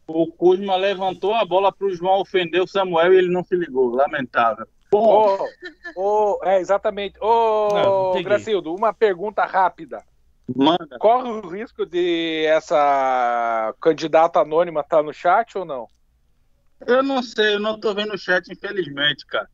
O 0.07 0.27
Kuzma 0.27 0.77
levantou 0.77 1.33
a 1.33 1.43
bola 1.43 1.71
pro 1.71 1.93
João 1.93 2.21
ofender 2.21 2.61
o 2.61 2.67
Samuel 2.67 3.13
e 3.13 3.17
ele 3.17 3.29
não 3.29 3.43
se 3.43 3.55
ligou. 3.55 3.93
Lamentável. 3.93 4.65
Bom, 4.89 5.37
oh, 5.95 6.39
oh, 6.41 6.45
é 6.45 6.59
exatamente. 6.59 7.17
Ô, 7.21 8.13
oh, 8.13 8.23
Gracildo, 8.23 8.75
uma 8.75 8.93
pergunta 8.93 9.45
rápida. 9.45 10.03
Manda. 10.55 10.97
Corre 10.99 11.29
o 11.29 11.49
risco 11.49 11.85
de 11.85 12.45
essa 12.45 13.73
candidata 13.81 14.39
anônima 14.39 14.81
estar 14.81 14.97
tá 14.97 15.03
no 15.03 15.13
chat 15.13 15.57
ou 15.57 15.65
não? 15.65 15.87
Eu 16.85 17.03
não 17.03 17.21
sei, 17.21 17.55
eu 17.55 17.59
não 17.59 17.79
tô 17.79 17.93
vendo 17.93 18.13
o 18.13 18.17
chat, 18.17 18.51
infelizmente, 18.51 19.25
cara. 19.27 19.47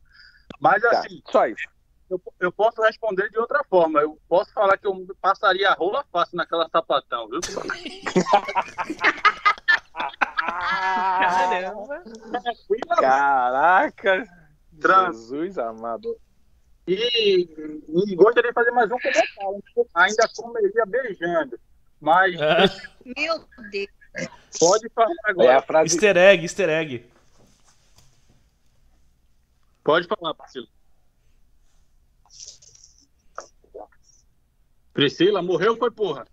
Mas 0.60 0.82
tá, 0.82 0.90
assim. 0.90 1.22
Só 1.30 1.46
isso. 1.46 1.68
Eu, 2.10 2.20
eu, 2.40 2.50
posso 2.50 2.80
responder 2.80 3.28
de 3.30 3.38
outra 3.38 3.62
forma. 3.68 4.00
Eu 4.00 4.18
posso 4.28 4.50
falar 4.52 4.78
que 4.78 4.86
eu 4.86 5.06
passaria 5.20 5.68
a 5.68 5.74
rola 5.74 6.04
fácil 6.10 6.36
naquela 6.38 6.66
sapatão, 6.70 7.28
viu? 7.28 7.40
Caramba! 11.18 12.02
Caraca! 12.98 14.24
Jesus 14.72 15.58
amado. 15.58 16.16
E, 16.88 17.46
e 17.86 18.16
gostaria 18.16 18.50
de 18.50 18.54
fazer 18.54 18.70
mais 18.70 18.90
um 18.90 18.96
comentário. 18.98 19.62
Ainda 19.94 20.28
comeria 20.34 20.86
beijando. 20.86 21.60
Mas. 22.00 22.34
Meu 23.04 23.46
Deus. 23.70 23.88
Pode 24.58 24.88
falar 24.94 25.14
agora. 25.24 25.52
É 25.52 25.54
a 25.54 25.62
frase... 25.62 25.94
Easter 25.94 26.16
egg, 26.16 26.42
easter 26.42 26.68
egg. 26.70 27.04
Pode 29.84 30.08
falar, 30.08 30.32
Priscila. 30.32 30.66
Priscila, 34.94 35.42
morreu 35.42 35.76
foi 35.76 35.90
porra? 35.90 36.26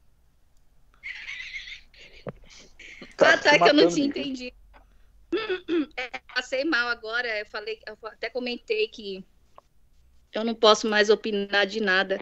Tá 3.17 3.33
ah, 3.33 3.37
tá, 3.37 3.57
que 3.57 3.69
eu 3.69 3.73
não 3.73 3.89
tinha 3.89 4.07
entendido. 4.07 4.55
É, 5.97 6.19
passei 6.33 6.63
mal 6.63 6.87
agora. 6.87 7.27
Eu 7.39 7.45
falei, 7.45 7.81
eu 7.85 7.97
até 8.03 8.29
comentei 8.29 8.87
que 8.87 9.23
eu 10.37 10.43
não 10.43 10.55
posso 10.55 10.87
mais 10.87 11.09
opinar 11.09 11.65
de 11.65 11.81
nada. 11.81 12.19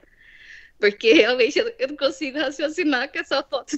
Porque 0.80 1.14
realmente 1.14 1.58
eu, 1.60 1.74
eu 1.80 1.88
não 1.90 1.98
consigo 1.98 2.38
raciocinar 2.38 3.12
com 3.12 3.20
essa 3.20 3.44
foto. 3.44 3.78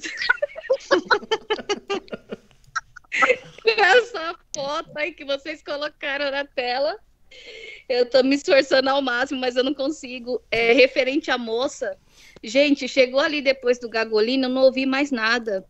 com 3.62 3.70
essa 3.70 4.34
foto 4.54 4.90
aí 4.96 5.12
que 5.12 5.24
vocês 5.24 5.62
colocaram 5.62 6.30
na 6.30 6.44
tela. 6.44 6.98
Eu 7.88 8.08
tô 8.08 8.22
me 8.22 8.34
esforçando 8.34 8.88
ao 8.90 9.02
máximo, 9.02 9.40
mas 9.40 9.56
eu 9.56 9.64
não 9.64 9.74
consigo. 9.74 10.42
É, 10.50 10.72
referente 10.72 11.30
à 11.30 11.38
moça, 11.38 11.96
gente, 12.42 12.88
chegou 12.88 13.20
ali 13.20 13.40
depois 13.40 13.78
do 13.78 13.88
Gagolino, 13.88 14.46
eu 14.46 14.50
não 14.50 14.62
ouvi 14.62 14.86
mais 14.86 15.10
nada 15.10 15.64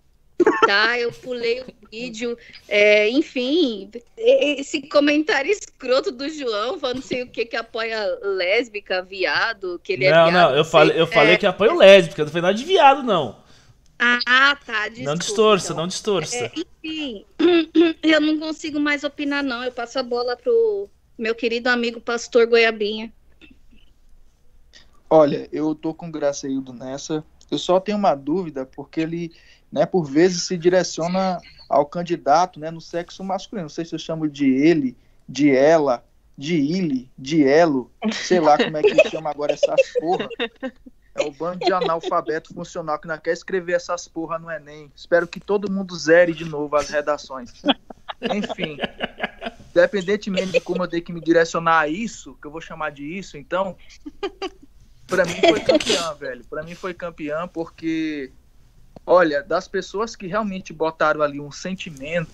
tá? 0.67 0.99
Eu 0.99 1.13
pulei 1.13 1.61
o 1.63 1.67
vídeo, 1.91 2.37
é, 2.69 3.09
enfim, 3.09 3.91
esse 4.17 4.83
comentário 4.83 5.51
escroto 5.51 6.11
do 6.11 6.29
João, 6.29 6.79
falando 6.79 6.97
não 6.97 7.03
sei 7.03 7.23
o 7.23 7.29
que 7.29 7.45
que 7.45 7.57
apoia 7.57 8.19
lésbica, 8.23 9.03
viado, 9.03 9.81
que 9.83 9.95
ele 9.95 10.11
não, 10.11 10.29
é 10.29 10.31
viado. 10.31 10.51
Não, 10.51 10.57
eu 10.57 10.65
falei, 10.65 11.01
eu 11.01 11.07
falei 11.07 11.35
é... 11.35 11.37
que 11.39 11.47
apoio 11.47 11.77
lésbica, 11.77 12.25
não 12.25 12.31
foi 12.31 12.41
nada 12.41 12.55
de 12.55 12.65
viado, 12.65 13.03
não. 13.03 13.45
Ah, 13.99 14.57
tá. 14.67 14.89
Desculpa, 14.89 15.11
não 15.11 15.17
distorça, 15.17 15.67
então. 15.73 15.77
não 15.83 15.89
distorça. 15.89 16.37
É, 16.37 16.53
enfim, 16.55 17.25
eu 18.03 18.21
não 18.21 18.39
consigo 18.39 18.79
mais 18.79 19.05
opinar, 19.05 19.43
não. 19.43 19.65
Eu 19.65 19.73
passo 19.73 19.99
a 19.99 20.03
bola 20.03 20.37
pro 20.37 20.89
meu 21.17 21.35
querido 21.35 21.69
amigo 21.69 22.01
pastor 22.01 22.47
Goiabinha. 22.47 23.13
Olha, 25.09 25.49
eu 25.51 25.75
tô 25.75 25.95
com 25.95 26.09
o 26.09 26.13
Graceildo 26.13 26.73
nessa. 26.73 27.25
Eu 27.51 27.59
só 27.59 27.79
tenho 27.81 27.97
uma 27.97 28.15
dúvida, 28.15 28.67
porque 28.67 29.01
ele 29.01 29.33
né, 29.77 29.85
por 29.85 30.05
vezes 30.05 30.45
se 30.45 30.57
direciona 30.57 31.39
ao 31.69 31.85
candidato 31.85 32.59
né, 32.59 32.71
no 32.71 32.81
sexo 32.81 33.23
masculino. 33.23 33.65
Não 33.65 33.69
sei 33.69 33.85
se 33.85 33.95
eu 33.95 33.99
chamo 33.99 34.27
de 34.27 34.51
ele, 34.51 34.97
de 35.29 35.51
ela, 35.51 36.03
de 36.37 36.55
ele, 36.55 37.11
de 37.17 37.47
elo, 37.47 37.91
sei 38.11 38.41
lá 38.41 38.57
como 38.57 38.75
é 38.79 38.83
que 38.83 39.11
chama 39.11 39.29
agora 39.29 39.53
essas 39.53 39.81
porra. 40.01 40.27
É 41.15 41.23
o 41.23 41.31
bando 41.31 41.65
de 41.65 41.73
analfabeto 41.73 42.55
funcional 42.55 42.99
que 42.99 43.07
não 43.07 43.19
quer 43.19 43.33
escrever 43.33 43.75
essas 43.75 44.09
porra 44.09 44.39
no 44.39 44.51
Enem. 44.51 44.91
Espero 44.97 45.27
que 45.27 45.41
todo 45.41 45.71
mundo 45.71 45.95
zere 45.95 46.33
de 46.33 46.47
novo 46.47 46.75
as 46.75 46.89
redações. 46.89 47.53
Enfim, 48.35 48.79
independentemente 49.71 50.53
de 50.53 50.61
como 50.61 50.85
eu 50.85 50.89
tenho 50.89 51.03
que 51.03 51.13
me 51.13 51.21
direcionar 51.21 51.81
a 51.81 51.89
isso, 51.89 52.35
que 52.41 52.47
eu 52.47 52.51
vou 52.51 52.63
chamar 52.63 52.93
de 52.93 53.05
isso, 53.05 53.37
então, 53.37 53.77
para 55.07 55.27
mim 55.27 55.35
foi 55.35 55.61
campeão, 55.61 56.15
velho. 56.17 56.45
Para 56.45 56.63
mim 56.63 56.75
foi 56.75 56.95
campeão 56.95 57.47
porque 57.47 58.33
Olha, 59.05 59.43
das 59.43 59.69
pessoas 59.69 60.17
que 60.17 60.27
realmente 60.27 60.73
botaram 60.73 61.23
ali 61.23 61.41
um 61.41 61.51
sentimento, 61.51 62.33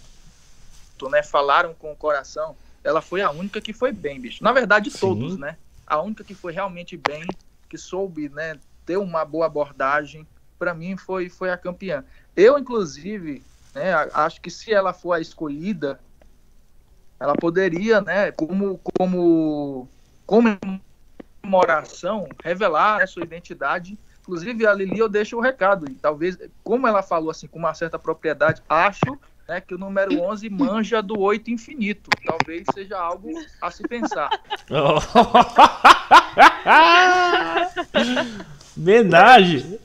né, 1.11 1.23
falaram 1.23 1.75
com 1.75 1.93
o 1.93 1.97
coração, 1.97 2.57
ela 2.85 3.01
foi 3.01 3.23
a 3.23 3.31
única 3.31 3.61
que 3.61 3.73
foi 3.73 3.93
bem, 3.93 4.21
bicho. 4.21 4.43
Na 4.45 4.53
verdade, 4.53 4.91
Sim. 4.91 4.99
todos, 4.99 5.39
né? 5.39 5.59
A 5.87 6.01
única 6.01 6.25
que 6.25 6.35
foi 6.35 6.53
realmente 6.53 6.97
bem, 6.97 7.37
que 7.69 7.77
soube, 7.77 8.29
né, 8.29 8.61
ter 8.85 8.97
uma 8.97 9.25
boa 9.25 9.47
abordagem, 9.47 10.27
para 10.59 10.75
mim 10.75 10.97
foi 10.97 11.29
foi 11.29 11.51
a 11.51 11.59
campeã. 11.59 12.05
Eu 12.37 12.59
inclusive, 12.59 13.45
né, 13.75 13.93
acho 14.15 14.41
que 14.41 14.51
se 14.51 14.73
ela 14.73 14.93
for 14.93 15.13
a 15.13 15.21
escolhida, 15.21 16.01
ela 17.21 17.37
poderia, 17.37 18.01
né, 18.01 18.33
como 18.33 18.81
como 18.99 19.89
comemoração, 21.45 22.29
revelar 22.43 23.03
a 23.03 23.07
sua 23.07 23.23
identidade 23.25 23.99
Inclusive, 24.33 24.67
a 24.67 24.73
Lili, 24.73 24.99
eu 24.99 25.11
deixo 25.11 25.37
o 25.37 25.43
recado. 25.43 25.85
E 25.91 25.95
talvez, 25.95 26.39
como 26.65 26.89
ela 26.89 27.03
falou 27.03 27.31
assim 27.31 27.47
com 27.47 27.59
uma 27.59 27.75
certa 27.75 27.99
propriedade, 27.99 28.63
acho 28.67 29.19
né, 29.47 29.61
que 29.61 29.75
o 29.75 29.79
número 29.79 30.19
11 30.23 30.49
manja 30.49 31.03
do 31.03 31.21
8 31.21 31.51
infinito. 31.51 32.09
Talvez 32.25 32.65
seja 32.73 32.99
algo 32.99 33.29
a 33.61 33.71
se 33.71 33.87
pensar. 33.87 34.31
Menagem! 38.75 39.79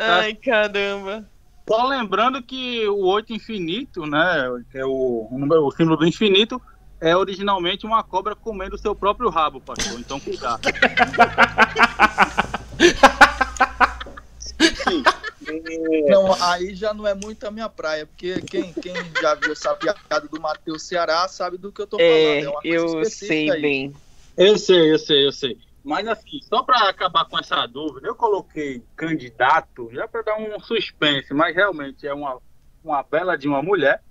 Ai, 0.00 0.34
caramba. 0.34 1.24
Só 1.68 1.86
lembrando 1.86 2.42
que 2.42 2.84
o 2.88 3.06
8 3.06 3.32
infinito, 3.32 4.06
né, 4.06 4.48
é 4.74 4.84
o, 4.84 5.28
o 5.30 5.70
símbolo 5.70 5.98
do 5.98 6.04
infinito, 6.04 6.60
é 7.00 7.16
originalmente 7.16 7.86
uma 7.86 8.02
cobra 8.02 8.34
comendo 8.34 8.74
o 8.74 8.78
seu 8.78 8.92
próprio 8.92 9.30
rabo, 9.30 9.60
pastor. 9.60 10.00
Então, 10.00 10.18
cuidado. 10.18 10.62
Não, 16.08 16.32
aí 16.42 16.74
já 16.74 16.92
não 16.92 17.06
é 17.06 17.14
muito 17.14 17.44
a 17.46 17.50
minha 17.50 17.68
praia, 17.68 18.06
porque 18.06 18.40
quem, 18.42 18.72
quem 18.72 18.94
já 19.20 19.34
viu 19.34 19.52
essa 19.52 19.74
piada 19.74 20.28
do 20.28 20.40
Matheus 20.40 20.82
Ceará 20.82 21.26
sabe 21.28 21.56
do 21.56 21.72
que 21.72 21.82
eu 21.82 21.86
tô 21.86 21.98
é, 21.98 22.42
falando. 22.42 22.60
É, 22.64 22.68
é 22.68 22.76
eu 22.76 23.04
sei 23.04 23.50
aí. 23.50 23.62
bem. 23.62 23.94
Eu 24.36 24.58
sei, 24.58 24.92
eu 24.92 24.98
sei, 24.98 25.26
eu 25.26 25.32
sei. 25.32 25.58
Mas 25.82 26.06
assim, 26.06 26.40
só 26.42 26.62
para 26.62 26.88
acabar 26.88 27.24
com 27.24 27.38
essa 27.38 27.66
dúvida, 27.66 28.06
eu 28.06 28.14
coloquei 28.14 28.82
candidato 28.94 29.88
já 29.92 30.06
para 30.06 30.22
dar 30.22 30.36
um 30.38 30.60
suspense, 30.60 31.32
mas 31.32 31.54
realmente 31.54 32.06
é 32.06 32.12
uma, 32.12 32.38
uma 32.84 33.02
bela 33.02 33.36
de 33.36 33.48
uma 33.48 33.62
mulher, 33.62 34.02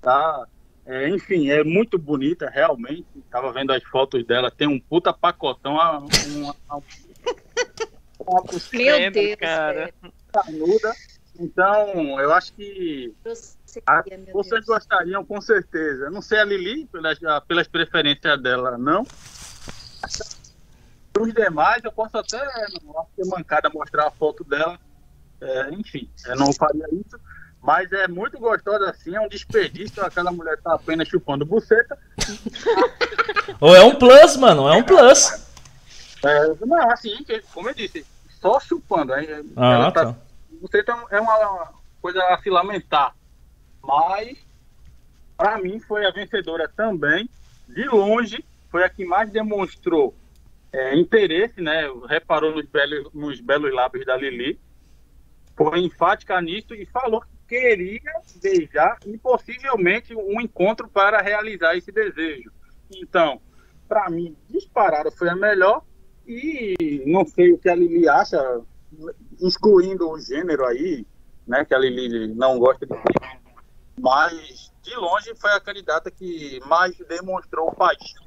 tá? 0.00 0.46
É, 0.86 1.08
enfim, 1.08 1.48
é 1.48 1.64
muito 1.64 1.98
bonita, 1.98 2.50
realmente. 2.50 3.06
Tava 3.30 3.52
vendo 3.52 3.72
as 3.72 3.82
fotos 3.84 4.24
dela, 4.26 4.50
tem 4.50 4.68
um 4.68 4.78
puta 4.78 5.14
pacotão, 5.14 5.74
uma, 5.74 5.98
uma, 5.98 6.82
meu 8.72 9.10
Deus, 9.10 9.36
cara. 9.36 9.92
Canuda. 10.32 10.94
Então, 11.38 12.20
eu 12.20 12.32
acho 12.32 12.52
que 12.52 13.12
a, 13.86 14.02
vocês 14.32 14.64
Deus. 14.64 14.66
gostariam, 14.66 15.24
com 15.24 15.40
certeza. 15.40 16.08
Não 16.10 16.22
sei 16.22 16.38
a 16.38 16.44
Lili, 16.44 16.86
pelas, 16.86 17.18
pelas 17.46 17.66
preferências 17.66 18.40
dela, 18.40 18.78
não. 18.78 19.04
Os 21.18 21.32
demais, 21.32 21.82
eu 21.84 21.92
posso 21.92 22.16
até, 22.18 22.38
não 22.82 23.06
ter 23.16 23.26
mancada 23.26 23.70
mostrar 23.70 24.06
a 24.06 24.10
foto 24.10 24.44
dela. 24.44 24.78
É, 25.40 25.70
enfim, 25.70 26.08
eu 26.26 26.36
não 26.36 26.52
faria 26.52 26.86
isso. 26.92 27.18
Mas 27.60 27.90
é 27.92 28.06
muito 28.06 28.38
gostosa 28.38 28.90
assim, 28.90 29.16
é 29.16 29.20
um 29.20 29.28
desperdício 29.28 30.04
aquela 30.04 30.30
mulher 30.30 30.60
tá 30.62 30.74
apenas 30.74 31.08
chupando 31.08 31.46
buceta. 31.46 31.98
Ou 33.58 33.74
é 33.74 33.82
um 33.82 33.94
plus, 33.94 34.36
mano, 34.36 34.68
é 34.68 34.76
um 34.76 34.82
plus. 34.82 35.42
É, 36.24 36.54
não, 36.66 36.90
assim, 36.90 37.24
como 37.52 37.70
eu 37.70 37.74
disse, 37.74 38.04
só 38.44 38.60
chupando. 38.60 39.14
Aí, 39.14 39.26
ah, 39.56 39.90
tá, 39.90 40.04
tá. 40.04 40.16
Você 40.60 40.84
é 41.10 41.20
uma 41.20 41.72
coisa 42.02 42.22
a 42.24 42.38
se 42.42 42.50
lamentar. 42.50 43.16
Mas, 43.82 44.36
para 45.34 45.56
mim, 45.56 45.80
foi 45.80 46.04
a 46.04 46.10
vencedora 46.10 46.70
também. 46.76 47.28
De 47.66 47.86
longe, 47.86 48.44
foi 48.70 48.84
a 48.84 48.90
que 48.90 49.06
mais 49.06 49.30
demonstrou 49.30 50.14
é, 50.70 50.94
interesse, 50.94 51.62
né? 51.62 51.84
Reparou 52.06 52.54
nos 52.54 52.66
belos, 52.66 53.10
nos 53.14 53.40
belos 53.40 53.72
lábios 53.72 54.04
da 54.04 54.14
Lili. 54.14 54.60
Foi 55.56 55.80
enfática 55.80 56.38
nisso 56.42 56.74
e 56.74 56.84
falou 56.84 57.22
que 57.22 57.28
queria 57.48 58.12
beijar 58.42 58.98
e 59.06 59.16
possivelmente 59.16 60.14
um 60.14 60.38
encontro 60.40 60.86
para 60.88 61.22
realizar 61.22 61.76
esse 61.76 61.90
desejo. 61.90 62.52
Então, 62.94 63.40
para 63.88 64.10
mim, 64.10 64.36
disparado 64.50 65.10
foi 65.12 65.30
a 65.30 65.36
melhor 65.36 65.82
e 66.26 67.02
não 67.06 67.24
sei 67.26 67.52
o 67.52 67.58
que 67.58 67.68
a 67.68 67.74
Lili 67.74 68.08
acha, 68.08 68.60
excluindo 69.40 70.08
o 70.08 70.18
gênero 70.18 70.64
aí, 70.66 71.06
né, 71.46 71.64
que 71.64 71.74
a 71.74 71.78
Lili 71.78 72.28
não 72.34 72.58
gosta 72.58 72.86
de 72.86 72.94
mas 74.00 74.72
de 74.82 74.94
longe 74.96 75.32
foi 75.36 75.52
a 75.52 75.60
candidata 75.60 76.10
que 76.10 76.60
mais 76.66 76.96
demonstrou 77.08 77.72
paixão. 77.72 78.22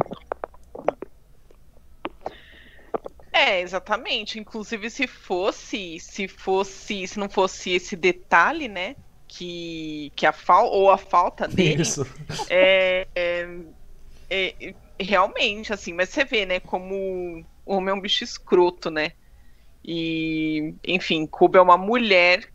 É, 3.31 3.61
exatamente. 3.61 4.39
Inclusive, 4.39 4.89
se 4.89 5.05
fosse, 5.05 5.99
se 5.99 6.27
fosse, 6.27 7.05
se 7.05 7.19
não 7.19 7.29
fosse 7.29 7.71
esse 7.71 7.95
detalhe, 7.95 8.67
né? 8.67 8.95
Que, 9.27 10.11
que 10.15 10.25
a 10.25 10.31
falta 10.31 10.75
ou 10.75 10.89
a 10.89 10.97
falta 10.97 11.47
dele. 11.47 11.83
Isso. 11.83 12.07
É, 12.49 13.07
é, 13.13 13.59
é, 14.29 14.73
realmente, 14.99 15.71
assim, 15.71 15.93
mas 15.93 16.09
você 16.09 16.23
vê, 16.23 16.45
né, 16.45 16.59
como 16.59 17.45
o 17.67 17.75
homem 17.75 17.91
é 17.91 17.93
um 17.93 18.01
bicho 18.01 18.23
escroto, 18.23 18.89
né? 18.89 19.11
E, 19.83 20.73
enfim, 20.85 21.25
Kuba 21.25 21.59
é 21.59 21.61
uma 21.61 21.77
mulher 21.77 22.49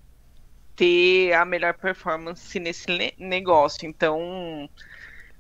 ter 0.75 1.33
a 1.35 1.45
melhor 1.45 1.75
performance 1.75 2.59
nesse 2.59 3.15
negócio. 3.19 3.87
Então, 3.89 4.69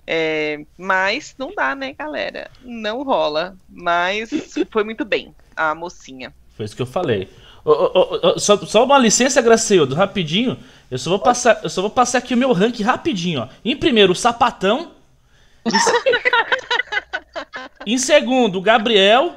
é, 0.06 0.64
mas 0.78 1.34
não 1.38 1.54
dá, 1.54 1.74
né, 1.74 1.92
galera? 1.92 2.50
Não 2.62 3.02
rola. 3.02 3.56
Mas 3.68 4.30
foi 4.70 4.84
muito 4.84 5.04
bem, 5.04 5.34
a 5.56 5.74
mocinha. 5.74 6.34
Foi 6.56 6.64
isso 6.64 6.76
que 6.76 6.82
eu 6.82 6.86
falei. 6.86 7.28
Oh, 7.64 7.90
oh, 7.94 8.20
oh, 8.22 8.38
só, 8.40 8.56
só, 8.58 8.84
uma 8.84 8.98
licença, 8.98 9.40
Graceudo, 9.40 9.94
rapidinho. 9.94 10.58
Eu 10.90 10.98
só 10.98 11.10
vou 11.10 11.18
passar, 11.18 11.60
eu 11.62 11.70
só 11.70 11.80
vou 11.80 11.90
passar 11.90 12.18
aqui 12.18 12.34
o 12.34 12.36
meu 12.36 12.52
ranking 12.52 12.82
rapidinho, 12.82 13.42
ó. 13.42 13.48
Em 13.64 13.76
primeiro, 13.76 14.12
o 14.12 14.16
Sapatão. 14.16 14.92
Em, 15.64 15.70
em 17.94 17.98
segundo, 17.98 18.58
o 18.58 18.62
Gabriel. 18.62 19.36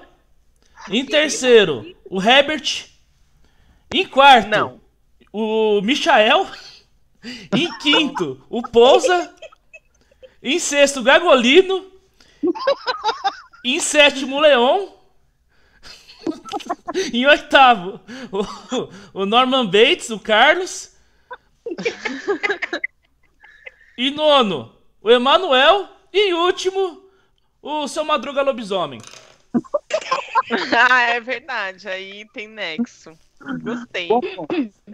Em 0.90 1.06
terceiro, 1.06 1.96
o 2.10 2.22
Herbert. 2.22 2.88
Em 3.94 4.06
quarto, 4.08 4.50
Não. 4.50 4.82
o 5.32 5.82
Michael. 5.82 6.48
Em 7.56 7.78
quinto, 7.80 8.44
o 8.50 8.62
Pousa. 8.62 9.34
Em 10.42 10.60
sexto, 10.60 11.02
Gagolino. 11.02 11.92
em 13.64 13.80
sétimo, 13.80 14.40
Leon. 14.40 14.90
em 17.14 17.26
oitavo, 17.26 18.00
o, 18.32 19.22
o, 19.22 19.26
Norman 19.26 19.66
Bates, 19.66 20.10
o 20.12 20.20
Carlos. 20.20 20.96
e 23.98 24.12
nono, 24.12 24.76
o 25.02 25.10
Emanuel. 25.10 25.90
E 26.14 26.34
último, 26.34 27.10
o 27.62 27.88
seu 27.88 28.06
Madruga 28.06 28.42
Lobisomem. 28.42 29.02
ah, 30.90 31.02
é 31.02 31.20
verdade. 31.20 31.88
Aí 31.88 32.26
tem 32.34 32.48
nexo. 32.48 33.12
Gostei. 33.62 34.08
Bom, 34.08 34.22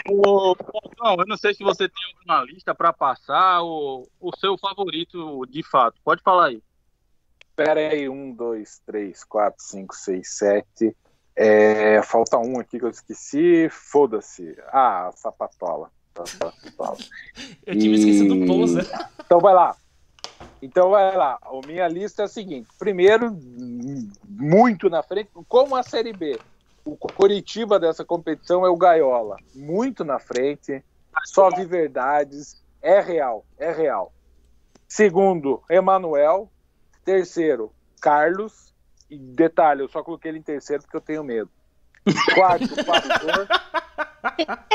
o, 0.10 0.56
não, 1.00 1.16
eu 1.18 1.26
não 1.28 1.38
sei 1.38 1.54
se 1.54 1.64
você 1.64 1.88
tem 1.88 2.04
alguma 2.16 2.44
lista 2.44 2.74
para 2.74 2.92
passar 2.92 3.62
o, 3.62 4.08
o 4.20 4.36
seu 4.38 4.58
favorito 4.58 5.46
de 5.48 5.64
fato. 5.64 6.00
Pode 6.04 6.22
falar 6.22 6.48
aí. 6.48 6.62
Espera 7.50 7.80
aí, 7.80 8.10
um, 8.10 8.34
dois, 8.34 8.82
três, 8.86 9.24
quatro, 9.24 9.62
cinco, 9.62 9.96
seis, 9.96 10.30
sete. 10.38 10.96
É, 11.36 12.02
falta 12.04 12.38
um 12.38 12.60
aqui 12.60 12.80
que 12.80 12.86
eu 12.86 12.90
esqueci. 12.90 13.70
Foda-se. 13.70 14.58
Ah, 14.68 15.12
sapatola. 15.16 15.92
sapatola. 16.26 16.98
eu 17.66 17.78
tinha 17.78 17.96
e... 17.96 18.00
esquecido 18.00 18.36
do 18.36 18.46
Pousa. 18.46 18.82
Então 19.24 19.40
vai 19.40 19.54
lá. 19.54 19.76
Então 20.62 20.92
vai 20.92 21.16
lá. 21.16 21.40
A 21.42 21.68
minha 21.68 21.88
lista 21.88 22.24
é 22.24 22.26
a 22.26 22.28
seguinte: 22.28 22.70
primeiro, 22.78 23.38
muito 24.28 24.90
na 24.90 25.02
frente, 25.02 25.30
como 25.48 25.76
a 25.76 25.84
Série 25.84 26.14
B 26.14 26.40
o 26.84 26.98
Coritiba 26.98 27.80
dessa 27.80 28.04
competição 28.04 28.66
é 28.66 28.70
o 28.70 28.78
Gaiola. 28.78 29.38
Muito 29.54 30.04
na 30.04 30.20
frente, 30.20 30.84
só 31.26 31.50
vi 31.50 31.66
verdades. 31.66 32.62
É 32.82 33.00
real, 33.00 33.46
é 33.58 33.72
real. 33.72 34.12
Segundo, 34.88 35.62
Emanuel. 35.70 36.50
Terceiro, 37.06 37.72
Carlos. 38.02 38.74
E 39.10 39.18
detalhe, 39.18 39.82
eu 39.82 39.90
só 39.90 40.04
coloquei 40.04 40.32
ele 40.32 40.40
em 40.40 40.44
terceiro 40.44 40.84
porque 40.84 40.98
eu 40.98 41.02
tenho 41.02 41.24
medo. 41.24 41.50
Quarto, 42.34 42.86
Pastor. 42.86 43.48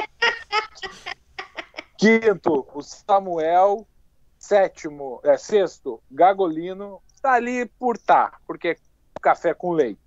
Quinto, 1.98 2.66
o 2.72 2.82
Samuel. 2.82 3.86
Sétimo, 4.46 5.20
é, 5.24 5.36
sexto, 5.36 6.00
Gagolino. 6.08 7.02
Tá 7.20 7.32
ali 7.32 7.66
por 7.66 7.98
tá, 7.98 8.38
porque 8.46 8.68
é 8.68 8.76
café 9.20 9.52
com 9.52 9.72
leite 9.72 10.06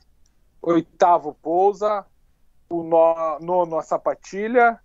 oitavo 0.61 1.33
Pousa, 1.41 2.05
o 2.69 2.83
no, 2.83 3.39
nono 3.39 3.77
a 3.77 3.83
Sapatilha, 3.83 4.79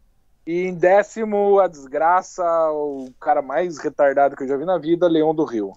e 0.45 0.63
em 0.63 0.75
décimo 0.75 1.61
a 1.61 1.69
desgraça, 1.69 2.45
o 2.73 3.13
cara 3.21 3.43
mais 3.43 3.79
retardado 3.79 4.37
que 4.37 4.43
eu 4.43 4.49
já 4.49 4.57
vi 4.57 4.65
na 4.65 4.79
vida, 4.79 5.09
Leão 5.09 5.35
do 5.35 5.45
Rio. 5.45 5.73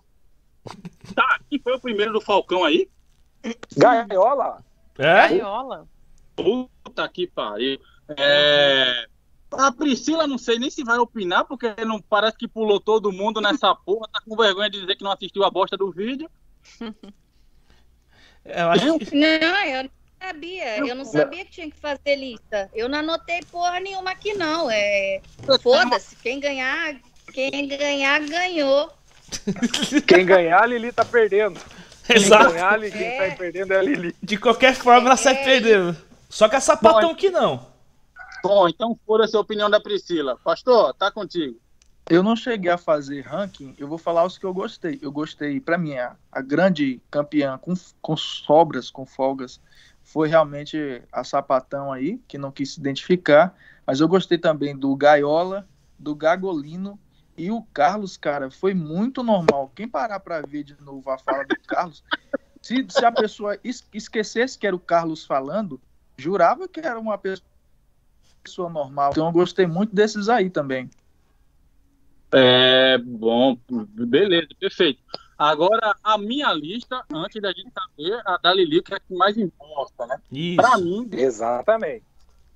Tá, 1.15 1.39
quem 1.49 1.59
foi 1.59 1.75
o 1.75 1.79
primeiro 1.79 2.13
do 2.13 2.21
Falcão 2.21 2.63
aí? 2.63 2.89
Gaiola. 3.77 4.63
É? 4.97 5.29
Gaiola. 5.29 5.87
Puta 6.35 7.07
que 7.09 7.27
pariu. 7.27 7.79
É... 8.09 9.05
A 9.51 9.71
Priscila 9.71 10.27
não 10.27 10.37
sei 10.37 10.59
nem 10.59 10.69
se 10.69 10.83
vai 10.83 10.97
opinar, 10.97 11.45
porque 11.45 11.73
não 11.85 12.01
parece 12.01 12.37
que 12.37 12.47
pulou 12.47 12.79
todo 12.79 13.11
mundo 13.11 13.39
nessa 13.39 13.73
porra, 13.85 14.07
tá 14.11 14.19
com 14.21 14.35
vergonha 14.35 14.69
de 14.69 14.81
dizer 14.81 14.95
que 14.95 15.03
não 15.03 15.11
assistiu 15.11 15.43
a 15.43 15.49
bosta 15.49 15.77
do 15.77 15.91
vídeo. 15.91 16.29
Eu 18.43 18.69
acho 18.69 18.99
que... 18.99 19.13
Não, 19.13 19.65
eu 19.65 19.83
não 19.83 19.89
sabia. 20.21 20.77
Eu 20.77 20.95
não 20.95 21.03
sabia 21.03 21.43
que 21.43 21.51
tinha 21.51 21.69
que 21.69 21.77
fazer 21.77 22.15
lista. 22.15 22.69
Eu 22.73 22.87
não 22.87 22.99
anotei 22.99 23.41
porra 23.51 23.77
nenhuma 23.81 24.11
aqui, 24.11 24.33
não. 24.35 24.71
É... 24.71 25.21
Foda-se. 25.61 26.15
Quem 26.15 26.39
ganhar, 26.39 26.95
quem 27.33 27.67
ganhar, 27.67 28.21
ganhou. 28.21 28.89
Quem 30.07 30.25
ganhar, 30.25 30.63
a 30.63 30.65
Lili 30.65 30.89
tá 30.93 31.03
perdendo. 31.03 31.59
Exato. 32.07 32.45
Quem 32.45 32.53
ganhar, 32.53 32.79
quem 32.79 33.03
é. 33.03 33.29
tá 33.29 33.35
perdendo 33.35 33.73
é 33.73 33.77
a 33.77 33.81
Lili. 33.81 34.15
De 34.23 34.37
qualquer 34.37 34.73
forma, 34.73 35.09
ela 35.09 35.15
é. 35.15 35.17
sai 35.17 35.43
perdendo. 35.43 35.97
Só 36.29 36.47
que 36.47 36.55
a 36.55 36.61
sapatão 36.61 37.13
que 37.13 37.29
não. 37.29 37.65
Bom, 38.47 38.69
então 38.69 38.97
foda-se 39.05 39.35
a 39.35 39.39
opinião 39.41 39.69
da 39.69 39.79
Priscila. 39.79 40.37
Pastor, 40.41 40.93
tá 40.93 41.11
contigo. 41.11 41.59
Eu 42.09 42.23
não 42.23 42.33
cheguei 42.33 42.71
a 42.71 42.77
fazer 42.77 43.19
ranking, 43.19 43.75
eu 43.77 43.85
vou 43.85 43.97
falar 43.97 44.25
os 44.25 44.37
que 44.37 44.45
eu 44.45 44.53
gostei. 44.53 44.97
Eu 45.01 45.11
gostei, 45.11 45.59
para 45.59 45.77
mim, 45.77 45.97
a, 45.97 46.15
a, 46.31 46.41
grande 46.41 47.01
campeã 47.11 47.57
com, 47.57 47.73
com 48.01 48.15
sobras, 48.15 48.89
com 48.89 49.05
folgas, 49.05 49.59
foi 50.01 50.29
realmente 50.29 51.03
a 51.11 51.25
Sapatão 51.25 51.91
aí, 51.91 52.21
que 52.25 52.37
não 52.37 52.49
quis 52.49 52.73
se 52.73 52.79
identificar. 52.79 53.53
Mas 53.85 53.99
eu 53.99 54.07
gostei 54.07 54.37
também 54.37 54.77
do 54.77 54.95
Gaiola, 54.95 55.67
do 55.99 56.15
Gagolino 56.15 56.97
e 57.37 57.51
o 57.51 57.61
Carlos, 57.73 58.15
cara, 58.15 58.49
foi 58.49 58.73
muito 58.73 59.21
normal. 59.23 59.69
Quem 59.75 59.89
parar 59.89 60.21
para 60.21 60.39
ver 60.41 60.63
de 60.63 60.81
novo 60.81 61.09
a 61.11 61.17
fala 61.17 61.43
do 61.43 61.59
Carlos, 61.67 62.01
se, 62.61 62.85
se 62.87 63.03
a 63.03 63.11
pessoa 63.11 63.59
esquecesse 63.93 64.57
que 64.57 64.65
era 64.65 64.75
o 64.75 64.79
Carlos 64.79 65.25
falando, 65.25 65.81
jurava 66.17 66.65
que 66.65 66.79
era 66.79 66.97
uma 66.97 67.17
pessoa 67.17 67.56
normal. 68.69 69.11
Então 69.11 69.27
eu 69.27 69.31
gostei 69.31 69.65
muito 69.65 69.95
desses 69.95 70.29
aí 70.29 70.49
também. 70.49 70.89
É, 72.31 72.97
bom, 72.97 73.57
beleza, 73.69 74.47
perfeito. 74.59 75.01
Agora, 75.37 75.95
a 76.03 76.17
minha 76.17 76.51
lista, 76.51 77.03
antes 77.13 77.41
da 77.41 77.49
gente 77.49 77.71
saber, 77.71 78.21
a 78.25 78.37
da 78.37 78.53
Lili, 78.53 78.81
que 78.81 78.93
é 78.93 78.97
a 78.97 78.99
que 78.99 79.13
mais 79.13 79.37
importa, 79.37 80.05
né? 80.07 80.19
Isso. 80.31 80.55
Pra 80.55 80.77
mim. 80.77 81.07
Exatamente. 81.11 82.03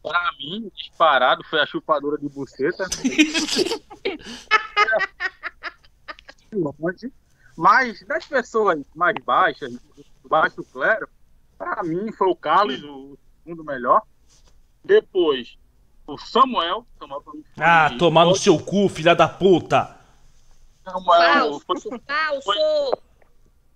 Pra 0.01 0.31
mim, 0.39 0.71
disparado, 0.75 1.43
foi 1.43 1.61
a 1.61 1.65
chupadora 1.65 2.17
de 2.17 2.27
buceta. 2.27 2.85
Mas 7.55 8.03
das 8.05 8.25
pessoas 8.25 8.81
mais 8.95 9.15
baixas, 9.23 9.77
baixo 10.27 10.63
clero, 10.63 11.07
pra 11.57 11.83
mim 11.83 12.11
foi 12.11 12.29
o 12.29 12.35
Carlos, 12.35 12.83
o 12.83 13.17
segundo 13.43 13.63
melhor. 13.63 14.01
Depois, 14.83 15.57
o 16.13 16.17
Samuel. 16.17 16.85
Samuel 16.99 17.23
ah, 17.57 17.89
tomar 17.97 18.25
no 18.25 18.35
seu 18.35 18.59
cu, 18.59 18.89
filha 18.89 19.15
da 19.15 19.27
puta! 19.27 19.97
Samuel 20.83 21.59
foi, 21.61 21.79
foi, 21.79 22.57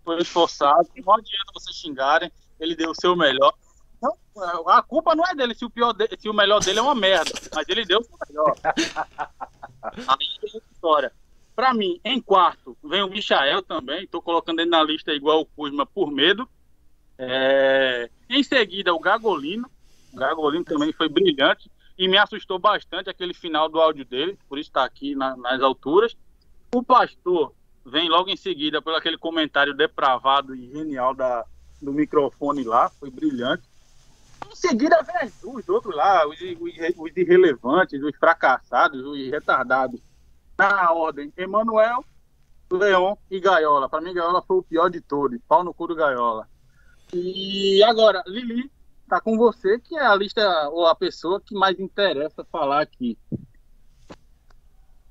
foi 0.04 0.22
esforçado. 0.22 0.88
Não 1.06 1.14
adianta 1.14 1.52
vocês 1.54 1.76
xingarem. 1.76 2.32
Ele 2.60 2.76
deu 2.76 2.92
o 2.92 2.96
seu 2.96 3.16
melhor. 3.16 3.54
Não, 4.02 4.68
a 4.68 4.82
culpa 4.82 5.16
não 5.16 5.26
é 5.26 5.34
dele 5.34 5.56
se 5.56 5.64
o, 5.64 5.70
pior 5.70 5.94
de, 5.94 6.08
se 6.20 6.28
o 6.28 6.34
melhor 6.34 6.62
dele 6.62 6.80
é 6.80 6.82
uma 6.82 6.96
merda. 6.96 7.32
Mas 7.54 7.68
ele 7.70 7.86
deu 7.86 8.00
o 8.00 8.04
seu 8.04 8.18
melhor. 8.28 8.56
Aí 9.84 10.28
é 10.44 10.58
história. 10.74 11.12
Pra 11.56 11.74
mim, 11.74 12.00
em 12.04 12.20
quarto, 12.20 12.78
vem 12.84 13.02
o 13.02 13.10
Michael 13.10 13.62
também. 13.62 14.08
Tô 14.08 14.22
colocando 14.22 14.60
ele 14.60 14.70
na 14.70 14.84
lista 14.84 15.14
igual 15.14 15.42
o 15.42 15.46
Kuzma 15.46 15.86
por 15.86 16.12
medo. 16.12 16.48
É... 17.18 18.10
Em 18.30 18.44
seguida, 18.44 18.94
o 18.94 19.00
Gagolino. 19.00 19.70
O 20.12 20.18
Gagolino 20.18 20.66
também 20.66 20.92
foi 20.92 21.08
brilhante 21.08 21.70
e 21.98 22.08
me 22.08 22.18
assustou 22.18 22.60
bastante 22.60 23.10
aquele 23.10 23.34
final 23.34 23.70
do 23.70 23.80
áudio 23.80 24.06
dele, 24.06 24.38
por 24.50 24.58
isso 24.58 24.70
está 24.70 24.84
aqui 24.84 25.16
na, 25.16 25.36
nas 25.38 25.62
alturas. 25.62 26.16
O 26.74 26.84
pastor 26.84 27.54
vem 27.86 28.10
logo 28.10 28.30
em 28.30 28.36
seguida 28.36 28.82
pelo 28.82 28.98
aquele 28.98 29.18
comentário 29.18 29.74
depravado 29.74 30.56
e 30.56 30.70
genial 30.72 31.14
da, 31.14 31.46
do 31.82 31.94
microfone 31.94 32.64
lá, 32.64 32.90
foi 32.90 33.10
brilhante. 33.10 33.64
Em 34.52 34.56
seguida 34.56 35.02
vem 35.04 35.32
os 35.44 35.70
outros 35.70 35.96
lá, 35.96 36.28
os, 36.28 36.40
os, 36.42 36.74
os 36.98 37.18
irrelevantes, 37.18 38.02
os 38.02 38.16
fracassados, 38.18 39.06
os 39.06 39.18
retardados. 39.30 40.02
Na 40.58 40.92
ordem, 40.94 41.34
Emanuel, 41.36 42.04
Leon 42.72 43.16
e 43.30 43.40
Gaiola. 43.40 43.90
Para 43.90 44.02
mim, 44.02 44.14
Gaiola 44.14 44.42
foi 44.42 44.58
o 44.58 44.64
pior 44.64 44.90
de 44.90 45.02
todos. 45.02 45.40
Pau 45.48 45.64
no 45.64 45.74
cu 45.74 45.88
do 45.88 45.96
Gaiola. 45.96 46.48
E 47.14 47.84
agora, 47.84 48.24
Lili, 48.26 48.72
tá 49.08 49.22
com 49.22 49.38
você, 49.38 49.80
que 49.80 49.96
é 49.98 50.06
a 50.06 50.16
lista 50.16 50.70
ou 50.70 50.86
a 50.86 50.96
pessoa 50.96 51.42
que 51.42 51.56
mais 51.56 51.80
interessa 51.80 52.46
falar 52.52 52.82
aqui. 52.82 53.18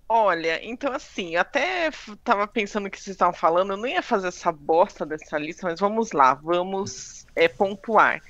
Olha, 0.09 0.63
então 0.65 0.93
assim, 0.93 1.35
até 1.35 1.91
tava 2.23 2.47
pensando 2.47 2.91
que 2.91 3.01
vocês 3.01 3.15
estavam 3.15 3.35
falando, 3.35 3.73
eu 3.73 3.77
não 3.77 3.87
ia 3.87 4.03
fazer 4.03 4.29
essa 4.29 4.53
bosta 4.53 5.07
dessa 5.07 5.39
lista, 5.39 5.67
mas 5.67 5.81
vamos 5.81 6.13
lá, 6.13 6.35
vamos 6.35 7.27
é, 7.35 7.49
pontuar. 7.49 8.23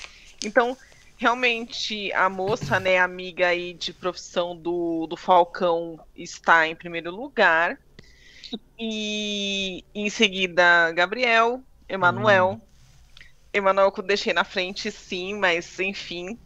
Então, 0.42 0.76
realmente, 1.16 2.12
a 2.12 2.28
moça, 2.28 2.78
né, 2.78 2.98
amiga 2.98 3.48
aí 3.48 3.74
de 3.74 3.92
profissão 3.92 4.56
do, 4.56 5.06
do 5.08 5.16
Falcão, 5.16 5.98
está 6.14 6.66
em 6.66 6.76
primeiro 6.76 7.10
lugar. 7.10 7.78
E 8.78 9.84
em 9.94 10.08
seguida, 10.10 10.92
Gabriel, 10.92 11.62
Emanuel. 11.88 12.60
Hum. 12.62 12.73
Emanuel 13.54 13.94
eu 13.96 14.02
deixei 14.02 14.32
na 14.32 14.42
frente, 14.42 14.90
sim, 14.90 15.38
mas 15.38 15.78
enfim, 15.78 16.36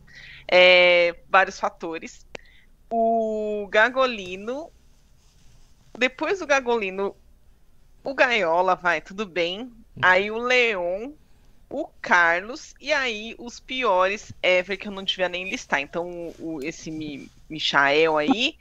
é, 0.46 1.16
vários 1.28 1.58
fatores. 1.58 2.26
O 2.90 3.66
Gagolino. 3.70 4.70
Depois 5.98 6.38
do 6.38 6.46
Gagolino, 6.46 7.16
o 8.04 8.14
Gaiola 8.14 8.76
vai, 8.76 9.00
tudo 9.00 9.24
bem. 9.24 9.72
Aí 10.00 10.30
o 10.30 10.36
Leon, 10.36 11.12
o 11.70 11.88
Carlos, 12.00 12.74
e 12.78 12.92
aí 12.92 13.34
os 13.38 13.58
piores 13.58 14.32
ever 14.42 14.76
que 14.76 14.86
eu 14.86 14.92
não 14.92 15.02
devia 15.02 15.30
nem 15.30 15.48
listar. 15.48 15.80
Então, 15.80 16.34
o, 16.38 16.60
esse 16.62 16.90
Mi, 16.90 17.30
Michael 17.48 18.18
aí, 18.18 18.56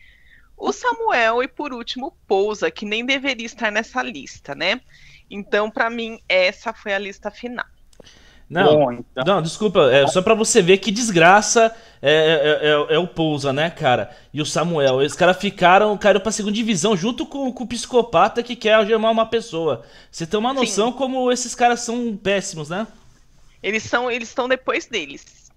o 0.55 0.71
Samuel 0.71 1.43
e 1.43 1.47
por 1.49 1.73
último 1.73 2.07
o 2.07 2.11
Pousa, 2.11 2.71
que 2.71 2.85
nem 2.85 3.05
deveria 3.05 3.45
estar 3.45 3.71
nessa 3.71 4.01
lista, 4.01 4.55
né? 4.55 4.81
Então, 5.29 5.69
para 5.69 5.89
mim, 5.89 6.19
essa 6.27 6.73
foi 6.73 6.93
a 6.93 6.99
lista 6.99 7.29
final. 7.29 7.65
Não, 8.49 8.63
Bom, 8.63 8.91
então... 8.93 9.23
não, 9.25 9.41
desculpa, 9.41 9.91
é 9.91 10.07
só 10.07 10.21
para 10.21 10.33
você 10.33 10.61
ver 10.61 10.77
que 10.77 10.89
desgraça 10.89 11.75
é, 12.01 12.11
é, 12.11 12.69
é, 12.69 12.95
é, 12.95 12.97
o 12.97 13.05
Pousa, 13.05 13.51
né, 13.51 13.69
cara? 13.69 14.15
E 14.33 14.41
o 14.41 14.45
Samuel. 14.45 14.97
Os 14.97 15.15
caras 15.15 15.37
ficaram, 15.37 15.97
caíram 15.97 16.21
pra 16.21 16.31
segunda 16.31 16.55
divisão 16.55 16.95
junto 16.95 17.25
com, 17.25 17.51
com, 17.51 17.63
o 17.65 17.67
psicopata 17.67 18.41
que 18.41 18.55
quer 18.55 18.75
algemar 18.75 19.11
uma 19.11 19.25
pessoa. 19.25 19.83
Você 20.09 20.25
tem 20.25 20.39
uma 20.39 20.53
noção 20.53 20.91
Sim. 20.91 20.97
como 20.97 21.29
esses 21.29 21.53
caras 21.53 21.81
são 21.81 22.15
péssimos, 22.15 22.69
né? 22.69 22.87
Eles 23.61 23.83
são, 23.83 24.09
eles 24.09 24.29
estão 24.29 24.47
depois 24.47 24.85
deles. 24.85 25.51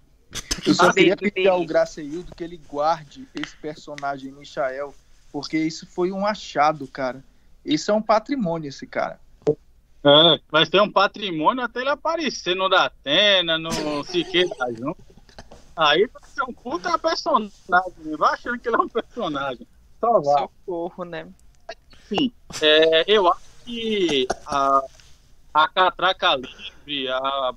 Eu 0.65 0.73
só 0.73 0.91
queria 0.91 1.15
pedir 1.15 1.47
ao 1.47 1.63
Graceildo 1.65 2.35
que 2.35 2.43
ele 2.43 2.59
guarde 2.69 3.27
esse 3.35 3.55
personagem 3.57 4.31
Michael, 4.31 4.93
porque 5.31 5.57
isso 5.57 5.85
foi 5.85 6.11
um 6.11 6.25
achado, 6.25 6.87
cara. 6.87 7.23
Isso 7.63 7.91
é 7.91 7.93
um 7.93 8.01
patrimônio, 8.01 8.67
esse 8.67 8.87
cara. 8.87 9.19
É, 10.03 10.39
vai 10.49 10.65
ter 10.65 10.81
um 10.81 10.91
patrimônio 10.91 11.63
até 11.63 11.81
ele 11.81 11.89
aparecer 11.89 12.55
no 12.55 12.67
Datena, 12.67 13.57
no 13.57 14.03
Siqueira 14.03 14.49
junto. 14.77 14.97
Aí 15.75 16.07
vai 16.07 16.23
ser 16.23 16.43
um 16.43 16.53
puta 16.53 16.97
personagem, 16.97 17.51
vai 18.17 18.33
achando 18.33 18.59
que 18.59 18.67
ele 18.67 18.75
é 18.75 18.79
um 18.79 18.89
personagem. 18.89 19.67
Só 19.99 20.19
vai. 20.19 20.41
Socorro, 20.43 21.05
né? 21.05 21.27
Sim, 22.07 22.31
é, 22.61 23.05
eu 23.07 23.31
acho 23.31 23.41
que 23.63 24.27
a, 24.45 24.83
a 25.53 25.67
catraca 25.69 26.35
livre, 26.35 27.07
a 27.07 27.53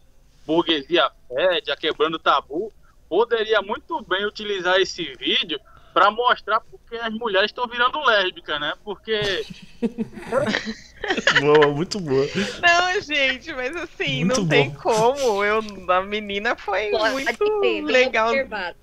burguesia 0.47 1.10
fede, 1.28 1.70
a 1.70 1.76
quebrando 1.76 2.18
tabu, 2.18 2.73
poderia 3.08 3.62
muito 3.62 4.00
bem 4.02 4.24
utilizar 4.26 4.78
esse 4.81 5.02
vídeo 5.14 5.58
para 5.94 6.10
mostrar 6.10 6.60
porque 6.60 6.97
as 6.97 7.14
mulheres 7.14 7.50
estão 7.50 7.68
virando 7.68 8.05
lésbicas, 8.05 8.60
né? 8.60 8.74
Porque 8.82 9.47
boa, 11.40 11.68
muito 11.68 12.00
boa. 12.00 12.26
Não, 12.60 13.00
gente, 13.00 13.55
mas 13.55 13.76
assim, 13.76 14.24
muito 14.24 14.40
não 14.40 14.44
bom. 14.44 14.50
tem 14.50 14.74
como. 14.74 15.44
Eu, 15.44 15.60
a 15.89 16.02
menina 16.02 16.56
foi 16.56 16.90
muito 16.90 17.60
ter, 17.60 17.82
legal. 17.82 18.34
É, 18.34 18.74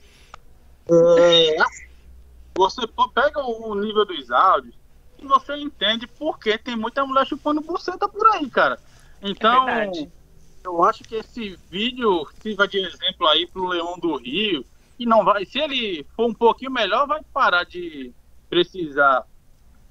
você 2.56 2.88
pega 3.14 3.41
o 3.41 3.75
nível 3.75 4.06
dos 4.06 4.31
áudios 4.31 4.73
e 5.19 5.27
você 5.27 5.57
entende 5.57 6.07
por 6.07 6.40
que 6.40 6.57
tem 6.57 6.77
muita 6.77 7.06
mulher 7.06 7.27
chupando 7.27 7.59
buceta 7.59 8.07
por 8.07 8.25
aí, 8.27 8.49
cara. 8.49 8.80
Então, 9.22 9.67
é 9.67 9.91
eu 10.64 10.83
acho 10.83 11.03
que 11.03 11.15
esse 11.15 11.57
vídeo 11.69 12.25
sirva 12.41 12.67
de 12.67 12.80
exemplo 12.80 13.27
aí 13.27 13.48
pro 13.48 13.67
Leão 13.67 13.99
do 13.99 14.15
Rio. 14.15 14.65
E 15.01 15.05
não 15.07 15.25
vai, 15.25 15.43
se 15.45 15.57
ele 15.57 16.05
for 16.15 16.30
um 16.30 16.33
pouquinho 16.33 16.69
melhor, 16.69 17.07
vai 17.07 17.21
parar 17.33 17.63
de 17.63 18.11
precisar 18.47 19.25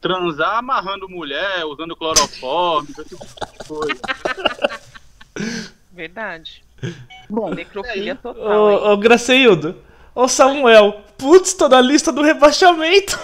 transar 0.00 0.58
amarrando 0.58 1.08
mulher, 1.08 1.64
usando 1.64 1.96
cloroforme, 1.96 2.90
esse 2.92 3.08
tipo 3.08 3.26
de 3.26 3.66
coisa. 3.66 4.00
Verdade. 5.90 6.62
Bom, 7.28 7.50
necrofilia 7.50 8.14
total. 8.14 8.40
Ô, 8.40 8.92
ô 8.92 8.96
Graceildo, 8.98 9.82
ô 10.14 10.28
Samuel, 10.28 11.02
putz, 11.18 11.54
tô 11.54 11.68
na 11.68 11.80
lista 11.80 12.12
do 12.12 12.22
rebaixamento. 12.22 13.18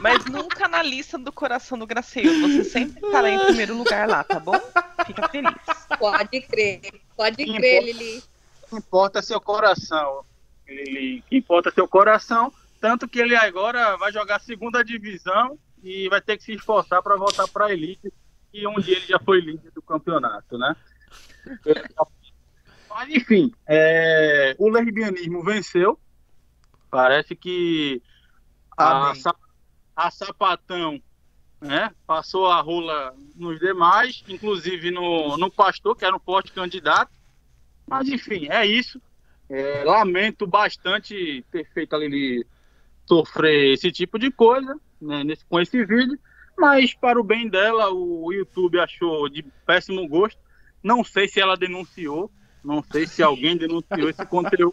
Mas 0.00 0.24
nunca 0.24 0.66
na 0.66 0.82
lista 0.82 1.18
do 1.18 1.30
coração 1.30 1.78
do 1.78 1.86
Graceildo. 1.86 2.48
Você 2.48 2.64
sempre 2.64 3.04
estará 3.04 3.28
em 3.28 3.38
primeiro 3.38 3.76
lugar 3.76 4.08
lá, 4.08 4.24
tá 4.24 4.40
bom? 4.40 4.58
Fica 5.06 5.28
feliz. 5.28 5.52
Pode 5.98 6.40
crer, 6.40 6.80
pode 7.14 7.44
crer, 7.44 7.84
Lili. 7.84 8.22
Que 8.68 8.76
importa 8.76 9.22
seu 9.22 9.40
coração. 9.40 10.20
O 10.20 10.24
que 10.66 11.22
importa 11.30 11.70
seu 11.70 11.86
coração 11.86 12.52
tanto 12.80 13.08
que 13.08 13.18
ele 13.18 13.34
agora 13.34 13.96
vai 13.96 14.12
jogar 14.12 14.40
segunda 14.40 14.84
divisão 14.84 15.58
e 15.82 16.08
vai 16.08 16.20
ter 16.20 16.36
que 16.36 16.44
se 16.44 16.52
esforçar 16.52 17.02
para 17.02 17.16
voltar 17.16 17.48
para 17.48 17.66
a 17.66 17.72
elite, 17.72 18.12
e 18.52 18.66
um 18.66 18.78
dia 18.78 18.96
ele 18.96 19.06
já 19.06 19.18
foi 19.18 19.40
líder 19.40 19.70
do 19.72 19.82
campeonato, 19.82 20.56
né? 20.56 20.76
Mas 22.88 23.08
enfim, 23.10 23.52
é, 23.66 24.54
o 24.58 24.68
lesbianismo 24.68 25.42
venceu. 25.42 25.98
Parece 26.90 27.34
que 27.34 28.00
a, 28.76 29.12
a, 29.96 30.10
sapatão 30.10 31.02
né, 31.60 31.90
passou 32.06 32.46
a 32.46 32.60
rola 32.60 33.14
nos 33.34 33.58
demais, 33.58 34.24
inclusive 34.28 34.90
no, 34.90 35.36
no 35.36 35.50
pastor, 35.50 35.96
que 35.96 36.04
era 36.04 36.16
um 36.16 36.20
forte 36.20 36.52
candidato. 36.52 37.12
Mas 37.86 38.08
enfim, 38.08 38.48
é 38.50 38.66
isso. 38.66 39.00
É, 39.48 39.84
lamento 39.84 40.46
bastante 40.46 41.44
ter 41.52 41.64
feito 41.72 41.94
ali 41.94 42.44
sofrer 43.06 43.74
esse 43.74 43.92
tipo 43.92 44.18
de 44.18 44.30
coisa 44.30 44.78
né, 45.00 45.22
nesse, 45.22 45.44
com 45.44 45.60
esse 45.60 45.84
vídeo, 45.84 46.18
mas 46.58 46.94
para 46.94 47.20
o 47.20 47.24
bem 47.24 47.48
dela, 47.48 47.92
o 47.92 48.32
YouTube 48.32 48.80
achou 48.80 49.28
de 49.28 49.44
péssimo 49.64 50.06
gosto. 50.08 50.40
Não 50.82 51.04
sei 51.04 51.28
se 51.28 51.40
ela 51.40 51.56
denunciou, 51.56 52.30
não 52.64 52.82
sei 52.82 53.06
se 53.06 53.22
alguém 53.22 53.56
denunciou 53.56 54.08
esse 54.08 54.24
conteúdo. 54.26 54.72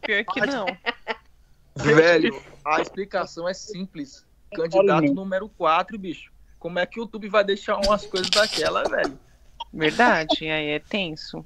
Pior 0.00 0.24
que 0.24 0.40
não. 0.46 0.66
Velho, 1.76 2.42
a 2.64 2.80
explicação 2.80 3.48
é 3.48 3.54
simples. 3.54 4.26
Candidato 4.54 5.14
número 5.14 5.48
4, 5.48 5.98
bicho. 5.98 6.32
Como 6.58 6.78
é 6.78 6.86
que 6.86 6.98
o 6.98 7.02
YouTube 7.02 7.28
vai 7.28 7.44
deixar 7.44 7.76
umas 7.78 8.06
coisas 8.06 8.30
daquela, 8.30 8.84
velho? 8.84 9.18
Verdade, 9.72 10.48
aí 10.48 10.68
é 10.68 10.78
tenso. 10.78 11.44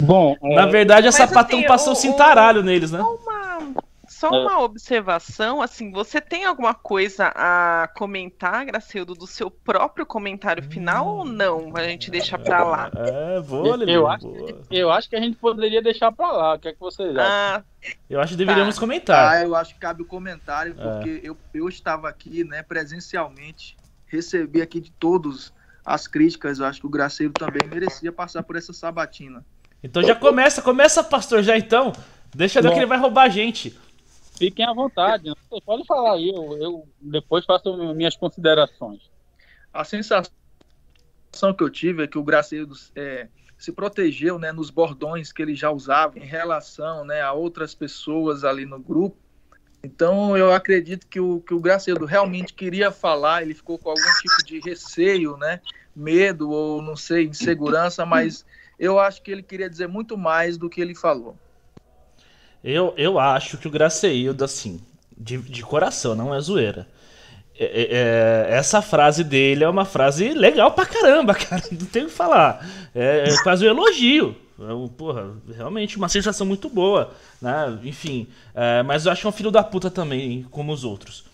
Bom, 0.00 0.36
na 0.42 0.62
é, 0.62 0.66
verdade 0.66 1.06
a 1.06 1.12
sapatão 1.12 1.58
assim, 1.58 1.68
passou 1.68 1.92
o, 1.92 1.96
cintaralho 1.96 2.60
o, 2.60 2.64
neles, 2.64 2.90
né? 2.90 3.00
Uma, 3.00 3.44
só 4.08 4.28
é. 4.28 4.38
uma 4.38 4.62
observação, 4.62 5.60
assim, 5.60 5.90
você 5.90 6.20
tem 6.20 6.44
alguma 6.44 6.72
coisa 6.72 7.32
a 7.34 7.88
comentar, 7.94 8.64
Gracildo, 8.64 9.14
do 9.14 9.26
seu 9.26 9.50
próprio 9.50 10.06
comentário 10.06 10.62
final 10.62 11.06
hum. 11.06 11.18
ou 11.18 11.24
não? 11.24 11.72
A 11.74 11.82
gente 11.84 12.10
deixa 12.10 12.38
pra 12.38 12.64
lá. 12.64 12.90
É, 12.94 13.40
vou, 13.40 13.74
Lili, 13.76 13.92
eu, 13.92 14.06
acho, 14.06 14.26
eu 14.70 14.90
acho 14.90 15.10
que 15.10 15.16
a 15.16 15.20
gente 15.20 15.36
poderia 15.36 15.82
deixar 15.82 16.12
pra 16.12 16.30
lá. 16.30 16.54
O 16.54 16.58
que 16.58 16.68
é 16.68 16.72
que 16.72 16.80
vocês 16.80 17.14
acham? 17.16 17.30
Ah, 17.30 17.62
eu 18.08 18.20
acho 18.20 18.32
que 18.32 18.38
deveríamos 18.38 18.76
tá. 18.76 18.80
comentar. 18.80 19.32
Ah, 19.32 19.42
eu 19.42 19.54
acho 19.54 19.74
que 19.74 19.80
cabe 19.80 20.02
o 20.02 20.06
comentário, 20.06 20.74
é. 20.78 20.82
porque 20.82 21.20
é. 21.22 21.28
eu, 21.28 21.36
eu 21.52 21.68
estava 21.68 22.08
aqui, 22.08 22.44
né, 22.44 22.62
presencialmente, 22.62 23.76
recebi 24.06 24.62
aqui 24.62 24.80
de 24.80 24.90
todos 24.92 25.52
as 25.84 26.06
críticas. 26.06 26.60
Eu 26.60 26.66
acho 26.66 26.80
que 26.80 26.86
o 26.86 26.90
Graceiro 26.90 27.32
também 27.32 27.68
merecia 27.68 28.12
passar 28.12 28.42
por 28.42 28.56
essa 28.56 28.72
sabatina. 28.72 29.44
Então 29.84 30.02
já 30.02 30.14
começa, 30.14 30.62
começa, 30.62 31.04
pastor, 31.04 31.42
já 31.42 31.58
então. 31.58 31.92
Deixa 32.34 32.62
Bom, 32.62 32.70
que 32.70 32.76
ele 32.76 32.86
vai 32.86 32.98
roubar 32.98 33.24
a 33.24 33.28
gente. 33.28 33.78
Fiquem 34.38 34.64
à 34.64 34.72
vontade. 34.72 35.28
Né? 35.28 35.34
Você 35.50 35.60
pode 35.60 35.86
falar 35.86 36.14
aí, 36.14 36.30
eu, 36.30 36.56
eu 36.56 36.88
depois 36.98 37.44
faço 37.44 37.94
minhas 37.94 38.16
considerações. 38.16 39.02
A 39.70 39.84
sensação 39.84 40.32
que 41.54 41.62
eu 41.62 41.68
tive 41.68 42.02
é 42.02 42.06
que 42.06 42.16
o 42.16 42.22
Gracedo 42.22 42.74
é, 42.96 43.28
se 43.58 43.72
protegeu 43.72 44.38
né, 44.38 44.52
nos 44.52 44.70
bordões 44.70 45.30
que 45.30 45.42
ele 45.42 45.54
já 45.54 45.70
usava 45.70 46.18
em 46.18 46.24
relação 46.24 47.04
né, 47.04 47.20
a 47.20 47.34
outras 47.34 47.74
pessoas 47.74 48.42
ali 48.42 48.64
no 48.64 48.80
grupo. 48.80 49.18
Então 49.82 50.34
eu 50.34 50.50
acredito 50.50 51.06
que 51.06 51.20
o, 51.20 51.40
que 51.40 51.52
o 51.52 51.60
Gracedo 51.60 52.06
realmente 52.06 52.54
queria 52.54 52.90
falar, 52.90 53.42
ele 53.42 53.52
ficou 53.52 53.78
com 53.78 53.90
algum 53.90 54.14
tipo 54.22 54.46
de 54.46 54.60
receio, 54.60 55.36
né, 55.36 55.60
medo 55.94 56.50
ou 56.50 56.80
não 56.80 56.96
sei, 56.96 57.26
insegurança, 57.26 58.06
mas 58.06 58.46
eu 58.78 58.98
acho 58.98 59.22
que 59.22 59.30
ele 59.30 59.42
queria 59.42 59.68
dizer 59.68 59.88
muito 59.88 60.16
mais 60.16 60.56
do 60.56 60.68
que 60.68 60.80
ele 60.80 60.94
falou. 60.94 61.36
Eu, 62.62 62.94
eu 62.96 63.18
acho 63.18 63.58
que 63.58 63.68
o 63.68 63.70
Graceildo, 63.70 64.42
assim, 64.42 64.80
de, 65.16 65.36
de 65.38 65.62
coração, 65.62 66.14
não 66.14 66.34
é 66.34 66.40
zoeira. 66.40 66.88
é, 67.58 67.64
é, 67.64 67.88
é, 67.90 68.56
essa 68.56 68.80
frase 68.80 69.22
dele 69.22 69.64
é 69.64 69.68
uma 69.68 69.84
frase 69.84 70.32
legal 70.32 70.72
pra 70.72 70.86
caramba, 70.86 71.34
cara. 71.36 71.62
Não 71.70 71.86
tem 71.86 72.04
o 72.04 72.06
que 72.06 72.12
falar. 72.12 72.66
É, 72.94 73.28
é 73.28 73.42
quase 73.42 73.66
um 73.66 73.68
elogio. 73.68 74.36
É, 74.58 74.88
porra, 74.96 75.36
realmente 75.54 75.96
uma 75.96 76.08
sensação 76.08 76.46
muito 76.46 76.68
boa, 76.68 77.12
né? 77.42 77.78
Enfim, 77.82 78.28
é, 78.54 78.82
mas 78.82 79.04
eu 79.04 79.12
acho 79.12 79.20
que 79.20 79.26
é 79.26 79.30
um 79.30 79.32
filho 79.32 79.50
da 79.50 79.62
puta 79.64 79.90
também, 79.90 80.44
como 80.44 80.72
os 80.72 80.84
outros. 80.84 81.24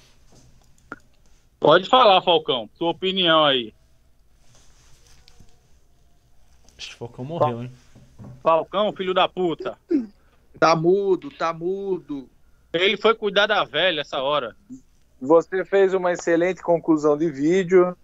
Pode 1.59 1.89
falar, 1.89 2.23
Falcão, 2.23 2.69
sua 2.79 2.91
opinião 2.91 3.45
aí. 3.45 3.75
Acho 6.81 6.89
que 6.89 6.95
o 6.95 6.99
Falcão 6.99 7.25
morreu, 7.27 7.63
hein? 7.63 7.71
Falcão, 8.43 8.91
filho 8.95 9.13
da 9.13 9.29
puta. 9.29 9.77
Tá 10.59 10.75
mudo, 10.75 11.31
tá 11.31 11.53
mudo. 11.53 12.27
Ele 12.73 12.97
foi 12.97 13.15
cuidar 13.15 13.47
da 13.47 13.63
velha 13.65 14.01
essa 14.01 14.23
hora. 14.23 14.57
Você 15.21 15.63
fez 15.63 15.93
uma 15.93 16.11
excelente 16.13 16.63
conclusão 16.63 17.19
de 17.19 17.31
vídeo. 17.31 17.95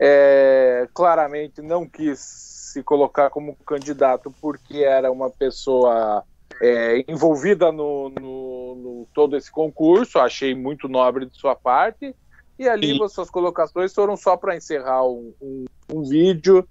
É, 0.00 0.88
claramente 0.92 1.62
não 1.62 1.88
quis 1.88 2.18
se 2.18 2.82
colocar 2.82 3.30
como 3.30 3.54
candidato 3.64 4.34
porque 4.40 4.78
era 4.78 5.12
uma 5.12 5.30
pessoa 5.30 6.24
é, 6.60 7.04
envolvida 7.06 7.70
no, 7.70 8.08
no, 8.08 8.74
no, 8.74 9.08
todo 9.14 9.36
esse 9.36 9.50
concurso. 9.50 10.18
Achei 10.18 10.56
muito 10.56 10.88
nobre 10.88 11.26
de 11.26 11.38
sua 11.38 11.54
parte. 11.54 12.12
E 12.58 12.68
ali 12.68 12.98
Sim. 12.98 13.08
suas 13.08 13.30
colocações 13.30 13.94
foram 13.94 14.16
só 14.16 14.36
para 14.36 14.56
encerrar 14.56 15.06
um, 15.06 15.32
um, 15.40 15.64
um 15.92 16.02
vídeo 16.02 16.66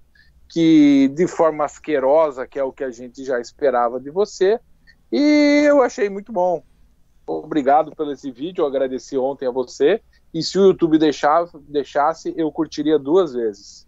que 0.54 1.08
de 1.08 1.26
forma 1.26 1.64
asquerosa, 1.64 2.46
que 2.46 2.60
é 2.60 2.62
o 2.62 2.72
que 2.72 2.84
a 2.84 2.90
gente 2.92 3.24
já 3.24 3.40
esperava 3.40 3.98
de 3.98 4.08
você. 4.08 4.60
E 5.10 5.64
eu 5.66 5.82
achei 5.82 6.08
muito 6.08 6.32
bom. 6.32 6.62
Obrigado 7.26 7.90
pelo 7.96 8.12
esse 8.12 8.30
vídeo, 8.30 8.62
eu 8.62 8.66
agradeci 8.68 9.18
ontem 9.18 9.48
a 9.48 9.50
você. 9.50 10.00
E 10.32 10.44
se 10.44 10.56
o 10.56 10.66
YouTube 10.66 10.96
deixar, 10.96 11.44
deixasse, 11.68 12.32
eu 12.36 12.52
curtiria 12.52 13.00
duas 13.00 13.34
vezes. 13.34 13.84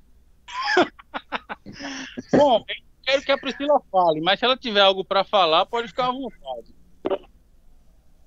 bom, 2.35 2.59
eu 2.59 2.75
quero 3.05 3.23
que 3.23 3.31
a 3.31 3.39
Priscila 3.39 3.81
fale, 3.93 4.21
mas 4.21 4.41
se 4.41 4.45
ela 4.45 4.57
tiver 4.57 4.81
algo 4.81 5.05
para 5.05 5.23
falar, 5.23 5.67
pode 5.67 5.87
ficar 5.87 6.09
à 6.09 6.13
vontade. 6.13 6.75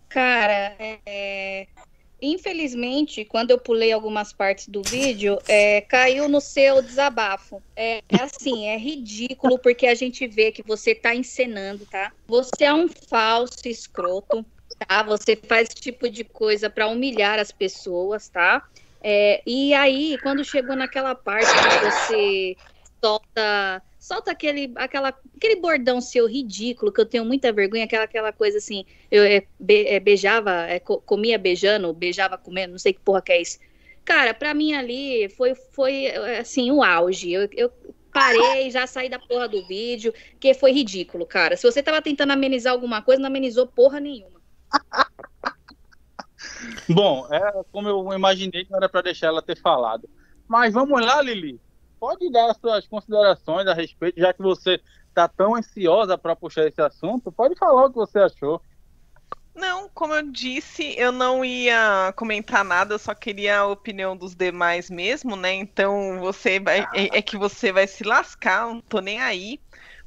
Cara, 0.07 0.77
é, 0.79 1.67
Infelizmente, 2.21 3.23
quando 3.25 3.51
eu 3.51 3.57
pulei 3.57 3.91
algumas 3.91 4.33
partes 4.33 4.67
do 4.67 4.81
vídeo, 4.81 5.37
é, 5.47 5.81
caiu 5.81 6.27
no 6.27 6.41
seu 6.41 6.81
desabafo. 6.81 7.61
É, 7.75 8.03
é, 8.09 8.21
assim, 8.21 8.67
é 8.67 8.77
ridículo 8.77 9.57
porque 9.57 9.87
a 9.87 9.95
gente 9.95 10.27
vê 10.27 10.51
que 10.51 10.63
você 10.63 10.93
tá 10.93 11.15
encenando, 11.15 11.85
tá? 11.85 12.11
Você 12.27 12.65
é 12.65 12.73
um 12.73 12.87
falso 12.87 13.67
escroto, 13.67 14.45
tá? 14.87 15.03
Você 15.03 15.35
faz 15.35 15.69
esse 15.69 15.81
tipo 15.81 16.09
de 16.09 16.23
coisa 16.23 16.69
para 16.69 16.87
humilhar 16.87 17.39
as 17.39 17.51
pessoas, 17.51 18.27
tá? 18.27 18.67
É, 19.01 19.41
e 19.45 19.73
aí, 19.73 20.17
quando 20.21 20.43
chegou 20.43 20.75
naquela 20.75 21.15
parte 21.15 21.47
que 21.47 21.85
você 21.85 22.57
solta 23.01 23.81
solta 24.09 24.31
aquele, 24.31 24.71
aquela, 24.75 25.13
aquele 25.37 25.57
bordão 25.57 26.01
seu 26.01 26.27
ridículo, 26.27 26.91
que 26.91 26.99
eu 26.99 27.05
tenho 27.05 27.23
muita 27.23 27.53
vergonha, 27.53 27.83
aquela, 27.83 28.05
aquela 28.05 28.33
coisa 28.33 28.57
assim, 28.57 28.83
eu 29.11 29.23
é, 29.23 29.45
be, 29.59 29.85
é, 29.85 29.99
beijava, 29.99 30.63
é, 30.63 30.79
comia 30.79 31.37
beijando, 31.37 31.93
beijava 31.93 32.35
comendo, 32.35 32.71
não 32.71 32.79
sei 32.79 32.91
que 32.91 33.01
porra 33.01 33.21
que 33.21 33.31
é 33.31 33.39
isso. 33.39 33.59
Cara, 34.03 34.33
pra 34.33 34.55
mim 34.55 34.73
ali 34.73 35.29
foi, 35.29 35.53
foi 35.53 36.07
assim, 36.39 36.71
o 36.71 36.81
auge. 36.81 37.31
Eu, 37.31 37.47
eu 37.51 37.71
parei, 38.11 38.71
já 38.71 38.87
saí 38.87 39.09
da 39.09 39.19
porra 39.19 39.47
do 39.47 39.67
vídeo, 39.67 40.11
que 40.39 40.55
foi 40.55 40.71
ridículo, 40.71 41.27
cara. 41.27 41.55
Se 41.55 41.71
você 41.71 41.83
tava 41.83 42.01
tentando 42.01 42.33
amenizar 42.33 42.73
alguma 42.73 43.03
coisa, 43.03 43.21
não 43.21 43.27
amenizou 43.27 43.67
porra 43.67 43.99
nenhuma. 43.99 44.41
Bom, 46.89 47.27
é 47.31 47.63
como 47.71 47.87
eu 47.87 48.11
imaginei 48.13 48.65
que 48.65 48.71
não 48.71 48.79
era 48.79 48.89
para 48.89 49.03
deixar 49.03 49.27
ela 49.27 49.43
ter 49.43 49.55
falado. 49.55 50.09
Mas 50.47 50.73
vamos 50.73 50.99
lá, 50.99 51.21
Lili 51.21 51.61
pode 51.99 52.31
dar 52.31 52.53
suas 52.55 52.87
considerações 52.87 53.67
a 53.67 53.73
respeito, 53.73 54.19
já 54.19 54.33
que 54.33 54.41
você 54.41 54.81
está 55.07 55.27
tão 55.27 55.55
ansiosa 55.55 56.17
para 56.17 56.35
puxar 56.35 56.67
esse 56.67 56.81
assunto, 56.81 57.31
pode 57.31 57.55
falar 57.55 57.85
o 57.85 57.89
que 57.89 57.97
você 57.97 58.19
achou. 58.19 58.61
Não, 59.53 59.89
como 59.89 60.13
eu 60.13 60.31
disse, 60.31 60.95
eu 60.97 61.11
não 61.11 61.43
ia 61.43 62.13
comentar 62.15 62.63
nada, 62.63 62.93
eu 62.93 62.99
só 62.99 63.13
queria 63.13 63.59
a 63.59 63.67
opinião 63.67 64.15
dos 64.15 64.33
demais 64.33 64.89
mesmo, 64.89 65.35
né? 65.35 65.53
Então 65.53 66.19
você 66.19 66.59
vai, 66.59 66.87
é, 66.93 67.17
é 67.17 67.21
que 67.21 67.37
você 67.37 67.71
vai 67.71 67.85
se 67.85 68.03
lascar, 68.03 68.67
não 68.67 68.79
tô 68.79 69.01
nem 69.01 69.19
aí. 69.19 69.59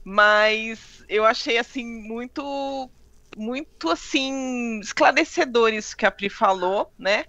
Mas 0.04 1.04
eu 1.08 1.24
achei 1.24 1.58
assim 1.58 1.84
muito 1.84 2.90
muito 3.36 3.90
assim 3.90 4.80
esclarecedor 4.80 5.72
isso 5.72 5.96
que 5.96 6.06
a 6.06 6.10
Pri 6.10 6.28
falou, 6.28 6.92
né? 6.98 7.24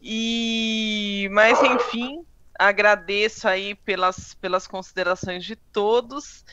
E 0.00 1.28
mas 1.32 1.62
enfim, 1.62 2.24
agradeço 2.58 3.46
aí 3.46 3.74
pelas, 3.76 4.34
pelas 4.34 4.66
considerações 4.66 5.44
de 5.44 5.54
todos. 5.54 6.44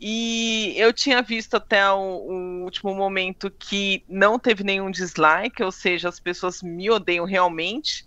E 0.00 0.72
eu 0.78 0.94
tinha 0.94 1.20
visto 1.20 1.56
até 1.56 1.90
o, 1.90 1.98
o, 1.98 2.64
último 2.64 2.94
momento 2.94 3.50
que 3.50 4.02
não 4.08 4.38
teve 4.38 4.64
nenhum 4.64 4.90
dislike, 4.90 5.62
ou 5.62 5.70
seja, 5.70 6.08
as 6.08 6.18
pessoas 6.18 6.62
me 6.62 6.90
odeiam 6.90 7.26
realmente. 7.26 8.06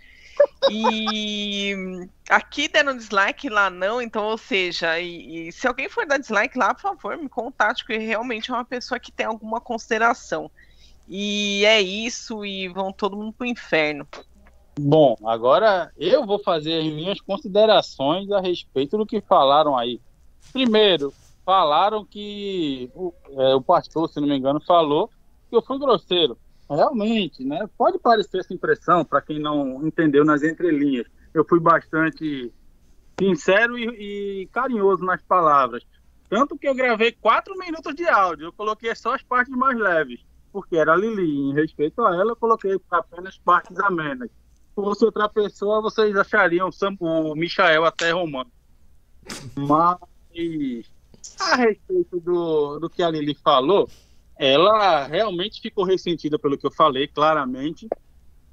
E 0.72 1.76
aqui 2.28 2.68
deram 2.68 2.98
dislike, 2.98 3.48
lá 3.48 3.70
não, 3.70 4.02
então, 4.02 4.24
ou 4.24 4.38
seja, 4.40 5.00
e, 5.00 5.50
e 5.50 5.52
se 5.52 5.68
alguém 5.68 5.88
for 5.88 6.08
dar 6.08 6.18
dislike 6.18 6.58
lá, 6.58 6.74
por 6.74 6.82
favor, 6.82 7.16
me 7.16 7.30
contate, 7.30 7.84
porque 7.84 8.00
realmente 8.00 8.50
é 8.50 8.54
uma 8.56 8.66
pessoa 8.66 9.00
que 9.00 9.12
tem 9.12 9.28
alguma 9.28 9.62
consideração. 9.62 10.50
E 11.08 11.64
é 11.66 11.80
isso, 11.80 12.44
e 12.44 12.68
vão 12.70 12.92
todo 12.92 13.16
mundo 13.16 13.34
pro 13.34 13.46
inferno. 13.46 14.08
Bom, 14.80 15.16
agora 15.24 15.92
eu 15.98 16.26
vou 16.26 16.40
fazer 16.40 16.80
as 16.80 16.86
minhas 16.86 17.22
considerações 17.22 18.32
a 18.32 18.40
respeito 18.40 18.98
do 18.98 19.06
que 19.06 19.22
falaram 19.22 19.78
aí. 19.78 20.02
Primeiro, 20.52 21.14
falaram 21.46 22.04
que 22.04 22.90
o, 22.96 23.14
é, 23.30 23.56
o 23.56 23.62
pastor, 23.62 24.10
se 24.10 24.20
não 24.20 24.28
me 24.28 24.36
engano, 24.36 24.60
falou 24.60 25.10
que 25.50 25.56
eu 25.56 25.62
fui 25.62 25.78
grosseiro. 25.78 26.38
Realmente, 26.68 27.44
né? 27.44 27.70
Pode 27.78 28.00
parecer 28.00 28.40
essa 28.40 28.54
impressão 28.54 29.06
para 29.06 29.22
quem 29.22 29.40
não 29.40 29.86
entendeu 29.86 30.26
nas 30.26 30.42
entrelinhas. 30.42 31.06
Eu 31.34 31.46
fui 31.48 31.60
bastante 31.60 32.52
sincero 33.20 33.78
e, 33.78 34.42
e, 34.42 34.48
carinhoso 34.48 35.04
nas 35.04 35.22
palavras. 35.22 35.84
Tanto 36.28 36.58
que 36.58 36.68
eu 36.68 36.74
gravei 36.74 37.12
quatro 37.12 37.56
minutos 37.58 37.94
de 37.94 38.08
áudio. 38.08 38.48
Eu 38.48 38.54
coloquei 38.54 38.96
só 38.96 39.14
as 39.14 39.22
partes 39.22 39.56
mais 39.56 39.78
leves, 39.78 40.20
porque 40.52 40.78
era 40.78 40.94
a 40.94 40.98
Lili. 40.98 41.52
Em 41.52 41.54
respeito 41.54 42.04
a 42.04 42.16
ela, 42.16 42.32
eu 42.32 42.36
coloquei 42.36 42.76
apenas 42.90 43.38
partes 43.38 43.78
amenas 43.80 44.32
fosse 44.76 45.06
outra 45.06 45.30
pessoa, 45.30 45.82
vocês 45.82 46.16
achariam 46.16 46.70
o 47.00 47.36
Michael 47.36 47.86
até 47.86 48.12
romano. 48.12 48.52
Mas 49.56 49.98
a 51.40 51.56
respeito 51.56 52.20
do, 52.20 52.80
do 52.80 52.90
que 52.90 53.02
a 53.02 53.10
Lili 53.10 53.36
falou, 53.36 53.90
ela 54.36 55.06
realmente 55.06 55.62
ficou 55.62 55.84
ressentida 55.84 56.38
pelo 56.40 56.58
que 56.58 56.66
eu 56.66 56.72
falei, 56.72 57.08
claramente. 57.08 57.88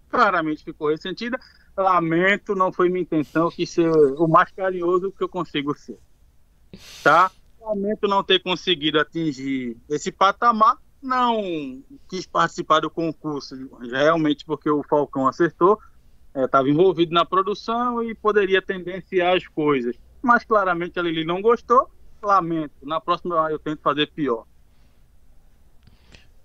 Claramente 0.08 0.64
ficou 0.64 0.90
ressentida. 0.90 1.38
Lamento, 1.76 2.54
não 2.54 2.72
foi 2.72 2.88
minha 2.88 3.02
intenção 3.02 3.50
que 3.50 3.66
ser 3.66 3.90
o 3.90 4.28
mais 4.28 4.50
carinhoso 4.52 5.12
que 5.12 5.22
eu 5.24 5.28
consigo 5.28 5.74
ser. 5.76 5.98
Tá? 7.02 7.30
Lamento 7.60 8.06
não 8.06 8.22
ter 8.22 8.40
conseguido 8.42 9.00
atingir 9.00 9.76
esse 9.88 10.12
patamar. 10.12 10.76
Não 11.02 11.82
quis 12.10 12.26
participar 12.26 12.80
do 12.80 12.90
concurso, 12.90 13.56
realmente 13.80 14.44
porque 14.44 14.68
o 14.68 14.82
Falcão 14.82 15.26
acertou 15.26 15.78
estava 16.34 16.68
é, 16.68 16.70
envolvido 16.70 17.12
na 17.12 17.24
produção 17.24 18.02
e 18.02 18.14
poderia 18.14 18.62
tendenciar 18.62 19.36
as 19.36 19.46
coisas. 19.46 19.96
Mas 20.22 20.44
claramente 20.44 20.98
a 20.98 21.02
Lili 21.02 21.24
não 21.24 21.40
gostou. 21.40 21.90
Lamento. 22.22 22.74
Na 22.82 23.00
próxima 23.00 23.50
eu 23.50 23.58
tento 23.58 23.80
fazer 23.80 24.06
pior. 24.08 24.44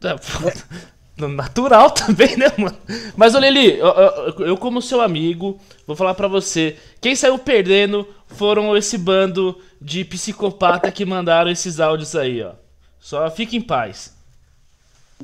É, 0.04 1.28
natural 1.28 1.92
também, 1.92 2.36
né, 2.38 2.48
mano? 2.58 2.78
Mas, 3.16 3.36
ô 3.36 3.40
Lili, 3.40 3.78
eu, 3.78 3.88
eu, 3.88 4.46
eu, 4.48 4.58
como 4.58 4.82
seu 4.82 5.02
amigo, 5.02 5.60
vou 5.86 5.96
falar 5.96 6.14
para 6.14 6.28
você. 6.28 6.78
Quem 7.02 7.16
saiu 7.16 7.38
perdendo 7.38 8.08
foram 8.28 8.76
esse 8.76 8.98
bando 8.98 9.62
de 9.82 10.04
psicopata 10.04 10.92
que 10.92 11.06
mandaram 11.06 11.52
esses 11.52 11.80
áudios 11.80 12.16
aí, 12.16 12.42
ó. 12.42 12.54
Só 13.00 13.30
fique 13.30 13.56
em 13.56 13.62
paz. 13.62 14.16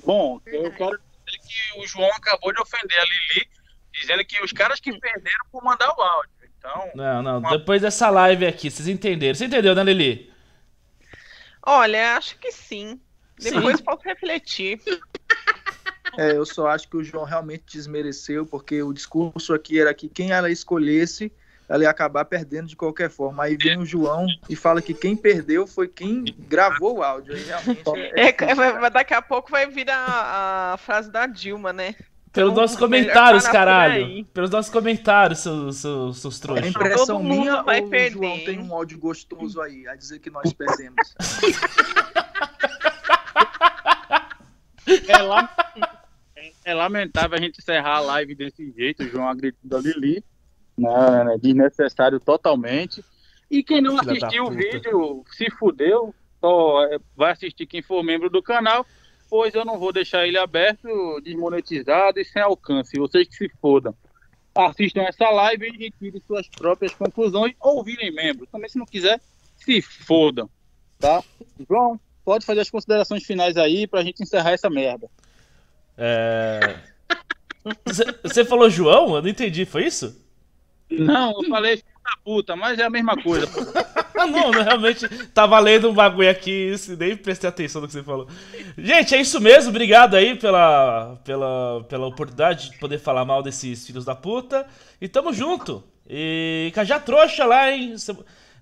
Bom, 0.05 0.39
eu 0.45 0.71
quero 0.71 0.99
dizer 1.25 1.39
que 1.47 1.79
o 1.79 1.87
João 1.87 2.09
acabou 2.15 2.53
de 2.53 2.61
ofender 2.61 2.97
a 2.97 3.03
Lili 3.03 3.47
dizendo 4.01 4.25
que 4.25 4.43
os 4.43 4.51
caras 4.51 4.79
que 4.79 4.91
perderam 4.99 5.45
por 5.51 5.63
mandar 5.63 5.89
o 5.89 6.01
áudio. 6.01 6.31
Então. 6.57 6.91
Não, 6.93 7.23
não. 7.23 7.39
Uma... 7.39 7.57
Depois 7.57 7.81
dessa 7.81 8.09
live 8.09 8.45
aqui, 8.45 8.69
vocês 8.69 8.87
entenderam. 8.87 9.35
Você 9.35 9.45
entendeu, 9.45 9.73
né, 9.73 9.83
Lili? 9.83 10.31
Olha, 11.63 12.17
acho 12.17 12.37
que 12.37 12.51
sim. 12.51 12.99
Depois 13.39 13.77
sim. 13.77 13.83
posso 13.83 14.03
refletir. 14.03 14.79
É, 16.17 16.31
eu 16.31 16.45
só 16.45 16.67
acho 16.67 16.89
que 16.89 16.97
o 16.97 17.03
João 17.03 17.23
realmente 17.23 17.63
desmereceu, 17.71 18.45
porque 18.45 18.83
o 18.83 18.93
discurso 18.93 19.53
aqui 19.53 19.79
era 19.79 19.93
que 19.93 20.09
quem 20.09 20.31
ela 20.31 20.51
escolhesse, 20.51 21.31
ela 21.69 21.83
ia 21.83 21.89
acabar 21.89 22.25
perdendo 22.25 22.67
de 22.67 22.75
qualquer 22.75 23.09
forma. 23.09 23.43
Aí 23.43 23.55
vem 23.55 23.77
o 23.77 23.85
João 23.85 24.27
e 24.49 24.55
fala 24.55 24.81
que 24.81 24.93
quem 24.93 25.15
perdeu 25.15 25.65
foi 25.65 25.87
quem 25.87 26.25
gravou 26.37 26.97
o 26.97 27.03
áudio. 27.03 27.33
Aí 27.33 27.43
realmente 27.43 27.81
é, 28.13 28.27
é, 28.27 28.85
é 28.85 28.89
daqui 28.89 29.13
a 29.13 29.21
pouco 29.21 29.49
vai 29.49 29.67
vir 29.67 29.89
a, 29.89 30.73
a 30.73 30.77
frase 30.77 31.09
da 31.09 31.25
Dilma, 31.25 31.71
né? 31.71 31.95
Pelos 32.31 32.53
nossos 32.53 32.77
comentários, 32.77 33.45
caralho. 33.45 34.23
Pelos 34.25 34.49
nossos 34.49 34.71
comentários, 34.71 35.39
seus, 35.39 35.77
seus, 35.77 36.17
seus 36.17 36.39
trouxas. 36.39 36.65
É 36.65 36.69
impressão 36.69 37.21
minha 37.21 37.61
vai 37.61 37.81
ou 37.81 37.89
perder. 37.89 38.17
o 38.17 38.21
João 38.23 38.39
tem 38.45 38.59
um 38.59 38.73
áudio 38.73 38.97
gostoso 38.97 39.59
aí, 39.61 39.85
a 39.87 39.95
dizer 39.95 40.19
que 40.19 40.29
nós 40.29 40.53
perdemos. 40.53 41.13
é, 45.09 45.17
lamentável, 45.17 45.89
é 46.63 46.73
lamentável 46.73 47.37
a 47.37 47.41
gente 47.41 47.59
encerrar 47.59 47.97
a 47.97 47.99
live 47.99 48.33
desse 48.33 48.71
jeito, 48.71 49.03
o 49.03 49.09
João 49.09 49.27
agredindo 49.27 49.75
a 49.75 49.79
Lili. 49.79 50.23
Né, 50.77 51.37
desnecessário 51.41 52.17
totalmente. 52.17 53.03
E 53.49 53.61
quem 53.61 53.81
não 53.81 53.99
assistiu 53.99 54.45
o 54.45 54.51
vídeo 54.51 55.25
se 55.35 55.51
fudeu, 55.51 56.15
só 56.39 56.85
é, 56.85 56.97
vai 57.15 57.33
assistir 57.33 57.65
quem 57.65 57.81
for 57.81 58.01
membro 58.01 58.29
do 58.29 58.41
canal 58.41 58.85
pois 59.31 59.55
eu 59.55 59.63
não 59.63 59.79
vou 59.79 59.93
deixar 59.93 60.27
ele 60.27 60.37
aberto, 60.37 61.21
desmonetizado 61.23 62.19
e 62.19 62.25
sem 62.25 62.41
alcance. 62.41 62.99
Vocês 62.99 63.25
que 63.29 63.35
se 63.35 63.49
fodam. 63.61 63.95
Assistam 64.53 65.03
essa 65.03 65.29
live 65.29 65.69
e 65.69 65.77
retirem 65.85 66.21
suas 66.27 66.49
próprias 66.49 66.93
conclusões 66.93 67.55
ou 67.57 67.81
virem 67.81 68.13
membros. 68.13 68.49
Também, 68.51 68.69
se 68.69 68.77
não 68.77 68.85
quiser, 68.85 69.21
se 69.55 69.81
fodam. 69.81 70.49
Tá? 70.99 71.23
João, 71.67 71.97
pode 72.25 72.45
fazer 72.45 72.59
as 72.59 72.69
considerações 72.69 73.23
finais 73.23 73.55
aí 73.55 73.87
pra 73.87 74.03
gente 74.03 74.21
encerrar 74.21 74.51
essa 74.51 74.69
merda. 74.69 75.09
É. 75.97 76.79
Você 78.23 78.43
falou 78.43 78.69
João? 78.69 79.15
Eu 79.15 79.21
não 79.21 79.29
entendi, 79.29 79.63
foi 79.63 79.85
isso? 79.85 80.21
Não, 80.89 81.41
eu 81.41 81.47
falei 81.47 81.81
puta, 82.23 82.55
mas 82.55 82.77
é 82.79 82.83
a 82.83 82.89
mesma 82.89 83.15
coisa. 83.21 83.47
Não, 84.27 84.51
não, 84.51 84.63
realmente 84.63 85.07
tá 85.27 85.45
valendo 85.45 85.89
um 85.89 85.93
bagulho 85.93 86.29
aqui, 86.29 86.73
nem 86.97 87.15
prestei 87.15 87.49
atenção 87.49 87.81
no 87.81 87.87
que 87.87 87.93
você 87.93 88.03
falou. 88.03 88.27
Gente, 88.77 89.15
é 89.15 89.21
isso 89.21 89.39
mesmo, 89.39 89.69
obrigado 89.69 90.15
aí 90.15 90.35
pela, 90.35 91.19
pela, 91.23 91.83
pela 91.87 92.07
oportunidade 92.07 92.71
de 92.71 92.77
poder 92.79 92.99
falar 92.99 93.25
mal 93.25 93.41
desses 93.41 93.85
filhos 93.85 94.05
da 94.05 94.15
puta. 94.15 94.65
E 94.99 95.07
tamo 95.07 95.33
junto. 95.33 95.83
E 96.09 96.71
Cajá 96.73 96.99
trouxa 96.99 97.45
lá, 97.45 97.71
hein? 97.71 97.95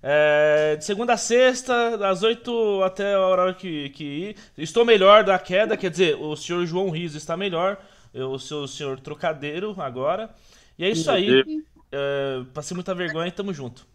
É, 0.02 0.76
de 0.76 0.84
segunda 0.84 1.12
a 1.12 1.16
sexta, 1.16 1.98
das 1.98 2.22
8 2.22 2.82
até 2.82 3.14
a 3.14 3.20
hora 3.20 3.54
que, 3.54 3.90
que 3.90 4.04
ir. 4.04 4.36
Estou 4.56 4.84
melhor 4.84 5.24
da 5.24 5.38
queda, 5.38 5.76
quer 5.76 5.90
dizer, 5.90 6.16
o 6.16 6.34
senhor 6.36 6.64
João 6.66 6.90
Riso 6.90 7.18
está 7.18 7.36
melhor. 7.36 7.78
Eu 8.12 8.38
sou 8.38 8.64
o 8.64 8.68
senhor 8.68 8.98
Trocadeiro 8.98 9.74
agora. 9.78 10.30
E 10.78 10.84
é 10.84 10.90
isso 10.90 11.10
aí. 11.10 11.62
É, 11.92 12.42
passei 12.54 12.74
muita 12.74 12.94
vergonha 12.94 13.28
e 13.28 13.32
tamo 13.32 13.52
junto. 13.52 13.86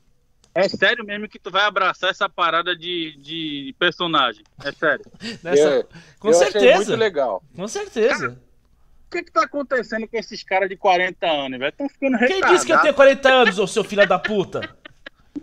É 0.56 0.68
sério 0.70 1.04
mesmo 1.04 1.28
que 1.28 1.38
tu 1.38 1.52
vai 1.52 1.66
abraçar 1.66 2.10
essa 2.10 2.30
parada 2.30 2.74
de, 2.74 3.18
de 3.18 3.76
personagem. 3.78 4.42
É 4.64 4.72
sério. 4.72 5.04
Nessa... 5.44 5.62
Eu, 5.62 5.90
com 6.18 6.30
eu 6.30 6.34
certeza. 6.34 6.78
muito 6.78 6.96
legal. 6.96 7.44
Com 7.54 7.68
certeza. 7.68 8.30
Cara, 8.30 8.32
o 8.32 9.12
que 9.12 9.24
que 9.24 9.32
tá 9.34 9.44
acontecendo 9.44 10.08
com 10.08 10.18
esses 10.18 10.42
caras 10.44 10.70
de 10.70 10.78
40 10.78 11.28
anos, 11.28 11.60
velho? 11.60 11.70
Estão 11.70 11.90
ficando 11.90 12.14
retardados. 12.14 12.42
Quem 12.42 12.54
disse 12.54 12.66
que 12.66 12.72
eu 12.72 12.82
tenho 12.82 12.94
40 12.94 13.30
anos, 13.30 13.60
ô 13.60 13.68
seu 13.68 13.84
filho 13.84 14.08
da 14.08 14.18
puta? 14.18 14.62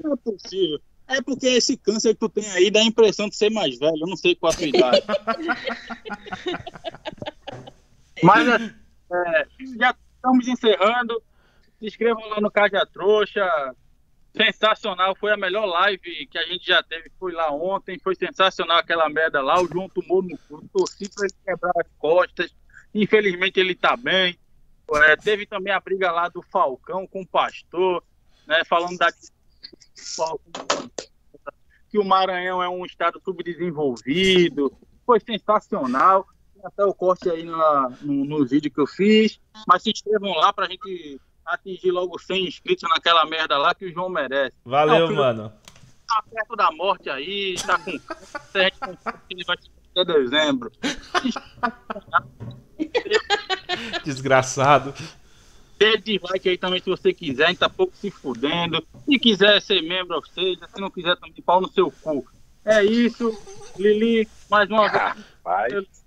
Não 0.02 0.14
é 0.14 0.16
possível. 0.16 0.80
É 1.06 1.20
porque 1.20 1.46
esse 1.46 1.76
câncer 1.76 2.14
que 2.14 2.20
tu 2.20 2.30
tem 2.30 2.50
aí 2.52 2.70
dá 2.70 2.80
a 2.80 2.84
impressão 2.84 3.28
de 3.28 3.36
ser 3.36 3.50
mais 3.50 3.78
velho. 3.78 3.98
Eu 4.00 4.06
não 4.06 4.16
sei 4.16 4.34
qual 4.34 4.50
a 4.50 4.56
tua 4.56 4.66
idade. 4.66 5.02
Mas 8.22 8.48
é, 8.48 8.74
já 9.78 9.94
estamos 10.16 10.48
encerrando. 10.48 11.22
Se 11.78 11.86
inscrevam 11.86 12.26
lá 12.30 12.40
no 12.40 12.50
Caja 12.50 12.86
Trouxa. 12.86 13.74
Sensacional, 14.34 15.14
foi 15.14 15.30
a 15.30 15.36
melhor 15.36 15.66
live 15.66 16.26
que 16.26 16.38
a 16.38 16.46
gente 16.46 16.66
já 16.66 16.82
teve. 16.82 17.10
Foi 17.18 17.32
lá 17.32 17.50
ontem, 17.52 17.98
foi 17.98 18.14
sensacional 18.14 18.78
aquela 18.78 19.08
merda 19.08 19.42
lá. 19.42 19.60
O 19.60 19.68
João 19.68 19.88
tomou 19.88 20.22
no 20.22 20.36
cu, 20.48 20.66
torci 20.72 21.08
pra 21.14 21.26
ele 21.26 21.34
quebrar 21.44 21.72
as 21.76 21.88
costas. 21.98 22.54
Infelizmente 22.94 23.60
ele 23.60 23.74
tá 23.74 23.96
bem. 23.96 24.38
É, 24.94 25.16
teve 25.16 25.46
também 25.46 25.72
a 25.72 25.80
briga 25.80 26.10
lá 26.10 26.28
do 26.28 26.42
Falcão 26.42 27.06
com 27.06 27.22
o 27.22 27.26
Pastor, 27.26 28.02
né? 28.46 28.64
Falando 28.64 28.98
da 28.98 29.10
que 31.90 31.98
o 31.98 32.04
Maranhão 32.04 32.62
é 32.62 32.68
um 32.68 32.86
estado 32.86 33.20
subdesenvolvido. 33.22 34.72
Foi 35.04 35.20
sensacional. 35.20 36.26
Tem 36.54 36.62
até 36.64 36.84
o 36.84 36.94
corte 36.94 37.28
aí 37.28 37.44
na, 37.44 37.90
no, 38.00 38.24
no 38.24 38.46
vídeo 38.46 38.70
que 38.70 38.80
eu 38.80 38.86
fiz. 38.86 39.38
Mas 39.66 39.82
se 39.82 39.90
inscrevam 39.90 40.32
lá 40.32 40.54
pra 40.54 40.66
gente 40.66 41.20
atingir 41.44 41.90
logo 41.90 42.18
100 42.18 42.46
inscritos 42.46 42.88
naquela 42.88 43.24
merda 43.24 43.58
lá 43.58 43.74
que 43.74 43.86
o 43.86 43.92
João 43.92 44.08
merece. 44.08 44.54
Valeu, 44.64 45.08
Não, 45.08 45.16
mano. 45.16 45.52
Tá 46.06 46.22
perto 46.30 46.56
da 46.56 46.70
morte 46.72 47.08
aí, 47.08 47.54
tá 47.66 47.78
com. 47.78 47.90
A 47.90 48.62
gente 48.62 48.76
ele 49.30 49.44
vai 49.44 49.56
até 49.94 50.04
dezembro. 50.04 50.70
Desgraçado. 54.04 54.94
Dê 55.78 55.96
dislike 55.96 56.48
aí 56.48 56.58
também 56.58 56.80
se 56.80 56.88
você 56.88 57.12
quiser, 57.12 57.46
a 57.46 57.48
gente 57.48 57.58
tá 57.58 57.68
pouco 57.68 57.96
se 57.96 58.10
fudendo. 58.10 58.86
Se 59.04 59.18
quiser 59.18 59.60
ser 59.60 59.82
membro, 59.82 60.16
ou 60.16 60.26
seja, 60.26 60.66
se 60.68 60.80
não 60.80 60.90
quiser 60.90 61.16
também, 61.16 61.34
pau 61.42 61.60
no 61.60 61.68
seu 61.68 61.90
cu. 61.90 62.24
É 62.64 62.84
isso, 62.84 63.36
Lili, 63.76 64.28
mais 64.48 64.70
uma 64.70 64.86
ah, 64.86 65.16
vez. 65.68 66.04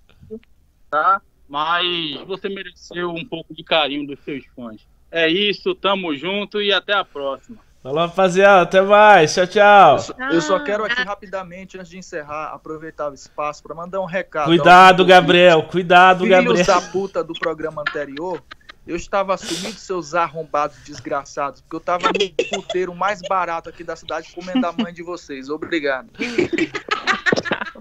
Tá? 0.90 1.20
Mas 1.46 2.16
você 2.26 2.48
mereceu 2.48 3.10
um 3.10 3.24
pouco 3.24 3.54
de 3.54 3.62
carinho 3.62 4.06
dos 4.06 4.18
seus 4.20 4.46
fãs. 4.46 4.80
É 5.10 5.28
isso, 5.28 5.74
tamo 5.74 6.14
junto 6.16 6.60
e 6.60 6.72
até 6.72 6.92
a 6.92 7.04
próxima. 7.04 7.58
Falou, 7.86 8.00
rapaziada. 8.00 8.62
Até 8.62 8.82
mais. 8.82 9.32
Tchau, 9.32 9.46
tchau. 9.46 9.92
Eu 9.92 9.98
só, 10.00 10.14
eu 10.32 10.40
só 10.40 10.58
quero 10.58 10.84
aqui 10.84 11.00
rapidamente, 11.02 11.78
antes 11.78 11.88
de 11.88 11.98
encerrar, 11.98 12.52
aproveitar 12.52 13.12
o 13.12 13.14
espaço 13.14 13.62
para 13.62 13.76
mandar 13.76 14.00
um 14.00 14.04
recado. 14.04 14.46
Cuidado, 14.46 15.04
Gabriel. 15.04 15.62
Cuidado, 15.62 16.24
Filhos 16.24 16.44
Gabriel. 16.44 16.66
da 16.66 16.80
puta 16.80 17.22
do 17.22 17.32
programa 17.34 17.82
anterior. 17.82 18.42
Eu 18.84 18.96
estava 18.96 19.34
assumindo 19.34 19.78
seus 19.78 20.14
arrombados 20.14 20.76
desgraçados, 20.84 21.60
porque 21.60 21.76
eu 21.76 21.80
estava 21.80 22.08
no 22.08 22.48
puteiro 22.50 22.94
mais 22.94 23.20
barato 23.28 23.68
aqui 23.68 23.84
da 23.84 23.94
cidade 23.94 24.32
comendo 24.32 24.66
a 24.66 24.72
mãe 24.72 24.92
de 24.92 25.02
vocês. 25.02 25.48
Obrigado. 25.48 26.08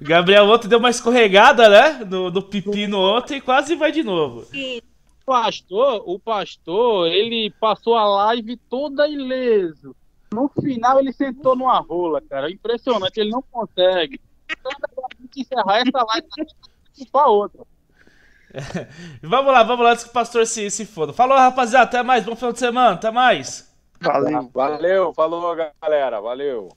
Gabriel 0.02 0.45
ontem 0.45 0.68
deu 0.68 0.78
uma 0.78 0.90
escorregada, 0.90 1.68
né? 1.68 2.06
No, 2.08 2.30
no 2.30 2.44
pepino 2.44 2.98
ontem 3.00 3.38
e 3.38 3.42
quase 3.42 3.76
vai 3.76 3.92
de 3.92 4.04
novo. 4.04 4.45
Sim 4.45 4.82
pastor, 5.26 6.04
o 6.06 6.20
pastor, 6.20 7.08
ele 7.08 7.52
passou 7.60 7.95
a 7.95 8.06
live 8.06 8.58
toda 8.70 9.08
ileso. 9.08 9.95
No 10.34 10.50
final 10.62 11.00
ele 11.00 11.14
sentou 11.14 11.56
numa 11.56 11.80
rola, 11.80 12.22
cara. 12.22 12.52
Impressionante, 12.52 13.20
ele 13.20 13.32
não 13.32 13.42
consegue. 13.42 14.20
Então, 14.50 14.72
encerrar 15.36 15.80
essa 15.80 16.04
live 16.04 16.28
para 17.12 17.28
outra. 17.28 17.66
vamos 19.22 19.52
lá, 19.52 19.64
vamos 19.64 19.84
lá, 19.84 19.92
antes 19.92 20.04
que 20.06 20.10
o 20.10 20.14
pastor 20.14 20.45
se, 20.45 20.70
se 20.70 20.86
foda. 20.86 21.12
Falou, 21.12 21.38
rapaziada, 21.38 21.86
até 21.86 22.04
mais, 22.04 22.24
bom 22.24 22.36
final 22.36 22.54
de 22.54 22.60
semana, 22.60 22.94
até 22.94 23.12
mais. 23.12 23.70
Valeu, 24.00 24.50
valeu, 24.54 25.14
falou, 25.14 25.56
galera, 25.82 26.22
valeu. 26.22 26.70